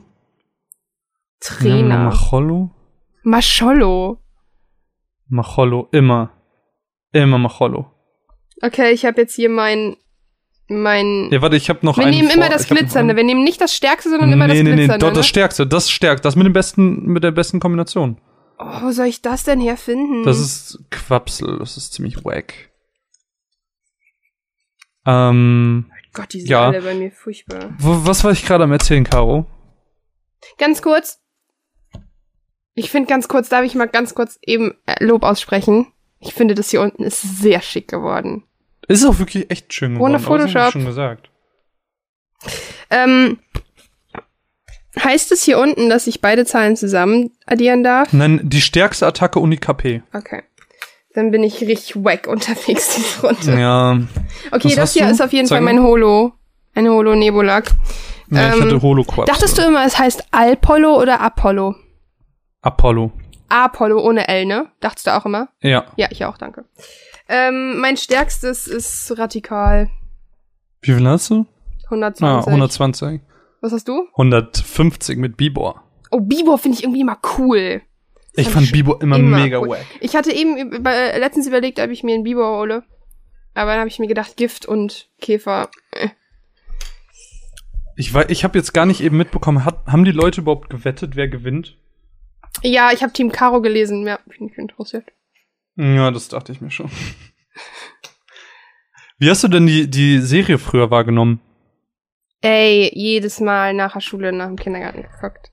Trainer. 1.39 2.05
Macholo? 2.05 2.71
Maschollo. 3.23 4.19
Macholo, 5.29 5.87
immer. 5.91 6.31
Immer 7.13 7.37
Macholo. 7.37 7.85
Okay, 8.61 8.91
ich 8.91 9.05
habe 9.05 9.21
jetzt 9.21 9.35
hier 9.35 9.49
mein 9.49 9.95
mein 10.71 11.29
Ja, 11.31 11.41
warte, 11.41 11.55
ich 11.55 11.69
habe 11.69 11.79
noch 11.85 11.97
Wir 11.97 12.05
einen 12.05 12.15
nehmen 12.15 12.29
immer 12.29 12.45
vor- 12.45 12.53
das 12.53 12.63
hab 12.63 12.71
noch 12.71 12.77
Glitzernde. 12.77 13.11
einen- 13.11 13.17
Wir 13.17 13.23
nehmen 13.23 13.43
nicht 13.43 13.59
das 13.61 13.75
Stärkste, 13.75 14.09
sondern 14.09 14.31
immer 14.31 14.47
nee, 14.47 14.53
das 14.55 14.63
nee, 14.63 14.69
nee, 14.69 14.75
Glitzernde. 14.75 15.05
doch, 15.05 15.09
das 15.13 15.17
ne? 15.25 15.29
Stärkste, 15.29 15.67
das 15.67 15.89
stärkt, 15.91 16.25
das 16.25 16.35
mit 16.35 16.45
dem 16.45 16.53
besten, 16.53 17.05
mit 17.05 17.23
der 17.23 17.31
besten 17.31 17.59
Kombination. 17.59 18.17
Oh, 18.59 18.81
wo 18.83 18.91
soll 18.91 19.07
ich 19.07 19.21
das 19.21 19.43
denn 19.43 19.59
herfinden? 19.59 20.23
Das 20.23 20.39
ist 20.39 20.79
Quapsel, 20.91 21.57
das 21.59 21.77
ist 21.77 21.93
ziemlich 21.93 22.23
wack. 22.23 22.53
Ähm, 25.05 25.85
Gott, 26.13 26.33
die 26.33 26.41
sind 26.41 26.49
ja. 26.49 26.67
alle 26.67 26.81
bei 26.81 26.93
mir 26.93 27.11
furchtbar. 27.11 27.73
wo, 27.79 28.05
was 28.05 28.23
war 28.23 28.31
ich 28.31 28.45
gerade 28.45 28.63
am 28.65 28.71
erzählen, 28.71 29.03
Caro? 29.03 29.45
Ganz 30.57 30.81
kurz. 30.81 31.19
Ich 32.73 32.89
finde 32.91 33.09
ganz 33.09 33.27
kurz, 33.27 33.49
darf 33.49 33.65
ich 33.65 33.75
mal 33.75 33.87
ganz 33.87 34.13
kurz 34.15 34.37
eben 34.41 34.75
äh, 34.85 35.03
Lob 35.03 35.23
aussprechen? 35.23 35.87
Ich 36.19 36.33
finde, 36.33 36.53
das 36.55 36.69
hier 36.69 36.81
unten 36.81 37.03
ist 37.03 37.21
sehr 37.21 37.61
schick 37.61 37.87
geworden. 37.87 38.43
Ist 38.91 39.05
auch 39.05 39.19
wirklich 39.19 39.49
echt 39.51 39.73
schön 39.73 39.93
geworden. 39.95 40.11
Ohne 40.11 40.13
hab 40.15 40.21
ich 40.21 40.27
Photoshop. 40.27 40.71
schon 40.73 40.85
gesagt. 40.85 41.29
Ähm, 42.89 43.39
heißt 45.01 45.31
es 45.31 45.43
hier 45.43 45.59
unten, 45.59 45.89
dass 45.89 46.07
ich 46.07 46.21
beide 46.21 46.45
Zahlen 46.45 46.75
zusammen 46.75 47.31
addieren 47.45 47.83
darf? 47.83 48.11
Nein, 48.13 48.41
die 48.43 48.61
stärkste 48.61 49.07
Attacke 49.07 49.39
und 49.39 49.51
die 49.51 49.57
KP. 49.57 50.01
Okay. 50.13 50.43
Dann 51.13 51.31
bin 51.31 51.43
ich 51.43 51.61
richtig 51.61 51.95
wack 52.03 52.27
unterwegs 52.27 52.95
diese 52.95 53.21
Runde. 53.27 53.59
Ja. 53.59 53.99
Okay, 54.51 54.69
Was 54.69 54.75
das 54.75 54.93
hier 54.93 55.05
du? 55.05 55.11
ist 55.11 55.21
auf 55.21 55.33
jeden 55.33 55.47
Zeig 55.47 55.57
Fall 55.57 55.61
mein 55.65 55.81
Holo. 55.83 56.33
Ein 56.73 56.87
Holo 56.89 57.15
Nebulak. 57.15 57.71
Ich 58.29 58.37
Ähm, 58.37 58.61
hatte 58.61 58.81
Holo 58.81 59.03
Quapsel. 59.03 59.25
Dachtest 59.25 59.57
du 59.57 59.61
immer, 59.61 59.85
es 59.85 59.99
heißt 59.99 60.25
Alpollo 60.31 60.97
oder 61.01 61.19
Apollo? 61.19 61.75
Apollo. 62.61 63.11
Apollo 63.49 63.99
ohne 64.01 64.29
L, 64.29 64.45
ne? 64.45 64.67
Dachtest 64.79 65.07
du 65.07 65.13
auch 65.15 65.25
immer? 65.25 65.49
Ja. 65.61 65.85
Ja, 65.97 66.07
ich 66.11 66.23
auch, 66.23 66.37
danke. 66.37 66.63
Ähm, 67.33 67.77
mein 67.79 67.95
stärkstes 67.95 68.67
ist 68.67 69.17
Radikal. 69.17 69.89
Wie 70.81 70.91
viel 70.91 71.07
hast 71.07 71.29
du? 71.29 71.45
120. 71.85 72.25
Ah, 72.25 72.39
120. 72.45 73.21
Was 73.61 73.71
hast 73.71 73.87
du? 73.87 74.05
150 74.17 75.17
mit 75.17 75.37
Bibor. 75.37 75.81
Oh, 76.11 76.19
Bibor 76.19 76.57
finde 76.57 76.77
ich 76.77 76.83
irgendwie 76.83 76.99
immer 76.99 77.17
cool. 77.37 77.81
Ich 78.33 78.49
fand 78.49 78.73
Bibor 78.73 79.01
immer, 79.01 79.15
immer 79.15 79.37
mega 79.39 79.59
cool. 79.59 79.69
wack. 79.69 79.85
Ich 80.01 80.13
hatte 80.13 80.33
eben 80.33 80.57
über, 80.57 80.93
äh, 80.93 81.19
letztens 81.19 81.47
überlegt, 81.47 81.79
ob 81.79 81.89
ich 81.89 82.03
mir 82.03 82.15
einen 82.15 82.25
Bibor 82.25 82.59
hole. 82.59 82.83
Aber 83.53 83.71
dann 83.71 83.79
habe 83.79 83.89
ich 83.89 83.99
mir 83.99 84.07
gedacht, 84.07 84.35
Gift 84.35 84.65
und 84.65 85.09
Käfer. 85.21 85.69
Äh. 85.91 86.09
Ich, 87.95 88.13
ich 88.13 88.43
habe 88.43 88.57
jetzt 88.57 88.73
gar 88.73 88.85
nicht 88.85 88.99
eben 88.99 89.15
mitbekommen, 89.15 89.63
hat, 89.63 89.85
haben 89.87 90.03
die 90.03 90.11
Leute 90.11 90.41
überhaupt 90.41 90.69
gewettet, 90.69 91.15
wer 91.15 91.29
gewinnt? 91.29 91.77
Ja, 92.61 92.91
ich 92.91 93.03
habe 93.03 93.13
Team 93.13 93.31
Caro 93.31 93.61
gelesen. 93.61 94.05
Ja, 94.05 94.19
bin 94.25 94.49
ich 94.49 94.57
interessiert. 94.57 95.05
Ja, 95.75 96.11
das 96.11 96.27
dachte 96.27 96.51
ich 96.51 96.61
mir 96.61 96.71
schon. 96.71 96.89
Wie 99.17 99.29
hast 99.29 99.43
du 99.43 99.47
denn 99.47 99.67
die, 99.67 99.89
die 99.89 100.19
Serie 100.19 100.57
früher 100.57 100.89
wahrgenommen? 100.89 101.39
Ey, 102.41 102.91
jedes 102.93 103.39
Mal 103.39 103.73
nach 103.73 103.93
der 103.93 103.99
Schule, 103.99 104.33
nach 104.33 104.47
dem 104.47 104.57
Kindergarten 104.57 105.03
geguckt. 105.03 105.51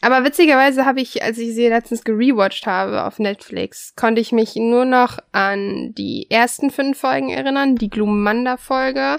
Aber 0.00 0.24
witzigerweise 0.24 0.84
habe 0.84 1.00
ich, 1.00 1.22
als 1.22 1.38
ich 1.38 1.54
sie 1.54 1.68
letztens 1.68 2.04
gerewatcht 2.04 2.66
habe 2.66 3.04
auf 3.04 3.18
Netflix, 3.18 3.94
konnte 3.96 4.20
ich 4.20 4.32
mich 4.32 4.56
nur 4.56 4.84
noch 4.84 5.18
an 5.32 5.94
die 5.94 6.30
ersten 6.30 6.70
fünf 6.70 6.98
Folgen 6.98 7.30
erinnern, 7.30 7.76
die 7.76 7.88
Glumanda-Folge, 7.88 9.16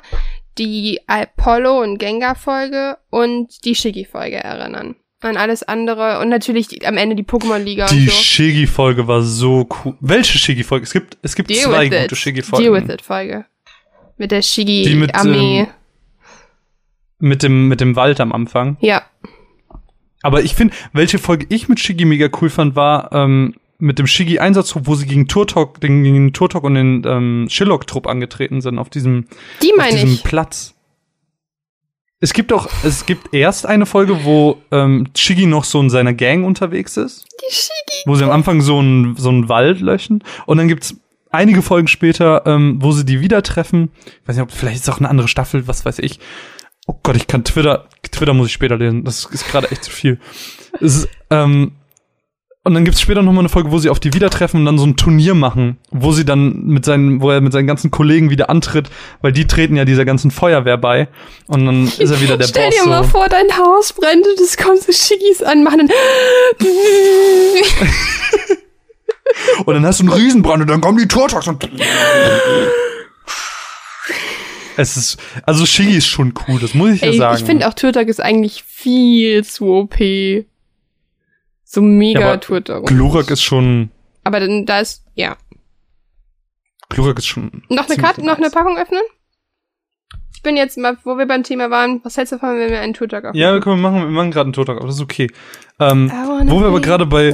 die 0.58 1.02
Apollo- 1.08 1.82
und 1.82 1.98
Gengar-Folge 1.98 2.98
und 3.10 3.66
die 3.66 3.76
Shiggy-Folge 3.76 4.38
erinnern. 4.38 4.96
An 5.26 5.38
alles 5.38 5.64
andere 5.64 6.20
und 6.20 6.30
natürlich 6.30 6.68
die, 6.68 6.86
am 6.86 6.98
Ende 6.98 7.16
die 7.16 7.24
Pokémon-Liga 7.24 7.88
Die 7.88 8.02
und 8.02 8.12
so. 8.12 8.12
Shiggy-Folge 8.12 9.08
war 9.08 9.24
so 9.24 9.68
cool. 9.84 9.96
Welche 10.00 10.38
Shiggy-Folge? 10.38 10.84
Es 10.84 10.94
gibt, 10.94 11.18
es 11.24 11.36
gibt 11.36 11.50
Deal 11.50 11.64
zwei 11.64 11.86
gute 11.86 12.06
it. 12.06 12.16
Shiggy-Folgen. 12.18 12.64
Deal 12.64 12.84
with 12.84 12.94
it 12.94 13.02
Folge. 13.02 13.46
Mit 14.18 14.32
der 14.32 14.42
Die 14.42 14.96
mit, 14.96 15.12
ähm, 15.20 15.68
Mit 17.20 17.44
dem, 17.44 17.68
mit 17.68 17.82
dem 17.82 17.96
Wald 17.96 18.20
am 18.20 18.32
Anfang. 18.32 18.78
Ja. 18.82 19.02
Aber 20.22 20.44
ich 20.44 20.54
finde, 20.54 20.76
welche 20.94 21.18
Folge 21.18 21.48
ich 21.50 21.68
mit 21.70 21.80
Shiggy 21.80 22.06
mega 22.06 22.30
cool 22.42 22.50
fand, 22.50 22.76
war 22.76 23.12
ähm, 23.12 23.56
mit 23.80 24.00
dem 24.00 24.08
Shiggy-Einsatz, 24.08 24.76
wo 24.84 24.96
sie 24.96 25.08
gegen 25.08 25.28
Turtok, 25.28 25.82
den, 25.82 26.04
gegen 26.04 26.34
Turtok 26.34 26.64
und 26.64 26.76
den 26.76 27.04
ähm, 27.06 27.48
Shillok-Trupp 27.50 28.08
angetreten 28.08 28.62
sind 28.62 28.78
auf 28.78 28.90
diesem, 28.90 29.26
Die 29.64 29.74
auf 29.78 29.88
diesem 29.90 30.14
ich. 30.14 30.24
Platz. 30.24 30.75
Es 32.22 32.34
gibt 32.34 32.54
auch, 32.54 32.68
es 32.84 33.06
gibt 33.06 33.34
erst 33.34 33.66
eine 33.66 33.86
Folge, 33.86 34.24
wo 34.24 34.58
ähm, 34.72 35.08
Shiggy 35.16 35.46
noch 35.46 35.64
so 35.66 35.80
in 35.82 35.90
seiner 35.90 36.14
Gang 36.14 36.46
unterwegs 36.46 36.96
ist, 36.98 37.26
Die 37.42 37.54
Shiggy. 37.54 38.04
wo 38.06 38.16
sie 38.16 38.24
am 38.24 38.32
Anfang 38.32 38.62
so 38.62 38.80
einen 38.80 39.16
so 39.18 39.30
einen 39.30 39.50
Wald 39.50 39.82
löschen 39.82 40.24
und 40.46 40.58
dann 40.58 40.68
gibt's 40.68 40.96
einige 41.32 41.62
Folgen 41.62 41.88
später, 41.90 42.44
ähm, 42.46 42.78
wo 42.82 42.94
sie 42.94 43.06
die 43.06 43.20
wieder 43.20 43.44
treffen. 43.44 43.92
Ich 44.06 44.28
weiß 44.28 44.38
nicht, 44.38 44.44
ob 44.44 44.52
vielleicht 44.52 44.78
ist 44.78 44.90
auch 44.90 45.00
eine 45.00 45.10
andere 45.10 45.28
Staffel, 45.28 45.68
was 45.68 45.84
weiß 45.86 46.00
ich. 46.00 46.20
Oh 46.88 46.96
Gott, 47.04 47.18
ich 47.18 47.28
kann 47.28 47.44
Twitter, 47.44 47.88
Twitter 48.12 48.34
muss 48.34 48.48
ich 48.48 48.54
später 48.54 48.78
lesen. 48.78 49.04
Das 49.04 49.26
ist 49.26 49.48
gerade 49.50 49.70
echt 49.72 49.84
zu 49.84 49.92
viel. 49.92 50.20
Es 50.80 50.96
ist, 50.98 51.10
ähm, 51.32 51.74
und 52.66 52.74
dann 52.74 52.84
gibt's 52.84 53.00
später 53.00 53.22
noch 53.22 53.32
mal 53.32 53.42
eine 53.42 53.50
Folge, 53.50 53.72
wo 53.72 53.78
sie 53.78 53.90
auf 53.90 54.00
die 54.00 54.14
wieder 54.16 54.32
treffen 54.32 54.58
und 54.58 54.66
dann 54.66 54.80
so 54.80 54.86
ein 54.86 54.98
Turnier 54.98 55.36
machen, 55.36 55.78
wo 55.92 56.12
sie 56.12 56.26
dann 56.26 56.66
mit 56.66 56.84
seinen, 56.84 57.22
wo 57.22 57.30
er 57.30 57.40
mit 57.40 57.54
seinen 57.54 57.68
ganzen 57.68 57.92
Kollegen 57.92 58.32
wieder 58.32 58.50
antritt, 58.50 58.90
weil 59.22 59.32
die 59.32 59.46
treten 59.46 59.76
ja 59.76 59.86
dieser 59.86 60.04
ganzen 60.04 60.32
Feuerwehr 60.32 60.78
bei. 60.78 61.08
Und 61.46 61.68
dann 61.68 61.86
ist 61.86 62.00
er 62.00 62.20
wieder 62.22 62.38
der 62.38 62.48
Stell 62.48 62.72
Boss. 62.72 62.84
dir 62.84 62.90
mal 62.90 63.04
so. 63.04 63.10
vor, 63.10 63.30
dein 63.30 63.56
Haus 63.56 63.94
brennt 63.94 64.26
und 64.26 64.40
es 64.40 64.58
kommt 64.58 64.82
so 64.82 64.92
Shiggys 64.92 65.44
an, 65.44 65.64
machen 65.64 65.88
dann 65.88 66.68
Und 69.66 69.74
dann 69.76 69.86
hast 69.86 70.00
du 70.00 70.06
einen 70.06 70.14
Riesenbrand 70.14 70.62
und 70.64 70.70
dann 70.70 70.82
kommen 70.82 70.98
die 70.98 71.08
Turtoks 71.08 71.48
und 71.48 71.70
Es 74.78 74.98
ist, 74.98 75.18
also 75.46 75.66
Shiggy 75.66 75.98
ist 75.98 76.08
schon 76.08 76.34
cool, 76.48 76.60
das 76.60 76.74
muss 76.74 76.92
ich 76.92 77.02
ja 77.02 77.08
Ey, 77.10 77.18
sagen. 77.18 77.38
ich 77.38 77.46
finde 77.46 77.68
auch 77.68 77.74
Turtok 77.74 78.08
ist 78.08 78.22
eigentlich 78.22 78.64
viel 78.68 79.44
zu 79.46 79.68
OP. 79.68 79.96
So 81.66 81.82
mega 81.82 82.20
Ja, 82.20 82.28
aber 82.28 82.40
Turtok. 82.40 82.86
Glurak 82.88 83.30
ist 83.32 83.42
schon, 83.42 83.90
Aber 84.24 84.40
dann, 84.40 84.66
da 84.66 84.80
ist, 84.80 85.04
ja. 85.16 85.36
Glurak 86.90 87.18
ist 87.18 87.26
schon. 87.28 87.64
Noch 87.70 87.90
eine 87.90 87.98
Karte, 87.98 88.24
noch 88.24 88.38
eine. 88.38 88.50
Packung 88.52 88.78
öffnen? 88.78 89.02
Ich 90.36 90.44
bin 90.44 90.58
jetzt 90.58 90.78
mal, 90.78 90.96
wo 91.04 91.18
wir 91.18 91.26
beim 91.26 91.42
Thema 91.42 91.72
waren, 91.72 92.02
was 92.04 92.18
hältst 92.18 92.32
du 92.32 92.36
davon, 92.38 92.60
wenn 92.60 92.70
wir 92.70 92.80
einen 92.80 92.94
Turtok 92.94 93.24
öffnen? 93.26 93.42
Ja, 93.42 93.60
können 93.60 93.82
wir 93.82 93.90
machen, 93.90 94.04
wir 94.04 94.12
machen 94.12 94.30
gerade 94.30 94.46
einen 94.46 94.54
Turtok, 94.54 94.78
aber 94.78 94.86
das 94.86 94.98
ist 94.98 95.02
okay. 95.02 95.28
Ähm, 95.80 96.12
wo 96.46 96.60
wir 96.60 96.68
aber 96.68 96.80
be 96.80 96.82
gerade 96.82 97.06
bei, 97.08 97.34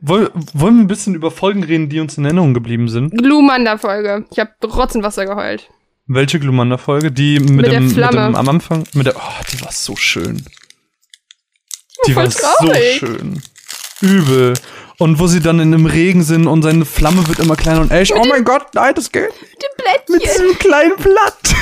wollen, 0.00 0.28
wollen 0.54 0.76
wir 0.76 0.82
ein 0.84 0.86
bisschen 0.86 1.14
über 1.14 1.30
Folgen 1.30 1.62
reden, 1.62 1.90
die 1.90 2.00
uns 2.00 2.16
in 2.16 2.24
Erinnerung 2.24 2.54
geblieben 2.54 2.88
sind? 2.88 3.10
Glumanda-Folge. 3.16 4.24
Ich 4.30 4.38
habe 4.38 4.52
Rotzenwasser 4.64 5.26
geheult. 5.26 5.68
Welche 6.06 6.40
Glumanda-Folge? 6.40 7.12
Die 7.12 7.38
mit, 7.40 7.50
Mit 7.50 7.66
der 7.66 7.74
dem, 7.74 7.84
mit 7.84 7.92
Flamme. 7.92 8.28
dem, 8.28 8.36
am 8.36 8.48
Anfang, 8.48 8.84
mit 8.94 9.06
der, 9.06 9.16
oh, 9.16 9.42
die 9.52 9.60
war 9.60 9.72
so 9.72 9.94
schön. 9.96 10.42
Die 12.06 12.12
voll 12.12 12.24
war 12.24 12.30
so 12.30 12.74
schön. 12.98 13.42
Übel. 14.00 14.54
Und 14.98 15.18
wo 15.18 15.26
sie 15.26 15.40
dann 15.40 15.60
in 15.60 15.72
dem 15.72 15.86
Regen 15.86 16.22
sind 16.22 16.46
und 16.46 16.62
seine 16.62 16.84
Flamme 16.84 17.26
wird 17.28 17.38
immer 17.38 17.56
kleiner 17.56 17.82
und 17.82 17.90
echt, 17.90 18.12
oh 18.12 18.24
mein 18.24 18.44
Gott, 18.44 18.74
nein, 18.74 18.94
das 18.94 19.12
geht 19.12 19.30
mit 19.30 19.76
Blättchen. 20.06 20.20
diesem 20.20 20.58
kleinen 20.58 20.96
Blatt. 20.96 21.54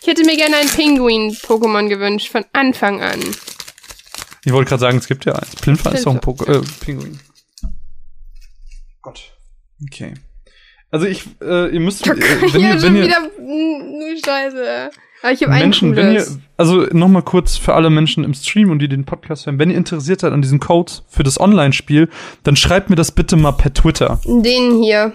Ich 0.00 0.06
hätte 0.06 0.24
mir 0.24 0.36
gerne 0.36 0.56
ein 0.56 0.68
Pinguin-Pokémon 0.68 1.88
gewünscht, 1.88 2.32
von 2.32 2.44
Anfang 2.54 3.02
an. 3.02 3.20
Ich 4.44 4.52
wollte 4.52 4.70
gerade 4.70 4.80
sagen, 4.80 4.96
es 4.96 5.06
gibt 5.06 5.26
ja 5.26 5.34
eins. 5.34 5.54
Plinfa 5.56 5.90
ist 5.90 6.06
doch 6.06 6.14
ein 6.14 6.20
Poko 6.20 6.50
äh, 6.50 6.62
Pinguin. 6.80 7.20
Gott. 9.02 9.32
Okay. 9.82 10.14
Also 10.90 11.04
ich, 11.04 11.24
äh, 11.42 11.68
ihr 11.68 11.80
müsst, 11.80 12.06
äh, 12.06 12.10
wenn 12.10 12.60
ja, 12.62 12.74
ihr, 12.74 12.80
schon 12.80 12.82
wenn 12.82 12.96
ihr, 12.96 13.02
wieder 13.04 13.20
nur 13.38 14.16
Scheiße. 14.24 14.90
Aber 15.22 15.32
ich 15.32 15.42
habe 15.42 15.52
Menschen, 15.52 15.96
wenn 15.96 16.12
ihr, 16.12 16.24
also 16.56 16.82
nochmal 16.92 17.22
kurz 17.22 17.56
für 17.56 17.74
alle 17.74 17.90
Menschen 17.90 18.22
im 18.24 18.34
Stream 18.34 18.70
und 18.70 18.78
die 18.78 18.88
den 18.88 19.04
Podcast 19.04 19.46
hören, 19.46 19.58
wenn 19.58 19.70
ihr 19.70 19.76
interessiert 19.76 20.20
seid 20.20 20.32
an 20.32 20.42
diesen 20.42 20.60
Codes 20.60 21.02
für 21.08 21.22
das 21.24 21.40
Online-Spiel, 21.40 22.08
dann 22.44 22.54
schreibt 22.56 22.88
mir 22.90 22.96
das 22.96 23.10
bitte 23.12 23.36
mal 23.36 23.52
per 23.52 23.74
Twitter. 23.74 24.20
Den 24.24 24.82
hier. 24.82 25.12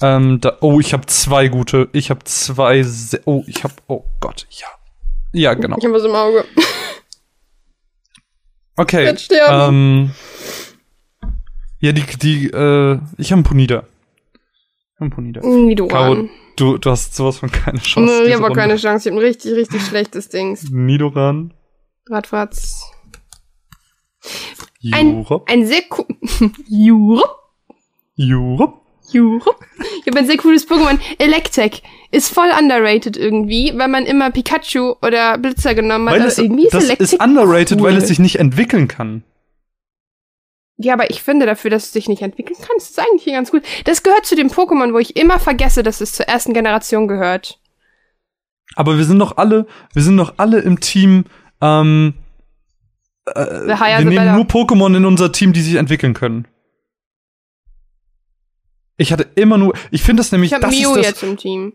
Ähm, 0.00 0.40
da, 0.40 0.58
oh, 0.60 0.80
ich 0.80 0.92
habe 0.92 1.06
zwei 1.06 1.48
gute, 1.48 1.88
ich 1.92 2.10
habe 2.10 2.20
zwei, 2.24 2.82
se- 2.82 3.20
oh, 3.24 3.42
ich 3.46 3.64
habe, 3.64 3.74
oh 3.88 4.04
Gott, 4.20 4.46
ja. 4.50 4.66
Ja, 5.32 5.54
genau. 5.54 5.76
Ich 5.78 5.84
habe 5.84 5.94
was 5.94 6.04
im 6.04 6.14
Auge. 6.14 6.44
Okay. 8.76 9.06
werd 9.06 9.20
sterben. 9.20 9.74
Ähm, 9.74 10.10
ja, 11.80 11.90
die, 11.90 12.04
die, 12.16 12.46
äh, 12.46 12.98
ich 13.16 13.32
habe 13.32 13.38
einen 13.38 13.42
Ponida. 13.42 13.82
Ich 13.82 14.94
hab 14.96 15.00
einen 15.02 15.10
Ponida. 15.10 15.42
Wie 15.42 15.74
du 16.58 16.78
du, 16.78 16.90
hast 16.90 17.14
sowas 17.14 17.38
von 17.38 17.50
keine 17.50 17.78
Chance. 17.78 18.22
Nee, 18.22 18.28
ich 18.28 18.34
habe 18.34 18.46
auch 18.46 18.54
keine 18.54 18.76
Chance. 18.76 19.08
Ich 19.08 19.12
habe 19.12 19.22
ein 19.22 19.26
richtig, 19.26 19.52
richtig 19.52 19.82
schlechtes 19.82 20.28
Dings. 20.28 20.70
Nidoran. 20.70 21.54
Radfratz. 22.08 22.90
Ein, 24.92 25.26
ein 25.46 25.66
sehr 25.66 25.82
cool. 25.96 26.06
Europe. 26.70 27.30
Europe. 28.18 28.80
Europe. 29.14 29.56
Ich 30.00 30.06
habe 30.06 30.18
ein 30.18 30.26
sehr 30.26 30.36
cooles 30.36 30.68
Pokémon. 30.68 30.98
Electek 31.18 31.82
ist 32.10 32.32
voll 32.32 32.50
underrated 32.58 33.16
irgendwie, 33.16 33.72
weil 33.76 33.88
man 33.88 34.04
immer 34.04 34.30
Pikachu 34.30 34.94
oder 35.02 35.38
Blitzer 35.38 35.74
genommen 35.74 36.08
hat. 36.08 36.20
Weil 36.20 36.26
es, 36.26 36.38
irgendwie 36.38 36.64
ist 36.64 36.74
das 36.74 36.84
Electek 36.84 37.12
ist 37.12 37.22
underrated, 37.22 37.78
cool. 37.78 37.84
weil 37.84 37.96
es 37.96 38.08
sich 38.08 38.18
nicht 38.18 38.36
entwickeln 38.36 38.88
kann. 38.88 39.24
Ja, 40.80 40.94
aber 40.94 41.10
ich 41.10 41.22
finde 41.22 41.44
dafür, 41.44 41.70
dass 41.70 41.86
es 41.86 41.92
sich 41.92 42.08
nicht 42.08 42.22
entwickeln 42.22 42.56
kann, 42.60 42.76
ist 42.76 42.92
es 42.92 42.98
eigentlich 42.98 43.24
hier 43.24 43.32
ganz 43.32 43.50
gut. 43.50 43.62
Das 43.84 44.04
gehört 44.04 44.24
zu 44.24 44.36
dem 44.36 44.48
Pokémon, 44.48 44.92
wo 44.92 44.98
ich 44.98 45.16
immer 45.16 45.40
vergesse, 45.40 45.82
dass 45.82 46.00
es 46.00 46.12
zur 46.12 46.26
ersten 46.26 46.54
Generation 46.54 47.08
gehört. 47.08 47.58
Aber 48.76 48.96
wir 48.96 49.04
sind 49.04 49.18
doch 49.18 49.36
alle, 49.38 49.66
wir 49.92 50.02
sind 50.02 50.16
doch 50.16 50.34
alle 50.36 50.60
im 50.60 50.78
Team, 50.78 51.24
ähm, 51.60 52.14
äh, 53.26 53.40
wir 53.66 53.98
nehmen 53.98 54.14
better. 54.14 54.32
nur 54.34 54.44
Pokémon 54.44 54.96
in 54.96 55.04
unser 55.04 55.32
Team, 55.32 55.52
die 55.52 55.62
sich 55.62 55.74
entwickeln 55.74 56.14
können. 56.14 56.46
Ich 58.96 59.12
hatte 59.12 59.26
immer 59.34 59.58
nur, 59.58 59.74
ich 59.90 60.02
finde 60.02 60.20
das 60.20 60.30
nämlich, 60.30 60.50
Ich 60.50 60.54
habe 60.54 60.66
das 60.66 60.74
Mio 60.74 60.90
ist 60.90 60.96
das, 60.98 61.06
jetzt 61.06 61.22
im 61.24 61.36
Team. 61.36 61.72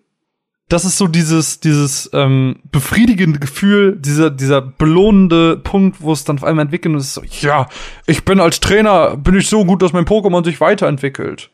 Das 0.73 0.85
ist 0.85 0.97
so 0.97 1.07
dieses, 1.07 1.59
dieses 1.59 2.09
ähm, 2.13 2.55
befriedigende 2.71 3.37
Gefühl, 3.37 3.95
dieser, 3.95 4.31
dieser 4.31 4.59
belohnende 4.59 5.55
Punkt, 5.55 6.01
wo 6.01 6.11
es 6.11 6.23
dann 6.23 6.39
auf 6.39 6.43
einmal 6.43 6.65
entwickelt 6.65 6.95
und 6.95 6.99
es 6.99 7.09
ist 7.09 7.13
so, 7.13 7.21
ja, 7.47 7.67
ich 8.07 8.25
bin 8.25 8.39
als 8.39 8.59
Trainer, 8.59 9.15
bin 9.15 9.37
ich 9.37 9.47
so 9.47 9.65
gut, 9.65 9.83
dass 9.83 9.93
mein 9.93 10.05
Pokémon 10.05 10.43
sich 10.43 10.59
weiterentwickelt. 10.59 11.51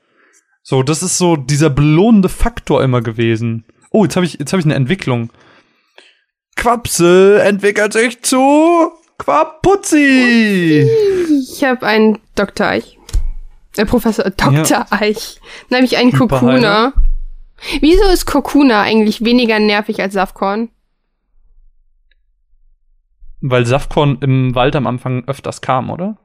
So, 0.64 0.84
das 0.84 1.04
ist 1.04 1.18
so 1.18 1.36
dieser 1.36 1.70
belohnende 1.70 2.30
Faktor 2.30 2.82
immer 2.82 3.02
gewesen. 3.02 3.66
Oh, 3.92 4.06
jetzt 4.06 4.16
habe 4.16 4.26
ich, 4.26 4.40
jetzt 4.40 4.54
habe 4.54 4.62
ich 4.62 4.66
eine 4.66 4.76
Entwicklung. 4.76 5.32
Quapsel 6.56 7.42
entwickelt 7.42 7.92
sich 7.92 8.22
zu 8.22 8.94
Quapuzzi. 9.18 10.90
Ich 11.42 11.62
habe 11.66 11.86
einen 11.86 12.20
Dr. 12.36 12.68
Eich. 12.68 12.98
Äh, 13.76 13.86
Professor 13.86 14.30
Dr. 14.30 14.86
Eich. 14.92 15.42
Dann 15.70 15.80
habe 15.80 15.86
ich 15.86 15.98
einen 15.98 16.18
Hyperheiler. 16.18 16.94
Kokuna. 16.94 17.09
Wieso 17.82 18.05
ist 18.10 18.26
Kokuna 18.26 18.82
eigentlich 18.82 19.24
weniger 19.24 19.60
nervig 19.60 20.01
als 20.01 20.14
Safkorn? 20.14 20.70
Weil 23.41 23.66
Safkorn 23.66 24.18
im 24.22 24.53
Wald 24.55 24.76
am 24.76 24.88
Anfang 24.88 25.28
öfters 25.28 25.62
kam, 25.62 25.89
oder? 25.89 26.18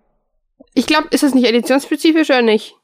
Ich 0.74 0.86
glaube, 0.86 1.08
ist 1.10 1.22
das 1.22 1.34
nicht 1.34 1.46
editionsspezifisch 1.46 2.30
oder 2.30 2.42
nicht? 2.42 2.74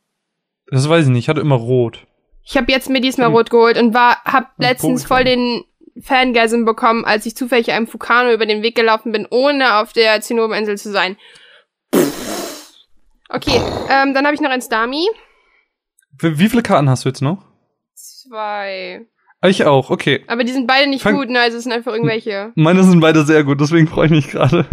Das 0.69 0.89
weiß 0.89 1.07
ich 1.07 1.11
nicht, 1.11 1.25
ich 1.25 1.29
hatte 1.29 1.41
immer 1.41 1.57
rot. 1.57 2.07
Ich 2.45 2.57
habe 2.57 2.71
jetzt 2.71 2.89
mir 2.91 3.01
diesmal 3.01 3.27
Hm. 3.29 3.35
rot 3.35 3.51
geholt 3.51 3.79
und 3.79 3.93
war 3.95 4.23
hab 4.25 4.53
letztens 4.59 5.05
Pokémon. 5.05 5.09
voll 5.09 5.25
den 5.25 5.65
Fangasm 6.01 6.65
bekommen, 6.65 7.05
als 7.05 7.27
ich 7.27 7.37
zufällig 7.37 7.73
einem 7.73 7.87
Fukano 7.89 8.33
über 8.33 8.47
den 8.47 8.63
Weg 8.63 8.77
gelaufen 8.77 9.13
bin, 9.13 9.27
ohne 9.31 9.79
auf 9.79 9.93
der 9.93 10.21
Zinnobeninsel 10.21 10.79
zu 10.79 10.91
sein. 10.93 11.17
Okay, 13.29 13.61
ähm, 13.89 14.15
dann 14.15 14.25
habe 14.25 14.35
ich 14.35 14.41
noch 14.41 14.51
ein 14.51 14.63
Stami. 14.63 15.07
Wie 16.21 16.49
viele 16.49 16.63
Karten 16.63 16.89
hast 16.89 17.05
du 17.05 17.09
jetzt 17.09 17.23
noch? 17.23 17.45
Zwei. 18.31 19.07
Ich 19.43 19.65
auch, 19.65 19.91
okay. 19.91 20.23
Aber 20.29 20.45
die 20.45 20.53
sind 20.53 20.69
beide 20.69 20.89
nicht 20.89 21.03
Fang- 21.03 21.17
gut, 21.17 21.31
ne? 21.31 21.41
Also 21.41 21.57
es 21.57 21.65
sind 21.65 21.73
einfach 21.73 21.93
irgendwelche. 21.93 22.53
Meine 22.55 22.85
sind 22.85 23.01
beide 23.01 23.25
sehr 23.25 23.43
gut, 23.43 23.61
deswegen 23.61 23.89
freue 23.89 24.07
ich 24.07 24.13
mich 24.13 24.29
gerade. 24.29 24.67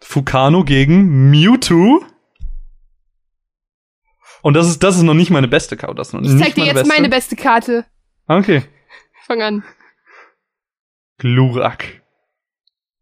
Fukano 0.00 0.64
gegen 0.64 1.30
Mewtwo. 1.30 2.02
Und 4.42 4.54
das 4.54 4.66
ist, 4.66 4.82
das 4.82 4.96
ist 4.96 5.02
noch 5.02 5.14
nicht 5.14 5.30
meine 5.30 5.46
beste 5.46 5.76
Karte. 5.76 5.94
Das 5.94 6.08
ist 6.08 6.14
noch 6.14 6.22
Ich 6.22 6.30
nicht 6.30 6.42
zeig 6.44 6.54
dir 6.56 6.64
jetzt 6.64 6.86
meine 6.88 7.08
beste 7.08 7.36
Karte. 7.36 7.84
Okay. 8.26 8.62
Fang 9.26 9.42
an. 9.42 9.64
Glurak. 11.18 12.02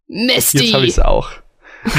Misty. 0.06 0.58
Jetzt 0.58 0.74
habe 0.74 0.84
ich 0.84 0.90
es 0.92 0.98
auch. 1.00 1.30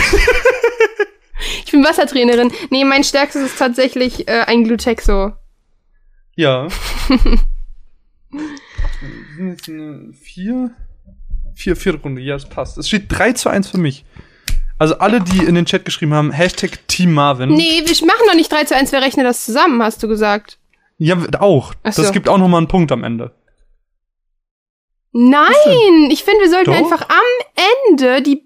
Ich 1.65 1.71
bin 1.71 1.83
Wassertrainerin. 1.83 2.51
Nee, 2.69 2.85
mein 2.85 3.03
stärkstes 3.03 3.43
ist 3.43 3.59
tatsächlich 3.59 4.27
äh, 4.27 4.43
ein 4.47 4.63
Glutexo. 4.63 5.33
Ja. 6.35 6.67
Sind 9.35 9.49
jetzt 9.49 9.69
eine 9.69 10.13
vier? 10.13 10.71
Vier, 11.53 11.75
vierte 11.75 12.01
Runde. 12.01 12.21
Ja, 12.21 12.35
es 12.35 12.45
passt. 12.45 12.77
Es 12.77 12.87
steht 12.87 13.05
3 13.09 13.33
zu 13.33 13.49
1 13.49 13.69
für 13.69 13.77
mich. 13.77 14.05
Also 14.77 14.97
alle, 14.99 15.21
die 15.21 15.37
in 15.39 15.55
den 15.55 15.65
Chat 15.65 15.85
geschrieben 15.85 16.13
haben, 16.13 16.31
Hashtag 16.31 16.85
Team 16.87 17.13
Marvin. 17.13 17.53
Nee, 17.53 17.83
wir 17.85 18.07
machen 18.07 18.27
noch 18.27 18.35
nicht 18.35 18.51
3 18.51 18.65
zu 18.65 18.75
1, 18.75 18.91
wir 18.91 19.01
rechnen 19.01 19.25
das 19.25 19.45
zusammen, 19.45 19.81
hast 19.81 20.03
du 20.03 20.07
gesagt. 20.07 20.57
Ja, 20.97 21.17
auch. 21.39 21.73
So. 21.91 22.01
Das 22.01 22.11
gibt 22.11 22.27
auch 22.27 22.37
noch 22.37 22.47
mal 22.47 22.57
einen 22.57 22.67
Punkt 22.67 22.91
am 22.91 23.03
Ende. 23.03 23.31
Nein, 25.11 26.09
ich 26.11 26.25
finde, 26.25 26.41
wir 26.41 26.49
sollten 26.49 26.71
Doch. 26.71 26.77
einfach 26.77 27.07
am 27.07 27.89
Ende 27.89 28.21
die 28.21 28.43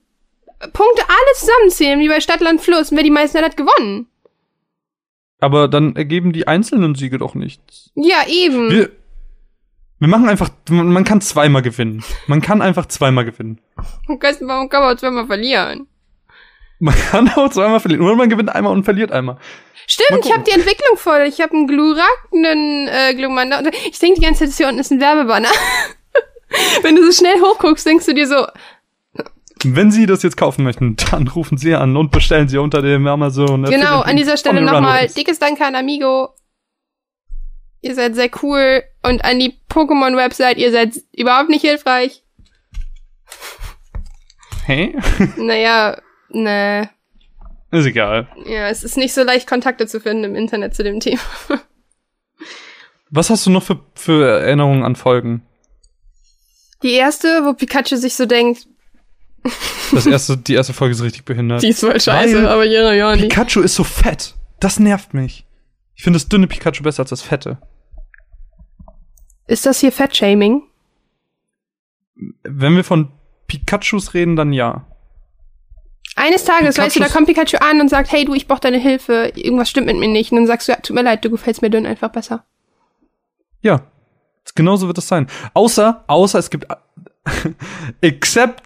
Punkte 0.71 1.03
alle 1.07 1.35
zusammenzählen, 1.35 1.99
wie 1.99 2.09
bei 2.09 2.21
Stadtland 2.21 2.61
Fluss. 2.61 2.91
Und 2.91 2.97
wer 2.97 3.03
die 3.03 3.09
meisten 3.09 3.39
hat, 3.39 3.45
hat 3.45 3.57
gewonnen. 3.57 4.07
Aber 5.39 5.67
dann 5.67 5.95
ergeben 5.95 6.31
die 6.31 6.47
einzelnen 6.47 6.93
Siege 6.93 7.17
doch 7.17 7.33
nichts. 7.33 7.91
Ja, 7.95 8.27
eben. 8.27 8.69
Wir, 8.69 8.91
wir 9.99 10.07
machen 10.07 10.29
einfach, 10.29 10.49
man 10.69 11.03
kann 11.03 11.21
zweimal 11.21 11.61
gewinnen. 11.61 12.03
Man 12.27 12.41
kann 12.41 12.61
einfach 12.61 12.85
zweimal 12.87 13.25
gewinnen. 13.25 13.59
Warum 14.07 14.69
kann 14.69 14.81
man 14.81 14.95
auch 14.95 14.99
zweimal 14.99 15.27
verlieren? 15.27 15.87
Man 16.79 16.95
kann 16.95 17.29
auch 17.29 17.49
zweimal 17.49 17.81
verlieren. 17.81 18.03
Oder 18.05 18.15
man 18.15 18.29
gewinnt 18.29 18.55
einmal 18.55 18.71
und 18.71 18.85
verliert 18.85 19.11
einmal. 19.11 19.37
Stimmt, 19.85 20.25
ich 20.25 20.31
habe 20.31 20.43
die 20.43 20.51
Entwicklung 20.51 20.97
voll. 20.97 21.25
Ich 21.27 21.41
habe 21.41 21.53
einen 21.53 21.67
Glurak, 21.67 22.27
einen 22.31 22.87
äh, 22.87 23.13
Glumanda. 23.13 23.61
Ich 23.89 23.99
denke 23.99 24.21
die 24.21 24.25
ganze 24.25 24.45
Zeit, 24.45 24.55
hier 24.55 24.67
unten 24.67 24.79
ist 24.79 24.91
ein 24.91 25.01
Werbebanner. 25.01 25.49
Wenn 26.81 26.95
du 26.95 27.03
so 27.03 27.11
schnell 27.11 27.39
hochguckst, 27.41 27.85
denkst 27.85 28.05
du 28.05 28.13
dir 28.13 28.27
so. 28.27 28.45
Wenn 29.65 29.91
Sie 29.91 30.05
das 30.05 30.23
jetzt 30.23 30.37
kaufen 30.37 30.63
möchten, 30.63 30.95
dann 31.11 31.27
rufen 31.27 31.57
Sie 31.57 31.75
an 31.75 31.97
und 31.97 32.11
bestellen 32.11 32.47
Sie 32.47 32.57
unter 32.57 32.81
dem 32.81 33.05
Amazon. 33.07 33.63
Genau, 33.63 33.99
an 33.99 34.15
dieser 34.15 34.37
Stelle 34.37 34.61
nochmal 34.61 35.07
dickes 35.07 35.39
Danke 35.39 35.65
an 35.65 35.75
Amigo. 35.75 36.29
Ihr 37.81 37.95
seid 37.95 38.15
sehr 38.15 38.29
cool. 38.43 38.83
Und 39.03 39.23
an 39.23 39.39
die 39.39 39.59
Pokémon-Website, 39.69 40.57
ihr 40.57 40.71
seid 40.71 40.95
überhaupt 41.15 41.49
nicht 41.49 41.61
hilfreich. 41.61 42.23
Hä? 44.65 44.95
naja, 45.37 45.99
ne. 46.29 46.89
Ist 47.71 47.85
egal. 47.85 48.27
Ja, 48.45 48.67
es 48.69 48.83
ist 48.83 48.97
nicht 48.97 49.13
so 49.13 49.23
leicht, 49.23 49.47
Kontakte 49.47 49.87
zu 49.87 49.99
finden 49.99 50.23
im 50.23 50.35
Internet 50.35 50.75
zu 50.75 50.83
dem 50.83 50.99
Thema. 50.99 51.21
Was 53.11 53.29
hast 53.29 53.45
du 53.45 53.49
noch 53.49 53.63
für, 53.63 53.79
für 53.95 54.39
Erinnerungen 54.41 54.83
an 54.83 54.95
Folgen? 54.95 55.43
Die 56.83 56.93
erste, 56.93 57.43
wo 57.43 57.53
Pikachu 57.53 57.95
sich 57.95 58.15
so 58.15 58.25
denkt. 58.25 58.67
Das 59.91 60.05
erste, 60.05 60.37
die 60.37 60.53
erste 60.53 60.73
Folge 60.73 60.93
ist 60.93 61.01
richtig 61.01 61.25
behindert. 61.25 61.63
Die 61.63 61.69
ist 61.69 61.79
voll 61.79 61.99
scheiße, 61.99 62.37
Weil 62.37 62.47
aber 62.47 62.65
ja, 62.65 62.93
ja 62.93 63.15
nicht. 63.15 63.29
Pikachu 63.29 63.61
ist 63.61 63.75
so 63.75 63.83
fett. 63.83 64.35
Das 64.59 64.79
nervt 64.79 65.13
mich. 65.13 65.45
Ich 65.99 66.03
finde 66.03 66.15
das 66.15 66.29
dünne 66.29 66.47
Pikachu 66.47 66.81
besser 66.81 67.01
als 67.01 67.09
das 67.09 67.21
fette. 67.21 67.57
Ist 69.47 69.65
das 69.65 69.81
hier 69.81 69.91
Fettshaming? 69.91 70.63
Wenn 72.43 72.77
wir 72.77 72.85
von 72.85 73.11
Pikachus 73.47 74.13
reden, 74.13 74.37
dann 74.37 74.53
ja. 74.53 74.85
Eines 76.15 76.45
Tages, 76.45 76.75
Pikachus 76.75 76.77
weißt 76.77 76.95
du, 76.95 76.99
da 77.01 77.09
kommt 77.09 77.27
Pikachu 77.27 77.57
an 77.57 77.81
und 77.81 77.89
sagt, 77.89 78.13
hey 78.13 78.23
du, 78.23 78.33
ich 78.33 78.47
brauch 78.47 78.59
deine 78.59 78.77
Hilfe, 78.77 79.33
irgendwas 79.35 79.69
stimmt 79.69 79.87
mit 79.87 79.97
mir 79.97 80.07
nicht. 80.07 80.31
Und 80.31 80.37
dann 80.37 80.47
sagst 80.47 80.69
du, 80.69 80.71
ja, 80.71 80.77
tut 80.79 80.95
mir 80.95 81.01
leid, 81.01 81.25
du 81.25 81.31
gefällst 81.31 81.61
mir 81.61 81.69
dünn 81.69 81.85
einfach 81.85 82.13
besser. 82.13 82.45
Ja, 83.59 83.81
genauso 84.55 84.87
wird 84.87 84.99
es 84.99 85.07
sein. 85.09 85.27
Außer, 85.53 86.05
außer 86.07 86.39
es 86.39 86.49
gibt, 86.49 86.65
except, 87.99 88.63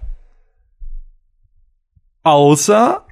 außer, 2.21 3.07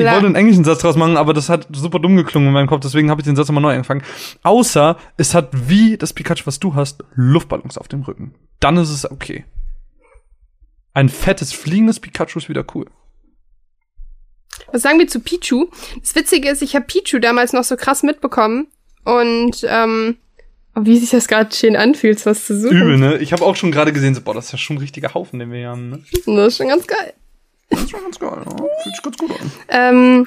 ich 0.00 0.06
wollte 0.06 0.26
einen 0.26 0.34
englischen 0.34 0.64
Satz 0.64 0.80
draus 0.80 0.96
machen, 0.96 1.16
aber 1.16 1.34
das 1.34 1.48
hat 1.48 1.68
super 1.72 1.98
dumm 1.98 2.16
geklungen 2.16 2.48
in 2.48 2.54
meinem 2.54 2.66
Kopf, 2.66 2.80
deswegen 2.82 3.10
habe 3.10 3.20
ich 3.20 3.26
den 3.26 3.36
Satz 3.36 3.48
nochmal 3.48 3.62
neu 3.62 3.74
angefangen. 3.74 4.02
Außer 4.42 4.96
es 5.16 5.34
hat 5.34 5.50
wie 5.68 5.96
das 5.96 6.12
Pikachu, 6.12 6.46
was 6.46 6.60
du 6.60 6.74
hast, 6.74 7.04
Luftballons 7.14 7.78
auf 7.78 7.88
dem 7.88 8.02
Rücken. 8.02 8.34
Dann 8.60 8.76
ist 8.76 8.90
es 8.90 9.10
okay. 9.10 9.44
Ein 10.94 11.08
fettes, 11.08 11.52
fliegendes 11.52 12.00
Pikachu 12.00 12.38
ist 12.38 12.48
wieder 12.48 12.64
cool. 12.74 12.86
Was 14.70 14.82
sagen 14.82 14.98
wir 14.98 15.08
zu 15.08 15.20
Pichu? 15.20 15.66
Das 16.00 16.14
Witzige 16.14 16.50
ist, 16.50 16.62
ich 16.62 16.74
habe 16.74 16.86
Pichu 16.86 17.18
damals 17.18 17.52
noch 17.52 17.64
so 17.64 17.76
krass 17.76 18.02
mitbekommen 18.02 18.68
und 19.04 19.66
ähm, 19.68 20.16
wie 20.74 20.98
sich 20.98 21.10
das 21.10 21.28
gerade 21.28 21.54
schön 21.54 21.76
anfühlt, 21.76 22.24
was 22.24 22.46
zu 22.46 22.58
suchen. 22.58 22.76
Übel, 22.76 22.98
ne? 22.98 23.18
Ich 23.18 23.32
habe 23.32 23.44
auch 23.44 23.56
schon 23.56 23.72
gerade 23.72 23.92
gesehen, 23.92 24.14
so, 24.14 24.22
boah, 24.22 24.34
das 24.34 24.46
ist 24.46 24.52
ja 24.52 24.58
schon 24.58 24.76
ein 24.76 24.80
richtiger 24.80 25.12
Haufen, 25.14 25.38
den 25.38 25.50
wir 25.50 25.58
hier 25.58 25.68
haben, 25.68 25.90
ne? 25.90 26.02
Das 26.26 26.48
ist 26.48 26.56
schon 26.56 26.68
ganz 26.68 26.86
geil. 26.86 27.12
Das 27.72 27.82
ist 27.82 27.90
schon 27.90 28.02
ganz 28.02 28.18
geil, 28.18 28.42
ja. 28.44 28.56
Fühlt 28.56 28.94
sich 28.94 29.02
ganz 29.02 29.16
gut 29.16 29.30
an. 29.30 29.52
Ähm, 29.68 30.26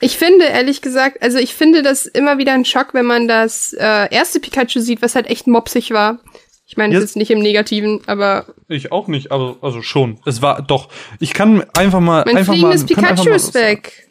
ich 0.00 0.18
finde, 0.18 0.46
ehrlich 0.46 0.82
gesagt, 0.82 1.22
also 1.22 1.38
ich 1.38 1.54
finde 1.54 1.82
das 1.82 2.06
immer 2.06 2.38
wieder 2.38 2.52
ein 2.52 2.64
Schock, 2.64 2.92
wenn 2.92 3.06
man 3.06 3.28
das 3.28 3.72
äh, 3.72 4.12
erste 4.12 4.40
Pikachu 4.40 4.80
sieht, 4.80 5.00
was 5.00 5.14
halt 5.14 5.28
echt 5.28 5.46
mopsig 5.46 5.92
war. 5.92 6.18
Ich 6.68 6.76
meine, 6.76 6.96
es 6.96 7.04
ist 7.04 7.16
nicht 7.16 7.30
im 7.30 7.38
Negativen, 7.38 8.02
aber. 8.06 8.46
Ich 8.66 8.90
auch 8.90 9.06
nicht, 9.06 9.30
aber 9.30 9.56
also 9.62 9.82
schon. 9.82 10.18
Es 10.26 10.42
war 10.42 10.60
doch. 10.62 10.88
Ich 11.20 11.32
kann 11.32 11.64
einfach 11.76 12.00
mal. 12.00 12.24
Mein 12.26 12.38
einfach 12.38 12.54
fliegendes 12.54 12.82
mal, 12.82 12.86
Pikachu 12.88 13.30
ist 13.30 13.54
weg. 13.54 14.10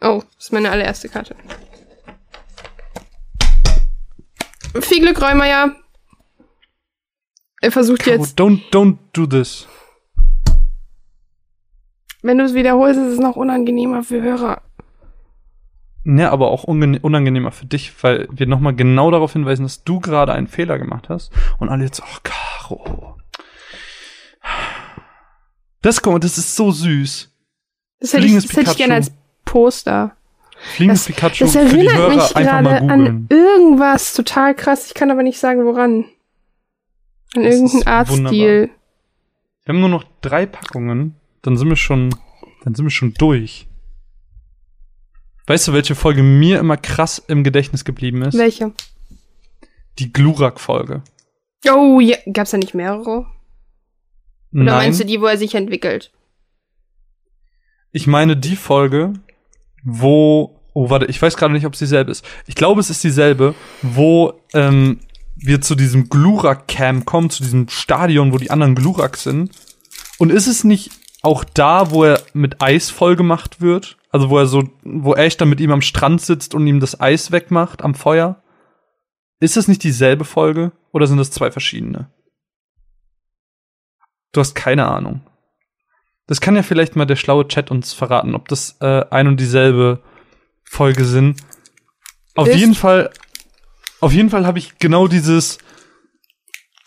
Oh, 0.00 0.22
das 0.36 0.46
ist 0.46 0.52
meine 0.52 0.70
allererste 0.70 1.10
Karte. 1.10 1.36
Viel 4.80 5.00
Glück, 5.00 5.20
Räumer, 5.20 5.76
Er 7.64 7.72
versucht 7.72 8.00
Caro, 8.00 8.16
jetzt. 8.18 8.38
Don't, 8.38 8.60
don't 8.70 8.98
do 9.14 9.26
this. 9.26 9.66
Wenn 12.20 12.36
du 12.36 12.44
es 12.44 12.52
wiederholst, 12.52 13.00
ist 13.00 13.14
es 13.14 13.18
noch 13.18 13.36
unangenehmer 13.36 14.02
für 14.02 14.20
Hörer. 14.20 14.60
Ja, 16.04 16.30
aber 16.30 16.48
auch 16.48 16.64
unangenehmer 16.64 17.52
für 17.52 17.64
dich, 17.64 17.90
weil 18.02 18.28
wir 18.30 18.46
nochmal 18.46 18.74
genau 18.74 19.10
darauf 19.10 19.32
hinweisen, 19.32 19.62
dass 19.62 19.82
du 19.82 19.98
gerade 19.98 20.34
einen 20.34 20.46
Fehler 20.46 20.78
gemacht 20.78 21.08
hast. 21.08 21.32
Und 21.58 21.70
alle 21.70 21.84
jetzt, 21.84 22.02
oh, 22.02 22.18
Caro. 22.22 23.16
Das, 25.80 26.02
mal, 26.02 26.18
das 26.18 26.36
ist 26.36 26.54
so 26.56 26.70
süß. 26.70 27.32
Das 28.00 28.12
hätte, 28.12 28.26
ich, 28.26 28.34
das 28.34 28.54
hätte 28.54 28.72
ich 28.72 28.76
gerne 28.76 28.94
als 28.96 29.10
Poster. 29.46 30.14
Fliegendes 30.74 31.06
das, 31.06 31.14
Pikachu 31.14 31.44
das 31.44 31.54
erinnert 31.54 32.14
mich 32.14 32.34
gerade 32.34 32.82
an 32.82 33.26
irgendwas 33.30 34.12
total 34.12 34.54
krass. 34.54 34.86
Ich 34.86 34.92
kann 34.92 35.10
aber 35.10 35.22
nicht 35.22 35.38
sagen, 35.38 35.64
woran. 35.64 36.04
An 37.34 37.42
das 37.42 37.54
irgendeinen 37.54 37.86
Artstil. 37.86 38.70
Wir 39.64 39.74
haben 39.74 39.80
nur 39.80 39.88
noch 39.88 40.04
drei 40.20 40.46
Packungen. 40.46 41.16
Dann 41.42 41.56
sind 41.56 41.68
wir 41.68 41.76
schon, 41.76 42.10
dann 42.64 42.74
sind 42.74 42.84
wir 42.84 42.90
schon 42.90 43.14
durch. 43.14 43.66
Weißt 45.46 45.68
du, 45.68 45.72
welche 45.72 45.94
Folge 45.94 46.22
mir 46.22 46.58
immer 46.58 46.76
krass 46.76 47.22
im 47.28 47.44
Gedächtnis 47.44 47.84
geblieben 47.84 48.22
ist? 48.22 48.36
Welche? 48.38 48.72
Die 49.98 50.12
Glurak-Folge. 50.12 51.02
Oh, 51.70 52.00
ja. 52.00 52.16
gab's 52.32 52.50
da 52.50 52.58
nicht 52.58 52.74
mehrere? 52.74 53.26
Oder 54.52 54.64
Nein. 54.64 54.66
meinst 54.66 55.00
du 55.00 55.04
die, 55.04 55.20
wo 55.20 55.26
er 55.26 55.36
sich 55.36 55.54
entwickelt? 55.54 56.12
Ich 57.92 58.06
meine 58.06 58.36
die 58.36 58.56
Folge, 58.56 59.12
wo, 59.82 60.60
oh 60.72 60.90
warte, 60.90 61.06
ich 61.06 61.20
weiß 61.20 61.36
gerade 61.36 61.52
nicht, 61.52 61.66
ob 61.66 61.74
es 61.74 61.78
dieselbe 61.78 62.10
ist. 62.10 62.24
Ich 62.46 62.54
glaube, 62.54 62.80
es 62.80 62.90
ist 62.90 63.04
dieselbe, 63.04 63.54
wo 63.82 64.34
ähm, 64.52 65.00
wir 65.36 65.60
zu 65.60 65.74
diesem 65.74 66.08
Glurak-Camp 66.08 67.04
kommen, 67.04 67.30
zu 67.30 67.42
diesem 67.42 67.68
Stadion, 67.68 68.32
wo 68.32 68.38
die 68.38 68.50
anderen 68.50 68.74
Gluraks 68.74 69.24
sind. 69.24 69.50
Und 70.18 70.30
ist 70.30 70.46
es 70.46 70.64
nicht 70.64 70.90
auch 71.22 71.44
da, 71.44 71.90
wo 71.90 72.04
er 72.04 72.22
mit 72.32 72.62
Eis 72.62 72.90
voll 72.90 73.16
gemacht 73.16 73.60
wird? 73.60 73.96
Also 74.10 74.30
wo 74.30 74.38
er 74.38 74.46
so, 74.46 74.70
wo 74.84 75.14
Ash 75.14 75.36
dann 75.36 75.48
mit 75.48 75.60
ihm 75.60 75.72
am 75.72 75.82
Strand 75.82 76.20
sitzt 76.20 76.54
und 76.54 76.66
ihm 76.66 76.80
das 76.80 77.00
Eis 77.00 77.32
wegmacht 77.32 77.82
am 77.82 77.94
Feuer? 77.94 78.42
Ist 79.40 79.56
das 79.56 79.68
nicht 79.68 79.82
dieselbe 79.82 80.24
Folge 80.24 80.72
oder 80.92 81.06
sind 81.06 81.18
das 81.18 81.30
zwei 81.30 81.50
verschiedene? 81.50 82.10
Du 84.32 84.40
hast 84.40 84.54
keine 84.54 84.86
Ahnung. 84.86 85.20
Das 86.26 86.40
kann 86.40 86.56
ja 86.56 86.62
vielleicht 86.62 86.96
mal 86.96 87.04
der 87.04 87.16
schlaue 87.16 87.46
Chat 87.48 87.70
uns 87.70 87.92
verraten, 87.92 88.34
ob 88.34 88.48
das 88.48 88.76
äh, 88.80 89.04
ein 89.10 89.28
und 89.28 89.38
dieselbe 89.38 90.02
Folge 90.64 91.04
sind. 91.04 91.40
Auf 92.34 92.48
Ist 92.48 92.56
jeden 92.56 92.74
Fall, 92.74 93.10
auf 94.04 94.12
jeden 94.12 94.28
Fall 94.28 94.46
habe 94.46 94.58
ich 94.58 94.78
genau 94.78 95.08
dieses, 95.08 95.58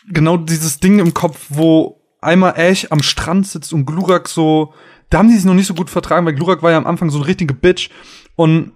genau 0.08 0.38
dieses 0.38 0.80
Ding 0.80 1.00
im 1.00 1.14
Kopf, 1.14 1.48
wo 1.50 2.02
einmal 2.22 2.54
Ash 2.58 2.88
am 2.92 3.02
Strand 3.02 3.48
sitzt 3.48 3.74
und 3.74 3.86
Glurak 3.86 4.28
so, 4.28 4.74
da 5.10 5.18
haben 5.18 5.30
die 5.30 5.36
sich 5.36 5.46
noch 5.46 5.56
nicht 5.56 5.68
so 5.68 5.74
gut 5.74 5.90
vertragen, 5.90 6.26
weil 6.26 6.36
Glurak 6.36 6.62
war 6.62 6.72
ja 6.72 6.78
am 6.78 6.86
Anfang 6.86 7.10
so 7.10 7.18
eine 7.18 7.28
richtige 7.28 7.56
Bitch 7.56 7.90
und 8.36 8.74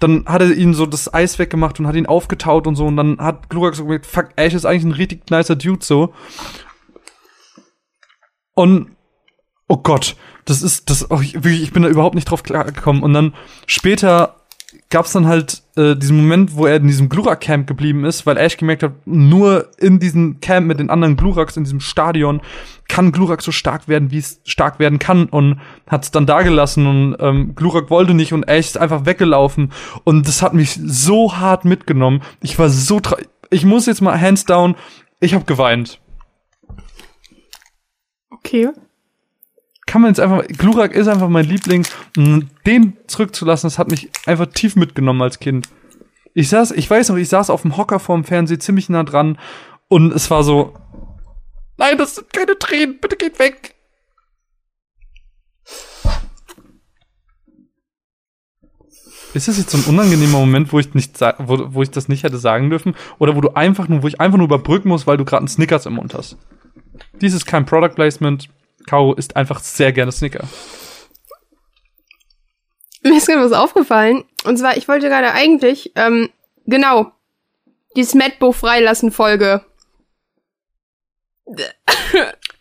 dann 0.00 0.24
hat 0.26 0.42
er 0.42 0.52
ihn 0.52 0.74
so 0.74 0.86
das 0.86 1.12
Eis 1.12 1.38
weggemacht 1.38 1.78
und 1.78 1.86
hat 1.86 1.94
ihn 1.94 2.06
aufgetaut 2.06 2.66
und 2.66 2.74
so 2.74 2.86
und 2.86 2.96
dann 2.96 3.18
hat 3.18 3.48
Glurak 3.48 3.76
so 3.76 3.84
gesagt, 3.84 4.06
fuck, 4.06 4.28
Ash 4.34 4.54
ist 4.54 4.64
eigentlich 4.64 4.84
ein 4.84 4.92
richtig 4.92 5.30
nicer 5.30 5.54
Dude 5.54 5.84
so. 5.84 6.12
Und 8.54 8.90
oh 9.68 9.76
Gott, 9.76 10.16
das 10.46 10.62
ist, 10.62 10.90
das, 10.90 11.10
oh, 11.12 11.20
ich, 11.20 11.36
ich 11.36 11.72
bin 11.72 11.84
da 11.84 11.88
überhaupt 11.88 12.16
nicht 12.16 12.28
drauf 12.28 12.42
klargekommen. 12.42 13.02
Und 13.04 13.12
dann 13.12 13.34
später 13.66 14.37
gab's 14.90 15.12
dann 15.12 15.26
halt 15.26 15.62
äh, 15.76 15.94
diesen 15.94 16.16
Moment, 16.16 16.56
wo 16.56 16.66
er 16.66 16.76
in 16.76 16.86
diesem 16.86 17.08
Glurak-Camp 17.08 17.66
geblieben 17.66 18.04
ist, 18.04 18.24
weil 18.24 18.38
Ash 18.38 18.56
gemerkt 18.56 18.82
hat, 18.82 19.06
nur 19.06 19.68
in 19.78 19.98
diesem 19.98 20.40
Camp 20.40 20.66
mit 20.66 20.80
den 20.80 20.88
anderen 20.88 21.16
Gluraks, 21.16 21.56
in 21.56 21.64
diesem 21.64 21.80
Stadion, 21.80 22.40
kann 22.88 23.12
Glurak 23.12 23.42
so 23.42 23.52
stark 23.52 23.86
werden, 23.86 24.10
wie 24.10 24.18
es 24.18 24.40
stark 24.44 24.78
werden 24.78 24.98
kann 24.98 25.26
und 25.26 25.60
hat's 25.86 26.10
dann 26.10 26.24
da 26.24 26.40
gelassen 26.42 26.86
und 26.86 27.16
ähm, 27.20 27.54
Glurak 27.54 27.90
wollte 27.90 28.14
nicht 28.14 28.32
und 28.32 28.44
Ash 28.44 28.66
ist 28.66 28.78
einfach 28.78 29.04
weggelaufen 29.04 29.72
und 30.04 30.26
das 30.26 30.40
hat 30.40 30.54
mich 30.54 30.80
so 30.82 31.36
hart 31.36 31.64
mitgenommen. 31.66 32.22
Ich 32.42 32.58
war 32.58 32.70
so 32.70 33.00
ich 33.50 33.64
muss 33.64 33.86
jetzt 33.86 34.00
mal 34.00 34.18
hands 34.18 34.44
down, 34.44 34.74
ich 35.20 35.34
habe 35.34 35.44
geweint. 35.44 36.00
Okay 38.30 38.70
kann 39.88 40.02
man 40.02 40.10
jetzt 40.10 40.20
einfach, 40.20 40.46
Glurak 40.46 40.92
ist 40.92 41.08
einfach 41.08 41.28
mein 41.28 41.46
Liebling 41.46 41.84
den 42.14 42.96
zurückzulassen, 43.06 43.68
das 43.68 43.78
hat 43.78 43.90
mich 43.90 44.10
einfach 44.26 44.46
tief 44.46 44.76
mitgenommen 44.76 45.22
als 45.22 45.40
Kind. 45.40 45.68
Ich 46.34 46.50
saß, 46.50 46.72
ich 46.72 46.88
weiß 46.88 47.08
noch, 47.08 47.16
ich 47.16 47.28
saß 47.28 47.50
auf 47.50 47.62
dem 47.62 47.76
Hocker 47.76 47.98
vorm 47.98 48.22
Fernseher 48.22 48.60
ziemlich 48.60 48.88
nah 48.88 49.02
dran 49.02 49.38
Und 49.88 50.12
es 50.12 50.30
war 50.30 50.44
so, 50.44 50.74
nein, 51.78 51.96
das 51.96 52.16
sind 52.16 52.32
keine 52.32 52.58
Tränen, 52.58 53.00
bitte 53.00 53.16
geht 53.16 53.38
weg. 53.38 53.74
Ist 59.34 59.48
das 59.48 59.58
jetzt 59.58 59.70
so 59.70 59.78
ein 59.78 59.84
unangenehmer 59.84 60.38
Moment, 60.38 60.72
wo 60.72 60.78
ich 60.78 60.92
nicht 60.94 61.20
wo, 61.38 61.74
wo 61.74 61.82
ich 61.82 61.90
das 61.90 62.08
nicht 62.08 62.24
hätte 62.24 62.38
sagen 62.38 62.70
dürfen? 62.70 62.94
Oder 63.18 63.36
wo 63.36 63.40
du 63.40 63.50
einfach 63.54 63.88
nur, 63.88 64.02
wo 64.02 64.08
ich 64.08 64.20
einfach 64.20 64.38
nur 64.38 64.46
überbrücken 64.46 64.88
muss, 64.88 65.06
weil 65.06 65.16
du 65.16 65.24
gerade 65.24 65.40
einen 65.40 65.48
Snickers 65.48 65.86
im 65.86 65.94
Mund 65.94 66.14
hast? 66.14 66.36
Dies 67.20 67.34
ist 67.34 67.46
kein 67.46 67.64
Product 67.64 67.94
Placement. 67.94 68.48
Caro 68.88 69.12
isst 69.14 69.36
einfach 69.36 69.60
sehr 69.60 69.92
gerne 69.92 70.12
Snicker. 70.12 70.44
Mir 73.02 73.16
ist 73.16 73.26
gerade 73.26 73.44
was 73.44 73.52
aufgefallen. 73.52 74.24
Und 74.44 74.56
zwar, 74.58 74.76
ich 74.76 74.88
wollte 74.88 75.08
gerade 75.08 75.32
eigentlich, 75.32 75.92
ähm, 75.94 76.30
genau, 76.66 77.12
die 77.96 78.04
Smetbo 78.04 78.52
freilassen 78.52 79.10
Folge. 79.10 79.64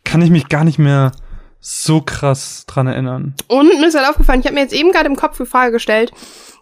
Kann 0.03 0.21
ich 0.21 0.29
mich 0.29 0.49
gar 0.49 0.63
nicht 0.63 0.79
mehr 0.79 1.11
so 1.59 2.01
krass 2.01 2.65
dran 2.67 2.87
erinnern. 2.87 3.35
Und 3.47 3.67
mir 3.67 3.87
ist 3.87 3.95
halt 3.95 4.09
aufgefallen, 4.09 4.39
ich 4.39 4.45
habe 4.45 4.55
mir 4.55 4.61
jetzt 4.61 4.73
eben 4.73 4.91
gerade 4.91 5.07
im 5.07 5.15
Kopf 5.15 5.37
die 5.37 5.45
Frage 5.45 5.71
gestellt, 5.73 6.11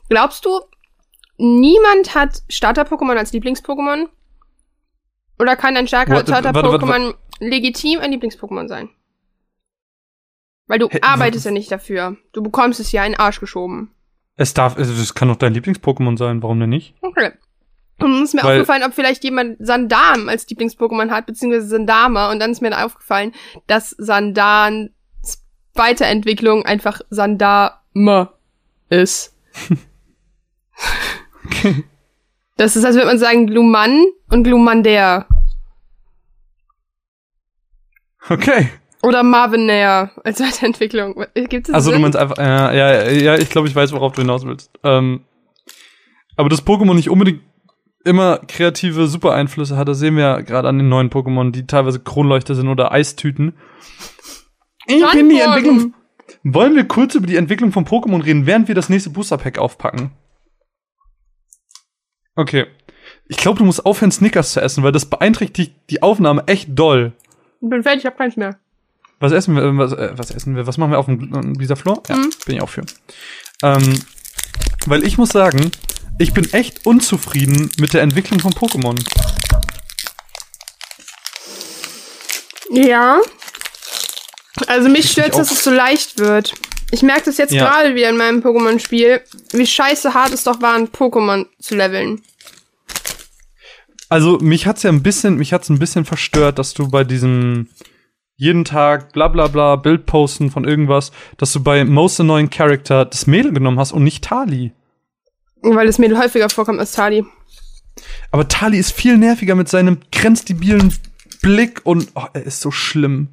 glaubst 0.10 0.46
du, 0.46 0.62
niemand 1.38 2.16
hat 2.16 2.42
Starter-Pokémon 2.50 3.18
als 3.18 3.34
Lieblings-Pokémon? 3.34 4.08
Oder 5.38 5.56
kann 5.56 5.76
ein 5.76 5.88
Starter-Pokémon 5.88 7.14
legitim 7.40 8.00
ein 8.00 8.12
Lieblings-Pokémon 8.12 8.68
sein? 8.68 8.90
Weil 10.68 10.80
du 10.80 10.90
hey, 10.90 11.02
arbeitest 11.02 11.46
ja 11.46 11.52
nicht 11.52 11.72
dafür. 11.72 12.18
Du 12.34 12.42
bekommst 12.42 12.80
es 12.80 12.92
ja 12.92 13.06
in 13.06 13.14
den 13.14 13.20
Arsch 13.20 13.40
geschoben. 13.40 13.92
Es 14.36 14.54
darf, 14.54 14.78
also 14.78 14.94
das 14.94 15.14
kann 15.14 15.28
doch 15.28 15.38
dein 15.38 15.54
Lieblings-Pokémon 15.54 16.18
sein, 16.18 16.44
warum 16.44 16.60
denn 16.60 16.70
nicht? 16.70 16.96
Okay. 17.02 17.32
Und 18.00 18.24
ist 18.24 18.34
mir 18.34 18.44
Weil, 18.44 18.60
aufgefallen, 18.60 18.84
ob 18.84 18.94
vielleicht 18.94 19.24
jemand 19.24 19.58
Sandam 19.66 20.28
als 20.28 20.48
Lieblings-Pokémon 20.50 21.12
hat, 21.12 21.26
beziehungsweise 21.26 21.68
Sandama. 21.68 22.32
Und 22.32 22.40
dann 22.40 22.52
ist 22.52 22.62
mir 22.62 22.72
dann 22.72 22.84
aufgefallen, 22.84 23.32
dass 23.68 23.92
Sandans 23.92 24.90
Weiterentwicklung 25.74 26.66
einfach 26.66 27.02
Sandame 27.10 28.30
ist. 28.90 29.36
okay. 31.46 31.84
Das 32.58 32.76
ist, 32.76 32.86
als 32.86 32.96
würde 32.96 33.08
man 33.08 33.20
sagen, 33.20 33.48
Gluman 33.48 34.06
und 34.30 34.44
Glumander. 34.44 35.28
Okay. 38.30 38.70
Oder 39.06 39.24
Marvinair 39.24 40.12
als 40.24 40.40
Weiterentwicklung. 40.40 41.26
Gibt 41.50 41.70
es 41.70 41.74
Also 41.74 41.90
Sinn? 41.92 42.00
du 42.00 42.02
meinst 42.02 42.18
einfach, 42.18 42.38
ja, 42.38 42.74
ja, 42.74 43.10
ja, 43.10 43.36
ich 43.36 43.50
glaube, 43.50 43.68
ich 43.68 43.76
weiß, 43.76 43.92
worauf 43.92 44.14
du 44.14 44.22
hinaus 44.22 44.46
willst. 44.46 44.72
Ähm, 44.84 45.22
aber 46.36 46.50
das 46.50 46.66
Pokémon 46.66 46.96
nicht 46.96 47.10
unbedingt 47.10 47.42
immer 48.04 48.40
kreative 48.48 49.08
Super-Einflüsse 49.08 49.78
hat, 49.78 49.88
das 49.88 50.00
sehen 50.00 50.16
wir 50.16 50.24
ja 50.24 50.42
gerade 50.42 50.68
an 50.68 50.78
den 50.78 50.90
neuen 50.90 51.10
Pokémon, 51.10 51.52
die 51.52 51.66
teilweise 51.68 52.00
Kronleuchter 52.00 52.56
sind 52.56 52.68
oder 52.68 52.92
Eistüten. 52.92 53.54
Ich 54.88 55.04
bin 55.12 55.30
die 55.30 55.40
Entwicklung. 55.40 55.94
Wollen 56.44 56.76
wir 56.76 56.88
kurz 56.88 57.16
über 57.16 57.28
die 57.28 57.36
Entwicklung 57.36 57.72
von 57.72 57.86
Pokémon 57.86 58.24
reden, 58.24 58.46
während 58.46 58.68
wir 58.68 58.76
das 58.76 58.90
nächste 58.90 59.10
Booster 59.12 59.38
Pack 59.38 59.58
aufpacken? 59.58 60.12
Okay. 62.36 62.66
Ich 63.28 63.38
glaube, 63.38 63.60
du 63.60 63.66
musst 63.66 63.86
aufhören, 63.86 64.12
Snickers 64.12 64.54
zu 64.54 64.62
essen, 64.62 64.84
weil 64.84 64.92
das 64.92 65.06
beeinträchtigt 65.06 65.76
die 65.90 66.04
Aufnahme 66.04 66.44
echt 66.48 66.70
doll. 66.78 67.14
Ich 67.62 67.70
bin 67.70 67.82
fertig, 67.84 68.02
ich 68.02 68.06
hab 68.06 68.18
keins 68.18 68.36
mehr. 68.36 68.60
Was 69.20 69.32
essen 69.32 69.56
wir? 69.56 69.78
Was, 69.78 69.94
äh, 69.94 70.12
was 70.16 70.32
essen 70.32 70.56
wir? 70.56 70.68
Was 70.68 70.78
machen 70.78 70.92
wir 70.92 71.00
auf 71.00 71.06
dem, 71.06 71.58
dieser 71.58 71.76
Floor? 71.76 72.04
Ja, 72.10 72.18
mhm. 72.18 72.32
bin 72.46 72.56
ich 72.56 72.62
auch 72.62 72.70
für. 72.70 72.84
Ähm, 73.64 74.00
weil 74.86 75.06
ich 75.06 75.18
muss 75.18 75.30
sagen, 75.30 75.72
ich 76.18 76.34
bin 76.34 76.52
echt 76.54 76.86
unzufrieden 76.86 77.70
mit 77.78 77.94
der 77.94 78.02
Entwicklung 78.02 78.40
von 78.40 78.52
Pokémon. 78.54 78.96
Ja. 82.72 83.22
Also 84.68 84.90
mich 84.90 85.12
stört 85.12 85.38
dass 85.38 85.52
es 85.52 85.64
so 85.64 85.72
leicht 85.72 86.18
wird. 86.18 86.54
Ich 86.92 87.02
merke 87.02 87.26
das 87.26 87.38
jetzt 87.38 87.52
ja. 87.52 87.64
gerade 87.64 87.96
wieder 87.96 88.10
in 88.10 88.18
meinem 88.18 88.42
Pokémon-Spiel, 88.42 89.22
wie 89.52 89.68
scheiße 89.68 90.14
hart 90.14 90.32
es 90.34 90.44
doch 90.44 90.62
war, 90.62 90.76
ein 90.76 90.88
Pokémon 90.88 91.46
zu 91.60 91.76
leveln. 91.76 92.22
Also 94.08 94.38
mich 94.38 94.68
hat's 94.68 94.84
ja 94.84 94.92
ein 94.92 95.04
bisschen, 95.04 95.36
mich 95.38 95.52
hat's 95.52 95.70
ein 95.70 95.80
bisschen 95.80 96.06
verstört, 96.06 96.60
dass 96.60 96.74
du 96.74 96.88
bei 96.88 97.04
diesem 97.04 97.68
jeden 98.38 98.66
Tag 98.66 99.14
bla 99.14 99.28
bla 99.28 99.48
bla 99.48 99.76
Bild 99.76 100.06
posten 100.06 100.52
von 100.52 100.66
irgendwas, 100.66 101.12
dass 101.38 101.54
du 101.54 101.64
bei 101.64 101.84
Most 101.86 102.20
Annoying 102.20 102.50
Character 102.50 103.06
das 103.06 103.28
Mädel 103.28 103.54
genommen 103.54 103.80
hast 103.80 103.92
und 103.92 104.04
nicht 104.04 104.24
Tali. 104.24 104.74
Weil 105.62 105.88
das 105.88 105.98
Mädel 105.98 106.18
häufiger 106.20 106.50
vorkommt 106.50 106.80
als 106.80 106.92
Tali. 106.92 107.26
Aber 108.32 108.48
Tali 108.48 108.78
ist 108.78 108.92
viel 108.92 109.18
nerviger 109.18 109.56
mit 109.56 109.70
seinem 109.70 110.00
grenzdebilen 110.12 110.94
Blick 111.42 111.82
und 111.86 112.10
oh, 112.16 112.26
er 112.34 112.44
ist 112.44 112.62
so 112.62 112.72
schlimm. 112.72 113.30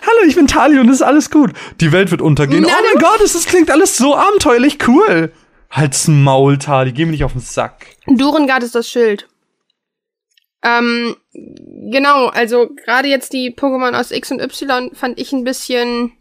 Hallo, 0.00 0.28
ich 0.28 0.36
bin 0.36 0.46
Tali 0.46 0.78
und 0.78 0.88
es 0.88 0.96
ist 0.96 1.02
alles 1.02 1.30
gut. 1.30 1.52
Die 1.80 1.92
Welt 1.92 2.10
wird 2.10 2.22
untergehen. 2.22 2.62
Na, 2.62 2.68
oh 2.68 2.84
mein 2.94 3.02
Gott, 3.02 3.20
es 3.20 3.46
klingt 3.46 3.70
alles 3.70 3.96
so 3.96 4.16
abenteuerlich 4.16 4.78
cool. 4.86 5.32
Halt's 5.70 6.08
Maul, 6.08 6.58
Tali, 6.58 6.92
geh 6.92 7.04
mir 7.04 7.12
nicht 7.12 7.24
auf 7.24 7.32
den 7.32 7.40
Sack. 7.40 7.86
Durengard 8.06 8.62
ist 8.62 8.74
das 8.74 8.88
Schild. 8.88 9.28
Ähm, 10.62 11.16
genau, 11.32 12.28
also 12.28 12.70
gerade 12.84 13.08
jetzt 13.08 13.32
die 13.32 13.54
Pokémon 13.54 13.98
aus 13.98 14.10
X 14.10 14.30
und 14.30 14.40
Y 14.40 14.94
fand 14.94 15.18
ich 15.18 15.32
ein 15.32 15.44
bisschen. 15.44 16.12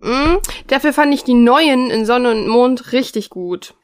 Mh, 0.00 0.24
hm, 0.24 0.38
dafür 0.66 0.92
fand 0.92 1.14
ich 1.14 1.24
die 1.24 1.34
neuen 1.34 1.90
in 1.90 2.04
Sonne 2.04 2.30
und 2.30 2.48
Mond 2.48 2.92
richtig 2.92 3.30
gut. 3.30 3.74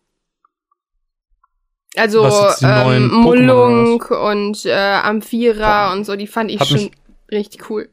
Also 1.97 2.27
ähm, 2.63 3.11
Mullung 3.11 4.01
und 4.03 4.65
äh, 4.65 4.73
Amphira 4.73 5.89
Boah. 5.89 5.97
und 5.97 6.05
so, 6.05 6.17
die 6.17 6.27
fand 6.27 6.51
ich 6.51 6.61
Hat 6.61 6.69
schon 6.69 6.91
richtig 7.31 7.69
cool. 7.71 7.91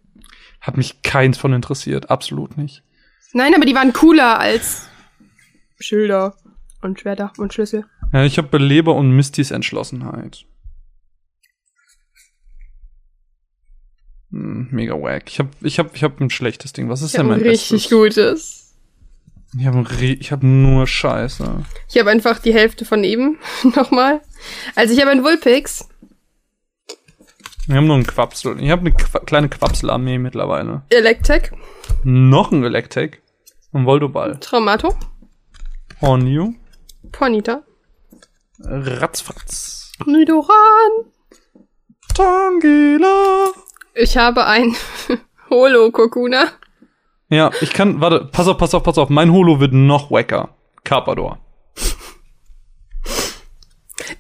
Hat 0.62 0.78
mich 0.78 1.02
keins 1.02 1.38
von 1.38 1.54
interessiert, 1.54 2.10
absolut 2.10 2.58
nicht. 2.58 2.84
Nein, 3.34 3.54
aber 3.54 3.66
die 3.66 3.76
waren 3.76 3.94
cooler 3.94 4.40
als 4.40 4.88
Schilder 5.80 6.36
und 6.82 7.00
Schwerter 7.00 7.32
und 7.38 7.54
Schlüssel. 7.54 7.86
Ja, 8.14 8.24
ich 8.24 8.38
habe 8.38 8.48
Beleber 8.48 8.96
und 8.96 9.12
Mistys 9.12 9.52
Entschlossenheit. 9.52 10.46
Mega 14.30 14.94
wack. 14.94 15.24
Ich 15.28 15.40
habe 15.40 15.50
ich 15.62 15.80
hab, 15.80 15.96
ich 15.96 16.04
hab 16.04 16.20
ein 16.20 16.30
schlechtes 16.30 16.74
Ding. 16.74 16.90
Was 16.90 17.02
ist 17.02 17.12
ich 17.12 17.18
denn 17.18 17.28
mein 17.28 17.40
ein 17.40 17.48
richtig 17.48 17.90
gutes? 17.90 18.76
Ich 19.58 19.66
habe 19.66 19.84
hab 19.84 20.44
nur 20.44 20.86
Scheiße. 20.86 21.66
Ich 21.90 21.98
habe 21.98 22.12
einfach 22.12 22.40
die 22.40 22.54
Hälfte 22.54 22.86
von 22.86 23.04
eben 23.04 23.40
nochmal. 23.76 24.22
Also 24.76 24.94
ich 24.94 25.02
habe 25.02 25.12
ein 25.12 25.24
Vulpix. 25.24 25.90
Wir 27.68 27.78
haben 27.78 27.88
nur 27.88 27.96
einen 27.96 28.06
Quapsel. 28.08 28.62
Ich 28.62 28.70
habe 28.70 28.82
eine 28.82 28.92
Qu 28.92 29.20
kleine 29.26 29.50
Quapselarmee 29.50 30.18
mittlerweile. 30.18 30.84
Electek. 30.90 31.52
Noch 32.04 32.52
ein 32.52 32.64
Electek. 32.64 33.22
Ein 33.74 33.86
Voldoball. 33.86 34.40
Traumato. 34.40 34.96
Hornio. 36.02 36.54
Ponita. 37.12 37.64
Ratzfatz. 38.60 39.92
Nidoran. 40.06 41.12
Tangela. 42.16 43.52
Ich 43.94 44.18
habe 44.18 44.46
ein 44.46 44.76
Holo 45.50 45.92
Kokuna. 45.92 46.52
Ja, 47.30 47.52
ich 47.62 47.74
kann, 47.74 48.02
warte, 48.02 48.30
pass 48.32 48.48
auf, 48.48 48.58
pass 48.58 48.74
auf, 48.74 48.84
pass 48.84 48.98
auf. 48.98 49.10
Mein 49.10 49.32
Holo 49.32 49.60
wird 49.60 49.74
noch 49.74 50.10
wacker. 50.10 50.56
Carpador. 50.84 51.40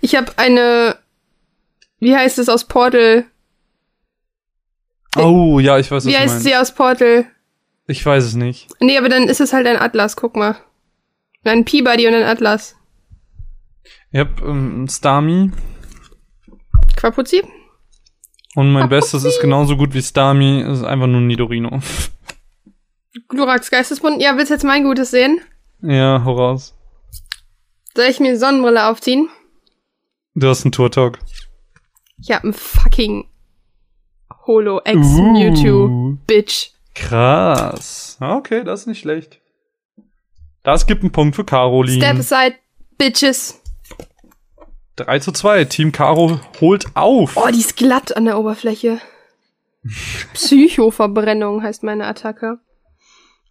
Ich 0.01 0.15
habe 0.15 0.31
eine, 0.37 0.97
wie 1.99 2.15
heißt 2.15 2.37
es 2.37 2.49
aus 2.49 2.65
Portal? 2.65 3.25
Oh, 5.17 5.59
ja, 5.59 5.79
ich 5.79 5.89
weiß 5.89 6.05
es 6.05 6.11
Wie 6.11 6.17
heißt 6.17 6.41
sie 6.41 6.55
aus 6.55 6.73
Portal? 6.73 7.25
Ich 7.87 8.05
weiß 8.05 8.23
es 8.23 8.35
nicht. 8.35 8.67
Nee, 8.79 8.97
aber 8.97 9.09
dann 9.09 9.23
ist 9.23 9.41
es 9.41 9.51
halt 9.51 9.65
ein 9.65 9.77
Atlas, 9.77 10.15
guck 10.15 10.35
mal. 10.35 10.55
Ein 11.43 11.65
Peabody 11.65 12.07
und 12.07 12.13
ein 12.13 12.23
Atlas. 12.23 12.75
Ich 14.11 14.19
hab 14.19 14.41
ähm, 14.41 14.87
Starmie. 14.89 15.51
Quapuzi? 16.95 17.43
Und 18.55 18.71
mein 18.71 18.89
Bestes 18.89 19.23
ist 19.23 19.39
genauso 19.39 19.77
gut 19.77 19.93
wie 19.93 20.01
Starmie, 20.01 20.61
ist 20.61 20.83
einfach 20.83 21.07
nur 21.07 21.21
Nidorino. 21.21 21.79
Glurax 23.27 23.69
Geistesbund, 23.69 24.21
ja, 24.21 24.35
willst 24.37 24.49
du 24.49 24.55
jetzt 24.55 24.63
mein 24.63 24.83
Gutes 24.83 25.11
sehen? 25.11 25.41
Ja, 25.81 26.23
hau 26.25 26.33
raus. 26.33 26.75
Soll 27.95 28.05
ich 28.05 28.19
mir 28.19 28.31
die 28.31 28.37
Sonnenbrille 28.37 28.87
aufziehen? 28.87 29.29
Du 30.35 30.47
hast 30.47 30.63
einen 30.63 30.71
Tour-Talk. 30.71 31.19
Ich 32.21 32.31
hab 32.31 32.43
einen 32.43 32.53
fucking 32.53 33.29
Holo 34.45 34.81
X 34.83 34.95
uh, 34.95 35.31
Mewtwo, 35.31 36.17
Bitch. 36.27 36.71
Krass. 36.95 38.17
Okay, 38.19 38.63
das 38.63 38.81
ist 38.81 38.87
nicht 38.87 38.99
schlecht. 38.99 39.39
Das 40.63 40.85
gibt 40.85 41.01
einen 41.03 41.11
Punkt 41.11 41.35
für 41.35 41.45
Caroline. 41.45 41.97
Step 41.97 42.19
aside, 42.19 42.55
Bitches. 42.97 43.61
3 44.99 45.19
zu 45.19 45.31
2. 45.31 45.65
Team 45.65 45.91
Caro 45.91 46.39
holt 46.59 46.95
auf. 46.95 47.37
Oh, 47.37 47.49
die 47.51 47.59
ist 47.59 47.77
glatt 47.77 48.15
an 48.15 48.25
der 48.25 48.37
Oberfläche. 48.39 48.99
Psychoverbrennung 50.33 51.63
heißt 51.63 51.83
meine 51.83 52.05
Attacke. 52.05 52.59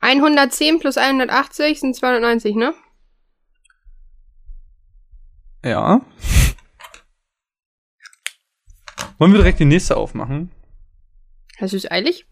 110 0.00 0.78
plus 0.78 0.96
180 0.96 1.80
sind 1.80 1.96
290, 1.96 2.54
ne? 2.54 2.74
Ja. 5.64 6.00
Wollen 9.18 9.32
wir 9.32 9.38
direkt 9.38 9.58
die 9.58 9.64
nächste 9.64 9.96
aufmachen? 9.96 10.52
Hast 11.58 11.72
du 11.72 11.76
es 11.76 11.90
eilig? 11.90 12.26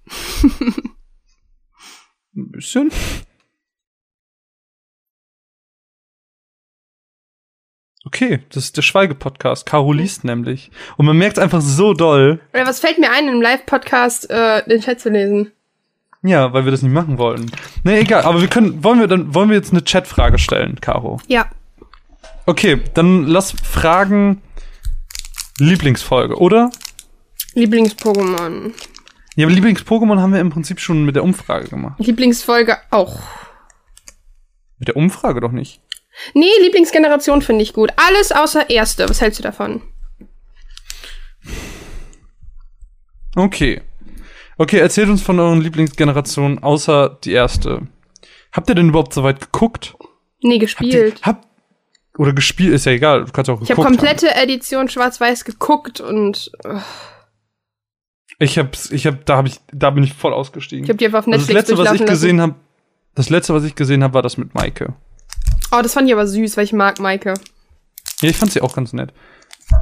Ein 2.37 2.51
bisschen. 2.53 2.93
Okay, 8.07 8.39
das 8.51 8.67
ist 8.67 8.77
der 8.77 8.83
Schweige-Podcast. 8.83 9.67
Caro 9.67 9.93
liest 9.93 10.23
nämlich. 10.23 10.71
Und 10.97 11.07
man 11.07 11.19
merkt 11.19 11.41
einfach 11.41 11.61
so 11.61 11.93
doll. 11.93 12.41
Oder 12.55 12.65
was 12.65 12.79
fällt 12.79 13.01
mir 13.01 13.11
ein, 13.11 13.27
im 13.27 13.43
Live-Podcast 13.43 14.31
äh, 14.31 14.63
den 14.69 14.81
Chat 14.81 15.01
zu 15.01 15.11
lesen? 15.11 15.51
Ja, 16.23 16.53
weil 16.53 16.65
wir 16.65 16.71
das 16.71 16.83
nicht 16.83 16.93
machen 16.93 17.19
wollen. 17.19 17.51
Nee, 17.83 17.99
egal, 17.99 18.23
aber 18.23 18.41
wir 18.41 18.49
können, 18.49 18.85
wollen 18.85 19.01
wir 19.01 19.09
dann, 19.09 19.35
wollen 19.35 19.49
wir 19.49 19.57
jetzt 19.57 19.73
eine 19.73 19.83
Chat-Frage 19.83 20.39
stellen, 20.39 20.81
Caro? 20.81 21.21
Ja. 21.27 21.47
Okay, 22.47 22.81
dann 22.95 23.25
lass 23.25 23.51
Fragen 23.51 24.41
Lieblingsfolge, 25.59 26.37
oder? 26.37 26.71
Lieblings-Pokémon. 27.55 28.73
Ja, 29.35 29.47
aber 29.47 29.55
Lieblings-Pokémon 29.55 30.21
haben 30.21 30.33
wir 30.33 30.41
im 30.41 30.51
Prinzip 30.51 30.79
schon 30.79 31.05
mit 31.05 31.17
der 31.17 31.25
Umfrage 31.25 31.69
gemacht. 31.69 31.99
Lieblingsfolge 31.99 32.79
auch. 32.91 33.19
Mit 34.79 34.89
der 34.89 34.97
Umfrage 34.97 35.41
doch 35.41 35.53
nicht. 35.53 35.81
Nee, 36.35 36.51
Lieblingsgeneration 36.63 37.43
finde 37.43 37.63
ich 37.63 37.73
gut. 37.73 37.93
Alles 37.97 38.33
außer 38.33 38.71
erste. 38.71 39.09
Was 39.09 39.21
hältst 39.21 39.39
du 39.39 39.43
davon? 39.43 39.83
Okay. 43.35 43.83
Okay, 44.59 44.79
erzählt 44.79 45.11
uns 45.11 45.23
von 45.23 45.39
euren 45.39 45.61
Lieblingsgenerationen 45.61 46.63
außer 46.63 47.19
die 47.23 47.33
erste. 47.33 47.83
Habt 48.53 48.71
ihr 48.71 48.75
denn 48.75 48.89
überhaupt 48.89 49.13
so 49.13 49.23
weit 49.23 49.41
geguckt? 49.41 49.95
Nee, 50.43 50.59
gespielt. 50.59 51.21
Habt 51.23 51.45
ihr, 51.45 51.49
habt, 51.49 52.19
oder 52.19 52.33
gespielt, 52.33 52.73
ist 52.73 52.87
ja 52.87 52.93
egal. 52.93 53.27
Du 53.27 53.33
kannst 53.33 53.51
auch 53.51 53.61
ich 53.61 53.71
habe 53.71 53.83
komplette 53.83 54.29
haben. 54.29 54.45
Edition 54.45 54.89
Schwarz-Weiß 54.89 55.45
geguckt 55.45 56.01
und. 56.01 56.51
Uh. 56.67 56.81
Ich 58.39 58.59
hab's, 58.59 58.91
ich 58.91 59.07
hab, 59.07 59.25
da 59.27 59.39
hab 59.39 59.47
ich, 59.47 59.61
da 59.73 59.91
bin 59.91 60.05
ich 60.05 60.13
voll 60.13 60.33
ausgestiegen. 60.33 60.85
Ich 60.85 60.91
hab 60.91 60.99
die 60.99 61.07
einfach 61.07 61.21
auf 61.21 61.27
Netflix 61.27 61.49
also 61.49 61.55
Das 61.55 61.69
letzte, 61.69 61.91
was 61.91 62.01
ich 62.01 62.07
gesehen 62.07 62.41
habe, 62.41 62.55
das 63.15 63.31
letzte, 63.31 63.55
was 63.55 63.65
ich 63.65 63.75
gesehen 63.75 64.03
habe, 64.03 64.15
war 64.15 64.23
das 64.23 64.37
mit 64.37 64.55
Maike. 64.55 64.95
Oh, 65.73 65.81
das 65.83 65.95
fand 65.95 66.09
ich 66.09 66.15
aber 66.15 66.27
süß, 66.27 66.57
weil 66.57 66.65
ich 66.65 66.73
mag 66.73 67.01
Maike. 67.01 67.35
Ja, 68.21 68.29
ich 68.29 68.37
fand 68.37 68.53
sie 68.53 68.61
auch 68.61 68.75
ganz 68.75 68.93
nett. 68.93 69.13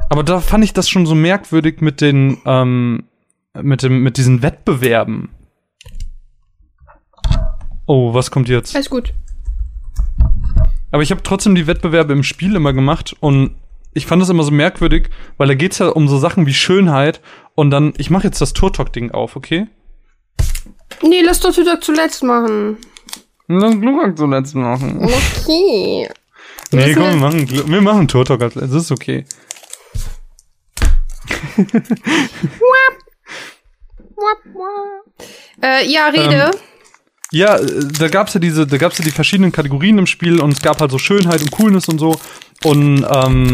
Aber 0.09 0.23
da 0.23 0.39
fand 0.39 0.63
ich 0.63 0.73
das 0.73 0.89
schon 0.89 1.05
so 1.05 1.15
merkwürdig 1.15 1.81
mit 1.81 2.01
den, 2.01 2.41
ähm, 2.45 3.03
mit 3.61 3.83
dem, 3.83 4.01
mit 4.01 4.17
diesen 4.17 4.41
Wettbewerben. 4.41 5.29
Oh, 7.85 8.13
was 8.13 8.31
kommt 8.31 8.49
jetzt? 8.49 8.75
Alles 8.75 8.89
gut. 8.89 9.13
Aber 10.91 11.03
ich 11.03 11.11
habe 11.11 11.23
trotzdem 11.23 11.55
die 11.55 11.67
Wettbewerbe 11.67 12.13
im 12.13 12.23
Spiel 12.23 12.55
immer 12.55 12.73
gemacht 12.73 13.15
und 13.19 13.55
ich 13.93 14.05
fand 14.05 14.21
das 14.21 14.29
immer 14.29 14.43
so 14.43 14.51
merkwürdig, 14.51 15.09
weil 15.37 15.47
da 15.47 15.53
geht's 15.53 15.77
ja 15.77 15.87
um 15.89 16.07
so 16.07 16.17
Sachen 16.17 16.45
wie 16.45 16.53
Schönheit 16.53 17.21
und 17.53 17.69
dann, 17.69 17.93
ich 17.97 18.09
mache 18.09 18.25
jetzt 18.25 18.41
das 18.41 18.53
Turtok-Ding 18.53 19.11
auf, 19.11 19.35
okay? 19.35 19.67
Nee, 21.01 21.21
lass 21.21 21.39
doch 21.39 21.53
Turtok 21.53 21.83
zuletzt 21.83 22.23
machen. 22.23 22.77
Lass 23.47 23.79
Glurak 23.79 24.17
zuletzt 24.17 24.55
machen. 24.55 25.03
Okay. 25.03 26.09
nee, 26.71 26.93
komm, 26.93 27.03
wir 27.03 27.15
machen, 27.15 27.49
wir 27.49 27.81
machen 27.81 28.07
Turtok 28.07 28.41
als 28.41 28.55
letztes, 28.55 28.83
ist 28.83 28.91
okay. 28.91 29.25
äh, 35.61 35.87
ja, 35.87 36.07
Rede. 36.07 36.51
Ähm, 36.53 36.59
ja, 37.31 37.59
da 37.59 38.07
gab's 38.07 38.33
ja 38.33 38.39
diese, 38.39 38.65
da 38.65 38.77
gab's 38.77 38.97
ja 38.97 39.03
die 39.03 39.11
verschiedenen 39.11 39.51
Kategorien 39.51 39.97
im 39.97 40.07
Spiel 40.07 40.39
und 40.39 40.53
es 40.53 40.61
gab 40.61 40.79
halt 40.79 40.91
so 40.91 40.97
Schönheit 40.97 41.41
und 41.41 41.51
Coolness 41.51 41.89
und 41.89 41.99
so. 41.99 42.17
Und 42.63 43.05
ähm, 43.09 43.51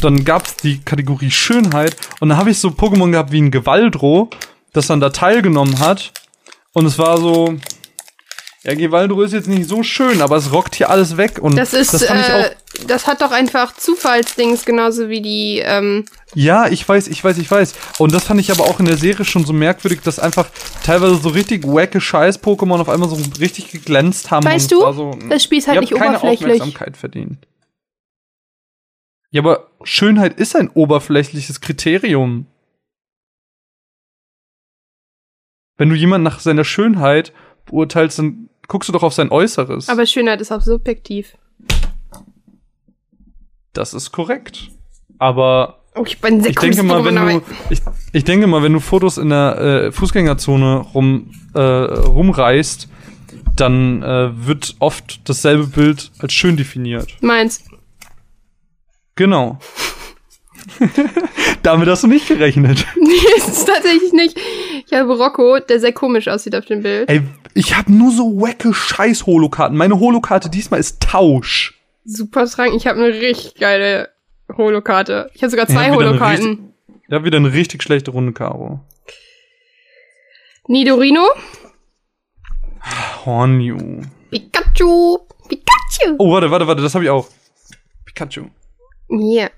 dann 0.00 0.24
gab's 0.24 0.56
die 0.56 0.80
Kategorie 0.80 1.30
Schönheit 1.30 1.96
und 2.20 2.30
da 2.30 2.36
habe 2.36 2.50
ich 2.50 2.58
so 2.58 2.68
Pokémon 2.68 3.10
gehabt 3.10 3.32
wie 3.32 3.40
ein 3.40 3.50
Gewaldro, 3.50 4.30
das 4.72 4.88
dann 4.88 5.00
da 5.00 5.10
teilgenommen 5.10 5.78
hat. 5.78 6.12
Und 6.72 6.84
es 6.84 6.98
war 6.98 7.18
so, 7.18 7.56
ja, 8.66 8.74
Gewaldro 8.74 9.22
ist 9.22 9.32
jetzt 9.32 9.46
nicht 9.46 9.68
so 9.68 9.84
schön, 9.84 10.20
aber 10.20 10.36
es 10.36 10.52
rockt 10.52 10.74
hier 10.74 10.90
alles 10.90 11.16
weg. 11.16 11.38
Und 11.40 11.56
das 11.56 11.72
ist, 11.72 11.94
das, 11.94 12.04
fand 12.04 12.20
ich 12.20 12.32
auch 12.32 12.38
äh, 12.40 12.56
das 12.88 13.06
hat 13.06 13.20
doch 13.20 13.30
einfach 13.30 13.76
Zufallsdings, 13.76 14.64
genauso 14.64 15.08
wie 15.08 15.22
die. 15.22 15.62
Ähm 15.64 16.04
ja, 16.34 16.66
ich 16.66 16.86
weiß, 16.86 17.06
ich 17.06 17.22
weiß, 17.22 17.38
ich 17.38 17.48
weiß. 17.48 17.74
Und 17.98 18.12
das 18.12 18.24
fand 18.24 18.40
ich 18.40 18.50
aber 18.50 18.64
auch 18.64 18.80
in 18.80 18.86
der 18.86 18.96
Serie 18.96 19.24
schon 19.24 19.44
so 19.44 19.52
merkwürdig, 19.52 20.00
dass 20.00 20.18
einfach 20.18 20.50
teilweise 20.82 21.14
so 21.14 21.28
richtig 21.28 21.64
wacke 21.64 22.00
Scheiß-Pokémon 22.00 22.80
auf 22.80 22.88
einmal 22.88 23.08
so 23.08 23.16
richtig 23.38 23.70
geglänzt 23.70 24.32
haben. 24.32 24.44
Weißt 24.44 24.72
du, 24.72 24.80
so, 24.92 25.16
das 25.28 25.44
Spiel 25.44 25.58
ist 25.58 25.68
halt 25.68 25.80
nicht 25.80 25.94
keine 25.94 26.18
oberflächlich. 26.18 26.60
Aufmerksamkeit 26.60 26.96
verdient. 26.96 27.46
Ja, 29.30 29.42
aber 29.42 29.70
Schönheit 29.84 30.40
ist 30.40 30.56
ein 30.56 30.70
oberflächliches 30.70 31.60
Kriterium. 31.60 32.46
Wenn 35.76 35.88
du 35.88 35.94
jemanden 35.94 36.24
nach 36.24 36.40
seiner 36.40 36.64
Schönheit 36.64 37.32
beurteilst, 37.66 38.18
dann 38.18 38.48
guckst 38.68 38.88
du 38.88 38.92
doch 38.92 39.02
auf 39.02 39.14
sein 39.14 39.30
Äußeres. 39.30 39.88
Aber 39.88 40.06
Schönheit 40.06 40.40
ist 40.40 40.52
auch 40.52 40.60
subjektiv. 40.60 41.36
Das 43.72 43.94
ist 43.94 44.12
korrekt. 44.12 44.70
Aber 45.18 45.80
oh, 45.94 46.04
ich, 46.06 46.20
bin 46.20 46.40
sehr 46.40 46.50
ich 46.50 46.56
denke 46.56 46.82
mal, 46.82 47.04
wenn 47.04 47.16
du 47.16 47.42
ich, 47.70 47.80
ich 48.12 48.24
denke 48.24 48.46
mal, 48.46 48.62
wenn 48.62 48.72
du 48.72 48.80
Fotos 48.80 49.18
in 49.18 49.30
der 49.30 49.58
äh, 49.58 49.92
Fußgängerzone 49.92 50.78
rum 50.94 51.30
äh, 51.54 51.60
rumreißt, 51.60 52.88
dann 53.56 54.02
äh, 54.02 54.46
wird 54.46 54.76
oft 54.78 55.28
dasselbe 55.28 55.66
Bild 55.66 56.10
als 56.18 56.32
schön 56.32 56.56
definiert. 56.56 57.16
Meins. 57.20 57.64
Genau. 59.14 59.58
Damit 61.62 61.88
hast 61.88 62.02
du 62.02 62.06
nicht 62.06 62.28
gerechnet. 62.28 62.84
Nee, 62.96 63.52
tatsächlich 63.66 64.12
nicht. 64.12 64.38
Ich 64.86 64.92
habe 64.92 65.16
Rocco, 65.16 65.58
der 65.58 65.80
sehr 65.80 65.92
komisch 65.92 66.28
aussieht 66.28 66.54
auf 66.54 66.66
dem 66.66 66.82
Bild. 66.82 67.08
Ey, 67.08 67.22
ich 67.56 67.74
habe 67.74 67.90
nur 67.90 68.12
so 68.12 68.40
wacke 68.40 68.74
scheiß 68.74 69.26
Holokarten. 69.26 69.76
Meine 69.76 69.98
Holokarte 69.98 70.50
diesmal 70.50 70.78
ist 70.78 71.02
Tausch. 71.02 71.80
Super 72.04 72.46
Trank. 72.46 72.74
Ich 72.74 72.86
habe 72.86 73.02
eine 73.02 73.14
richtig 73.14 73.54
geile 73.54 74.10
Holokarte. 74.54 75.30
Ich 75.34 75.42
habe 75.42 75.50
sogar 75.50 75.66
zwei 75.66 75.90
Holokarten. 75.90 76.74
Ich 77.08 77.12
habe 77.12 77.24
wieder 77.24 77.38
eine 77.38 77.52
richtig 77.52 77.82
schlechte 77.82 78.10
Runde, 78.10 78.32
Caro. 78.32 78.80
Nidorino. 80.68 81.26
Hornju. 83.24 84.02
Pikachu. 84.30 85.18
Pikachu. 85.48 86.16
Oh, 86.18 86.32
warte, 86.32 86.50
warte, 86.50 86.66
warte, 86.66 86.82
das 86.82 86.94
habe 86.94 87.04
ich 87.04 87.10
auch. 87.10 87.28
Pikachu. 88.04 88.50
Yeah. 89.08 89.50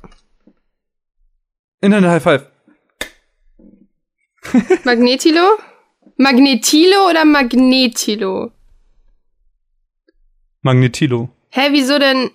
Internet 1.81 2.11
High 2.11 2.23
Five. 2.23 2.47
Magnetilo? 4.85 5.59
Magnetilo 6.19 7.09
oder 7.09 7.25
Magnetilo? 7.25 8.51
Magnetilo. 10.63 11.29
Hä, 11.51 11.69
wieso 11.71 11.99
denn? 12.01 12.31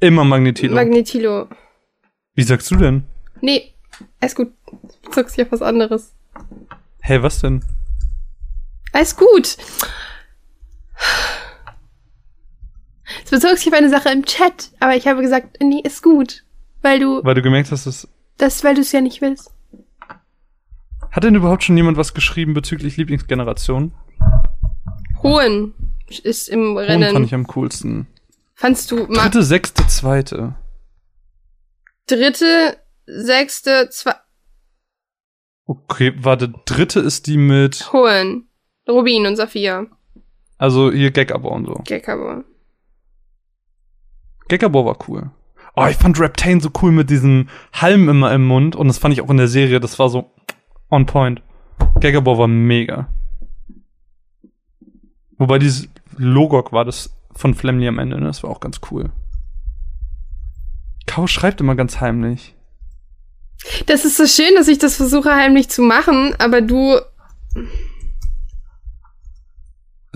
Immer 0.00 0.24
Magnetilo. 0.24 0.74
Magnetilo. 0.74 1.48
Wie 2.34 2.42
sagst 2.42 2.70
du 2.70 2.76
denn? 2.76 3.04
Nee, 3.42 3.74
alles 4.20 4.34
gut. 4.34 4.52
Du 5.02 5.12
sagst 5.12 5.36
ja 5.36 5.44
was 5.50 5.60
anderes. 5.60 6.14
Hä, 7.02 7.14
hey, 7.14 7.22
was 7.22 7.40
denn? 7.40 7.62
Alles 8.92 9.14
gut. 9.14 9.58
Es 13.24 13.30
bezog 13.30 13.58
sich 13.58 13.68
auf 13.68 13.74
eine 13.74 13.90
Sache 13.90 14.08
im 14.08 14.24
Chat, 14.24 14.70
aber 14.80 14.96
ich 14.96 15.06
habe 15.06 15.20
gesagt, 15.20 15.58
nee, 15.60 15.82
ist 15.84 16.02
gut. 16.02 16.42
Weil 16.80 17.00
du. 17.00 17.22
Weil 17.22 17.34
du 17.34 17.42
gemerkt 17.42 17.70
hast, 17.70 17.86
dass. 17.86 18.08
Das, 18.38 18.64
weil 18.64 18.74
du 18.74 18.80
es 18.80 18.92
ja 18.92 19.02
nicht 19.02 19.20
willst. 19.20 19.52
Hat 21.16 21.24
denn 21.24 21.34
überhaupt 21.34 21.64
schon 21.64 21.78
jemand 21.78 21.96
was 21.96 22.12
geschrieben 22.12 22.52
bezüglich 22.52 22.98
Lieblingsgeneration? 22.98 23.94
Hohen 25.22 25.72
ist 26.22 26.46
im 26.46 26.76
Rennen. 26.76 27.04
Hohen 27.04 27.12
fand 27.14 27.26
ich 27.26 27.34
am 27.34 27.46
coolsten. 27.46 28.06
Fandst 28.52 28.90
du 28.90 29.06
Dritte, 29.06 29.42
sechste, 29.42 29.86
zweite. 29.86 30.56
Dritte, 32.06 32.76
sechste, 33.06 33.88
zweite. 33.88 34.20
Okay, 35.64 36.12
warte, 36.18 36.52
dritte 36.66 37.00
ist 37.00 37.26
die 37.26 37.38
mit. 37.38 37.90
Hohen. 37.94 38.50
Rubin 38.86 39.24
und 39.24 39.36
Saphir. 39.36 39.86
Also 40.58 40.92
hier 40.92 41.12
Gekabor 41.12 41.52
und 41.52 41.64
so. 41.64 41.80
Gekabor. 41.86 42.44
Gekabor 44.48 44.84
war 44.84 44.98
cool. 45.08 45.30
Oh, 45.76 45.86
ich 45.86 45.96
fand 45.96 46.20
Reptane 46.20 46.60
so 46.60 46.68
cool 46.82 46.92
mit 46.92 47.08
diesem 47.08 47.48
Halm 47.72 48.10
immer 48.10 48.34
im 48.34 48.46
Mund 48.46 48.76
und 48.76 48.88
das 48.88 48.98
fand 48.98 49.14
ich 49.14 49.22
auch 49.22 49.30
in 49.30 49.38
der 49.38 49.48
Serie, 49.48 49.80
das 49.80 49.98
war 49.98 50.10
so 50.10 50.35
on 50.90 51.06
point. 51.06 51.42
Gekabor 52.00 52.38
war 52.38 52.48
mega. 52.48 53.08
Wobei 55.38 55.58
dieses 55.58 55.88
Logok 56.16 56.72
war 56.72 56.84
das 56.84 57.14
von 57.34 57.54
Flemley 57.54 57.88
am 57.88 57.98
Ende, 57.98 58.18
ne? 58.18 58.26
Das 58.26 58.42
war 58.42 58.50
auch 58.50 58.60
ganz 58.60 58.80
cool. 58.90 59.10
Kau 61.06 61.26
schreibt 61.26 61.60
immer 61.60 61.74
ganz 61.74 62.00
heimlich. 62.00 62.54
Das 63.86 64.04
ist 64.04 64.16
so 64.16 64.26
schön, 64.26 64.54
dass 64.54 64.68
ich 64.68 64.78
das 64.78 64.96
versuche 64.96 65.34
heimlich 65.34 65.68
zu 65.68 65.82
machen, 65.82 66.34
aber 66.38 66.60
du 66.60 66.98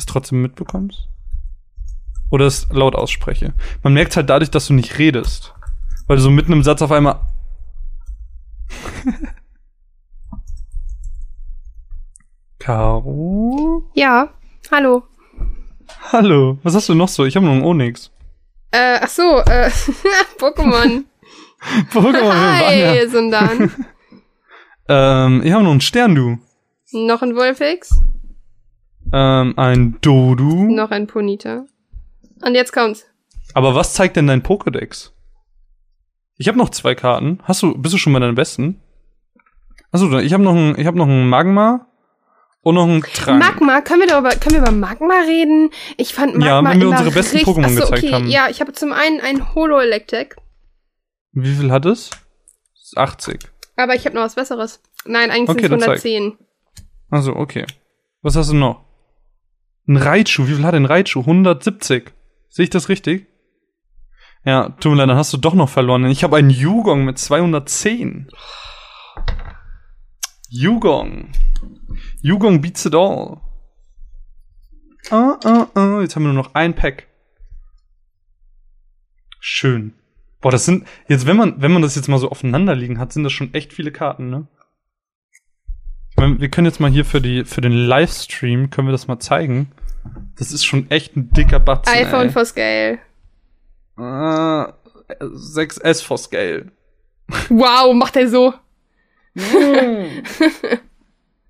es 0.01 0.07
trotzdem 0.07 0.43
mitbekommst? 0.43 1.09
Oder 2.31 2.47
es 2.47 2.68
laut 2.71 2.95
ausspreche. 2.95 3.55
Man 3.83 3.95
merkt 3.95 4.16
halt 4.16 4.31
dadurch, 4.31 4.51
dass 4.51 4.66
du 4.66 4.73
nicht 4.75 4.99
redest. 4.99 5.55
Weil 6.07 6.16
du 6.16 6.23
so 6.23 6.31
mitten 6.31 6.53
im 6.53 6.62
Satz 6.62 6.83
auf 6.83 6.93
einmal 6.93 7.21
Caro? 12.61 13.90
Ja, 13.94 14.28
hallo. 14.70 15.02
Hallo, 16.12 16.58
was 16.62 16.74
hast 16.74 16.90
du 16.90 16.94
noch 16.94 17.08
so? 17.08 17.24
Ich 17.24 17.34
habe 17.34 17.46
noch 17.46 17.52
einen 17.52 17.64
Onyx. 17.64 18.12
Äh, 18.70 18.98
ach 19.00 19.08
so, 19.08 19.38
äh, 19.38 19.70
Pokémon. 20.38 21.04
Pokémon, 21.90 22.32
Hi, 22.32 23.08
Sundan. 23.08 23.72
ähm, 24.88 25.42
ich 25.42 25.52
habe 25.52 25.64
noch 25.64 25.70
einen 25.70 25.80
Stern, 25.80 26.14
du. 26.14 26.38
Noch 26.92 27.22
ein 27.22 27.34
Wolfix. 27.34 27.98
Ähm, 29.11 29.54
ein 29.56 29.96
Dodu. 30.02 30.70
Noch 30.70 30.90
ein 30.90 31.06
Ponita. 31.06 31.64
Und 32.44 32.54
jetzt 32.54 32.72
kommt's. 32.72 33.06
Aber 33.54 33.74
was 33.74 33.94
zeigt 33.94 34.16
denn 34.16 34.26
dein 34.26 34.42
Pokédex? 34.42 35.12
Ich 36.36 36.46
habe 36.46 36.58
noch 36.58 36.68
zwei 36.68 36.94
Karten. 36.94 37.40
Hast 37.44 37.62
du, 37.62 37.76
bist 37.76 37.94
du 37.94 37.98
schon 37.98 38.12
bei 38.12 38.18
deinen 38.18 38.34
besten? 38.34 38.82
Achso, 39.92 40.18
ich 40.18 40.34
habe 40.34 40.42
noch 40.42 40.54
ein, 40.54 40.78
ich 40.78 40.86
habe 40.86 40.98
noch 40.98 41.08
ein 41.08 41.28
Magma 41.28 41.86
und 42.62 42.74
noch 42.74 42.86
ein 42.86 43.02
Trank. 43.02 43.42
Magma, 43.42 43.80
können 43.80 44.00
wir 44.00 44.08
darüber, 44.08 44.30
können 44.30 44.56
wir 44.56 44.62
über 44.62 44.72
Magma 44.72 45.20
reden? 45.26 45.70
Ich 45.96 46.12
fand 46.14 46.34
Magma 46.34 46.46
Ja, 46.46 46.64
wenn 46.64 46.80
wir 46.80 46.88
unsere 46.90 47.11
besten 47.11 47.38
richtig, 47.38 47.54
Pokémon 47.54 47.64
Achso, 47.64 47.80
gezeigt 47.80 48.04
okay, 48.04 48.12
haben. 48.12 48.28
Ja, 48.28 48.48
ich 48.50 48.61
habe 48.61 48.72
zum 48.72 48.92
einen 48.92 49.20
ein 49.20 49.54
Holo 49.54 49.78
Electek, 49.80 50.36
Wie 51.32 51.54
viel 51.54 51.70
hat 51.70 51.86
es? 51.86 52.11
80. 52.96 53.38
aber 53.76 53.94
ich 53.94 54.04
habe 54.04 54.16
noch 54.16 54.22
was 54.22 54.34
Besseres. 54.34 54.82
Nein, 55.04 55.30
eigentlich 55.30 55.48
Okay, 55.48 55.68
sind 55.68 55.80
es 55.80 56.02
zeig. 56.02 56.04
110. 56.04 56.38
Also, 57.11 57.34
okay. 57.36 57.64
Was 58.22 58.36
hast 58.36 58.50
du 58.50 58.56
noch? 58.56 58.84
Ein 59.88 59.96
Raichu. 59.96 60.46
Wie 60.46 60.54
viel 60.54 60.64
hat 60.64 60.74
ein 60.74 60.84
Raichu? 60.84 61.20
170. 61.20 62.12
Sehe 62.48 62.64
ich 62.64 62.70
das 62.70 62.88
richtig? 62.88 63.26
Ja, 64.44 64.70
tut 64.80 64.92
mir 64.92 64.98
leid, 64.98 65.08
dann 65.08 65.16
hast 65.16 65.32
du 65.32 65.36
doch 65.36 65.54
noch 65.54 65.68
verloren. 65.68 66.04
Ich 66.06 66.24
habe 66.24 66.36
einen 66.36 66.50
Yugong 66.50 67.04
mit 67.04 67.18
210. 67.18 68.28
Yugong. 70.48 71.30
Yugong 72.23 72.61
beats 72.61 72.85
it 72.87 72.95
all. 72.95 73.41
Ah, 75.11 75.39
ah, 75.45 75.66
ah. 75.75 76.01
Jetzt 76.01 76.16
haben 76.16 76.25
wir 76.25 76.33
nur 76.33 76.45
noch 76.45 76.55
ein 76.55 76.75
Pack. 76.75 77.07
Schön. 79.41 79.95
Boah, 80.41 80.53
das 80.53 80.64
sind, 80.64 80.87
jetzt, 81.09 81.27
wenn 81.27 81.37
man, 81.37 81.61
wenn 81.61 81.73
man 81.73 81.83
das 81.83 81.97
jetzt 81.97 82.09
mal 82.09 82.18
so 82.18 82.31
aufeinander 82.31 82.75
liegen 82.75 82.99
hat, 82.99 83.12
sind 83.12 83.25
das 83.25 83.33
schon 83.33 83.53
echt 83.55 83.73
viele 83.73 83.93
Karten, 83.93 84.31
ne? 84.31 84.47
Ich 86.11 86.16
meine, 86.16 86.41
wir 86.41 86.49
können 86.51 86.66
jetzt 86.66 86.81
mal 86.81 86.91
hier 86.91 87.05
für 87.05 87.21
die, 87.21 87.45
für 87.45 87.61
den 87.61 87.73
Livestream, 87.73 88.71
können 88.71 88.89
wir 88.89 88.93
das 88.93 89.07
mal 89.07 89.18
zeigen. 89.18 89.73
Das 90.37 90.53
ist 90.53 90.64
schon 90.64 90.91
echt 90.91 91.16
ein 91.16 91.31
dicker 91.31 91.61
Batzen, 91.61 91.93
iPhone 91.95 92.27
ey. 92.27 92.31
for 92.31 92.45
Scale. 92.45 92.99
Ah, 93.97 94.75
6S 95.18 96.03
for 96.03 96.18
Scale. 96.18 96.73
Wow, 97.49 97.95
macht 97.95 98.16
er 98.16 98.29
so. 98.29 98.55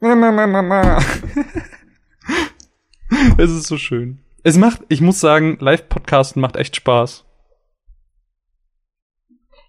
es 3.38 3.51
ist 3.51 3.66
so 3.66 3.76
schön. 3.76 4.20
Es 4.42 4.57
macht, 4.57 4.80
ich 4.88 5.01
muss 5.01 5.20
sagen, 5.20 5.59
Live-Podcasten 5.61 6.40
macht 6.40 6.57
echt 6.57 6.76
Spaß. 6.76 7.24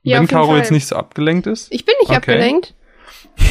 Ja, 0.04 0.20
Wenn 0.20 0.28
Caro 0.28 0.48
Fall. 0.48 0.58
jetzt 0.58 0.72
nicht 0.72 0.88
so 0.88 0.96
abgelenkt 0.96 1.48
ist. 1.48 1.72
Ich 1.72 1.86
bin 1.86 1.96
nicht 2.00 2.10
Okay. 2.10 2.18
abgelenkt. 2.18 2.74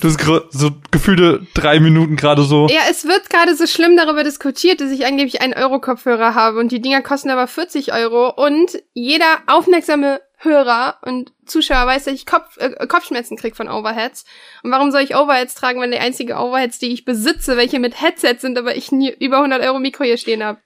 Du 0.00 0.08
hast 0.08 0.20
so 0.50 0.70
gefühlte 0.90 1.46
drei 1.54 1.80
Minuten 1.80 2.16
gerade 2.16 2.42
so. 2.42 2.68
Ja, 2.68 2.82
es 2.90 3.06
wird 3.06 3.30
gerade 3.30 3.56
so 3.56 3.66
schlimm 3.66 3.96
darüber 3.96 4.22
diskutiert, 4.22 4.80
dass 4.82 4.90
ich 4.90 5.06
angeblich 5.06 5.40
einen 5.40 5.54
Euro-Kopfhörer 5.54 6.34
habe 6.34 6.60
und 6.60 6.70
die 6.72 6.80
Dinger 6.80 7.00
kosten 7.02 7.30
aber 7.30 7.46
40 7.46 7.92
Euro 7.92 8.28
und 8.28 8.82
jeder 8.92 9.38
aufmerksame 9.46 10.20
Hörer 10.44 10.96
und 11.02 11.32
Zuschauer 11.46 11.86
weiß, 11.86 12.04
dass 12.04 12.14
ich 12.14 12.26
Kopf, 12.26 12.56
äh, 12.58 12.86
Kopfschmerzen 12.86 13.36
krieg 13.36 13.56
von 13.56 13.68
Overheads. 13.68 14.24
Und 14.62 14.70
warum 14.72 14.90
soll 14.90 15.02
ich 15.02 15.14
Overheads 15.14 15.54
tragen, 15.54 15.80
wenn 15.80 15.92
die 15.92 15.98
einzige 15.98 16.36
Overheads, 16.36 16.78
die 16.78 16.92
ich 16.92 17.04
besitze, 17.04 17.56
welche 17.56 17.78
mit 17.78 18.00
Headset 18.00 18.36
sind, 18.38 18.58
aber 18.58 18.76
ich 18.76 18.90
nie 18.90 19.10
über 19.10 19.36
100 19.36 19.62
Euro 19.62 19.78
Mikro 19.78 20.04
hier 20.04 20.16
stehen 20.16 20.42
habe? 20.42 20.58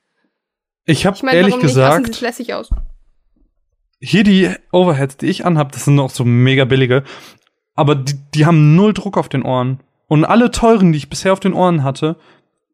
Ich 0.87 1.05
habe 1.05 1.17
Ich 1.17 1.23
meine, 1.23 1.39
ehrlich 1.39 1.57
nicht? 1.57 1.67
Gesagt, 1.67 2.07
sieht 2.07 2.21
lässig 2.21 2.55
aus. 2.55 2.71
hier 4.01 4.25
die 4.25 4.51
Overheads, 4.73 5.19
die 5.19 5.27
ich 5.27 5.45
anhab, 5.45 5.73
das 5.73 5.85
sind 5.85 5.99
auch 5.99 6.11
so 6.11 6.25
mega 6.25 6.65
billige, 6.65 7.05
aber 7.75 7.95
die, 7.95 8.15
die 8.35 8.47
haben 8.47 8.77
null 8.77 8.95
Druck 8.95 9.19
auf 9.19 9.29
den 9.29 9.43
Ohren. 9.43 9.81
Und 10.09 10.25
alle 10.25 10.51
teuren, 10.53 10.93
die 10.93 10.99
ich 10.99 11.11
bisher 11.11 11.33
auf 11.33 11.41
den 11.41 11.53
Ohren 11.53 11.83
hatte, 11.83 12.17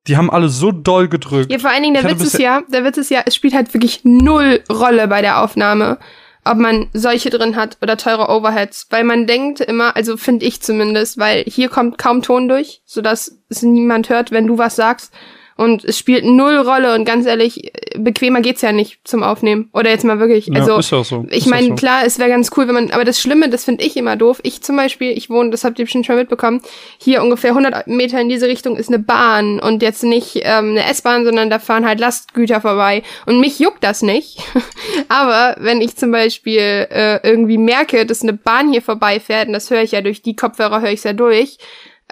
die 0.06 0.16
haben 0.16 0.30
alle 0.30 0.48
so 0.48 0.72
doll 0.72 1.08
gedrückt. 1.08 1.50
Ja, 1.50 1.58
vor 1.58 1.70
allen 1.70 1.82
Dingen, 1.82 1.94
der 1.94 2.04
Witz 2.04 2.22
ist 2.22 2.38
ja, 2.38 2.62
der 2.68 2.84
Witz 2.84 2.98
ist 2.98 3.10
ja, 3.10 3.22
es 3.24 3.34
spielt 3.34 3.54
halt 3.54 3.72
wirklich 3.72 4.00
null 4.04 4.62
Rolle 4.70 5.08
bei 5.08 5.22
der 5.22 5.42
Aufnahme, 5.42 5.98
ob 6.44 6.58
man 6.58 6.88
solche 6.92 7.30
drin 7.30 7.56
hat 7.56 7.78
oder 7.82 7.96
teure 7.96 8.28
Overheads, 8.28 8.88
weil 8.90 9.04
man 9.04 9.26
denkt 9.26 9.60
immer, 9.60 9.94
also 9.96 10.16
finde 10.16 10.44
ich 10.44 10.60
zumindest, 10.60 11.18
weil 11.18 11.44
hier 11.44 11.68
kommt 11.68 11.98
kaum 11.98 12.22
Ton 12.22 12.48
durch, 12.48 12.82
sodass 12.84 13.38
es 13.48 13.62
niemand 13.62 14.08
hört, 14.08 14.30
wenn 14.32 14.46
du 14.46 14.58
was 14.58 14.76
sagst. 14.76 15.12
Und 15.56 15.84
es 15.84 15.98
spielt 15.98 16.24
null 16.24 16.56
Rolle 16.56 16.94
und 16.94 17.04
ganz 17.04 17.26
ehrlich, 17.26 17.64
äh, 17.74 17.98
bequemer 17.98 18.40
geht's 18.40 18.62
ja 18.62 18.72
nicht 18.72 18.98
zum 19.04 19.22
Aufnehmen. 19.22 19.68
Oder 19.72 19.90
jetzt 19.90 20.04
mal 20.04 20.18
wirklich. 20.18 20.46
Ja, 20.46 20.60
Also 20.60 20.76
ist 20.76 20.92
auch 20.92 21.04
so. 21.04 21.26
ich 21.30 21.46
meine, 21.46 21.68
so. 21.68 21.74
klar, 21.74 22.02
es 22.04 22.18
wäre 22.18 22.30
ganz 22.30 22.50
cool, 22.56 22.66
wenn 22.68 22.74
man, 22.74 22.90
aber 22.90 23.04
das 23.04 23.20
Schlimme, 23.20 23.48
das 23.48 23.64
finde 23.64 23.84
ich 23.84 23.96
immer 23.96 24.16
doof. 24.16 24.40
Ich 24.42 24.62
zum 24.62 24.76
Beispiel, 24.76 25.16
ich 25.16 25.30
wohne, 25.30 25.50
das 25.50 25.64
habt 25.64 25.78
ihr 25.78 25.84
bestimmt 25.84 26.06
schon 26.06 26.16
mitbekommen, 26.16 26.62
hier 26.98 27.22
ungefähr 27.22 27.50
100 27.50 27.86
Meter 27.86 28.20
in 28.20 28.28
diese 28.28 28.46
Richtung 28.46 28.76
ist 28.76 28.88
eine 28.88 28.98
Bahn 28.98 29.60
und 29.60 29.82
jetzt 29.82 30.02
nicht 30.04 30.40
ähm, 30.42 30.70
eine 30.70 30.84
S-Bahn, 30.84 31.24
sondern 31.24 31.50
da 31.50 31.58
fahren 31.58 31.86
halt 31.86 32.00
Lastgüter 32.00 32.60
vorbei. 32.60 33.02
Und 33.26 33.40
mich 33.40 33.58
juckt 33.58 33.84
das 33.84 34.02
nicht. 34.02 34.38
aber 35.08 35.56
wenn 35.60 35.80
ich 35.80 35.96
zum 35.96 36.10
Beispiel 36.10 36.86
äh, 36.90 37.20
irgendwie 37.22 37.58
merke, 37.58 38.06
dass 38.06 38.22
eine 38.22 38.32
Bahn 38.32 38.72
hier 38.72 38.82
vorbeifährt, 38.82 39.48
und 39.48 39.52
das 39.52 39.70
höre 39.70 39.82
ich 39.82 39.92
ja 39.92 40.00
durch 40.00 40.22
die 40.22 40.36
Kopfhörer, 40.36 40.80
höre 40.80 40.92
ich 40.92 41.04
ja 41.04 41.12
durch, 41.12 41.58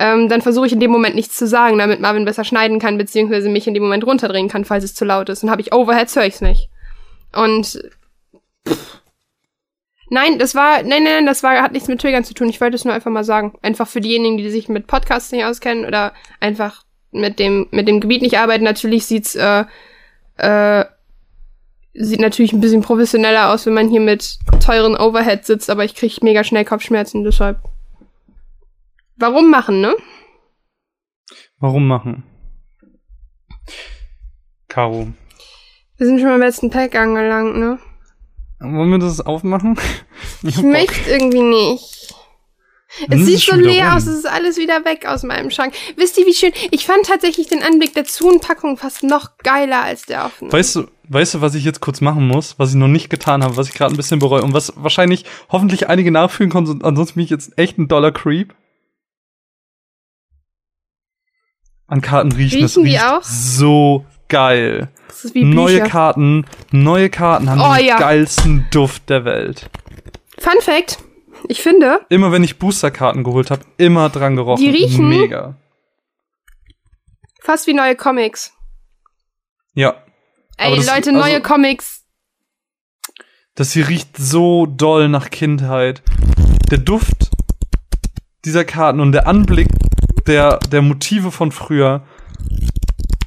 ähm, 0.01 0.31
dann 0.31 0.41
versuche 0.41 0.67
ich 0.67 0.73
in 0.73 0.81
dem 0.81 0.91
Moment 0.91 1.15
nichts 1.15 1.37
zu 1.37 1.47
sagen, 1.47 1.77
damit 1.77 2.01
Marvin 2.01 2.25
besser 2.25 2.43
schneiden 2.43 2.79
kann, 2.79 2.97
beziehungsweise 2.97 3.51
mich 3.51 3.67
in 3.67 3.75
dem 3.75 3.83
Moment 3.83 4.05
runterdrehen 4.07 4.49
kann, 4.49 4.65
falls 4.65 4.83
es 4.83 4.95
zu 4.95 5.05
laut 5.05 5.29
ist. 5.29 5.43
Und 5.45 5.51
habe 5.51 5.61
ich 5.61 5.75
Overheads, 5.75 6.17
höre 6.17 6.25
ich's 6.25 6.41
nicht. 6.41 6.71
Und 7.35 7.79
Nein, 10.13 10.41
das 10.41 10.57
war, 10.57 10.83
nein, 10.83 11.05
nein, 11.05 11.25
das 11.25 11.45
war, 11.45 11.63
hat 11.63 11.71
nichts 11.71 11.87
mit 11.87 12.01
Triggern 12.01 12.25
zu 12.25 12.35
tun. 12.35 12.49
Ich 12.49 12.61
wollte 12.61 12.75
es 12.75 12.85
nur 12.85 12.93
einfach 12.93 13.13
mal 13.13 13.23
sagen. 13.23 13.53
Einfach 13.63 13.87
für 13.87 14.01
diejenigen, 14.01 14.39
die 14.39 14.51
sich 14.51 14.69
mit 14.69 14.89
Podcasts 14.89 15.31
nicht 15.31 15.45
auskennen 15.45 15.85
oder 15.85 16.15
einfach 16.41 16.83
mit 17.13 17.39
dem, 17.39 17.69
mit 17.71 17.87
dem 17.87 18.01
Gebiet 18.01 18.23
nicht 18.23 18.37
arbeiten. 18.37 18.65
Natürlich 18.65 19.07
sieht's, 19.07 19.37
äh, 19.37 19.65
äh, 20.37 20.85
sieht 21.95 22.21
natürlich 22.21 22.53
ein 22.53 22.61
bisschen 22.61 22.83
professioneller 22.83 23.53
aus, 23.53 23.67
wenn 23.67 23.75
man 23.75 23.89
hier 23.89 24.01
mit 24.01 24.39
teuren 24.65 24.97
Overheads 24.97 25.47
sitzt, 25.47 25.71
aber 25.71 25.85
ich 25.85 25.95
krieg 25.95 26.23
mega 26.25 26.43
schnell 26.43 26.65
Kopfschmerzen, 26.65 27.23
deshalb. 27.23 27.59
Warum 29.21 29.51
machen, 29.51 29.83
ne? 29.83 29.95
Warum 31.59 31.87
machen? 31.87 32.25
Caro, 34.69 35.09
Wir 35.99 36.07
sind 36.07 36.21
schon 36.21 36.29
beim 36.31 36.41
letzten 36.41 36.71
Pack 36.71 36.95
angelangt, 36.95 37.57
ne? 37.57 37.79
wollen 38.61 38.91
wir 38.91 38.99
das 38.99 39.21
aufmachen? 39.21 39.79
Ich 40.43 40.57
Bock. 40.57 40.65
möchte 40.65 41.11
irgendwie 41.11 41.43
nicht. 41.43 42.15
Es 43.11 43.27
sieht 43.27 43.41
so 43.41 43.55
leer 43.57 43.95
aus, 43.95 44.07
es 44.07 44.21
ist 44.21 44.27
alles 44.27 44.57
wieder 44.57 44.87
weg 44.87 45.05
aus 45.07 45.23
meinem 45.23 45.51
Schrank. 45.51 45.75
Wisst 45.97 46.17
ihr, 46.17 46.27
wie 46.27 46.33
schön? 46.33 46.53
Ich 46.71 46.87
fand 46.87 47.05
tatsächlich 47.05 47.47
den 47.49 47.63
Anblick 47.63 47.93
der 47.93 48.05
Zupackung 48.07 48.79
fast 48.79 49.03
noch 49.03 49.37
geiler 49.39 49.83
als 49.83 50.07
der 50.07 50.25
offenen. 50.25 50.51
Weißt 50.51 50.77
du, 50.77 50.87
weißt 51.09 51.35
du, 51.35 51.41
was 51.43 51.55
ich 51.55 51.65
jetzt 51.65 51.81
kurz 51.81 52.01
machen 52.01 52.27
muss, 52.27 52.59
was 52.59 52.71
ich 52.71 52.77
noch 52.77 52.89
nicht 52.89 53.11
getan 53.11 53.45
habe, 53.45 53.59
was 53.59 53.69
ich 53.69 53.75
gerade 53.75 53.95
ein 53.95 53.97
bisschen 53.99 54.19
bereue 54.19 54.43
und 54.43 54.55
was 54.55 54.73
wahrscheinlich 54.77 55.27
hoffentlich 55.51 55.89
einige 55.91 56.11
nachfühlen 56.11 56.51
konnten, 56.51 56.83
ansonsten 56.83 57.17
bin 57.17 57.25
ich 57.25 57.31
jetzt 57.31 57.59
echt 57.59 57.77
ein 57.77 57.87
Dollar 57.87 58.13
Creep. 58.13 58.55
An 61.91 62.01
Karten 62.01 62.33
riechen, 62.33 62.63
das 62.63 62.77
Riechen 62.77 62.85
die 62.85 62.91
riecht 62.93 63.05
auch? 63.05 63.23
so 63.23 64.07
geil. 64.29 64.89
Das 65.09 65.25
ist 65.25 65.35
wie 65.35 65.45
Neue 65.45 65.75
Bücher. 65.81 65.89
Karten, 65.89 66.47
neue 66.71 67.11
Karten 67.11 67.51
haben 67.51 67.61
Oh, 67.61 67.75
den 67.77 67.87
ja. 67.87 67.99
geilsten 67.99 68.67
Duft 68.71 69.11
der 69.11 69.25
Welt. 69.25 69.69
Fun 70.39 70.55
Fact. 70.61 70.99
Ich 71.49 71.61
finde, 71.63 72.01
Immer 72.11 72.33
wenn 72.33 72.45
ich 72.45 72.59
Boosterkarten 72.59 73.25
geholt 73.25 73.51
habe, 73.51 73.63
immer 73.77 74.09
dran 74.09 74.37
gerochen. 74.37 74.63
Die 74.65 74.71
riechen- 74.71 75.09
Mega. 75.09 75.57
fast 77.43 77.67
wie 77.67 77.75
neue 77.75 77.97
Comics. 77.97 78.53
Ja. 79.75 79.97
Ey, 80.57 80.77
das- 80.77 80.87
Leute, 80.87 81.11
also- 81.11 81.13
neue 81.13 81.41
Comics. 81.41 82.05
Das 83.55 83.73
hier 83.73 83.89
riecht 83.89 84.17
so 84.17 84.67
doll 84.67 85.09
nach 85.09 85.31
Kindheit. 85.31 86.03
Der 86.71 86.79
Duft 86.79 87.31
dieser 88.45 88.65
Karten 88.65 89.01
und 89.01 89.13
der 89.13 89.27
Anblick 89.27 89.69
der, 90.27 90.59
der 90.59 90.83
Motive 90.83 91.31
von 91.31 91.53
früher. 91.53 92.07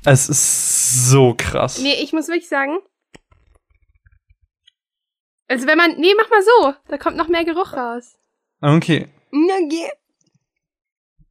Es 0.06 0.30
ist 0.30 1.10
so 1.10 1.34
krass. 1.38 1.80
Nee, 1.80 1.96
ich 2.02 2.14
muss 2.14 2.28
wirklich 2.28 2.50
sagen. 2.50 2.80
Also 5.48 5.68
wenn 5.68 5.78
man. 5.78 5.98
Nee, 5.98 6.14
mach 6.18 6.30
mal 6.30 6.44
so. 6.44 6.74
Da 6.88 6.98
kommt 6.98 7.18
noch 7.18 7.28
mehr 7.28 7.46
Geruch 7.46 7.74
raus. 7.74 8.18
Okay. 8.62 9.08
Okay. 9.32 9.92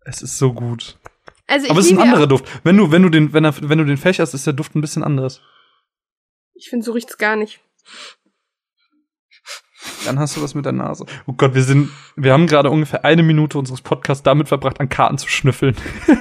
Es 0.05 0.23
ist 0.23 0.39
so 0.39 0.53
gut. 0.53 0.99
Also 1.47 1.67
ich 1.67 1.71
Aber 1.71 1.81
es 1.81 1.87
ist 1.87 1.93
ein 1.93 1.99
anderer 1.99 2.27
Duft. 2.27 2.47
Wenn 2.65 2.77
du, 2.77 2.91
wenn 2.91 3.03
du 3.03 3.09
den, 3.09 3.33
wenn, 3.33 3.45
er, 3.45 3.55
wenn 3.69 3.79
du 3.79 3.85
den 3.85 3.97
fächerst, 3.97 4.35
ist 4.35 4.47
der 4.47 4.53
Duft 4.53 4.75
ein 4.75 4.81
bisschen 4.81 5.05
anderes. 5.05 5.41
Ich 6.55 6.71
finde, 6.71 6.85
so 6.85 6.93
riecht's 6.93 7.19
gar 7.19 7.37
nicht. 7.37 7.61
Dann 10.05 10.19
hast 10.19 10.37
du 10.37 10.43
was 10.43 10.55
mit 10.55 10.65
der 10.65 10.73
Nase. 10.73 11.07
Oh 11.27 11.33
Gott, 11.33 11.55
wir 11.55 11.63
sind, 11.63 11.91
wir 12.17 12.33
haben 12.33 12.47
gerade 12.47 12.71
ungefähr 12.71 13.05
eine 13.05 13.23
Minute 13.23 13.59
unseres 13.59 13.81
Podcasts 13.81 14.23
damit 14.23 14.49
verbracht, 14.49 14.81
an 14.81 14.89
Karten 14.89 15.19
zu 15.19 15.29
schnüffeln. 15.29 15.77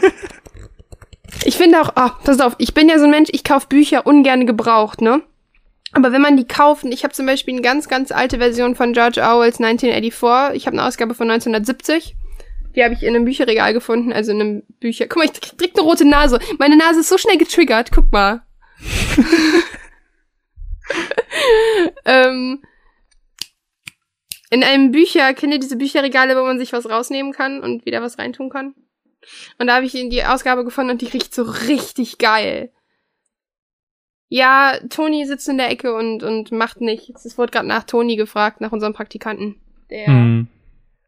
ich 1.44 1.58
finde 1.58 1.82
auch, 1.82 1.94
oh, 1.96 2.10
pass 2.24 2.40
auf, 2.40 2.56
ich 2.58 2.74
bin 2.74 2.90
ja 2.90 3.00
so 3.00 3.06
ein 3.06 3.12
Mensch, 3.12 3.30
ich 3.32 3.44
kaufe 3.44 3.68
Bücher 3.68 4.06
ungern 4.06 4.46
gebraucht, 4.46 5.02
ne? 5.02 5.22
Aber 5.94 6.14
wenn 6.14 6.22
man 6.22 6.38
die 6.38 6.48
kauft, 6.48 6.86
und 6.86 6.94
ich 6.94 7.04
habe 7.04 7.14
zum 7.14 7.26
Beispiel 7.26 7.54
eine 7.54 7.62
ganz, 7.62 7.90
ganz 7.90 8.12
alte 8.12 8.38
Version 8.38 8.76
von 8.76 8.94
George 8.94 9.22
Orwells 9.22 9.60
1984, 9.60 10.56
ich 10.56 10.68
habe 10.68 10.78
eine 10.78 10.88
Ausgabe 10.88 11.14
von 11.14 11.30
1970, 11.30 12.16
die 12.76 12.84
habe 12.84 12.94
ich 12.94 13.04
in 13.04 13.16
einem 13.16 13.26
Bücherregal 13.26 13.74
gefunden, 13.74 14.14
also 14.14 14.32
in 14.32 14.40
einem 14.40 14.64
Bücher. 14.80 15.08
Guck 15.08 15.18
mal, 15.18 15.26
ich 15.26 15.58
krieg 15.58 15.74
eine 15.76 15.84
rote 15.84 16.08
Nase. 16.08 16.40
Meine 16.58 16.78
Nase 16.78 17.02
ist 17.02 17.10
so 17.10 17.18
schnell 17.18 17.38
getriggert, 17.38 17.92
guck 17.94 18.10
mal. 18.14 18.44
ähm, 22.06 22.62
in 24.52 24.64
einem 24.64 24.92
Bücher, 24.92 25.34
kennt 25.34 25.54
ihr 25.54 25.60
diese 25.60 25.78
Bücherregale, 25.78 26.36
wo 26.36 26.44
man 26.44 26.60
sich 26.60 26.74
was 26.74 26.88
rausnehmen 26.88 27.32
kann 27.32 27.62
und 27.62 27.86
wieder 27.86 28.02
was 28.02 28.20
reintun 28.20 28.50
kann? 28.50 28.76
Und 29.58 29.68
da 29.68 29.76
habe 29.76 29.86
ich 29.86 29.94
die 29.94 30.24
Ausgabe 30.26 30.66
gefunden 30.66 30.92
und 30.92 31.02
die 31.02 31.08
riecht 31.08 31.34
so 31.34 31.44
richtig 31.44 32.18
geil. 32.18 32.72
Ja, 34.28 34.74
Toni 34.90 35.26
sitzt 35.26 35.48
in 35.48 35.58
der 35.58 35.70
Ecke 35.70 35.96
und, 35.96 36.24
und 36.24 36.52
macht 36.52 36.82
nichts. 36.82 37.26
Es 37.26 37.38
wurde 37.38 37.52
gerade 37.52 37.68
nach 37.68 37.84
Toni 37.84 38.18
gefragt, 38.18 38.62
nach 38.62 38.72
unserem 38.72 38.94
Praktikanten. 38.94 39.56
Der 39.90 40.08
hm. 40.08 40.48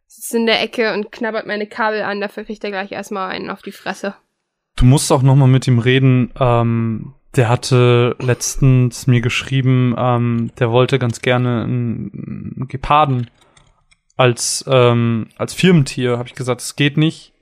sitzt 0.07 0.33
in 0.35 0.45
der 0.45 0.61
Ecke 0.61 0.93
und 0.93 1.11
knabbert 1.11 1.45
meine 1.45 1.67
Kabel 1.67 2.01
an. 2.03 2.21
Dafür 2.21 2.45
kriegt 2.45 2.63
er 2.63 2.71
gleich 2.71 2.91
erstmal 2.91 3.29
einen 3.29 3.49
auf 3.49 3.61
die 3.61 3.71
Fresse. 3.71 4.15
Du 4.75 4.85
musst 4.85 5.11
auch 5.11 5.21
noch 5.21 5.35
mal 5.35 5.47
mit 5.47 5.67
ihm 5.67 5.79
reden. 5.79 6.33
Ähm, 6.39 7.13
der 7.35 7.49
hatte 7.49 8.15
letztens 8.19 9.07
mir 9.07 9.21
geschrieben, 9.21 9.95
ähm, 9.97 10.51
der 10.59 10.71
wollte 10.71 10.99
ganz 10.99 11.21
gerne 11.21 11.63
einen 11.63 12.67
Geparden 12.67 13.31
als, 14.15 14.63
ähm, 14.67 15.29
als 15.37 15.53
Firmentier. 15.53 16.17
Habe 16.17 16.29
ich 16.29 16.35
gesagt, 16.35 16.61
es 16.61 16.75
geht 16.75 16.97
nicht. 16.97 17.33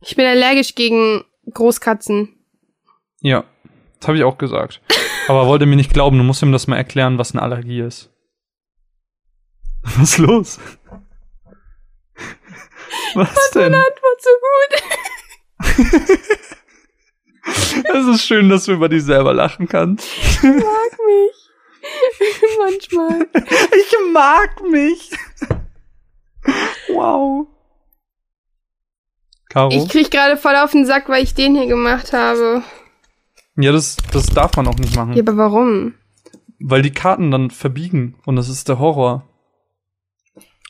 Ich 0.00 0.16
bin 0.16 0.26
allergisch 0.26 0.74
gegen 0.74 1.24
Großkatzen. 1.52 2.36
Ja, 3.20 3.44
das 3.98 4.08
habe 4.08 4.18
ich 4.18 4.24
auch 4.24 4.38
gesagt. 4.38 4.80
Aber 5.28 5.46
wollte 5.46 5.66
mir 5.66 5.76
nicht 5.76 5.92
glauben, 5.92 6.18
du 6.18 6.24
musst 6.24 6.42
ihm 6.42 6.52
das 6.52 6.66
mal 6.66 6.76
erklären, 6.76 7.18
was 7.18 7.32
eine 7.32 7.42
Allergie 7.42 7.80
ist. 7.80 8.10
Was 9.96 9.98
ist 9.98 10.18
los? 10.18 10.60
Was 13.14 13.50
denn? 13.50 13.72
Meine 13.72 13.84
Antwort 13.84 14.22
so 14.22 14.30
gut. 14.40 14.82
Es 17.44 18.06
ist 18.06 18.26
schön, 18.26 18.48
dass 18.48 18.64
du 18.64 18.72
über 18.72 18.88
dich 18.88 19.02
selber 19.02 19.34
lachen 19.34 19.68
kannst. 19.68 20.06
Ich 20.18 20.42
mag 20.42 20.52
mich. 21.06 21.44
Manchmal. 22.58 23.28
Ich 23.34 23.94
mag 24.12 24.62
mich. 24.70 25.10
Wow. 26.88 27.48
Caro? 29.48 29.70
Ich 29.70 29.88
krieg 29.88 30.10
gerade 30.10 30.36
voll 30.36 30.56
auf 30.56 30.72
den 30.72 30.86
Sack, 30.86 31.08
weil 31.08 31.22
ich 31.22 31.34
den 31.34 31.54
hier 31.54 31.66
gemacht 31.66 32.12
habe. 32.12 32.62
Ja, 33.56 33.72
das, 33.72 33.96
das 34.12 34.26
darf 34.26 34.56
man 34.56 34.66
auch 34.66 34.78
nicht 34.78 34.96
machen. 34.96 35.12
Ja, 35.12 35.22
aber 35.22 35.36
warum? 35.36 35.94
Weil 36.58 36.82
die 36.82 36.92
Karten 36.92 37.30
dann 37.30 37.50
verbiegen 37.50 38.16
und 38.24 38.36
das 38.36 38.48
ist 38.48 38.68
der 38.68 38.78
Horror. 38.78 39.28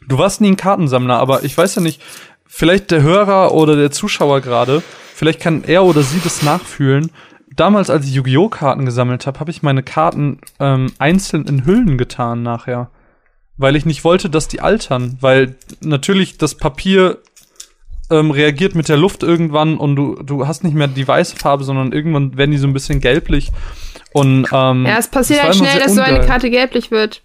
Du 0.06 0.18
warst 0.18 0.40
nie 0.40 0.48
ein 0.48 0.56
Kartensammler, 0.56 1.18
aber 1.18 1.44
ich 1.44 1.56
weiß 1.56 1.76
ja 1.76 1.82
nicht, 1.82 2.02
vielleicht 2.46 2.90
der 2.90 3.02
Hörer 3.02 3.52
oder 3.52 3.76
der 3.76 3.90
Zuschauer 3.90 4.40
gerade 4.40 4.82
Vielleicht 5.14 5.38
kann 5.38 5.62
er 5.62 5.84
oder 5.84 6.02
sie 6.02 6.20
das 6.20 6.42
nachfühlen. 6.42 7.12
Damals, 7.54 7.88
als 7.88 8.04
ich 8.04 8.14
Yu-Gi-Oh! 8.14 8.48
Karten 8.48 8.84
gesammelt 8.84 9.28
habe, 9.28 9.38
habe 9.38 9.52
ich 9.52 9.62
meine 9.62 9.84
Karten 9.84 10.40
ähm, 10.58 10.92
einzeln 10.98 11.46
in 11.46 11.64
Hüllen 11.64 11.98
getan 11.98 12.42
nachher. 12.42 12.90
Weil 13.56 13.76
ich 13.76 13.86
nicht 13.86 14.02
wollte, 14.02 14.28
dass 14.28 14.48
die 14.48 14.60
altern. 14.60 15.16
Weil 15.20 15.54
natürlich 15.80 16.36
das 16.36 16.56
Papier 16.56 17.18
ähm, 18.10 18.32
reagiert 18.32 18.74
mit 18.74 18.88
der 18.88 18.96
Luft 18.96 19.22
irgendwann 19.22 19.78
und 19.78 19.94
du, 19.94 20.20
du 20.20 20.48
hast 20.48 20.64
nicht 20.64 20.74
mehr 20.74 20.88
die 20.88 21.06
weiße 21.06 21.36
Farbe, 21.36 21.62
sondern 21.62 21.92
irgendwann 21.92 22.36
werden 22.36 22.50
die 22.50 22.58
so 22.58 22.66
ein 22.66 22.72
bisschen 22.72 22.98
gelblich. 22.98 23.52
Und, 24.12 24.48
ähm, 24.52 24.84
ja, 24.84 24.98
es 24.98 25.08
passiert 25.08 25.44
halt 25.44 25.54
schnell, 25.54 25.78
dass 25.78 25.92
ungeil. 25.92 26.08
so 26.08 26.14
eine 26.16 26.26
Karte 26.26 26.50
gelblich 26.50 26.90
wird. 26.90 27.22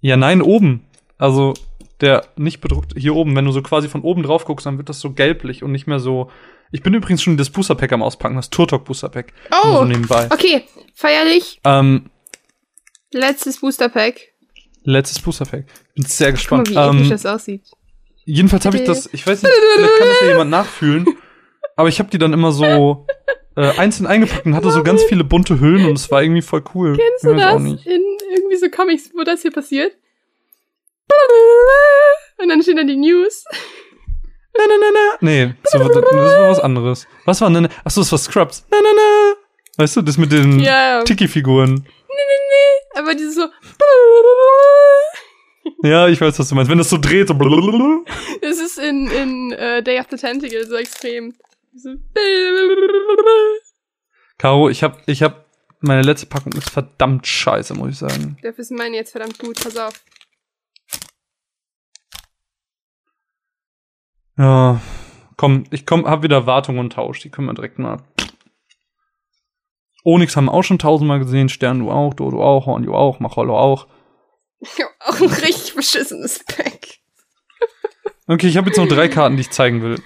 Ja, 0.00 0.16
nein, 0.16 0.42
oben. 0.42 0.84
Also 1.16 1.54
der 2.00 2.26
nicht 2.36 2.60
bedruckt, 2.60 2.94
hier 2.96 3.14
oben, 3.14 3.34
wenn 3.36 3.44
du 3.44 3.52
so 3.52 3.62
quasi 3.62 3.88
von 3.88 4.02
oben 4.02 4.22
drauf 4.22 4.44
guckst, 4.44 4.66
dann 4.66 4.78
wird 4.78 4.88
das 4.88 5.00
so 5.00 5.12
gelblich 5.12 5.62
und 5.62 5.72
nicht 5.72 5.86
mehr 5.86 5.98
so. 5.98 6.30
Ich 6.72 6.82
bin 6.82 6.94
übrigens 6.94 7.22
schon 7.22 7.36
das 7.36 7.50
Booster 7.50 7.74
Pack 7.74 7.92
am 7.92 8.02
Auspacken, 8.02 8.36
das 8.36 8.50
Turtok 8.50 8.84
Booster 8.84 9.08
Pack. 9.08 9.32
Oh, 9.50 9.78
so 9.78 9.84
nebenbei. 9.84 10.28
okay, 10.30 10.64
feierlich. 10.94 11.60
Ähm, 11.64 12.10
letztes 13.12 13.60
Booster 13.60 13.88
Pack. 13.88 14.32
Letztes 14.82 15.20
Booster 15.20 15.44
Pack. 15.44 15.66
Bin 15.94 16.04
sehr 16.04 16.32
gespannt. 16.32 16.68
Guck 16.68 16.74
mal, 16.74 16.92
wie 16.94 17.02
ähm, 17.02 17.10
das 17.10 17.24
aussieht. 17.24 17.62
Jedenfalls 18.24 18.66
habe 18.66 18.76
ich 18.76 18.84
das, 18.84 19.08
ich 19.12 19.24
weiß 19.26 19.42
nicht, 19.42 19.52
vielleicht 19.76 19.98
kann 19.98 20.08
das 20.08 20.20
ja 20.20 20.28
jemand 20.28 20.50
nachfühlen, 20.50 21.06
aber 21.76 21.88
ich 21.88 22.00
habe 22.00 22.10
die 22.10 22.18
dann 22.18 22.32
immer 22.32 22.50
so 22.50 23.06
äh, 23.54 23.78
einzeln 23.78 24.06
eingepackt 24.06 24.46
und 24.46 24.56
hatte 24.56 24.72
so 24.72 24.82
ganz 24.82 25.04
viele 25.04 25.22
bunte 25.22 25.60
Hüllen 25.60 25.86
und 25.86 25.96
es 25.96 26.10
war 26.10 26.22
irgendwie 26.22 26.42
voll 26.42 26.64
cool. 26.74 26.96
Kennst 26.96 27.24
du 27.24 27.34
das 27.34 27.62
in 27.62 28.02
irgendwie 28.34 28.56
so 28.56 28.68
Comics, 28.68 29.12
wo 29.14 29.22
das 29.22 29.42
hier 29.42 29.52
passiert? 29.52 29.92
Und 32.38 32.48
dann 32.48 32.62
stehen 32.62 32.76
da 32.76 32.84
die 32.84 32.96
News. 32.96 33.44
Na, 34.56 34.64
na, 34.66 34.74
na, 34.80 34.90
na. 34.92 35.16
Nee, 35.20 35.54
so, 35.64 35.78
das 35.78 35.88
war 35.96 36.50
was 36.50 36.60
anderes. 36.60 37.06
Was 37.24 37.40
war 37.40 37.50
denn? 37.50 37.68
Achso, 37.84 38.00
das 38.00 38.12
war 38.12 38.18
Scrubs. 38.18 38.66
Na, 38.70 38.78
na, 38.82 38.88
na. 38.94 39.34
Weißt 39.78 39.96
du, 39.96 40.02
das 40.02 40.16
mit 40.16 40.32
den 40.32 40.60
ja. 40.60 41.02
Tiki-Figuren. 41.02 41.74
Nee, 41.74 41.80
nee, 41.82 42.40
nee. 42.50 42.98
Aber 42.98 43.14
dieses 43.14 43.34
so. 43.34 43.48
Ja, 45.82 46.08
ich 46.08 46.20
weiß, 46.20 46.38
was 46.38 46.48
du 46.48 46.54
meinst. 46.54 46.70
Wenn 46.70 46.78
das 46.78 46.88
so 46.88 46.96
dreht, 46.96 47.28
so. 47.28 47.34
Das 48.40 48.58
ist 48.58 48.78
in, 48.78 49.10
in 49.10 49.52
uh, 49.52 49.82
Day 49.82 50.00
of 50.00 50.06
the 50.10 50.16
Tentacle 50.16 50.66
so 50.66 50.76
extrem. 50.76 51.34
So. 51.74 51.90
Caro, 54.38 54.70
ich 54.70 54.82
hab, 54.82 55.06
ich 55.06 55.22
hab, 55.22 55.46
meine 55.80 56.02
letzte 56.02 56.26
Packung 56.26 56.52
ist 56.52 56.70
verdammt 56.70 57.26
scheiße, 57.26 57.74
muss 57.74 57.90
ich 57.90 57.98
sagen. 57.98 58.38
Dafür 58.42 58.60
ist 58.60 58.70
meine 58.70 58.96
jetzt 58.96 59.12
verdammt 59.12 59.38
gut, 59.38 59.62
pass 59.62 59.76
auf. 59.76 59.92
Ja, 64.38 64.80
komm, 65.36 65.64
ich 65.70 65.86
komm, 65.86 66.06
hab 66.06 66.22
wieder 66.22 66.46
Wartung 66.46 66.78
und 66.78 66.92
Tausch. 66.92 67.20
Die 67.20 67.30
können 67.30 67.46
wir 67.46 67.54
direkt 67.54 67.78
mal. 67.78 67.98
Onyx 70.04 70.36
haben 70.36 70.46
wir 70.46 70.54
auch 70.54 70.62
schon 70.62 70.78
tausendmal 70.78 71.18
gesehen. 71.18 71.48
Stern 71.48 71.80
du 71.80 71.90
auch, 71.90 72.14
Dodo 72.14 72.42
auch, 72.42 72.66
Horn 72.66 72.84
du 72.84 72.94
auch, 72.94 73.18
Macholo 73.18 73.58
auch. 73.58 73.88
Ich 74.60 74.80
hab 74.80 74.90
auch 75.00 75.20
ein 75.20 75.28
richtig 75.28 75.74
beschissenes 75.74 76.44
Pack. 76.44 76.98
okay, 78.26 78.46
ich 78.46 78.56
habe 78.56 78.68
jetzt 78.68 78.78
noch 78.78 78.88
drei 78.88 79.08
Karten, 79.08 79.36
die 79.36 79.42
ich 79.42 79.50
zeigen 79.50 79.82
will. 79.82 80.00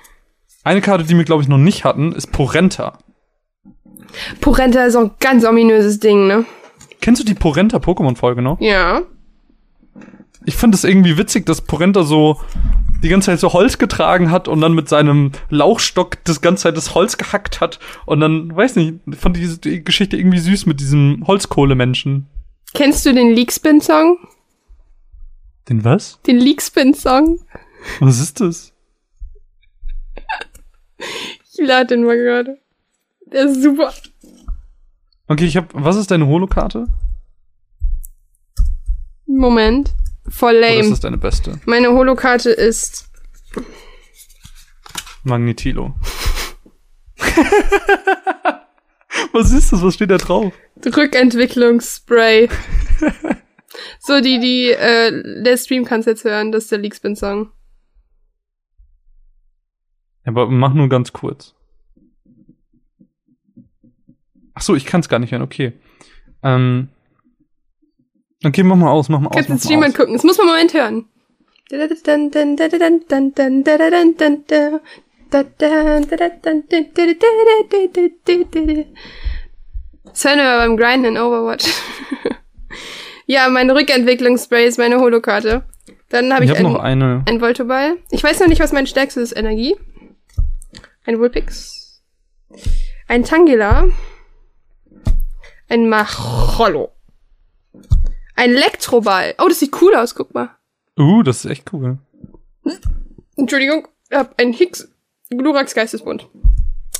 Eine 0.64 0.80
Karte, 0.80 1.04
die 1.04 1.16
wir, 1.16 1.24
glaube 1.24 1.42
ich, 1.42 1.48
noch 1.48 1.58
nicht 1.58 1.84
hatten, 1.84 2.12
ist 2.12 2.32
Porenta. 2.32 2.98
Porenta 4.40 4.84
ist 4.84 4.96
auch 4.96 5.02
ein 5.02 5.14
ganz 5.20 5.44
ominöses 5.44 6.00
Ding, 6.00 6.26
ne? 6.26 6.44
Kennst 7.00 7.22
du 7.22 7.26
die 7.26 7.34
Porenta-Pokémon-Folge 7.34 8.42
noch? 8.42 8.60
Ja. 8.60 9.02
Ich 10.44 10.56
finde 10.56 10.76
es 10.76 10.84
irgendwie 10.84 11.16
witzig, 11.16 11.46
dass 11.46 11.62
Porenta 11.62 12.02
so 12.02 12.40
die 13.02 13.08
ganze 13.08 13.26
Zeit 13.26 13.40
so 13.40 13.52
Holz 13.52 13.78
getragen 13.78 14.30
hat 14.30 14.48
und 14.48 14.60
dann 14.60 14.72
mit 14.72 14.88
seinem 14.88 15.32
Lauchstock 15.48 16.22
das 16.24 16.40
ganze 16.40 16.64
Zeit 16.64 16.76
das 16.76 16.94
Holz 16.94 17.16
gehackt 17.16 17.60
hat 17.60 17.78
und 18.06 18.20
dann, 18.20 18.54
weiß 18.54 18.76
nicht, 18.76 18.98
fand 19.12 19.36
ich 19.38 19.60
die 19.60 19.82
Geschichte 19.84 20.16
irgendwie 20.16 20.38
süß 20.38 20.66
mit 20.66 20.80
diesem 20.80 21.24
Holzkohlemenschen. 21.26 22.26
Kennst 22.74 23.04
du 23.06 23.12
den 23.12 23.32
Leakspin-Song? 23.32 24.18
Den 25.68 25.84
was? 25.84 26.20
Den 26.26 26.38
Leakspin-Song. 26.38 27.40
Was 28.00 28.20
ist 28.20 28.40
das? 28.40 28.72
ich 30.98 31.66
lade 31.66 31.86
den 31.88 32.04
mal 32.04 32.16
gerade. 32.16 32.58
Der 33.32 33.44
ist 33.44 33.62
super. 33.62 33.92
Okay, 35.28 35.44
ich 35.44 35.56
hab, 35.56 35.70
was 35.72 35.96
ist 35.96 36.10
deine 36.10 36.26
Holokarte? 36.26 36.88
Moment. 39.26 39.94
Voll 40.28 40.54
lame. 40.54 40.74
Oder 40.74 40.80
ist 40.80 40.90
das 40.90 41.00
deine 41.00 41.18
beste? 41.18 41.60
Meine 41.64 41.92
Holokarte 41.92 42.50
ist 42.50 43.10
Magnetilo. 45.24 45.94
Was 49.32 49.52
ist 49.52 49.72
das? 49.72 49.82
Was 49.82 49.94
steht 49.94 50.10
da 50.10 50.18
drauf? 50.18 50.52
Rückentwicklungsspray. 50.84 52.48
so, 53.98 54.20
die, 54.20 54.40
die, 54.40 54.70
äh, 54.70 55.42
der 55.42 55.56
Stream 55.56 55.84
kannst 55.84 56.06
jetzt 56.06 56.24
hören, 56.24 56.52
das 56.52 56.64
ist 56.64 56.72
der 56.72 56.78
Leakspin-Song. 56.78 57.50
Aber 60.24 60.48
mach 60.48 60.74
nur 60.74 60.88
ganz 60.88 61.12
kurz. 61.12 61.54
Ach 64.54 64.62
so, 64.62 64.74
ich 64.74 64.84
kann 64.86 65.00
es 65.00 65.08
gar 65.08 65.18
nicht 65.18 65.32
hören, 65.32 65.42
okay. 65.42 65.72
Ähm, 66.42 66.88
Okay, 68.44 68.62
mach 68.62 68.76
mal 68.76 68.90
aus, 68.90 69.08
mach 69.08 69.20
mal 69.20 69.28
aus. 69.28 69.34
Kannst 69.46 69.50
du 69.50 69.68
Stream 69.68 69.82
gucken. 69.92 70.14
Das 70.14 70.24
muss 70.24 70.38
man 70.38 70.46
im 70.46 70.52
Moment 70.52 70.74
hören. 70.74 71.04
Hören 80.24 80.38
wir 80.38 80.56
beim 80.58 80.76
Grinden 80.76 81.16
in 81.16 81.18
Overwatch. 81.18 81.66
Ja, 83.30 83.48
mein 83.48 83.70
Rückentwicklungsspray 83.70 84.66
ist 84.66 84.76
meine 84.76 84.98
Holokarte. 84.98 85.62
Dann 86.08 86.34
habe 86.34 86.44
ich, 86.44 86.50
ich 86.50 86.58
hab 86.58 86.66
ein, 86.66 86.72
noch 86.72 86.80
eine. 86.80 87.22
ein 87.28 87.40
Voltoball. 87.40 87.98
Ich 88.10 88.24
weiß 88.24 88.40
noch 88.40 88.48
nicht, 88.48 88.60
was 88.60 88.72
mein 88.72 88.88
stärkstes 88.88 89.30
ist. 89.30 89.38
Energie. 89.38 89.76
Ein 91.06 91.20
Vulpix. 91.20 92.02
Ein 93.06 93.22
Tangela. 93.22 93.86
Ein 95.68 95.88
Machollo. 95.88 96.90
Ein 98.40 98.54
Elektroball. 98.54 99.34
Oh, 99.36 99.48
das 99.48 99.58
sieht 99.58 99.82
cool 99.82 99.94
aus, 99.94 100.14
guck 100.14 100.32
mal. 100.32 100.48
Uh, 100.98 101.22
das 101.22 101.44
ist 101.44 101.50
echt 101.50 101.70
cool. 101.74 101.98
Entschuldigung, 103.36 103.86
ich 104.08 104.16
hab 104.16 104.40
ein 104.40 104.54
Hicks 104.54 104.90
Glurax 105.28 105.74
Geistesbund. 105.74 106.26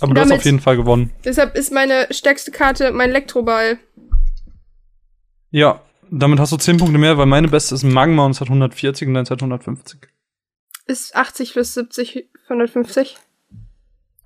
Aber 0.01 0.13
du 0.13 0.21
hast 0.21 0.33
auf 0.33 0.45
jeden 0.45 0.61
Fall 0.61 0.77
gewonnen. 0.77 1.11
Deshalb 1.25 1.57
ist 1.57 1.73
meine 1.73 2.09
stärkste 2.11 2.51
Karte 2.51 2.93
mein 2.93 3.09
Elektroball. 3.09 3.79
Ja, 5.51 5.81
damit 6.11 6.41
hast 6.41 6.53
du 6.53 6.59
10 6.59 6.77
Punkte 6.77 6.99
mehr, 6.99 7.17
weil 7.17 7.25
meine 7.25 7.49
beste 7.49 7.75
ist 7.75 7.85
Magma 7.85 8.27
und 8.27 8.33
es 8.33 8.43
hat 8.43 8.49
140 8.49 9.09
und 9.09 9.15
deins 9.15 9.31
hat 9.31 9.41
150. 9.41 9.99
Ist 10.89 11.17
80 11.17 11.55
plus 11.55 11.73
70 11.73 12.29
150? 12.51 13.17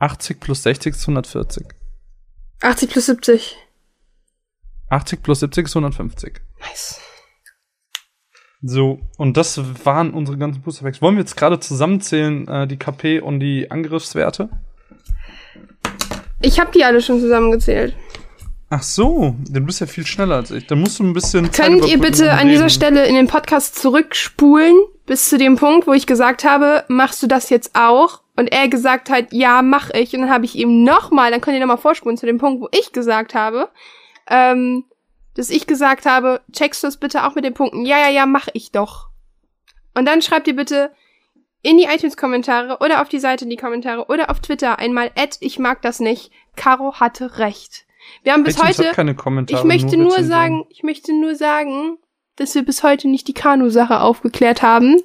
80 0.00 0.40
plus 0.40 0.64
60 0.64 0.94
ist 0.96 1.02
140. 1.02 1.64
80 2.60 2.90
plus 2.90 3.06
70. 3.06 3.56
80 4.94 5.22
plus 5.22 5.40
70 5.40 5.66
ist 5.66 5.76
150. 5.76 6.40
Nice. 6.60 7.00
So, 8.62 9.00
und 9.18 9.36
das 9.36 9.60
waren 9.84 10.14
unsere 10.14 10.38
ganzen 10.38 10.62
Boosterpacks. 10.62 11.02
Wollen 11.02 11.16
wir 11.16 11.20
jetzt 11.20 11.36
gerade 11.36 11.60
zusammenzählen, 11.60 12.48
äh, 12.48 12.66
die 12.66 12.78
KP 12.78 13.20
und 13.20 13.40
die 13.40 13.70
Angriffswerte? 13.70 14.48
Ich 16.40 16.58
habe 16.58 16.70
die 16.72 16.84
alle 16.84 17.02
schon 17.02 17.20
zusammengezählt. 17.20 17.94
Ach 18.70 18.82
so, 18.82 19.36
dann 19.50 19.66
bist 19.66 19.80
du 19.80 19.84
ja 19.84 19.90
viel 19.90 20.06
schneller 20.06 20.36
als 20.36 20.50
ich. 20.50 20.66
Dann 20.66 20.80
musst 20.80 20.98
du 20.98 21.04
ein 21.04 21.12
bisschen. 21.12 21.50
Könnt 21.52 21.86
ihr 21.86 21.98
bitte 21.98 22.32
an 22.32 22.48
dieser 22.48 22.70
Stelle 22.70 23.06
in 23.06 23.14
den 23.14 23.26
Podcast 23.26 23.76
zurückspulen 23.76 24.74
bis 25.06 25.28
zu 25.28 25.36
dem 25.36 25.56
Punkt, 25.56 25.86
wo 25.86 25.92
ich 25.92 26.06
gesagt 26.06 26.44
habe, 26.44 26.84
machst 26.88 27.22
du 27.22 27.26
das 27.26 27.50
jetzt 27.50 27.72
auch? 27.74 28.22
Und 28.36 28.50
er 28.50 28.68
gesagt 28.68 29.10
hat, 29.10 29.32
ja, 29.32 29.62
mach 29.62 29.90
ich. 29.90 30.14
Und 30.14 30.22
dann 30.22 30.30
habe 30.30 30.44
ich 30.46 30.56
ihm 30.56 30.82
nochmal, 30.82 31.30
dann 31.30 31.40
könnt 31.40 31.54
ihr 31.54 31.60
nochmal 31.60 31.78
vorspulen 31.78 32.16
zu 32.16 32.26
dem 32.26 32.38
Punkt, 32.38 32.62
wo 32.62 32.68
ich 32.72 32.92
gesagt 32.92 33.34
habe, 33.34 33.68
ähm, 34.28 34.84
dass 35.34 35.50
ich 35.50 35.66
gesagt 35.66 36.06
habe, 36.06 36.40
checkst 36.52 36.82
du 36.82 36.86
es 36.86 36.96
bitte 36.96 37.24
auch 37.24 37.34
mit 37.34 37.44
den 37.44 37.54
Punkten, 37.54 37.84
ja, 37.84 37.98
ja, 37.98 38.08
ja, 38.08 38.26
mach 38.26 38.48
ich 38.52 38.70
doch. 38.72 39.08
Und 39.94 40.06
dann 40.06 40.22
schreibt 40.22 40.46
ihr 40.48 40.56
bitte 40.56 40.92
in 41.62 41.78
die 41.78 41.84
iTunes-Kommentare 41.84 42.78
oder 42.80 43.00
auf 43.00 43.08
die 43.08 43.18
Seite 43.18 43.44
in 43.44 43.50
die 43.50 43.56
Kommentare 43.56 44.06
oder 44.06 44.30
auf 44.30 44.40
Twitter 44.40 44.78
einmal 44.78 45.10
Ed, 45.14 45.38
ich 45.40 45.58
mag 45.58 45.82
das 45.82 45.98
nicht. 45.98 46.30
Caro 46.56 47.00
hatte 47.00 47.38
recht. 47.38 47.86
Wir 48.22 48.32
haben 48.34 48.44
bis 48.44 48.56
iTunes 48.56 48.78
heute. 48.78 48.88
Hat 48.90 48.96
keine 48.96 49.14
Kommentare, 49.14 49.60
ich 49.60 49.64
möchte 49.64 49.96
nur, 49.96 50.18
nur 50.18 50.24
sagen, 50.24 50.66
ich 50.68 50.82
möchte 50.82 51.12
nur 51.12 51.34
sagen, 51.34 51.98
dass 52.36 52.54
wir 52.54 52.64
bis 52.64 52.82
heute 52.82 53.08
nicht 53.08 53.28
die 53.28 53.34
Kanu-Sache 53.34 54.00
aufgeklärt 54.00 54.62
haben. 54.62 55.00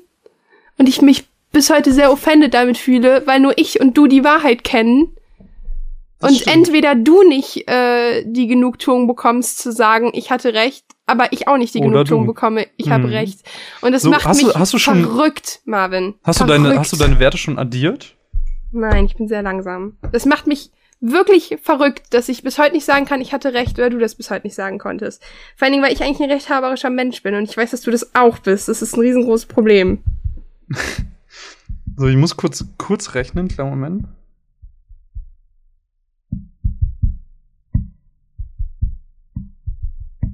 Und 0.78 0.90
ich 0.90 1.02
mich 1.02 1.28
bis 1.52 1.70
heute 1.70 1.94
sehr 1.94 2.12
offended 2.12 2.54
damit 2.54 2.78
fühle, 2.78 3.24
weil 3.26 3.40
nur 3.40 3.58
ich 3.58 3.80
und 3.80 3.98
du 3.98 4.08
die 4.08 4.24
Wahrheit 4.24 4.64
kennen. 4.64 5.16
Das 6.20 6.32
und 6.32 6.38
stimmt. 6.38 6.56
entweder 6.56 6.96
du 6.96 7.24
nicht 7.24 7.68
äh, 7.70 8.24
die 8.26 8.48
Genugtuung 8.48 9.08
bekommst 9.08 9.60
zu 9.60 9.72
sagen, 9.72 10.12
ich 10.14 10.32
hatte 10.32 10.54
recht, 10.54 10.84
aber 11.06 11.32
ich 11.32 11.48
auch 11.48 11.58
nicht 11.58 11.74
die 11.74 11.80
Oder 11.80 11.90
Genugtuung 11.90 12.26
du. 12.26 12.34
bekomme, 12.34 12.68
ich 12.76 12.88
hm. 12.88 12.94
habe 12.94 13.08
mhm. 13.08 13.14
recht. 13.14 13.40
Und 13.82 13.94
das 13.94 14.02
so, 14.02 14.10
macht 14.10 14.28
mich 14.28 14.40
du, 14.40 14.54
hast 14.54 14.74
du 14.74 14.80
schon, 14.80 15.02
verrückt, 15.04 15.62
Marvin. 15.66 16.16
Hast 16.24 16.40
verrückt. 16.40 16.60
du, 16.60 16.64
deine, 16.64 16.80
hast 16.80 16.92
du 16.92 16.98
deine 16.98 17.20
Werte 17.20 17.38
schon 17.38 17.58
addiert? 17.58 18.16
Nein, 18.72 19.06
ich 19.06 19.16
bin 19.16 19.28
sehr 19.28 19.42
langsam. 19.42 19.98
Das 20.12 20.26
macht 20.26 20.46
mich 20.46 20.72
wirklich 21.00 21.58
verrückt, 21.62 22.14
dass 22.14 22.28
ich 22.28 22.44
bis 22.44 22.60
heute 22.60 22.74
nicht 22.74 22.86
sagen 22.86 23.06
kann, 23.06 23.22
ich 23.22 23.32
hatte 23.32 23.54
recht, 23.54 23.80
oder 23.80 23.90
du 23.90 23.98
das 23.98 24.16
bis 24.16 24.30
heute 24.30 24.46
nicht 24.46 24.56
sagen 24.56 24.78
konntest. 24.78 25.24
Vor 25.56 25.66
allen 25.66 25.72
Dingen, 25.72 25.84
weil 25.84 25.94
ich 25.94 26.04
eigentlich 26.04 26.20
ein 26.20 26.32
rechthaberischer 26.32 26.90
Mensch 26.90 27.24
bin 27.24 27.36
und 27.36 27.46
ich 27.46 27.56
weiß, 27.56 27.72
dass 27.72 27.82
du 27.82 27.92
das 27.92 28.14
auch 28.14 28.40
bist. 28.40 28.68
Das 28.68 28.82
ist 28.82 28.96
ein 28.96 29.00
riesengroßes 29.00 29.46
Problem. 29.46 30.00
so, 31.96 32.08
ich 32.08 32.18
muss 32.18 32.36
kurz, 32.36 32.66
kurz 32.78 33.16
rechnen, 33.16 33.48
kleinen 33.48 33.70
Moment. 33.70 34.06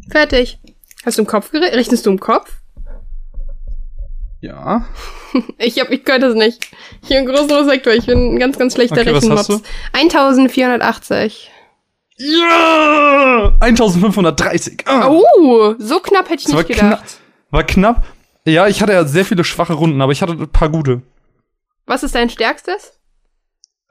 Fertig. 0.09 0.59
Hast 1.05 1.17
du 1.17 1.23
im 1.23 1.27
Kopf 1.27 1.51
gerechnet? 1.51 1.79
Rechnest 1.79 2.05
du 2.05 2.11
im 2.11 2.19
Kopf? 2.19 2.51
Ja. 4.41 4.85
ich 5.57 5.79
hab, 5.79 5.89
ich 5.89 6.03
könnte 6.03 6.27
es 6.27 6.35
nicht. 6.35 6.69
Ich 7.01 7.09
bin 7.09 7.17
ein 7.17 7.25
großer 7.25 7.65
Sektor. 7.65 7.93
Ich 7.93 8.05
bin 8.05 8.35
ein 8.35 8.39
ganz, 8.39 8.57
ganz 8.57 8.73
schlechter 8.73 9.01
okay, 9.01 9.11
Rechenmops. 9.11 9.61
1480. 9.93 11.51
Ja! 12.17 13.53
1530. 13.59 14.83
Ah. 14.85 15.09
Oh, 15.09 15.75
so 15.77 15.99
knapp 15.99 16.29
hätte 16.29 16.43
ich 16.43 16.47
nicht 16.47 16.67
gedacht. 16.67 16.79
Knapp, 16.79 17.03
war 17.49 17.63
knapp. 17.63 18.05
Ja, 18.45 18.67
ich 18.67 18.81
hatte 18.81 18.93
ja 18.93 19.05
sehr 19.05 19.25
viele 19.25 19.43
schwache 19.43 19.73
Runden, 19.73 20.01
aber 20.01 20.11
ich 20.11 20.21
hatte 20.21 20.33
ein 20.33 20.49
paar 20.49 20.69
gute. 20.69 21.01
Was 21.85 22.03
ist 22.03 22.15
dein 22.15 22.29
stärkstes? 22.29 22.94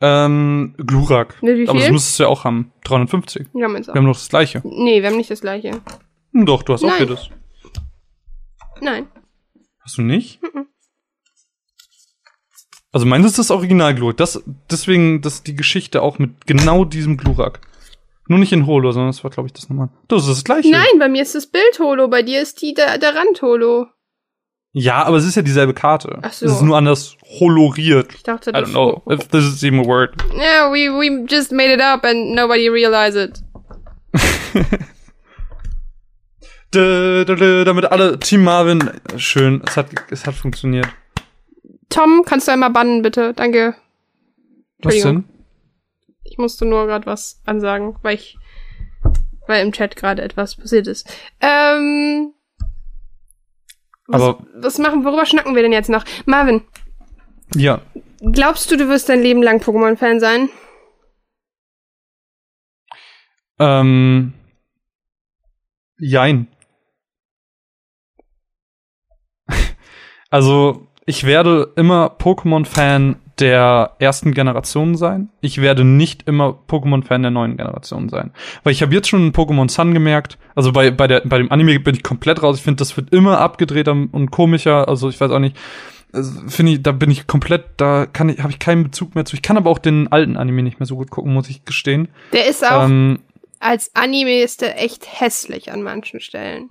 Ähm, 0.00 0.74
Glurak. 0.78 1.42
Mit 1.42 1.56
wie 1.56 1.60
viel? 1.60 1.70
Aber 1.70 1.78
das 1.78 1.90
müsstest 1.90 2.18
du 2.18 2.24
ja 2.24 2.28
auch 2.28 2.44
haben. 2.44 2.72
350. 2.84 3.48
Ja, 3.54 3.68
meins 3.68 3.88
auch. 3.88 3.94
Wir 3.94 4.00
haben 4.00 4.06
noch 4.06 4.14
das 4.14 4.28
gleiche. 4.28 4.60
Nee, 4.64 5.00
wir 5.02 5.10
haben 5.10 5.16
nicht 5.16 5.30
das 5.30 5.40
gleiche. 5.40 5.80
Hm, 6.32 6.46
doch, 6.46 6.62
du 6.62 6.72
hast 6.72 6.82
Nein. 6.82 6.92
auch 6.92 6.98
jedes. 6.98 7.28
Nein. 8.80 9.06
Hast 9.80 9.98
du 9.98 10.02
nicht? 10.02 10.42
Mhm. 10.42 10.66
Also 12.92 13.06
meins 13.06 13.26
ist 13.26 13.38
das 13.38 13.50
Original 13.50 13.94
Glurak. 13.94 14.16
Das, 14.18 14.42
deswegen, 14.70 15.20
das 15.20 15.42
die 15.42 15.56
Geschichte 15.56 16.02
auch 16.02 16.18
mit 16.18 16.46
genau 16.46 16.84
diesem 16.84 17.16
Glurak. 17.16 17.60
Nur 18.28 18.38
nicht 18.38 18.52
in 18.52 18.66
Holo, 18.66 18.92
sondern 18.92 19.10
das 19.10 19.22
war, 19.22 19.30
glaube 19.30 19.48
ich, 19.48 19.52
das 19.52 19.68
nochmal. 19.68 19.90
Das 20.08 20.22
ist 20.22 20.28
das 20.28 20.44
gleiche. 20.44 20.70
Nein, 20.70 20.98
bei 20.98 21.08
mir 21.08 21.22
ist 21.22 21.34
das 21.34 21.46
Bild 21.46 21.78
Holo, 21.78 22.08
bei 22.08 22.22
dir 22.22 22.40
ist 22.40 22.62
die 22.62 22.72
der, 22.72 22.98
der 22.98 23.14
Rand 23.14 23.42
Holo. 23.42 23.88
Ja, 24.76 25.04
aber 25.04 25.18
es 25.18 25.24
ist 25.24 25.36
ja 25.36 25.42
dieselbe 25.42 25.72
Karte. 25.72 26.18
Ach 26.20 26.32
so. 26.32 26.46
Es 26.46 26.52
ist 26.54 26.62
nur 26.62 26.76
anders 26.76 27.16
holoriert. 27.38 28.12
Ich 28.12 28.24
dachte, 28.24 28.50
I 28.50 28.54
don't 28.54 28.72
know 28.72 29.02
if 29.08 29.28
this 29.28 29.44
is 29.44 29.62
even 29.62 29.78
a 29.78 29.86
word. 29.86 30.20
Yeah, 30.34 30.68
we, 30.68 30.90
we 30.90 31.24
just 31.28 31.52
made 31.52 31.72
it 31.72 31.80
up 31.80 32.04
and 32.04 32.34
nobody 32.34 32.68
realized 32.68 33.16
it. 33.16 33.40
damit 36.74 37.84
alle 37.84 38.18
Team 38.18 38.42
Marvin 38.42 38.90
schön, 39.16 39.62
es 39.64 39.76
hat 39.76 39.86
es 40.10 40.26
hat 40.26 40.34
funktioniert. 40.34 40.88
Tom, 41.88 42.24
kannst 42.26 42.48
du 42.48 42.52
einmal 42.52 42.70
bannen 42.70 43.02
bitte? 43.02 43.32
Danke. 43.32 43.76
Was 44.82 45.00
denn? 45.02 45.22
Ich 46.24 46.36
musste 46.36 46.64
nur 46.64 46.86
gerade 46.86 47.06
was 47.06 47.40
ansagen, 47.46 47.94
weil 48.02 48.16
ich 48.16 48.36
weil 49.46 49.64
im 49.64 49.70
Chat 49.70 49.94
gerade 49.94 50.20
etwas 50.22 50.56
passiert 50.56 50.88
ist. 50.88 51.08
Ähm 51.40 52.33
was, 54.06 54.22
Aber 54.22 54.46
was 54.54 54.78
machen, 54.78 55.04
worüber 55.04 55.26
schnacken 55.26 55.54
wir 55.54 55.62
denn 55.62 55.72
jetzt 55.72 55.90
noch? 55.90 56.04
Marvin. 56.26 56.62
Ja. 57.54 57.80
Glaubst 58.20 58.70
du, 58.70 58.76
du 58.76 58.88
wirst 58.88 59.08
dein 59.08 59.22
Leben 59.22 59.42
lang 59.42 59.60
Pokémon-Fan 59.60 60.20
sein? 60.20 60.48
Ähm. 63.58 64.34
Jein. 65.98 66.48
Also, 70.30 70.88
ich 71.06 71.22
werde 71.24 71.72
immer 71.76 72.06
Pokémon-Fan 72.18 73.20
der 73.40 73.92
ersten 73.98 74.32
Generation 74.32 74.96
sein. 74.96 75.30
Ich 75.40 75.60
werde 75.60 75.84
nicht 75.84 76.28
immer 76.28 76.58
Pokémon-Fan 76.68 77.22
der 77.22 77.30
neuen 77.30 77.56
Generation 77.56 78.08
sein. 78.08 78.32
Weil 78.62 78.72
ich 78.72 78.82
habe 78.82 78.94
jetzt 78.94 79.08
schon 79.08 79.26
in 79.26 79.32
Pokémon 79.32 79.70
Sun 79.70 79.94
gemerkt, 79.94 80.38
also 80.54 80.72
bei, 80.72 80.90
bei, 80.90 81.06
der, 81.06 81.22
bei 81.24 81.38
dem 81.38 81.50
Anime 81.50 81.80
bin 81.80 81.94
ich 81.94 82.02
komplett 82.02 82.42
raus. 82.42 82.58
Ich 82.58 82.62
finde, 82.62 82.78
das 82.78 82.96
wird 82.96 83.12
immer 83.12 83.38
abgedrehter 83.40 83.92
und 83.92 84.30
komischer. 84.30 84.88
Also 84.88 85.08
ich 85.08 85.20
weiß 85.20 85.30
auch 85.30 85.40
nicht. 85.40 85.56
Also, 86.12 86.48
finde 86.48 86.72
ich, 86.72 86.82
da 86.82 86.92
bin 86.92 87.10
ich 87.10 87.26
komplett, 87.26 87.64
da 87.76 88.06
kann 88.06 88.28
ich, 88.28 88.38
habe 88.38 88.52
ich 88.52 88.60
keinen 88.60 88.84
Bezug 88.84 89.16
mehr 89.16 89.24
zu. 89.24 89.34
Ich 89.34 89.42
kann 89.42 89.56
aber 89.56 89.68
auch 89.68 89.78
den 89.78 90.12
alten 90.12 90.36
Anime 90.36 90.62
nicht 90.62 90.78
mehr 90.78 90.86
so 90.86 90.94
gut 90.94 91.10
gucken, 91.10 91.34
muss 91.34 91.50
ich 91.50 91.64
gestehen. 91.64 92.08
Der 92.32 92.46
ist 92.46 92.64
auch, 92.64 92.84
ähm, 92.84 93.18
als 93.58 93.90
Anime 93.94 94.42
ist 94.42 94.60
der 94.60 94.80
echt 94.80 95.20
hässlich 95.20 95.72
an 95.72 95.82
manchen 95.82 96.20
Stellen. 96.20 96.70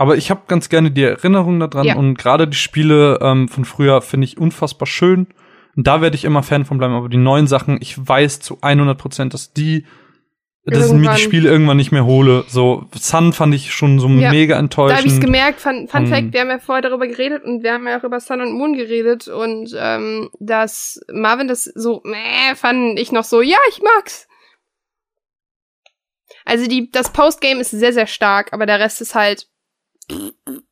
Aber 0.00 0.16
ich 0.16 0.30
habe 0.30 0.44
ganz 0.48 0.70
gerne 0.70 0.90
die 0.90 1.02
Erinnerung 1.02 1.60
daran 1.60 1.84
ja. 1.84 1.94
und 1.94 2.14
gerade 2.14 2.48
die 2.48 2.56
Spiele 2.56 3.18
ähm, 3.20 3.48
von 3.48 3.66
früher 3.66 4.00
finde 4.00 4.24
ich 4.24 4.38
unfassbar 4.38 4.86
schön. 4.86 5.26
Und 5.76 5.86
da 5.86 6.00
werde 6.00 6.16
ich 6.16 6.24
immer 6.24 6.42
Fan 6.42 6.64
von 6.64 6.78
bleiben. 6.78 6.94
Aber 6.94 7.10
die 7.10 7.18
neuen 7.18 7.46
Sachen, 7.46 7.76
ich 7.82 7.96
weiß 8.08 8.40
zu 8.40 8.56
100 8.62 8.96
Prozent, 8.96 9.34
dass 9.34 9.52
die, 9.52 9.84
dass 10.64 10.86
ich 10.86 10.94
mir 10.94 11.12
die 11.16 11.20
Spiele 11.20 11.50
irgendwann 11.50 11.76
nicht 11.76 11.92
mehr 11.92 12.06
hole. 12.06 12.44
So 12.48 12.86
Sun 12.94 13.34
fand 13.34 13.54
ich 13.54 13.74
schon 13.74 14.00
so 14.00 14.08
ja. 14.08 14.30
mega 14.30 14.58
enttäuschend. 14.58 15.00
Da 15.00 15.04
habe 15.04 15.14
ich 15.14 15.20
gemerkt. 15.20 15.60
Fun, 15.60 15.86
Fun 15.86 16.06
Fact: 16.06 16.32
Wir 16.32 16.40
haben 16.40 16.48
ja 16.48 16.60
vorher 16.60 16.80
darüber 16.80 17.06
geredet 17.06 17.44
und 17.44 17.62
wir 17.62 17.74
haben 17.74 17.86
ja 17.86 18.00
auch 18.00 18.04
über 18.04 18.20
Sun 18.20 18.40
und 18.40 18.56
Moon 18.56 18.72
geredet 18.72 19.28
und 19.28 19.76
ähm, 19.78 20.30
dass 20.40 20.98
Marvin 21.12 21.46
das 21.46 21.64
so, 21.64 22.00
meh, 22.04 22.54
fand 22.54 22.98
ich 22.98 23.12
noch 23.12 23.24
so, 23.24 23.42
ja, 23.42 23.58
ich 23.68 23.82
mag's. 23.82 24.26
Also 26.46 26.66
die, 26.66 26.90
das 26.90 27.12
Postgame 27.12 27.60
ist 27.60 27.72
sehr, 27.72 27.92
sehr 27.92 28.06
stark, 28.06 28.54
aber 28.54 28.64
der 28.64 28.80
Rest 28.80 29.02
ist 29.02 29.14
halt 29.14 29.49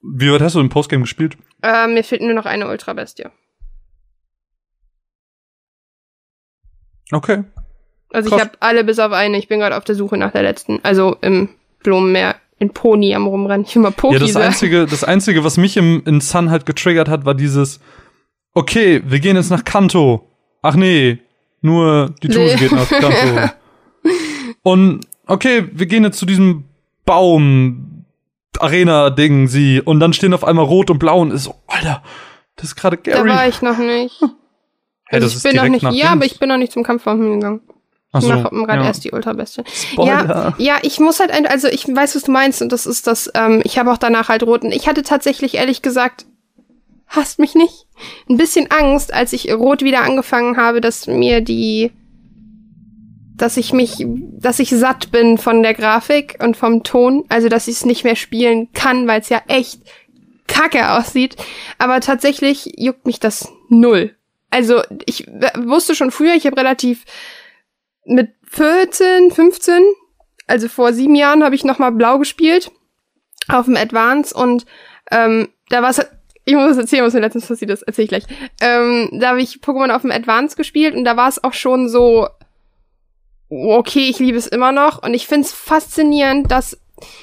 wie 0.02 0.32
weit 0.32 0.40
hast 0.40 0.54
du 0.54 0.60
im 0.60 0.68
Postgame 0.68 1.02
gespielt? 1.02 1.36
Äh, 1.62 1.86
mir 1.86 2.04
fehlt 2.04 2.22
nur 2.22 2.34
noch 2.34 2.46
eine 2.46 2.68
Ultra-Bestie. 2.68 3.26
Okay. 7.12 7.44
Also 8.10 8.30
Krass. 8.30 8.38
ich 8.38 8.44
habe 8.44 8.56
alle 8.60 8.84
bis 8.84 8.98
auf 8.98 9.12
eine. 9.12 9.38
Ich 9.38 9.48
bin 9.48 9.60
gerade 9.60 9.76
auf 9.76 9.84
der 9.84 9.94
Suche 9.94 10.16
nach 10.16 10.32
der 10.32 10.42
letzten. 10.42 10.80
Also 10.82 11.16
im 11.20 11.50
Blumenmeer 11.82 12.36
in 12.58 12.70
Pony 12.70 13.14
am 13.14 13.26
rumrennen. 13.26 13.66
Ich 13.66 13.74
will 13.74 13.82
mal 13.82 13.92
Poki 13.92 14.14
Ja, 14.14 14.20
das 14.20 14.36
einzige, 14.36 14.86
das 14.86 15.04
einzige, 15.04 15.44
was 15.44 15.56
mich 15.56 15.76
im, 15.76 16.02
in 16.04 16.20
Sun 16.20 16.50
halt 16.50 16.66
getriggert 16.66 17.08
hat, 17.08 17.24
war 17.24 17.34
dieses, 17.34 17.80
okay, 18.52 19.02
wir 19.06 19.20
gehen 19.20 19.36
jetzt 19.36 19.50
nach 19.50 19.64
Kanto. 19.64 20.28
Ach 20.62 20.74
nee, 20.74 21.18
nur 21.60 22.14
die 22.22 22.28
Tuse 22.28 22.40
nee. 22.40 22.56
geht 22.56 22.72
nach 22.72 22.88
Kanto. 22.88 23.54
Und 24.62 25.06
okay, 25.26 25.68
wir 25.72 25.86
gehen 25.86 26.04
jetzt 26.04 26.18
zu 26.18 26.26
diesem 26.26 26.64
Baum 27.04 27.87
Arena-Ding 28.60 29.48
sie 29.48 29.80
und 29.80 30.00
dann 30.00 30.12
stehen 30.12 30.34
auf 30.34 30.44
einmal 30.44 30.64
rot 30.64 30.90
und 30.90 30.98
blau 30.98 31.20
und 31.20 31.30
ist 31.30 31.44
so, 31.44 31.54
Alter, 31.66 32.02
das 32.56 32.66
ist 32.66 32.76
gerade 32.76 32.96
Gary. 32.96 33.28
Da 33.28 33.34
war 33.34 33.48
ich 33.48 33.62
noch 33.62 33.78
nicht. 33.78 34.20
Hey, 35.06 35.20
das 35.20 35.36
ich 35.36 35.42
bin 35.42 35.56
noch 35.56 35.68
nicht, 35.68 35.82
ja, 35.92 36.10
aber 36.10 36.26
ich 36.26 36.38
bin 36.38 36.48
noch 36.50 36.58
nicht 36.58 36.72
zum 36.72 36.82
Kampf 36.82 37.04
gegangen. 37.04 37.62
Ach 38.12 38.20
Ich 38.20 38.26
so, 38.26 38.34
mache 38.34 38.50
gerade 38.50 38.80
ja. 38.80 38.86
erst 38.86 39.04
die 39.04 39.12
Ultrabeste. 39.12 39.64
Ja, 39.96 40.54
ja, 40.58 40.76
ich 40.82 40.98
muss 40.98 41.20
halt, 41.20 41.30
ein, 41.30 41.46
also 41.46 41.68
ich 41.68 41.86
weiß, 41.86 42.16
was 42.16 42.22
du 42.22 42.30
meinst 42.30 42.62
und 42.62 42.72
das 42.72 42.86
ist 42.86 43.06
das, 43.06 43.30
ähm, 43.34 43.60
ich 43.64 43.78
habe 43.78 43.92
auch 43.92 43.98
danach 43.98 44.28
halt 44.28 44.42
roten. 44.42 44.72
Ich 44.72 44.88
hatte 44.88 45.02
tatsächlich, 45.02 45.54
ehrlich 45.54 45.82
gesagt, 45.82 46.26
hasst 47.06 47.38
mich 47.38 47.54
nicht, 47.54 47.86
ein 48.28 48.38
bisschen 48.38 48.70
Angst, 48.70 49.12
als 49.12 49.32
ich 49.32 49.52
rot 49.52 49.82
wieder 49.82 50.02
angefangen 50.02 50.56
habe, 50.56 50.80
dass 50.80 51.06
mir 51.06 51.40
die, 51.42 51.92
dass 53.38 53.56
ich 53.56 53.72
mich, 53.72 54.04
dass 54.06 54.58
ich 54.58 54.70
satt 54.70 55.10
bin 55.10 55.38
von 55.38 55.62
der 55.62 55.74
Grafik 55.74 56.36
und 56.42 56.56
vom 56.56 56.82
Ton, 56.82 57.24
also 57.28 57.48
dass 57.48 57.68
ich 57.68 57.76
es 57.76 57.84
nicht 57.84 58.04
mehr 58.04 58.16
spielen 58.16 58.72
kann, 58.72 59.06
weil 59.06 59.20
es 59.20 59.28
ja 59.28 59.42
echt 59.48 59.80
kacke 60.46 60.90
aussieht. 60.90 61.36
Aber 61.78 62.00
tatsächlich 62.00 62.72
juckt 62.76 63.06
mich 63.06 63.20
das 63.20 63.48
null. 63.68 64.14
Also 64.50 64.82
ich 65.06 65.26
wusste 65.56 65.94
schon 65.94 66.10
früher, 66.10 66.34
ich 66.34 66.46
habe 66.46 66.56
relativ 66.56 67.04
mit 68.04 68.30
14, 68.50 69.30
15, 69.30 69.82
also 70.46 70.68
vor 70.68 70.92
sieben 70.92 71.14
Jahren 71.14 71.44
habe 71.44 71.54
ich 71.54 71.64
noch 71.64 71.78
mal 71.78 71.90
blau 71.90 72.18
gespielt 72.18 72.70
auf 73.48 73.66
dem 73.66 73.76
Advance 73.76 74.34
und 74.34 74.64
ähm, 75.10 75.48
da 75.68 75.82
war 75.82 75.90
es 75.90 76.00
ich 76.48 76.54
muss 76.54 76.68
das 76.68 76.78
erzählen, 76.78 77.04
was 77.04 77.12
mir 77.12 77.20
letztens 77.20 77.46
passiert 77.46 77.70
ist, 77.70 77.82
erzähl 77.82 78.04
ich 78.04 78.08
gleich. 78.08 78.24
Ähm, 78.62 79.10
da 79.12 79.28
habe 79.28 79.42
ich 79.42 79.60
Pokémon 79.60 79.90
auf 79.90 80.00
dem 80.00 80.10
Advance 80.10 80.56
gespielt 80.56 80.94
und 80.94 81.04
da 81.04 81.14
war 81.14 81.28
es 81.28 81.44
auch 81.44 81.52
schon 81.52 81.90
so, 81.90 82.26
okay, 83.48 84.08
ich 84.08 84.18
liebe 84.18 84.38
es 84.38 84.46
immer 84.46 84.72
noch 84.72 85.02
und 85.02 85.14
ich 85.14 85.26
find's 85.26 85.52
faszinierend, 85.52 86.50
dass 86.50 86.78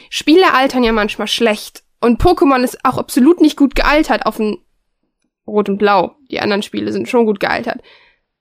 Spiele 0.09 0.53
altern 0.53 0.83
ja 0.83 0.91
manchmal 0.91 1.27
schlecht 1.27 1.83
und 2.01 2.21
Pokémon 2.21 2.63
ist 2.63 2.83
auch 2.85 2.97
absolut 2.97 3.41
nicht 3.41 3.57
gut 3.57 3.75
gealtert 3.75 4.25
auf 4.25 4.37
dem 4.37 4.59
Rot 5.47 5.69
und 5.69 5.77
Blau. 5.77 6.15
Die 6.31 6.39
anderen 6.39 6.63
Spiele 6.63 6.91
sind 6.91 7.07
schon 7.07 7.25
gut 7.25 7.39
gealtert. 7.39 7.81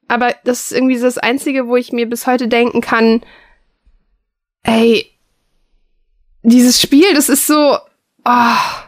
Aber 0.09 0.35
das 0.45 0.63
ist 0.63 0.73
irgendwie 0.73 0.99
das 0.99 1.19
Einzige, 1.19 1.67
wo 1.67 1.77
ich 1.77 1.93
mir 1.93 2.09
bis 2.09 2.27
heute 2.27 2.49
denken 2.49 2.81
kann, 2.81 3.23
ey, 4.63 5.11
dieses 6.43 6.81
Spiel, 6.81 7.15
das 7.15 7.29
ist 7.29 7.47
so, 7.47 7.79
oh. 8.25 8.84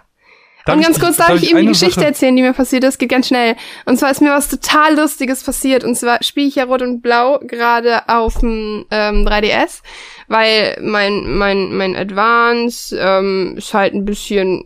Darf 0.66 0.74
Und 0.74 0.80
ich- 0.80 0.86
ganz 0.86 1.00
kurz 1.00 1.16
darf 1.16 1.30
ich 1.36 1.44
eben 1.44 1.50
die 1.52 1.56
eine 1.62 1.68
Geschichte 1.68 1.94
Sache- 1.94 2.06
erzählen, 2.06 2.36
die 2.36 2.42
mir 2.42 2.52
passiert 2.52 2.84
ist. 2.84 2.98
Geht 2.98 3.08
ganz 3.08 3.28
schnell. 3.28 3.56
Und 3.86 3.98
zwar 3.98 4.10
ist 4.10 4.20
mir 4.20 4.30
was 4.32 4.48
total 4.48 4.96
Lustiges 4.96 5.42
passiert. 5.44 5.84
Und 5.84 5.94
zwar 5.94 6.22
spiele 6.22 6.48
ich 6.48 6.56
ja 6.56 6.64
Rot 6.64 6.82
und 6.82 7.00
Blau 7.02 7.38
gerade 7.38 8.08
auf 8.08 8.40
dem 8.40 8.84
ähm, 8.90 9.24
3DS, 9.26 9.82
weil 10.28 10.76
mein 10.82 11.38
mein 11.38 11.72
mein 11.76 11.94
Advance 11.96 12.96
ähm, 13.00 13.54
ist 13.56 13.72
halt 13.72 13.94
ein 13.94 14.04
bisschen 14.04 14.64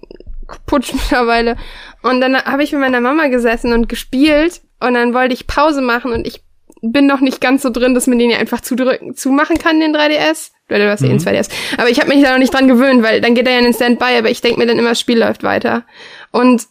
kaputt 0.48 0.90
mittlerweile. 0.92 1.56
Und 2.02 2.20
dann 2.20 2.34
habe 2.44 2.62
ich 2.64 2.72
mit 2.72 2.80
meiner 2.80 3.00
Mama 3.00 3.28
gesessen 3.28 3.72
und 3.72 3.88
gespielt. 3.88 4.62
Und 4.80 4.94
dann 4.94 5.12
wollte 5.12 5.34
ich 5.34 5.46
Pause 5.46 5.82
machen 5.82 6.12
und 6.12 6.26
ich 6.26 6.42
bin 6.82 7.06
noch 7.06 7.20
nicht 7.20 7.42
ganz 7.42 7.60
so 7.60 7.68
drin, 7.68 7.92
dass 7.94 8.06
man 8.06 8.18
den 8.18 8.30
ja 8.30 8.38
einfach 8.38 8.62
zudrücken, 8.62 9.14
zumachen 9.14 9.58
kann, 9.58 9.78
den 9.80 9.94
3DS. 9.94 10.52
Oder 10.70 10.84
du 10.84 10.90
hast 10.90 11.00
ja 11.00 11.08
eh 11.08 11.10
einen 11.10 11.20
2DS. 11.20 11.50
Aber 11.76 11.88
ich 11.88 12.00
habe 12.00 12.08
mich 12.08 12.22
da 12.22 12.32
noch 12.32 12.38
nicht 12.38 12.54
dran 12.54 12.68
gewöhnt, 12.68 13.02
weil 13.02 13.20
dann 13.20 13.34
geht 13.34 13.46
er 13.46 13.52
ja 13.52 13.58
in 13.58 13.64
den 13.64 13.74
Standby, 13.74 14.16
aber 14.18 14.30
ich 14.30 14.40
denke 14.40 14.58
mir 14.58 14.66
dann 14.66 14.78
immer, 14.78 14.90
das 14.90 15.00
Spiel 15.00 15.18
läuft 15.18 15.42
weiter. 15.42 15.84
Und 16.30 16.66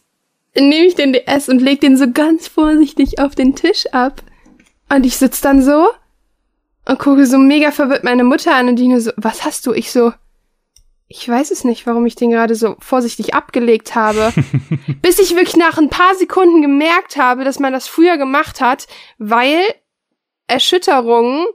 nehme 0.54 0.86
ich 0.86 0.94
den 0.94 1.12
DS 1.12 1.48
und 1.48 1.60
leg 1.60 1.80
den 1.80 1.96
so 1.96 2.10
ganz 2.10 2.48
vorsichtig 2.48 3.18
auf 3.18 3.34
den 3.34 3.54
Tisch 3.54 3.86
ab. 3.92 4.22
Und 4.88 5.06
ich 5.06 5.16
sitz 5.16 5.40
dann 5.40 5.62
so 5.62 5.88
und 6.86 6.98
gucke 6.98 7.26
so 7.26 7.38
mega 7.38 7.70
verwirrt 7.70 8.04
meine 8.04 8.24
Mutter 8.24 8.54
an 8.54 8.68
und 8.68 8.76
die 8.76 8.88
nur 8.88 9.00
so, 9.00 9.12
was 9.16 9.44
hast 9.44 9.66
du? 9.66 9.72
Ich 9.72 9.92
so, 9.92 10.12
ich 11.06 11.28
weiß 11.28 11.50
es 11.50 11.64
nicht, 11.64 11.86
warum 11.86 12.06
ich 12.06 12.16
den 12.16 12.30
gerade 12.30 12.54
so 12.54 12.76
vorsichtig 12.80 13.34
abgelegt 13.34 13.94
habe. 13.94 14.32
Bis 15.02 15.18
ich 15.18 15.36
wirklich 15.36 15.56
nach 15.56 15.78
ein 15.78 15.90
paar 15.90 16.14
Sekunden 16.14 16.62
gemerkt 16.62 17.16
habe, 17.16 17.44
dass 17.44 17.58
man 17.58 17.72
das 17.72 17.86
früher 17.86 18.16
gemacht 18.16 18.60
hat, 18.60 18.86
weil 19.18 19.60
Erschütterungen 20.46 21.46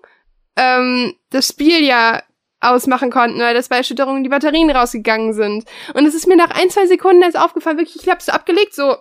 ähm, 0.55 1.15
das 1.29 1.49
Spiel 1.49 1.83
ja 1.83 2.21
ausmachen 2.65 3.11
konnten, 3.11 3.39
weil 3.39 3.53
das 3.53 3.69
bei 3.69 3.77
Erschütterungen 3.77 4.23
die 4.23 4.29
Batterien 4.29 4.69
rausgegangen 4.69 5.33
sind. 5.33 5.65
Und 5.93 6.05
es 6.05 6.15
ist 6.15 6.27
mir 6.27 6.35
nach 6.35 6.51
ein, 6.51 6.69
zwei 6.69 6.87
Sekunden 6.87 7.21
erst 7.21 7.37
aufgefallen, 7.37 7.77
wirklich, 7.77 8.01
ich 8.01 8.09
hab's 8.09 8.25
so 8.25 8.31
abgelegt, 8.31 8.73
so. 8.73 8.97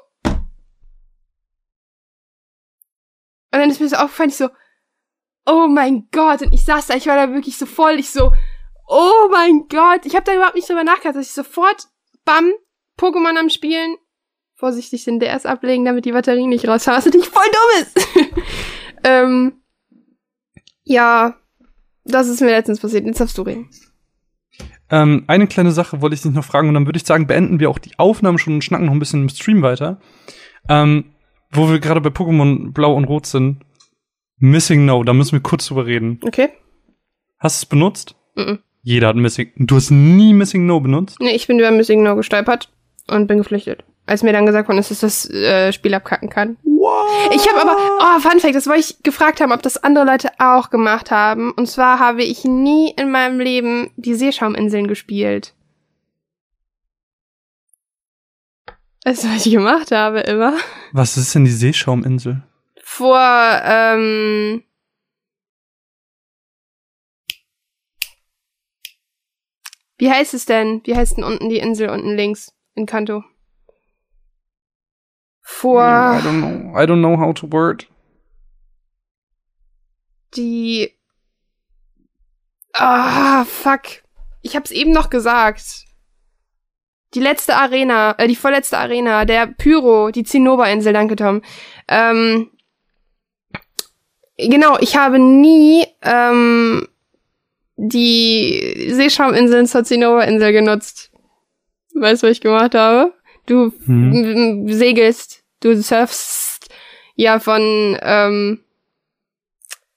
Und 3.52 3.60
dann 3.60 3.70
ist 3.70 3.80
mir 3.80 3.88
so 3.88 3.96
aufgefallen, 3.96 4.30
ich 4.30 4.36
so, 4.36 4.48
oh 5.46 5.68
mein 5.68 6.08
Gott. 6.10 6.42
Und 6.42 6.52
ich 6.52 6.64
saß 6.64 6.88
da, 6.88 6.94
ich 6.96 7.06
war 7.06 7.16
da 7.16 7.32
wirklich 7.32 7.56
so 7.56 7.66
voll, 7.66 7.98
ich 7.98 8.10
so, 8.10 8.32
oh 8.88 9.28
mein 9.30 9.66
Gott. 9.68 10.06
Ich 10.06 10.14
habe 10.14 10.24
da 10.24 10.34
überhaupt 10.34 10.56
nicht 10.56 10.68
drüber 10.68 10.84
nachgedacht, 10.84 11.16
dass 11.16 11.28
ich 11.28 11.32
sofort, 11.32 11.86
bam, 12.24 12.52
Pokémon 12.98 13.38
am 13.38 13.50
Spielen, 13.50 13.96
vorsichtig 14.54 15.04
den 15.04 15.20
DS 15.20 15.46
ablegen, 15.46 15.84
damit 15.84 16.04
die 16.04 16.12
Batterien 16.12 16.48
nicht 16.48 16.66
rausfahren, 16.66 16.98
was 16.98 17.06
natürlich 17.06 17.28
voll 17.28 17.44
dumm 17.44 17.82
ist. 17.82 18.08
ähm, 19.04 19.62
ja, 20.84 21.36
das 22.04 22.28
ist 22.28 22.40
mir 22.40 22.48
letztens 22.50 22.80
passiert. 22.80 23.06
Jetzt 23.06 23.20
darfst 23.20 23.38
du 23.38 23.42
reden. 23.42 23.68
Ähm, 24.90 25.24
eine 25.26 25.46
kleine 25.46 25.72
Sache 25.72 26.02
wollte 26.02 26.14
ich 26.14 26.22
dich 26.22 26.32
noch 26.32 26.44
fragen 26.44 26.68
und 26.68 26.74
dann 26.74 26.86
würde 26.86 26.98
ich 26.98 27.06
sagen, 27.06 27.26
beenden 27.26 27.58
wir 27.58 27.70
auch 27.70 27.78
die 27.78 27.98
Aufnahme 27.98 28.38
schon 28.38 28.54
und 28.54 28.64
schnacken 28.64 28.86
noch 28.86 28.92
ein 28.92 28.98
bisschen 28.98 29.22
im 29.22 29.28
Stream 29.28 29.62
weiter. 29.62 30.00
Ähm, 30.68 31.06
wo 31.50 31.70
wir 31.70 31.78
gerade 31.78 32.00
bei 32.00 32.10
Pokémon 32.10 32.72
Blau 32.72 32.94
und 32.94 33.04
Rot 33.04 33.26
sind. 33.26 33.60
Missing 34.38 34.84
No, 34.84 35.04
da 35.04 35.12
müssen 35.12 35.32
wir 35.32 35.40
kurz 35.40 35.66
drüber 35.66 35.86
reden. 35.86 36.20
Okay? 36.22 36.50
Hast 37.38 37.62
du 37.62 37.64
es 37.64 37.66
benutzt? 37.66 38.16
Mhm. 38.34 38.58
Jeder 38.82 39.08
hat 39.08 39.16
Missing. 39.16 39.52
Du 39.56 39.76
hast 39.76 39.90
nie 39.90 40.34
Missing 40.34 40.66
No 40.66 40.80
benutzt? 40.80 41.18
Nee, 41.20 41.34
ich 41.34 41.46
bin 41.46 41.58
über 41.58 41.70
Missing 41.70 42.02
No 42.02 42.16
gestolpert 42.16 42.70
und 43.06 43.26
bin 43.26 43.38
geflüchtet. 43.38 43.84
Als 44.06 44.22
mir 44.22 44.32
dann 44.32 44.44
gesagt 44.44 44.68
worden 44.68 44.78
ist, 44.78 44.90
dass 44.90 45.00
das 45.00 45.30
äh, 45.30 45.72
Spiel 45.72 45.94
abkacken 45.94 46.28
kann. 46.28 46.58
Wow. 46.62 47.30
Ich 47.34 47.48
habe 47.48 47.62
aber, 47.62 47.76
oh, 48.00 48.20
Fun 48.20 48.38
Fact, 48.38 48.54
das 48.54 48.66
wollte 48.66 48.80
ich 48.80 49.02
gefragt 49.02 49.40
haben, 49.40 49.52
ob 49.52 49.62
das 49.62 49.82
andere 49.82 50.04
Leute 50.04 50.30
auch 50.38 50.68
gemacht 50.68 51.10
haben. 51.10 51.52
Und 51.52 51.66
zwar 51.66 51.98
habe 51.98 52.22
ich 52.22 52.44
nie 52.44 52.90
in 52.90 53.10
meinem 53.10 53.40
Leben 53.40 53.90
die 53.96 54.14
Seeschauminseln 54.14 54.88
gespielt. 54.88 55.54
Das, 59.04 59.24
was 59.24 59.46
ich 59.46 59.52
gemacht 59.52 59.90
habe, 59.90 60.20
immer. 60.20 60.54
Was 60.92 61.16
ist 61.16 61.34
denn 61.34 61.44
die 61.44 61.50
Seeschauminsel? 61.50 62.42
Vor, 62.82 63.18
ähm, 63.64 64.62
wie 69.98 70.10
heißt 70.10 70.34
es 70.34 70.44
denn? 70.44 70.82
Wie 70.84 70.94
heißt 70.94 71.16
denn 71.16 71.24
unten 71.24 71.48
die 71.48 71.58
Insel 71.58 71.88
unten 71.88 72.14
links 72.14 72.54
in 72.74 72.86
Kanto? 72.86 73.24
Vor 75.64 75.80
I 75.82 76.20
don't 76.22 76.40
know. 76.40 76.78
I 76.78 76.84
don't 76.86 77.00
know 77.00 77.16
how 77.18 77.32
to 77.34 77.46
word. 77.50 77.86
die. 80.36 80.90
Ah, 82.74 83.44
fuck. 83.44 84.02
Ich 84.42 84.56
hab's 84.56 84.70
eben 84.72 84.90
noch 84.92 85.08
gesagt. 85.08 85.84
Die 87.14 87.20
letzte 87.20 87.54
Arena, 87.56 88.16
äh, 88.18 88.26
die 88.26 88.34
vorletzte 88.34 88.76
Arena, 88.76 89.24
der 89.24 89.46
Pyro, 89.46 90.10
die 90.10 90.24
Zinnober-Insel, 90.24 90.92
danke 90.92 91.14
Tom. 91.14 91.42
Ähm, 91.86 92.50
genau, 94.36 94.76
ich 94.80 94.96
habe 94.96 95.20
nie 95.20 95.86
ähm, 96.02 96.88
die 97.76 98.88
Seeschauminseln 98.90 99.66
zur 99.68 99.84
Zinnober-Insel 99.84 100.52
genutzt. 100.52 101.12
Weißt 101.94 102.22
du, 102.22 102.26
was 102.26 102.32
ich 102.32 102.40
gemacht 102.40 102.74
habe? 102.74 103.14
Du 103.46 103.72
Hm. 103.86 104.66
segelst, 104.68 105.43
du 105.64 105.82
surfst 105.82 106.68
ja 107.16 107.40
von 107.40 107.98
ähm, 108.02 108.60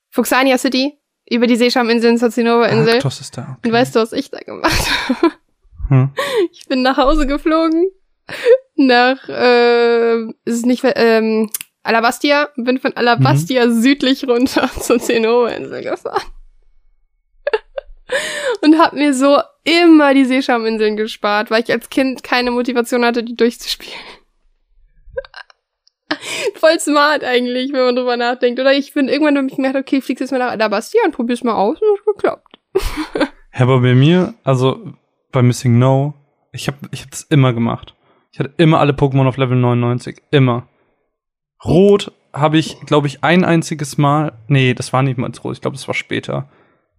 Fuxania 0.09 0.57
City 0.57 0.97
über 1.29 1.45
die 1.45 1.57
Seeschauminseln 1.57 2.17
zur 2.17 2.31
Zinnober-Insel. 2.31 2.95
Arktos 2.95 3.19
ist 3.19 3.37
da. 3.37 3.57
Und 3.63 3.71
weißt 3.71 3.95
du, 3.95 3.99
was 3.99 4.13
ich 4.13 4.31
da 4.31 4.39
gemacht 4.39 4.89
habe? 5.09 5.33
Hm. 5.89 6.09
Ich 6.51 6.67
bin 6.67 6.81
nach 6.81 6.97
Hause 6.97 7.27
geflogen. 7.27 7.89
Nach, 8.75 9.27
äh, 9.29 10.21
ist 10.21 10.35
es 10.45 10.65
nicht, 10.65 10.83
ähm, 10.83 11.49
Alabastia. 11.83 12.49
Bin 12.55 12.79
von 12.79 12.93
Alabastia 12.95 13.69
südlich 13.69 14.27
runter 14.27 14.69
zur 14.79 14.99
Zinnober-Insel 14.99 15.83
gefahren. 15.83 16.23
Und 18.61 18.77
hab 18.79 18.93
mir 18.93 19.13
so 19.13 19.39
immer 19.63 20.13
die 20.13 20.25
Seeschauminseln 20.25 20.95
gespart, 20.95 21.51
weil 21.51 21.63
ich 21.63 21.71
als 21.71 21.89
Kind 21.89 22.23
keine 22.23 22.51
Motivation 22.51 23.03
hatte, 23.03 23.23
die 23.23 23.35
durchzuspielen. 23.35 23.99
Voll 26.55 26.79
smart 26.79 27.23
eigentlich, 27.23 27.73
wenn 27.73 27.83
man 27.83 27.95
drüber 27.95 28.17
nachdenkt. 28.17 28.59
Oder 28.59 28.73
ich 28.73 28.93
bin 28.93 29.07
irgendwann 29.07 29.37
habe 29.37 29.47
ich 29.47 29.57
mir 29.57 29.67
gedacht, 29.67 29.83
okay, 29.83 30.01
fliegst 30.01 30.21
jetzt 30.21 30.31
mal 30.31 30.39
nach 30.39 30.51
Alabastia 30.51 31.01
und 31.05 31.13
probier's 31.13 31.43
mal 31.43 31.55
aus 31.55 31.81
und 31.81 31.87
es 31.93 31.99
hat 31.99 32.15
geklappt. 32.15 32.59
Ja, 33.53 33.63
aber 33.63 33.81
bei 33.81 33.95
mir, 33.95 34.35
also 34.43 34.93
bei 35.31 35.41
Missing 35.41 35.79
No. 35.79 36.13
Ich 36.51 36.67
habe 36.67 36.77
ich 36.91 37.01
hab 37.01 37.09
das 37.09 37.23
immer 37.23 37.53
gemacht. 37.53 37.95
Ich 38.31 38.39
hatte 38.39 38.53
immer 38.57 38.79
alle 38.79 38.93
Pokémon 38.93 39.27
auf 39.27 39.37
Level 39.37 39.57
99. 39.57 40.21
Immer. 40.29 40.67
Rot 41.65 42.11
habe 42.33 42.59
ich, 42.59 42.79
glaube 42.81 43.07
ich, 43.07 43.23
ein 43.23 43.43
einziges 43.43 43.97
Mal. 43.97 44.33
Nee, 44.47 44.75
das 44.75 44.93
war 44.93 45.01
nicht 45.01 45.17
mal 45.17 45.31
Rot. 45.43 45.53
Ich 45.53 45.61
glaube, 45.61 45.75
das 45.75 45.87
war 45.87 45.95
später. 45.95 46.49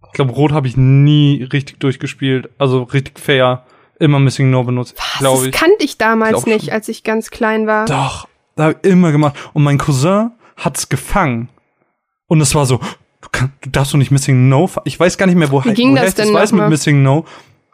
Ich 0.07 0.13
glaube, 0.13 0.33
Rot 0.33 0.51
habe 0.51 0.67
ich 0.67 0.75
nie 0.75 1.43
richtig 1.43 1.79
durchgespielt. 1.79 2.49
Also 2.57 2.83
richtig 2.83 3.19
fair. 3.19 3.65
Immer 3.99 4.19
Missing 4.19 4.49
No 4.49 4.63
benutzt, 4.63 4.97
glaube 5.19 5.45
ich. 5.45 5.51
Das 5.51 5.59
kannte 5.59 5.83
ich 5.83 5.97
damals 5.97 6.45
nicht, 6.45 6.71
als 6.71 6.87
ich 6.87 7.03
ganz 7.03 7.31
klein 7.31 7.67
war. 7.67 7.85
Doch, 7.85 8.28
habe 8.65 8.79
ich 8.81 8.89
immer 8.89 9.11
gemacht. 9.11 9.35
Und 9.53 9.63
mein 9.63 9.77
Cousin 9.77 10.31
hat's 10.57 10.89
gefangen. 10.89 11.49
Und 12.27 12.41
es 12.41 12.53
war 12.55 12.65
so, 12.65 12.79
du, 13.21 13.29
kann, 13.31 13.53
du 13.61 13.69
darfst 13.69 13.93
doch 13.93 13.97
nicht 13.97 14.11
Missing 14.11 14.49
No. 14.49 14.69
Ich 14.85 14.99
weiß 14.99 15.17
gar 15.17 15.25
nicht 15.25 15.35
mehr, 15.35 15.51
wo 15.51 15.63
Wie 15.63 15.73
ging 15.73 15.95
das 15.95 16.15
denn 16.15 16.33
weiß 16.33 16.51
mit 16.51 16.69
Missing 16.69 17.01
No. 17.01 17.25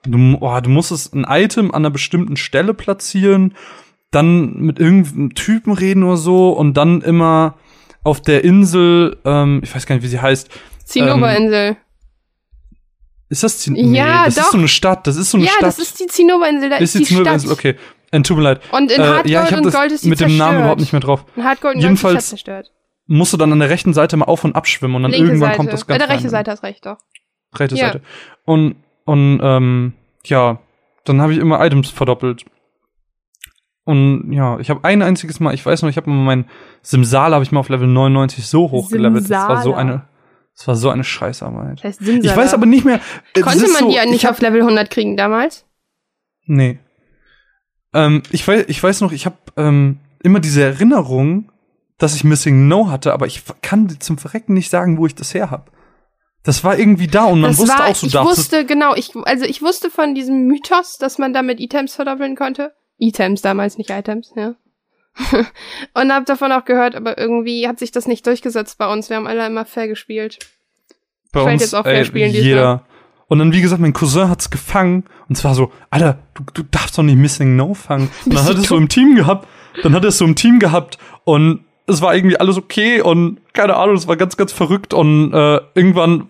Du, 0.04 0.38
oh, 0.40 0.60
du 0.60 0.70
musstest 0.70 1.14
ein 1.14 1.26
Item 1.28 1.72
an 1.72 1.78
einer 1.78 1.90
bestimmten 1.90 2.38
Stelle 2.38 2.74
platzieren, 2.74 3.56
dann 4.12 4.54
mit 4.60 4.80
irgendeinem 4.80 5.34
Typen 5.34 5.74
reden 5.74 6.04
oder 6.04 6.18
so 6.18 6.52
und 6.52 6.76
dann 6.76 7.02
immer 7.02 7.56
auf 8.04 8.22
der 8.22 8.44
Insel, 8.44 9.18
ähm, 9.26 9.62
ich 9.64 9.74
weiß 9.74 9.88
gar 9.88 9.96
nicht, 9.96 10.04
wie 10.04 10.10
sie 10.10 10.22
heißt. 10.22 10.50
Zinnoberinsel. 10.86 11.70
Ähm, 11.70 11.78
ist 13.30 13.44
das 13.44 13.58
Zinnober? 13.58 13.88
Nee, 13.88 13.98
ja, 13.98 14.26
das 14.26 14.36
doch. 14.36 14.44
ist 14.44 14.52
so 14.52 14.58
eine 14.60 14.68
Stadt. 14.68 15.08
Das 15.08 15.16
ist 15.16 15.32
so 15.32 15.38
eine 15.38 15.46
ja, 15.48 15.52
Stadt. 15.52 15.62
Ja, 15.62 15.68
das 15.68 15.80
ist 15.80 16.00
die 16.00 16.06
Zinnoberinsel. 16.06 16.70
Da 16.70 16.78
ist, 16.78 16.84
ist 16.84 16.94
die, 16.94 17.00
die 17.00 17.06
Zinnoberinsel. 17.06 17.52
Okay. 17.52 17.76
Äh, 18.20 18.24
tut 18.24 18.38
mir 18.38 18.44
leid. 18.44 18.62
Und 18.72 18.92
in 18.92 19.02
Hardgold 19.02 19.26
äh, 19.26 19.30
ja, 19.30 19.44
ich 19.46 19.56
und 19.58 19.72
Gold 19.72 19.92
ist 19.92 20.04
die 20.06 20.10
mit 20.10 20.20
dem 20.20 20.38
Namen 20.38 20.60
überhaupt 20.60 20.80
nicht 20.80 20.92
mehr 20.94 21.02
drauf. 21.02 21.26
In 21.36 21.44
Hardgold 21.44 21.76
und 21.76 21.82
Jedenfalls 21.82 22.14
Gold 22.14 22.20
ist 22.24 22.30
zerstört. 22.30 22.72
musst 23.08 23.34
du 23.34 23.38
dann 23.38 23.52
an 23.52 23.60
der 23.60 23.70
rechten 23.70 23.94
Seite 23.94 24.18
mal 24.18 24.26
auf 24.26 24.44
und 24.44 24.56
abschwimmen 24.56 24.96
und 24.96 25.04
dann 25.04 25.12
Linke 25.12 25.28
irgendwann 25.28 25.50
Seite. 25.50 25.58
kommt 25.58 25.74
das 25.74 25.88
ganz 25.88 26.00
Bei 26.00 26.06
der 26.06 26.10
rechten 26.14 26.28
rein. 26.28 26.32
Seite 26.32 26.52
hast 26.52 26.64
recht, 26.64 26.86
doch. 26.86 26.98
Rechte 27.56 27.76
Ja. 27.76 27.88
Seite. 27.88 28.02
Und 28.46 28.76
und 29.06 29.40
ähm, 29.44 29.94
ja, 30.26 30.60
dann 31.06 31.22
habe 31.22 31.34
ich 31.34 31.40
immer 31.40 31.64
Items 31.64 31.90
verdoppelt. 31.90 32.46
Und 33.84 34.32
ja, 34.34 34.58
ich 34.60 34.70
habe 34.72 34.84
ein 34.84 35.02
einziges 35.04 35.40
Mal, 35.40 35.54
ich 35.54 35.64
weiß 35.64 35.84
noch, 35.84 35.90
ich 35.90 35.98
habe 35.98 36.10
mal 36.10 36.24
mein 36.24 36.46
Simsala 36.82 37.36
habe 37.36 37.44
ich 37.44 37.52
mal 37.52 37.60
auf 37.60 37.70
Level 37.70 37.88
99 37.88 38.46
so 38.48 38.72
hochgelevelt. 38.72 39.30
Das 39.30 39.48
war 39.48 39.62
so 39.62 39.76
eine 39.76 40.08
das 40.58 40.68
war 40.68 40.76
so 40.76 40.90
eine 40.90 41.04
Scheißarbeit. 41.04 41.80
Das 41.80 41.84
heißt 41.84 42.00
Simsala. 42.06 42.32
Ich 42.34 42.38
weiß 42.38 42.54
aber 42.56 42.66
nicht 42.66 42.86
mehr. 42.86 42.96
äh, 42.96 43.00
das 43.36 43.44
Konnte 43.44 43.66
ist 43.66 43.74
man 43.74 43.82
so, 43.84 43.90
die 43.90 43.96
ja 43.96 44.04
ich 44.06 44.10
nicht 44.10 44.26
hab- 44.26 44.32
auf 44.32 44.42
Level 44.42 44.62
100 44.62 44.90
kriegen 44.90 45.18
damals? 45.18 45.66
Nee. 46.48 46.80
Ähm, 47.96 48.24
ich, 48.30 48.46
weiß, 48.46 48.66
ich 48.68 48.84
weiß 48.84 49.02
noch, 49.02 49.14
ich 49.14 49.26
habe 49.26 49.38
ähm, 49.56 50.00
immer 50.22 50.42
diese 50.42 50.62
Erinnerung, 50.62 51.52
dass 51.98 52.14
ich 52.14 52.26
Missing 52.26 52.68
No 52.68 52.90
hatte, 52.90 53.14
aber 53.14 53.26
ich 53.26 53.42
kann 53.62 53.90
zum 54.02 54.18
Verrecken 54.18 54.54
nicht 54.54 54.70
sagen, 54.70 54.98
wo 54.98 55.06
ich 55.06 55.16
das 55.16 55.34
her 55.34 55.50
habe. 55.50 55.72
Das 56.44 56.64
war 56.64 56.78
irgendwie 56.78 57.08
da 57.08 57.24
und 57.24 57.40
man 57.40 57.52
das 57.52 57.60
wusste 57.60 57.80
war, 57.80 57.88
auch 57.88 57.96
so, 57.96 58.06
ich 58.06 58.14
darfst 58.14 58.38
wusste, 58.38 58.66
genau, 58.66 58.94
ich, 58.96 59.16
also 59.16 59.46
ich 59.46 59.62
wusste 59.62 59.90
von 59.90 60.14
diesem 60.14 60.46
Mythos, 60.46 60.98
dass 60.98 61.18
man 61.18 61.34
damit 61.34 61.62
Items 61.62 61.96
verdoppeln 61.96 62.36
konnte. 62.36 62.74
Items 62.98 63.42
damals, 63.42 63.78
nicht 63.78 63.90
Items, 63.90 64.32
ja. 64.36 64.56
und 65.94 66.12
hab 66.12 66.26
davon 66.26 66.52
auch 66.52 66.66
gehört, 66.66 66.96
aber 66.96 67.18
irgendwie 67.18 67.68
hat 67.68 67.80
sich 67.80 67.92
das 67.92 68.08
nicht 68.08 68.28
durchgesetzt 68.28 68.78
bei 68.78 68.92
uns. 68.92 69.10
Wir 69.10 69.16
haben 69.16 69.28
alle 69.28 69.48
immer 69.48 69.66
fair 69.66 69.88
gespielt. 69.88 70.40
bei 71.32 71.42
ich 71.42 71.48
uns 71.48 71.62
jetzt 71.62 71.74
auch 71.74 71.84
fair 71.84 72.00
ey, 72.00 72.06
spielen 72.06 72.32
jeder. 72.32 72.86
Und 73.28 73.40
dann, 73.40 73.54
wie 73.54 73.62
gesagt, 73.62 73.82
mein 73.82 73.94
Cousin 73.94 74.30
hat's 74.30 74.50
gefangen 74.50 75.04
und 75.28 75.36
zwar 75.36 75.56
so, 75.56 75.72
Alter, 75.90 76.20
du, 76.36 76.44
du 76.54 76.64
darfst 76.64 76.98
doch 76.98 77.04
nicht 77.04 77.18
Missing 77.18 77.56
No 77.56 77.74
fangen. 77.74 78.10
Und 78.26 78.36
dann 78.36 78.46
hat 78.46 78.56
du 78.56 78.62
es 78.62 78.68
so 78.68 78.78
im 78.78 78.88
Team 78.88 79.16
gehabt, 79.16 79.48
dann 79.84 79.94
hat 79.96 80.04
er 80.04 80.10
es 80.10 80.18
so 80.18 80.26
im 80.26 80.36
Team 80.36 80.60
gehabt 80.60 80.98
und 81.24 81.62
es 81.88 82.02
war 82.02 82.16
irgendwie 82.16 82.40
alles 82.40 82.58
okay 82.58 83.02
und 83.02 83.40
keine 83.54 83.76
Ahnung, 83.76 83.96
es 83.96 84.08
war 84.08 84.16
ganz, 84.16 84.38
ganz 84.38 84.52
verrückt 84.52 84.94
und 84.94 85.34
äh, 85.34 85.60
irgendwann 85.76 86.28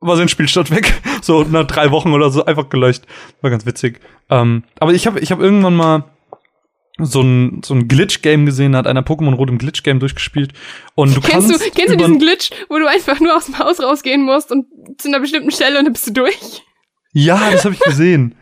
war 0.00 0.16
sein 0.16 0.28
Spielstand 0.28 0.70
weg. 0.74 1.00
So 1.22 1.42
nach 1.42 1.66
drei 1.66 1.90
Wochen 1.90 2.12
oder 2.12 2.30
so 2.30 2.44
einfach 2.44 2.68
gelöscht. 2.68 3.04
War 3.40 3.50
ganz 3.50 3.66
witzig. 3.66 4.00
Ähm, 4.30 4.64
aber 4.78 4.92
ich 4.92 5.06
habe 5.06 5.20
ich 5.20 5.32
hab 5.32 5.40
irgendwann 5.40 5.74
mal 5.74 6.04
so 6.98 7.20
ein, 7.20 7.60
so 7.64 7.74
ein 7.74 7.88
Glitch-Game 7.88 8.46
gesehen, 8.46 8.74
hat 8.74 8.86
einer 8.86 9.02
Pokémon 9.02 9.34
Rot 9.34 9.50
im 9.50 9.58
Glitch-Game 9.58 10.00
durchgespielt. 10.00 10.52
Und 10.94 11.16
du 11.16 11.20
Kennst 11.20 11.50
du, 11.50 11.58
kannst 11.58 11.74
kennst 11.74 11.94
du 11.94 11.96
diesen 11.96 12.18
Glitch, 12.18 12.50
wo 12.68 12.78
du 12.78 12.86
einfach 12.88 13.20
nur 13.20 13.36
aus 13.36 13.46
dem 13.46 13.58
Haus 13.58 13.80
rausgehen 13.80 14.22
musst 14.22 14.50
und 14.50 14.66
zu 14.98 15.08
einer 15.08 15.20
bestimmten 15.20 15.50
Stelle 15.50 15.78
und 15.78 15.84
dann 15.84 15.92
bist 15.92 16.06
du 16.06 16.12
durch? 16.12 16.62
Ja, 17.12 17.50
das 17.50 17.64
habe 17.64 17.74
ich 17.74 17.80
gesehen. 17.80 18.34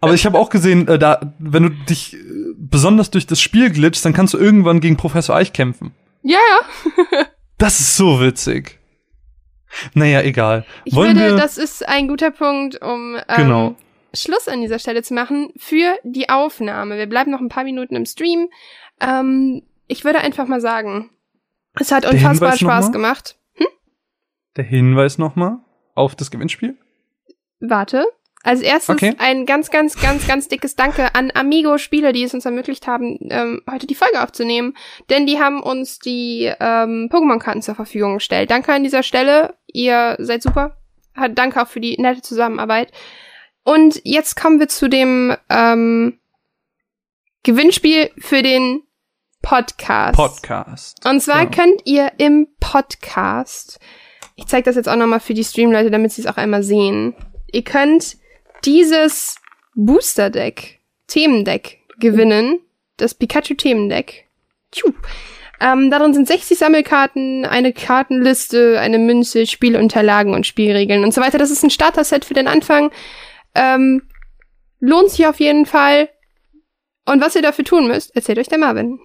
Aber 0.00 0.14
ich 0.14 0.26
habe 0.26 0.38
auch 0.38 0.50
gesehen, 0.50 0.86
äh, 0.88 0.98
da, 0.98 1.34
wenn 1.38 1.62
du 1.64 1.70
dich 1.70 2.14
äh, 2.14 2.18
besonders 2.56 3.10
durch 3.10 3.26
das 3.26 3.40
Spiel 3.40 3.70
glitschst, 3.70 4.04
dann 4.04 4.12
kannst 4.12 4.34
du 4.34 4.38
irgendwann 4.38 4.80
gegen 4.80 4.96
Professor 4.96 5.34
Eich 5.34 5.52
kämpfen. 5.52 5.92
Ja, 6.22 6.38
ja. 6.38 7.26
Das 7.58 7.80
ist 7.80 7.96
so 7.96 8.20
witzig. 8.20 8.78
Naja, 9.94 10.22
egal. 10.22 10.64
Ich 10.84 10.94
Wollen 10.94 11.18
würde, 11.18 11.36
das 11.36 11.58
ist 11.58 11.86
ein 11.88 12.08
guter 12.08 12.30
Punkt, 12.30 12.80
um 12.82 13.16
ähm, 13.28 13.36
Genau. 13.36 13.76
Schluss 14.14 14.48
an 14.48 14.60
dieser 14.60 14.78
Stelle 14.78 15.02
zu 15.02 15.14
machen 15.14 15.52
für 15.56 15.98
die 16.02 16.28
Aufnahme. 16.28 16.98
Wir 16.98 17.06
bleiben 17.06 17.30
noch 17.30 17.40
ein 17.40 17.48
paar 17.48 17.64
Minuten 17.64 17.96
im 17.96 18.06
Stream. 18.06 18.48
Ähm, 19.00 19.62
ich 19.86 20.04
würde 20.04 20.20
einfach 20.20 20.46
mal 20.46 20.60
sagen, 20.60 21.10
es 21.78 21.92
hat 21.92 22.06
unfassbar 22.06 22.56
Spaß 22.56 22.92
gemacht. 22.92 23.36
der 24.56 24.64
Hinweis 24.64 25.18
nochmal 25.18 25.58
auf 25.94 26.14
das 26.14 26.30
Gewinnspiel? 26.30 26.76
Warte. 27.60 28.06
Als 28.44 28.60
erstes 28.60 28.96
Okay. 28.96 29.14
ein 29.18 29.46
ganz, 29.46 29.70
ganz, 29.70 29.94
ganz, 30.00 30.26
ganz 30.26 30.48
dickes 30.48 30.74
Danke 30.74 31.14
an 31.14 31.30
Amigo 31.32 31.78
Spiele, 31.78 32.12
die 32.12 32.24
es 32.24 32.34
uns 32.34 32.44
ermöglicht 32.44 32.88
haben, 32.88 33.16
ähm, 33.30 33.62
heute 33.70 33.86
die 33.86 33.94
Folge 33.94 34.20
aufzunehmen. 34.20 34.74
Denn 35.10 35.26
die 35.26 35.38
haben 35.38 35.62
uns 35.62 36.00
die 36.00 36.52
ähm, 36.58 37.08
Pokémon-Karten 37.10 37.62
zur 37.62 37.76
Verfügung 37.76 38.14
gestellt. 38.14 38.50
Danke 38.50 38.72
an 38.72 38.82
dieser 38.82 39.04
Stelle. 39.04 39.54
Ihr 39.68 40.16
seid 40.18 40.42
super. 40.42 40.76
Danke 41.34 41.62
auch 41.62 41.68
für 41.68 41.80
die 41.80 41.96
nette 42.00 42.22
Zusammenarbeit. 42.22 42.90
Und 43.64 44.00
jetzt 44.04 44.36
kommen 44.36 44.58
wir 44.60 44.68
zu 44.68 44.88
dem 44.88 45.36
ähm, 45.48 46.18
Gewinnspiel 47.42 48.10
für 48.18 48.42
den 48.42 48.82
Podcast. 49.42 50.14
Podcast. 50.16 51.06
Und 51.06 51.20
zwar 51.20 51.42
Ja. 51.44 51.46
könnt 51.50 51.82
ihr 51.84 52.12
im 52.18 52.48
Podcast, 52.60 53.80
ich 54.36 54.46
zeige 54.46 54.64
das 54.64 54.76
jetzt 54.76 54.88
auch 54.88 54.96
nochmal 54.96 55.20
für 55.20 55.34
die 55.34 55.44
Streamleute, 55.44 55.90
damit 55.90 56.12
sie 56.12 56.22
es 56.22 56.26
auch 56.28 56.36
einmal 56.36 56.62
sehen. 56.62 57.14
Ihr 57.52 57.62
könnt 57.64 58.16
dieses 58.64 59.36
Booster 59.74 60.30
Deck, 60.30 60.80
Themendeck 61.08 61.78
gewinnen, 61.98 62.60
das 62.96 63.14
Pikachu 63.14 63.54
Themendeck. 63.54 64.26
Tschu. 64.70 64.92
Ähm, 65.60 65.90
darin 65.90 66.14
sind 66.14 66.26
60 66.26 66.58
Sammelkarten, 66.58 67.44
eine 67.44 67.72
Kartenliste, 67.72 68.80
eine 68.80 68.98
Münze, 68.98 69.46
Spielunterlagen 69.46 70.34
und 70.34 70.46
Spielregeln 70.46 71.04
und 71.04 71.12
so 71.14 71.20
weiter. 71.20 71.38
Das 71.38 71.50
ist 71.50 71.62
ein 71.62 71.70
Starter-Set 71.70 72.24
für 72.24 72.34
den 72.34 72.48
Anfang. 72.48 72.90
Ähm, 73.54 74.02
lohnt 74.80 75.10
sich 75.10 75.26
auf 75.26 75.40
jeden 75.40 75.66
Fall. 75.66 76.08
Und 77.06 77.20
was 77.20 77.34
ihr 77.34 77.42
dafür 77.42 77.64
tun 77.64 77.88
müsst, 77.88 78.14
erzählt 78.14 78.38
euch 78.38 78.48
der 78.48 78.58
Marvin. 78.58 79.00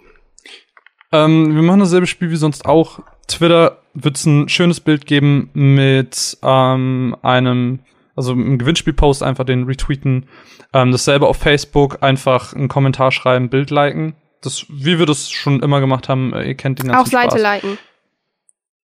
Ähm, 1.11 1.55
wir 1.55 1.61
machen 1.63 1.79
dasselbe 1.79 2.07
Spiel 2.07 2.29
wie 2.31 2.35
sonst 2.35 2.65
auch. 2.65 2.99
Twitter 3.27 3.81
wird's 3.93 4.25
ein 4.25 4.49
schönes 4.49 4.79
Bild 4.79 5.05
geben 5.05 5.49
mit 5.53 6.37
ähm, 6.43 7.15
einem, 7.21 7.79
also 8.15 8.33
im 8.33 8.57
Gewinnspielpost 8.57 9.23
einfach 9.23 9.45
den 9.45 9.63
retweeten. 9.63 10.27
Ähm, 10.73 10.91
dasselbe 10.91 11.27
auf 11.27 11.37
Facebook, 11.37 12.03
einfach 12.03 12.53
einen 12.53 12.67
Kommentar 12.67 13.11
schreiben, 13.11 13.49
Bild 13.49 13.71
liken. 13.71 14.15
Das, 14.41 14.65
wie 14.69 14.99
wir 14.99 15.05
das 15.05 15.29
schon 15.31 15.61
immer 15.61 15.79
gemacht 15.79 16.09
haben, 16.09 16.33
äh, 16.33 16.47
ihr 16.47 16.55
kennt 16.55 16.79
den 16.79 16.89
ganzen 16.89 17.01
Auch 17.01 17.11
Seite 17.11 17.39
Spaß. 17.39 17.41
liken. 17.41 17.77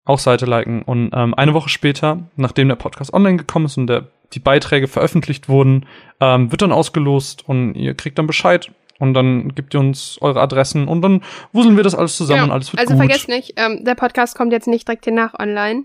Auch 0.06 0.20
Seite 0.20 0.46
liken. 0.46 0.82
Und 0.82 1.12
ähm, 1.14 1.34
eine 1.36 1.54
Woche 1.54 1.70
später, 1.70 2.30
nachdem 2.38 2.70
der 2.70 2.76
Podcast 2.76 3.14
online 3.14 3.38
gekommen 3.38 3.66
ist 3.66 3.78
und 3.78 3.88
der, 3.88 4.08
die 4.34 4.40
Beiträge 4.40 4.88
veröffentlicht 4.88 5.50
wurden, 5.50 5.86
ähm, 6.20 6.52
wird 6.52 6.62
dann 6.62 6.72
ausgelost 6.72 7.48
und 7.48 7.76
ihr 7.76 7.94
kriegt 7.94 8.18
dann 8.18 8.28
Bescheid. 8.28 8.70
Und 9.00 9.14
dann 9.14 9.54
gebt 9.54 9.76
ihr 9.76 9.80
uns 9.80 10.18
eure 10.22 10.42
Adressen 10.42 10.88
und 10.88 11.04
dann 11.04 11.22
wuseln 11.54 11.76
wir 11.78 11.84
das 11.84 11.94
alles 11.94 12.18
zusammen 12.18 12.46
und 12.46 12.52
alles 12.52 12.74
wird 12.74 12.80
also 12.80 12.94
gut. 12.94 13.00
vergesst 13.04 13.28
nicht, 13.30 13.54
ähm, 13.56 13.84
der 13.86 13.94
Podcast 13.94 14.36
kommt 14.36 14.52
jetzt 14.52 14.68
nicht 14.68 14.88
direkt 14.88 15.04
hier 15.06 15.14
nach 15.14 15.36
online, 15.38 15.84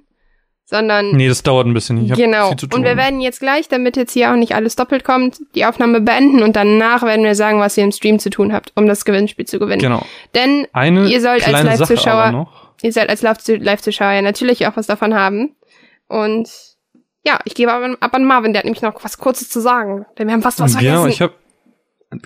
sondern 0.64 1.10
Nee, 1.14 1.28
das 1.28 1.42
dauert 1.42 1.66
ein 1.66 1.74
bisschen. 1.74 2.06
Ich 2.06 2.12
genau. 2.14 2.48
viel 2.48 2.56
zu 2.56 2.66
tun. 2.68 2.80
Und 2.80 2.86
wir 2.86 2.96
werden 2.96 3.20
jetzt 3.20 3.40
gleich, 3.40 3.68
damit 3.68 3.98
jetzt 3.98 4.12
hier 4.12 4.32
auch 4.32 4.36
nicht 4.36 4.54
alles 4.54 4.76
doppelt 4.76 5.04
kommt, 5.04 5.40
die 5.54 5.66
Aufnahme 5.66 6.00
beenden 6.00 6.42
und 6.42 6.56
danach 6.56 7.02
werden 7.02 7.22
wir 7.24 7.34
sagen, 7.34 7.60
was 7.60 7.76
ihr 7.76 7.84
im 7.84 7.92
Stream 7.92 8.18
zu 8.18 8.30
tun 8.30 8.50
habt, 8.52 8.72
um 8.76 8.86
das 8.86 9.04
Gewinnspiel 9.04 9.44
zu 9.44 9.58
gewinnen. 9.58 9.82
genau. 9.82 10.06
Denn 10.34 10.66
Eine 10.72 11.06
Ihr 11.10 11.20
sollt 11.20 11.46
als 11.46 11.62
Live-Zuschauer- 11.80 12.46
ihr 12.82 12.92
seid 12.94 13.10
als 13.10 13.20
Live- 13.20 13.46
Live-Zuschauer 13.46 14.12
ja 14.12 14.22
natürlich 14.22 14.66
auch 14.66 14.76
was 14.78 14.86
davon 14.86 15.12
haben. 15.12 15.54
Und 16.08 16.48
ja, 17.24 17.38
ich 17.44 17.54
gebe 17.54 17.72
ab 17.72 17.82
an, 17.82 17.96
ab 18.00 18.14
an 18.14 18.24
Marvin, 18.24 18.52
der 18.52 18.60
hat 18.60 18.64
nämlich 18.64 18.82
noch 18.82 19.02
was 19.04 19.18
Kurzes 19.18 19.48
zu 19.48 19.60
sagen. 19.60 20.06
Denn 20.18 20.26
wir 20.26 20.34
haben 20.34 20.42
fast 20.42 20.60
was 20.60 20.76
genau, 20.76 21.02
vergessen. 21.02 21.08
ich 21.08 21.22
habe 21.22 21.34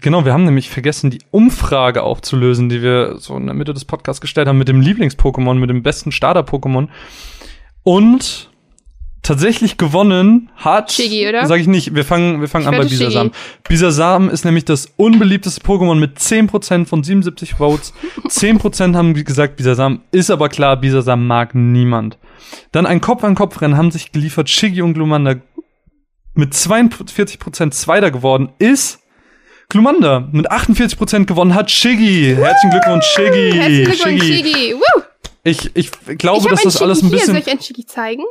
Genau, 0.01 0.25
wir 0.25 0.33
haben 0.33 0.45
nämlich 0.45 0.69
vergessen, 0.69 1.11
die 1.11 1.21
Umfrage 1.31 2.03
aufzulösen, 2.03 2.69
die 2.69 2.83
wir 2.83 3.19
so 3.19 3.37
in 3.37 3.47
der 3.47 3.55
Mitte 3.55 3.73
des 3.73 3.85
Podcasts 3.85 4.21
gestellt 4.21 4.49
haben 4.49 4.59
mit 4.59 4.67
dem 4.67 4.81
Lieblings-Pokémon, 4.81 5.55
mit 5.55 5.71
dem 5.71 5.85
besten 5.85 6.11
Starter-Pokémon. 6.11 6.89
Und 7.85 8.51
tatsächlich 9.27 9.77
gewonnen 9.77 10.51
hat. 10.57 10.93
Shiggy, 10.93 11.29
oder? 11.29 11.47
Sag 11.47 11.61
ich 11.61 11.67
nicht, 11.67 11.95
wir 11.95 12.05
fangen, 12.05 12.41
wir 12.41 12.49
fangen 12.49 12.63
Ich 12.63 12.69
an 12.69 12.77
bei. 12.77 12.85
Bisasam. 12.85 13.33
Bisasam 13.69 14.31
ist 14.31 14.45
nämlich 14.45 14.65
das 14.65 14.87
unbeliebteste 14.97 15.61
Pokémon 15.61 15.97
mit 15.97 16.19
10% 16.19 16.87
von 16.87 17.03
77 17.03 17.55
Votes. 17.55 17.93
10% 18.29 18.95
haben 18.95 19.15
gesagt 19.15 19.57
Bisasam, 19.57 20.03
ist 20.13 20.31
aber 20.31 20.49
klar, 20.49 20.77
Bisasam 20.77 21.27
mag 21.27 21.55
niemand. 21.55 22.19
Dann 22.73 22.87
ein 22.87 23.01
Kopf-an-Kopf-Rennen 23.01 23.77
haben 23.77 23.91
sich 23.91 24.13
geliefert 24.13 24.49
Shiggy 24.49 24.83
und 24.83 24.95
Glumanda. 24.95 25.37
mit 26.35 26.53
42% 26.53 27.71
Zweiter 27.73 28.11
geworden 28.11 28.51
ist 28.59 29.01
Glumanda. 29.69 30.29
Mit 30.33 30.51
48% 30.51 31.25
gewonnen 31.25 31.55
hat 31.55 31.71
Shiggy. 31.71 32.37
Herzlichen 32.37 32.71
Glückwunsch, 32.71 33.07
Shiggy. 33.07 33.53
Herzlichen 33.53 33.85
Glückwunsch, 33.85 34.23
Shiggy. 34.23 34.75
Ich, 35.43 35.71
ich 35.75 35.91
glaube, 36.19 36.41
ich 36.41 36.51
dass 36.51 36.63
das 36.63 36.83
alles 36.83 37.03
ein 37.03 37.11
bisschen. 37.11 37.35
Hier. 37.35 37.43
Soll 37.43 37.53
ich 37.53 37.59
ein 37.59 37.65
Shiggy 37.65 37.87
zeigen? 37.87 38.23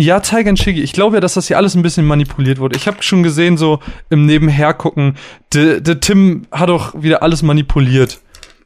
Ja, 0.00 0.22
zeig 0.22 0.46
ein 0.46 0.56
Shiggy. 0.56 0.80
Ich 0.80 0.92
glaube 0.92 1.16
ja, 1.16 1.20
dass 1.20 1.34
das 1.34 1.48
hier 1.48 1.56
alles 1.56 1.74
ein 1.74 1.82
bisschen 1.82 2.06
manipuliert 2.06 2.60
wurde. 2.60 2.76
Ich 2.76 2.86
habe 2.86 3.02
schon 3.02 3.24
gesehen, 3.24 3.56
so 3.56 3.80
im 4.10 4.26
Nebenhergucken, 4.26 5.16
der 5.52 5.80
de 5.80 5.96
Tim 5.96 6.42
hat 6.52 6.68
doch 6.68 7.02
wieder 7.02 7.24
alles 7.24 7.42
manipuliert. 7.42 8.20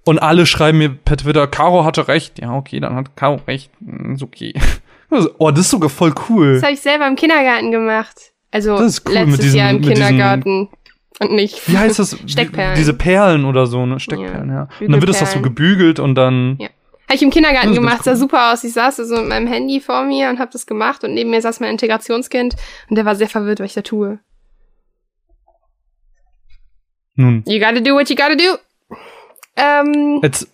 Und 0.05 0.19
alle 0.19 0.45
schreiben 0.45 0.77
mir 0.77 0.91
per 0.91 1.17
Twitter, 1.17 1.47
Caro 1.47 1.87
hatte 1.87 2.07
recht. 2.07 2.39
Ja, 2.39 2.53
okay, 2.55 2.81
dann 2.81 2.97
hat 2.97 3.17
Caro 3.17 3.41
recht. 3.47 3.71
Hm, 3.85 4.15
ist 4.15 4.23
okay. 4.23 4.53
Oh, 5.37 5.51
das 5.51 5.67
ist 5.67 5.71
sogar 5.71 5.91
voll 5.91 6.15
cool. 6.31 6.55
Das 6.55 6.63
habe 6.63 6.73
ich 6.73 6.81
selber 6.81 7.07
im 7.07 7.17
Kindergarten 7.17 7.71
gemacht. 7.71 8.33
Also 8.51 8.79
das 8.79 8.95
ist 8.95 9.07
cool, 9.07 9.13
letztes 9.13 9.33
mit 9.33 9.43
diesen, 9.43 9.59
Jahr 9.59 9.71
im 9.71 9.83
Kindergarten. 9.83 10.71
Und 11.21 11.33
nicht. 11.33 11.69
Wie 11.69 11.77
heißt 11.77 11.99
das? 11.99 12.17
Steckperlen. 12.27 12.77
Diese 12.77 12.95
Perlen 12.95 13.45
oder 13.45 13.67
so, 13.67 13.85
ne? 13.85 14.01
Steckperlen, 14.01 14.49
ja. 14.49 14.55
ja. 14.55 14.69
Und 14.81 14.91
dann 14.91 15.03
wird 15.03 15.11
das 15.11 15.19
doch 15.19 15.27
so 15.27 15.43
gebügelt 15.43 16.01
und 16.01 16.15
dann. 16.15 16.57
Ja. 16.59 16.71
Habe 17.13 17.19
ich 17.19 17.23
im 17.25 17.31
Kindergarten 17.31 17.75
gemacht, 17.75 18.05
sah 18.05 18.17
super 18.17 18.55
aus. 18.55 18.65
Ich 18.65 18.73
saß 18.73 18.97
so 18.97 19.17
mit 19.17 19.29
meinem 19.29 19.47
Handy 19.47 19.83
vor 19.83 20.03
mir 20.03 20.31
und 20.31 20.39
habe 20.39 20.51
das 20.51 20.65
gemacht 20.65 21.05
und 21.05 21.13
neben 21.13 21.29
mir 21.29 21.43
saß 21.43 21.61
mein 21.61 21.73
Integrationskind 21.73 22.57
und 22.89 22.97
der 22.97 23.05
war 23.05 23.17
sehr 23.17 23.29
verwirrt, 23.29 23.61
was 23.61 23.67
ich 23.67 23.75
da 23.75 23.83
tue. 23.83 24.19
Nun. 27.15 27.45
You 27.47 27.59
gotta 27.59 27.81
do 27.81 27.93
what 27.93 28.09
you 28.09 28.17
gotta 28.17 28.35
do. 28.35 28.57
Ähm, 29.57 30.21
Jetzt 30.23 30.49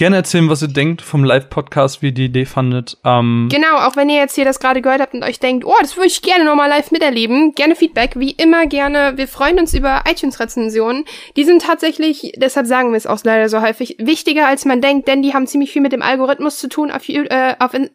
gerne 0.00 0.16
erzählen, 0.16 0.48
was 0.48 0.62
ihr 0.62 0.68
denkt 0.68 1.02
vom 1.02 1.24
Live-Podcast, 1.24 2.00
wie 2.00 2.06
ihr 2.06 2.12
die 2.12 2.24
Idee 2.24 2.46
fandet. 2.46 2.96
Ähm 3.04 3.50
genau, 3.52 3.80
auch 3.80 3.96
wenn 3.96 4.08
ihr 4.08 4.16
jetzt 4.16 4.34
hier 4.34 4.46
das 4.46 4.58
gerade 4.58 4.80
gehört 4.80 5.02
habt 5.02 5.12
und 5.12 5.22
euch 5.22 5.40
denkt, 5.40 5.66
oh, 5.66 5.74
das 5.78 5.94
würde 5.94 6.06
ich 6.06 6.22
gerne 6.22 6.46
nochmal 6.46 6.70
live 6.70 6.90
miterleben. 6.90 7.54
Gerne 7.54 7.76
Feedback, 7.76 8.12
wie 8.16 8.30
immer 8.30 8.64
gerne. 8.64 9.18
Wir 9.18 9.28
freuen 9.28 9.58
uns 9.58 9.74
über 9.74 10.04
iTunes-Rezensionen. 10.10 11.04
Die 11.36 11.44
sind 11.44 11.60
tatsächlich, 11.60 12.32
deshalb 12.38 12.66
sagen 12.66 12.92
wir 12.92 12.96
es 12.96 13.06
auch 13.06 13.18
leider 13.24 13.50
so 13.50 13.60
häufig, 13.60 13.96
wichtiger 13.98 14.46
als 14.46 14.64
man 14.64 14.80
denkt, 14.80 15.06
denn 15.06 15.20
die 15.20 15.34
haben 15.34 15.46
ziemlich 15.46 15.70
viel 15.70 15.82
mit 15.82 15.92
dem 15.92 16.00
Algorithmus 16.00 16.58
zu 16.58 16.70
tun 16.70 16.90
auf, 16.90 17.06
äh, 17.06 17.56
auf, 17.58 17.74
in, 17.74 17.90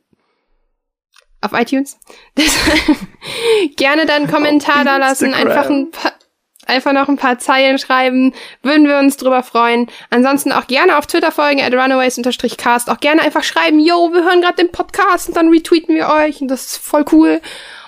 auf 1.42 1.54
iTunes. 1.54 2.00
gerne 3.78 4.06
dann 4.06 4.28
Kommentar 4.28 4.86
da 4.86 4.98
lassen, 4.98 5.34
einfach 5.34 5.72
ein 5.72 5.90
paar 5.90 6.14
einfach 6.66 6.94
noch 6.94 7.08
ein 7.08 7.18
paar 7.18 7.40
Zeilen 7.40 7.78
schreiben, 7.78 8.34
würden 8.62 8.88
wir 8.88 9.00
uns 9.00 9.18
drüber 9.18 9.44
freuen. 9.44 9.88
Ansonsten 10.10 10.52
auch 10.52 10.68
gerne 10.68 10.98
auf 10.98 11.08
Twitter 11.08 11.32
folgen, 11.32 11.62
at 11.62 11.74
runaways-cast. 11.74 12.90
Auch 12.90 13.00
gerne 13.00 13.22
einfach 13.22 13.44
schreiben, 13.44 13.80
yo, 13.80 14.12
wir 14.14 14.24
hören 14.24 14.42
gerade 14.42 14.58
den 14.58 14.72
Podcast 14.72 15.28
und 15.28 15.38
dann 15.38 15.50
retweeten 15.50 15.96
wir 15.96 16.10
euch 16.10 16.42
und 16.42 16.48
das 16.48 16.66
ist 16.66 16.78
voll 16.78 17.06
cool. 17.12 17.42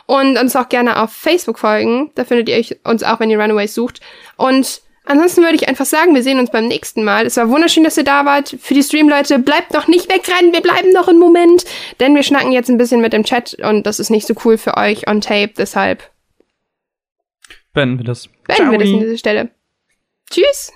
Und 0.06 0.38
uns 0.38 0.56
auch 0.56 0.70
gerne 0.70 1.02
auf 1.02 1.12
Facebook 1.12 1.60
folgen. 1.60 2.12
Da 2.16 2.24
findet 2.24 2.48
ihr 2.48 2.78
uns 2.86 3.04
auch, 3.04 3.20
wenn 3.20 3.30
ihr 3.30 3.42
Runaways 3.42 3.74
sucht. 3.74 4.00
Und 4.38 4.82
ansonsten 5.04 5.42
würde 5.42 5.56
ich 5.56 5.68
einfach 5.68 5.86
sagen, 5.86 6.16
wir 6.16 6.24
sehen 6.24 6.40
uns 6.40 6.50
beim 6.50 6.68
nächsten 6.68 7.04
Mal. 7.04 7.26
Es 7.26 7.36
war 7.36 7.50
wunderschön, 7.50 7.84
dass 7.84 7.98
ihr 7.98 8.06
da 8.06 8.24
wart. 8.24 8.56
Für 8.62 8.74
die 8.74 8.84
Stream-Leute, 8.84 9.40
bleibt 9.40 9.74
noch 9.74 9.88
nicht 9.90 10.10
wegrennen, 10.10 10.54
wir 10.54 10.62
bleiben 10.62 10.94
noch 10.94 11.10
einen 11.10 11.20
Moment. 11.20 11.66
Denn 12.00 12.16
wir 12.16 12.24
schnacken 12.24 12.54
jetzt 12.54 12.70
ein 12.70 12.78
bisschen 12.78 13.02
mit 13.02 13.12
dem 13.12 13.26
Chat 13.26 13.58
und 13.62 13.86
das 13.86 14.00
ist 14.00 14.10
nicht 14.10 14.28
so 14.28 14.34
cool 14.46 14.58
für 14.58 14.78
euch 14.78 15.10
on 15.10 15.20
tape, 15.20 15.52
deshalb 15.58 16.10
beenden 17.78 18.00
wir 18.00 18.06
das. 18.06 18.28
Beenden 18.28 18.56
Ciao. 18.56 18.72
wir 18.72 18.80
das 18.80 18.90
an 18.90 19.00
dieser 19.02 19.18
Stelle. 19.18 19.52
Tschüss. 20.32 20.74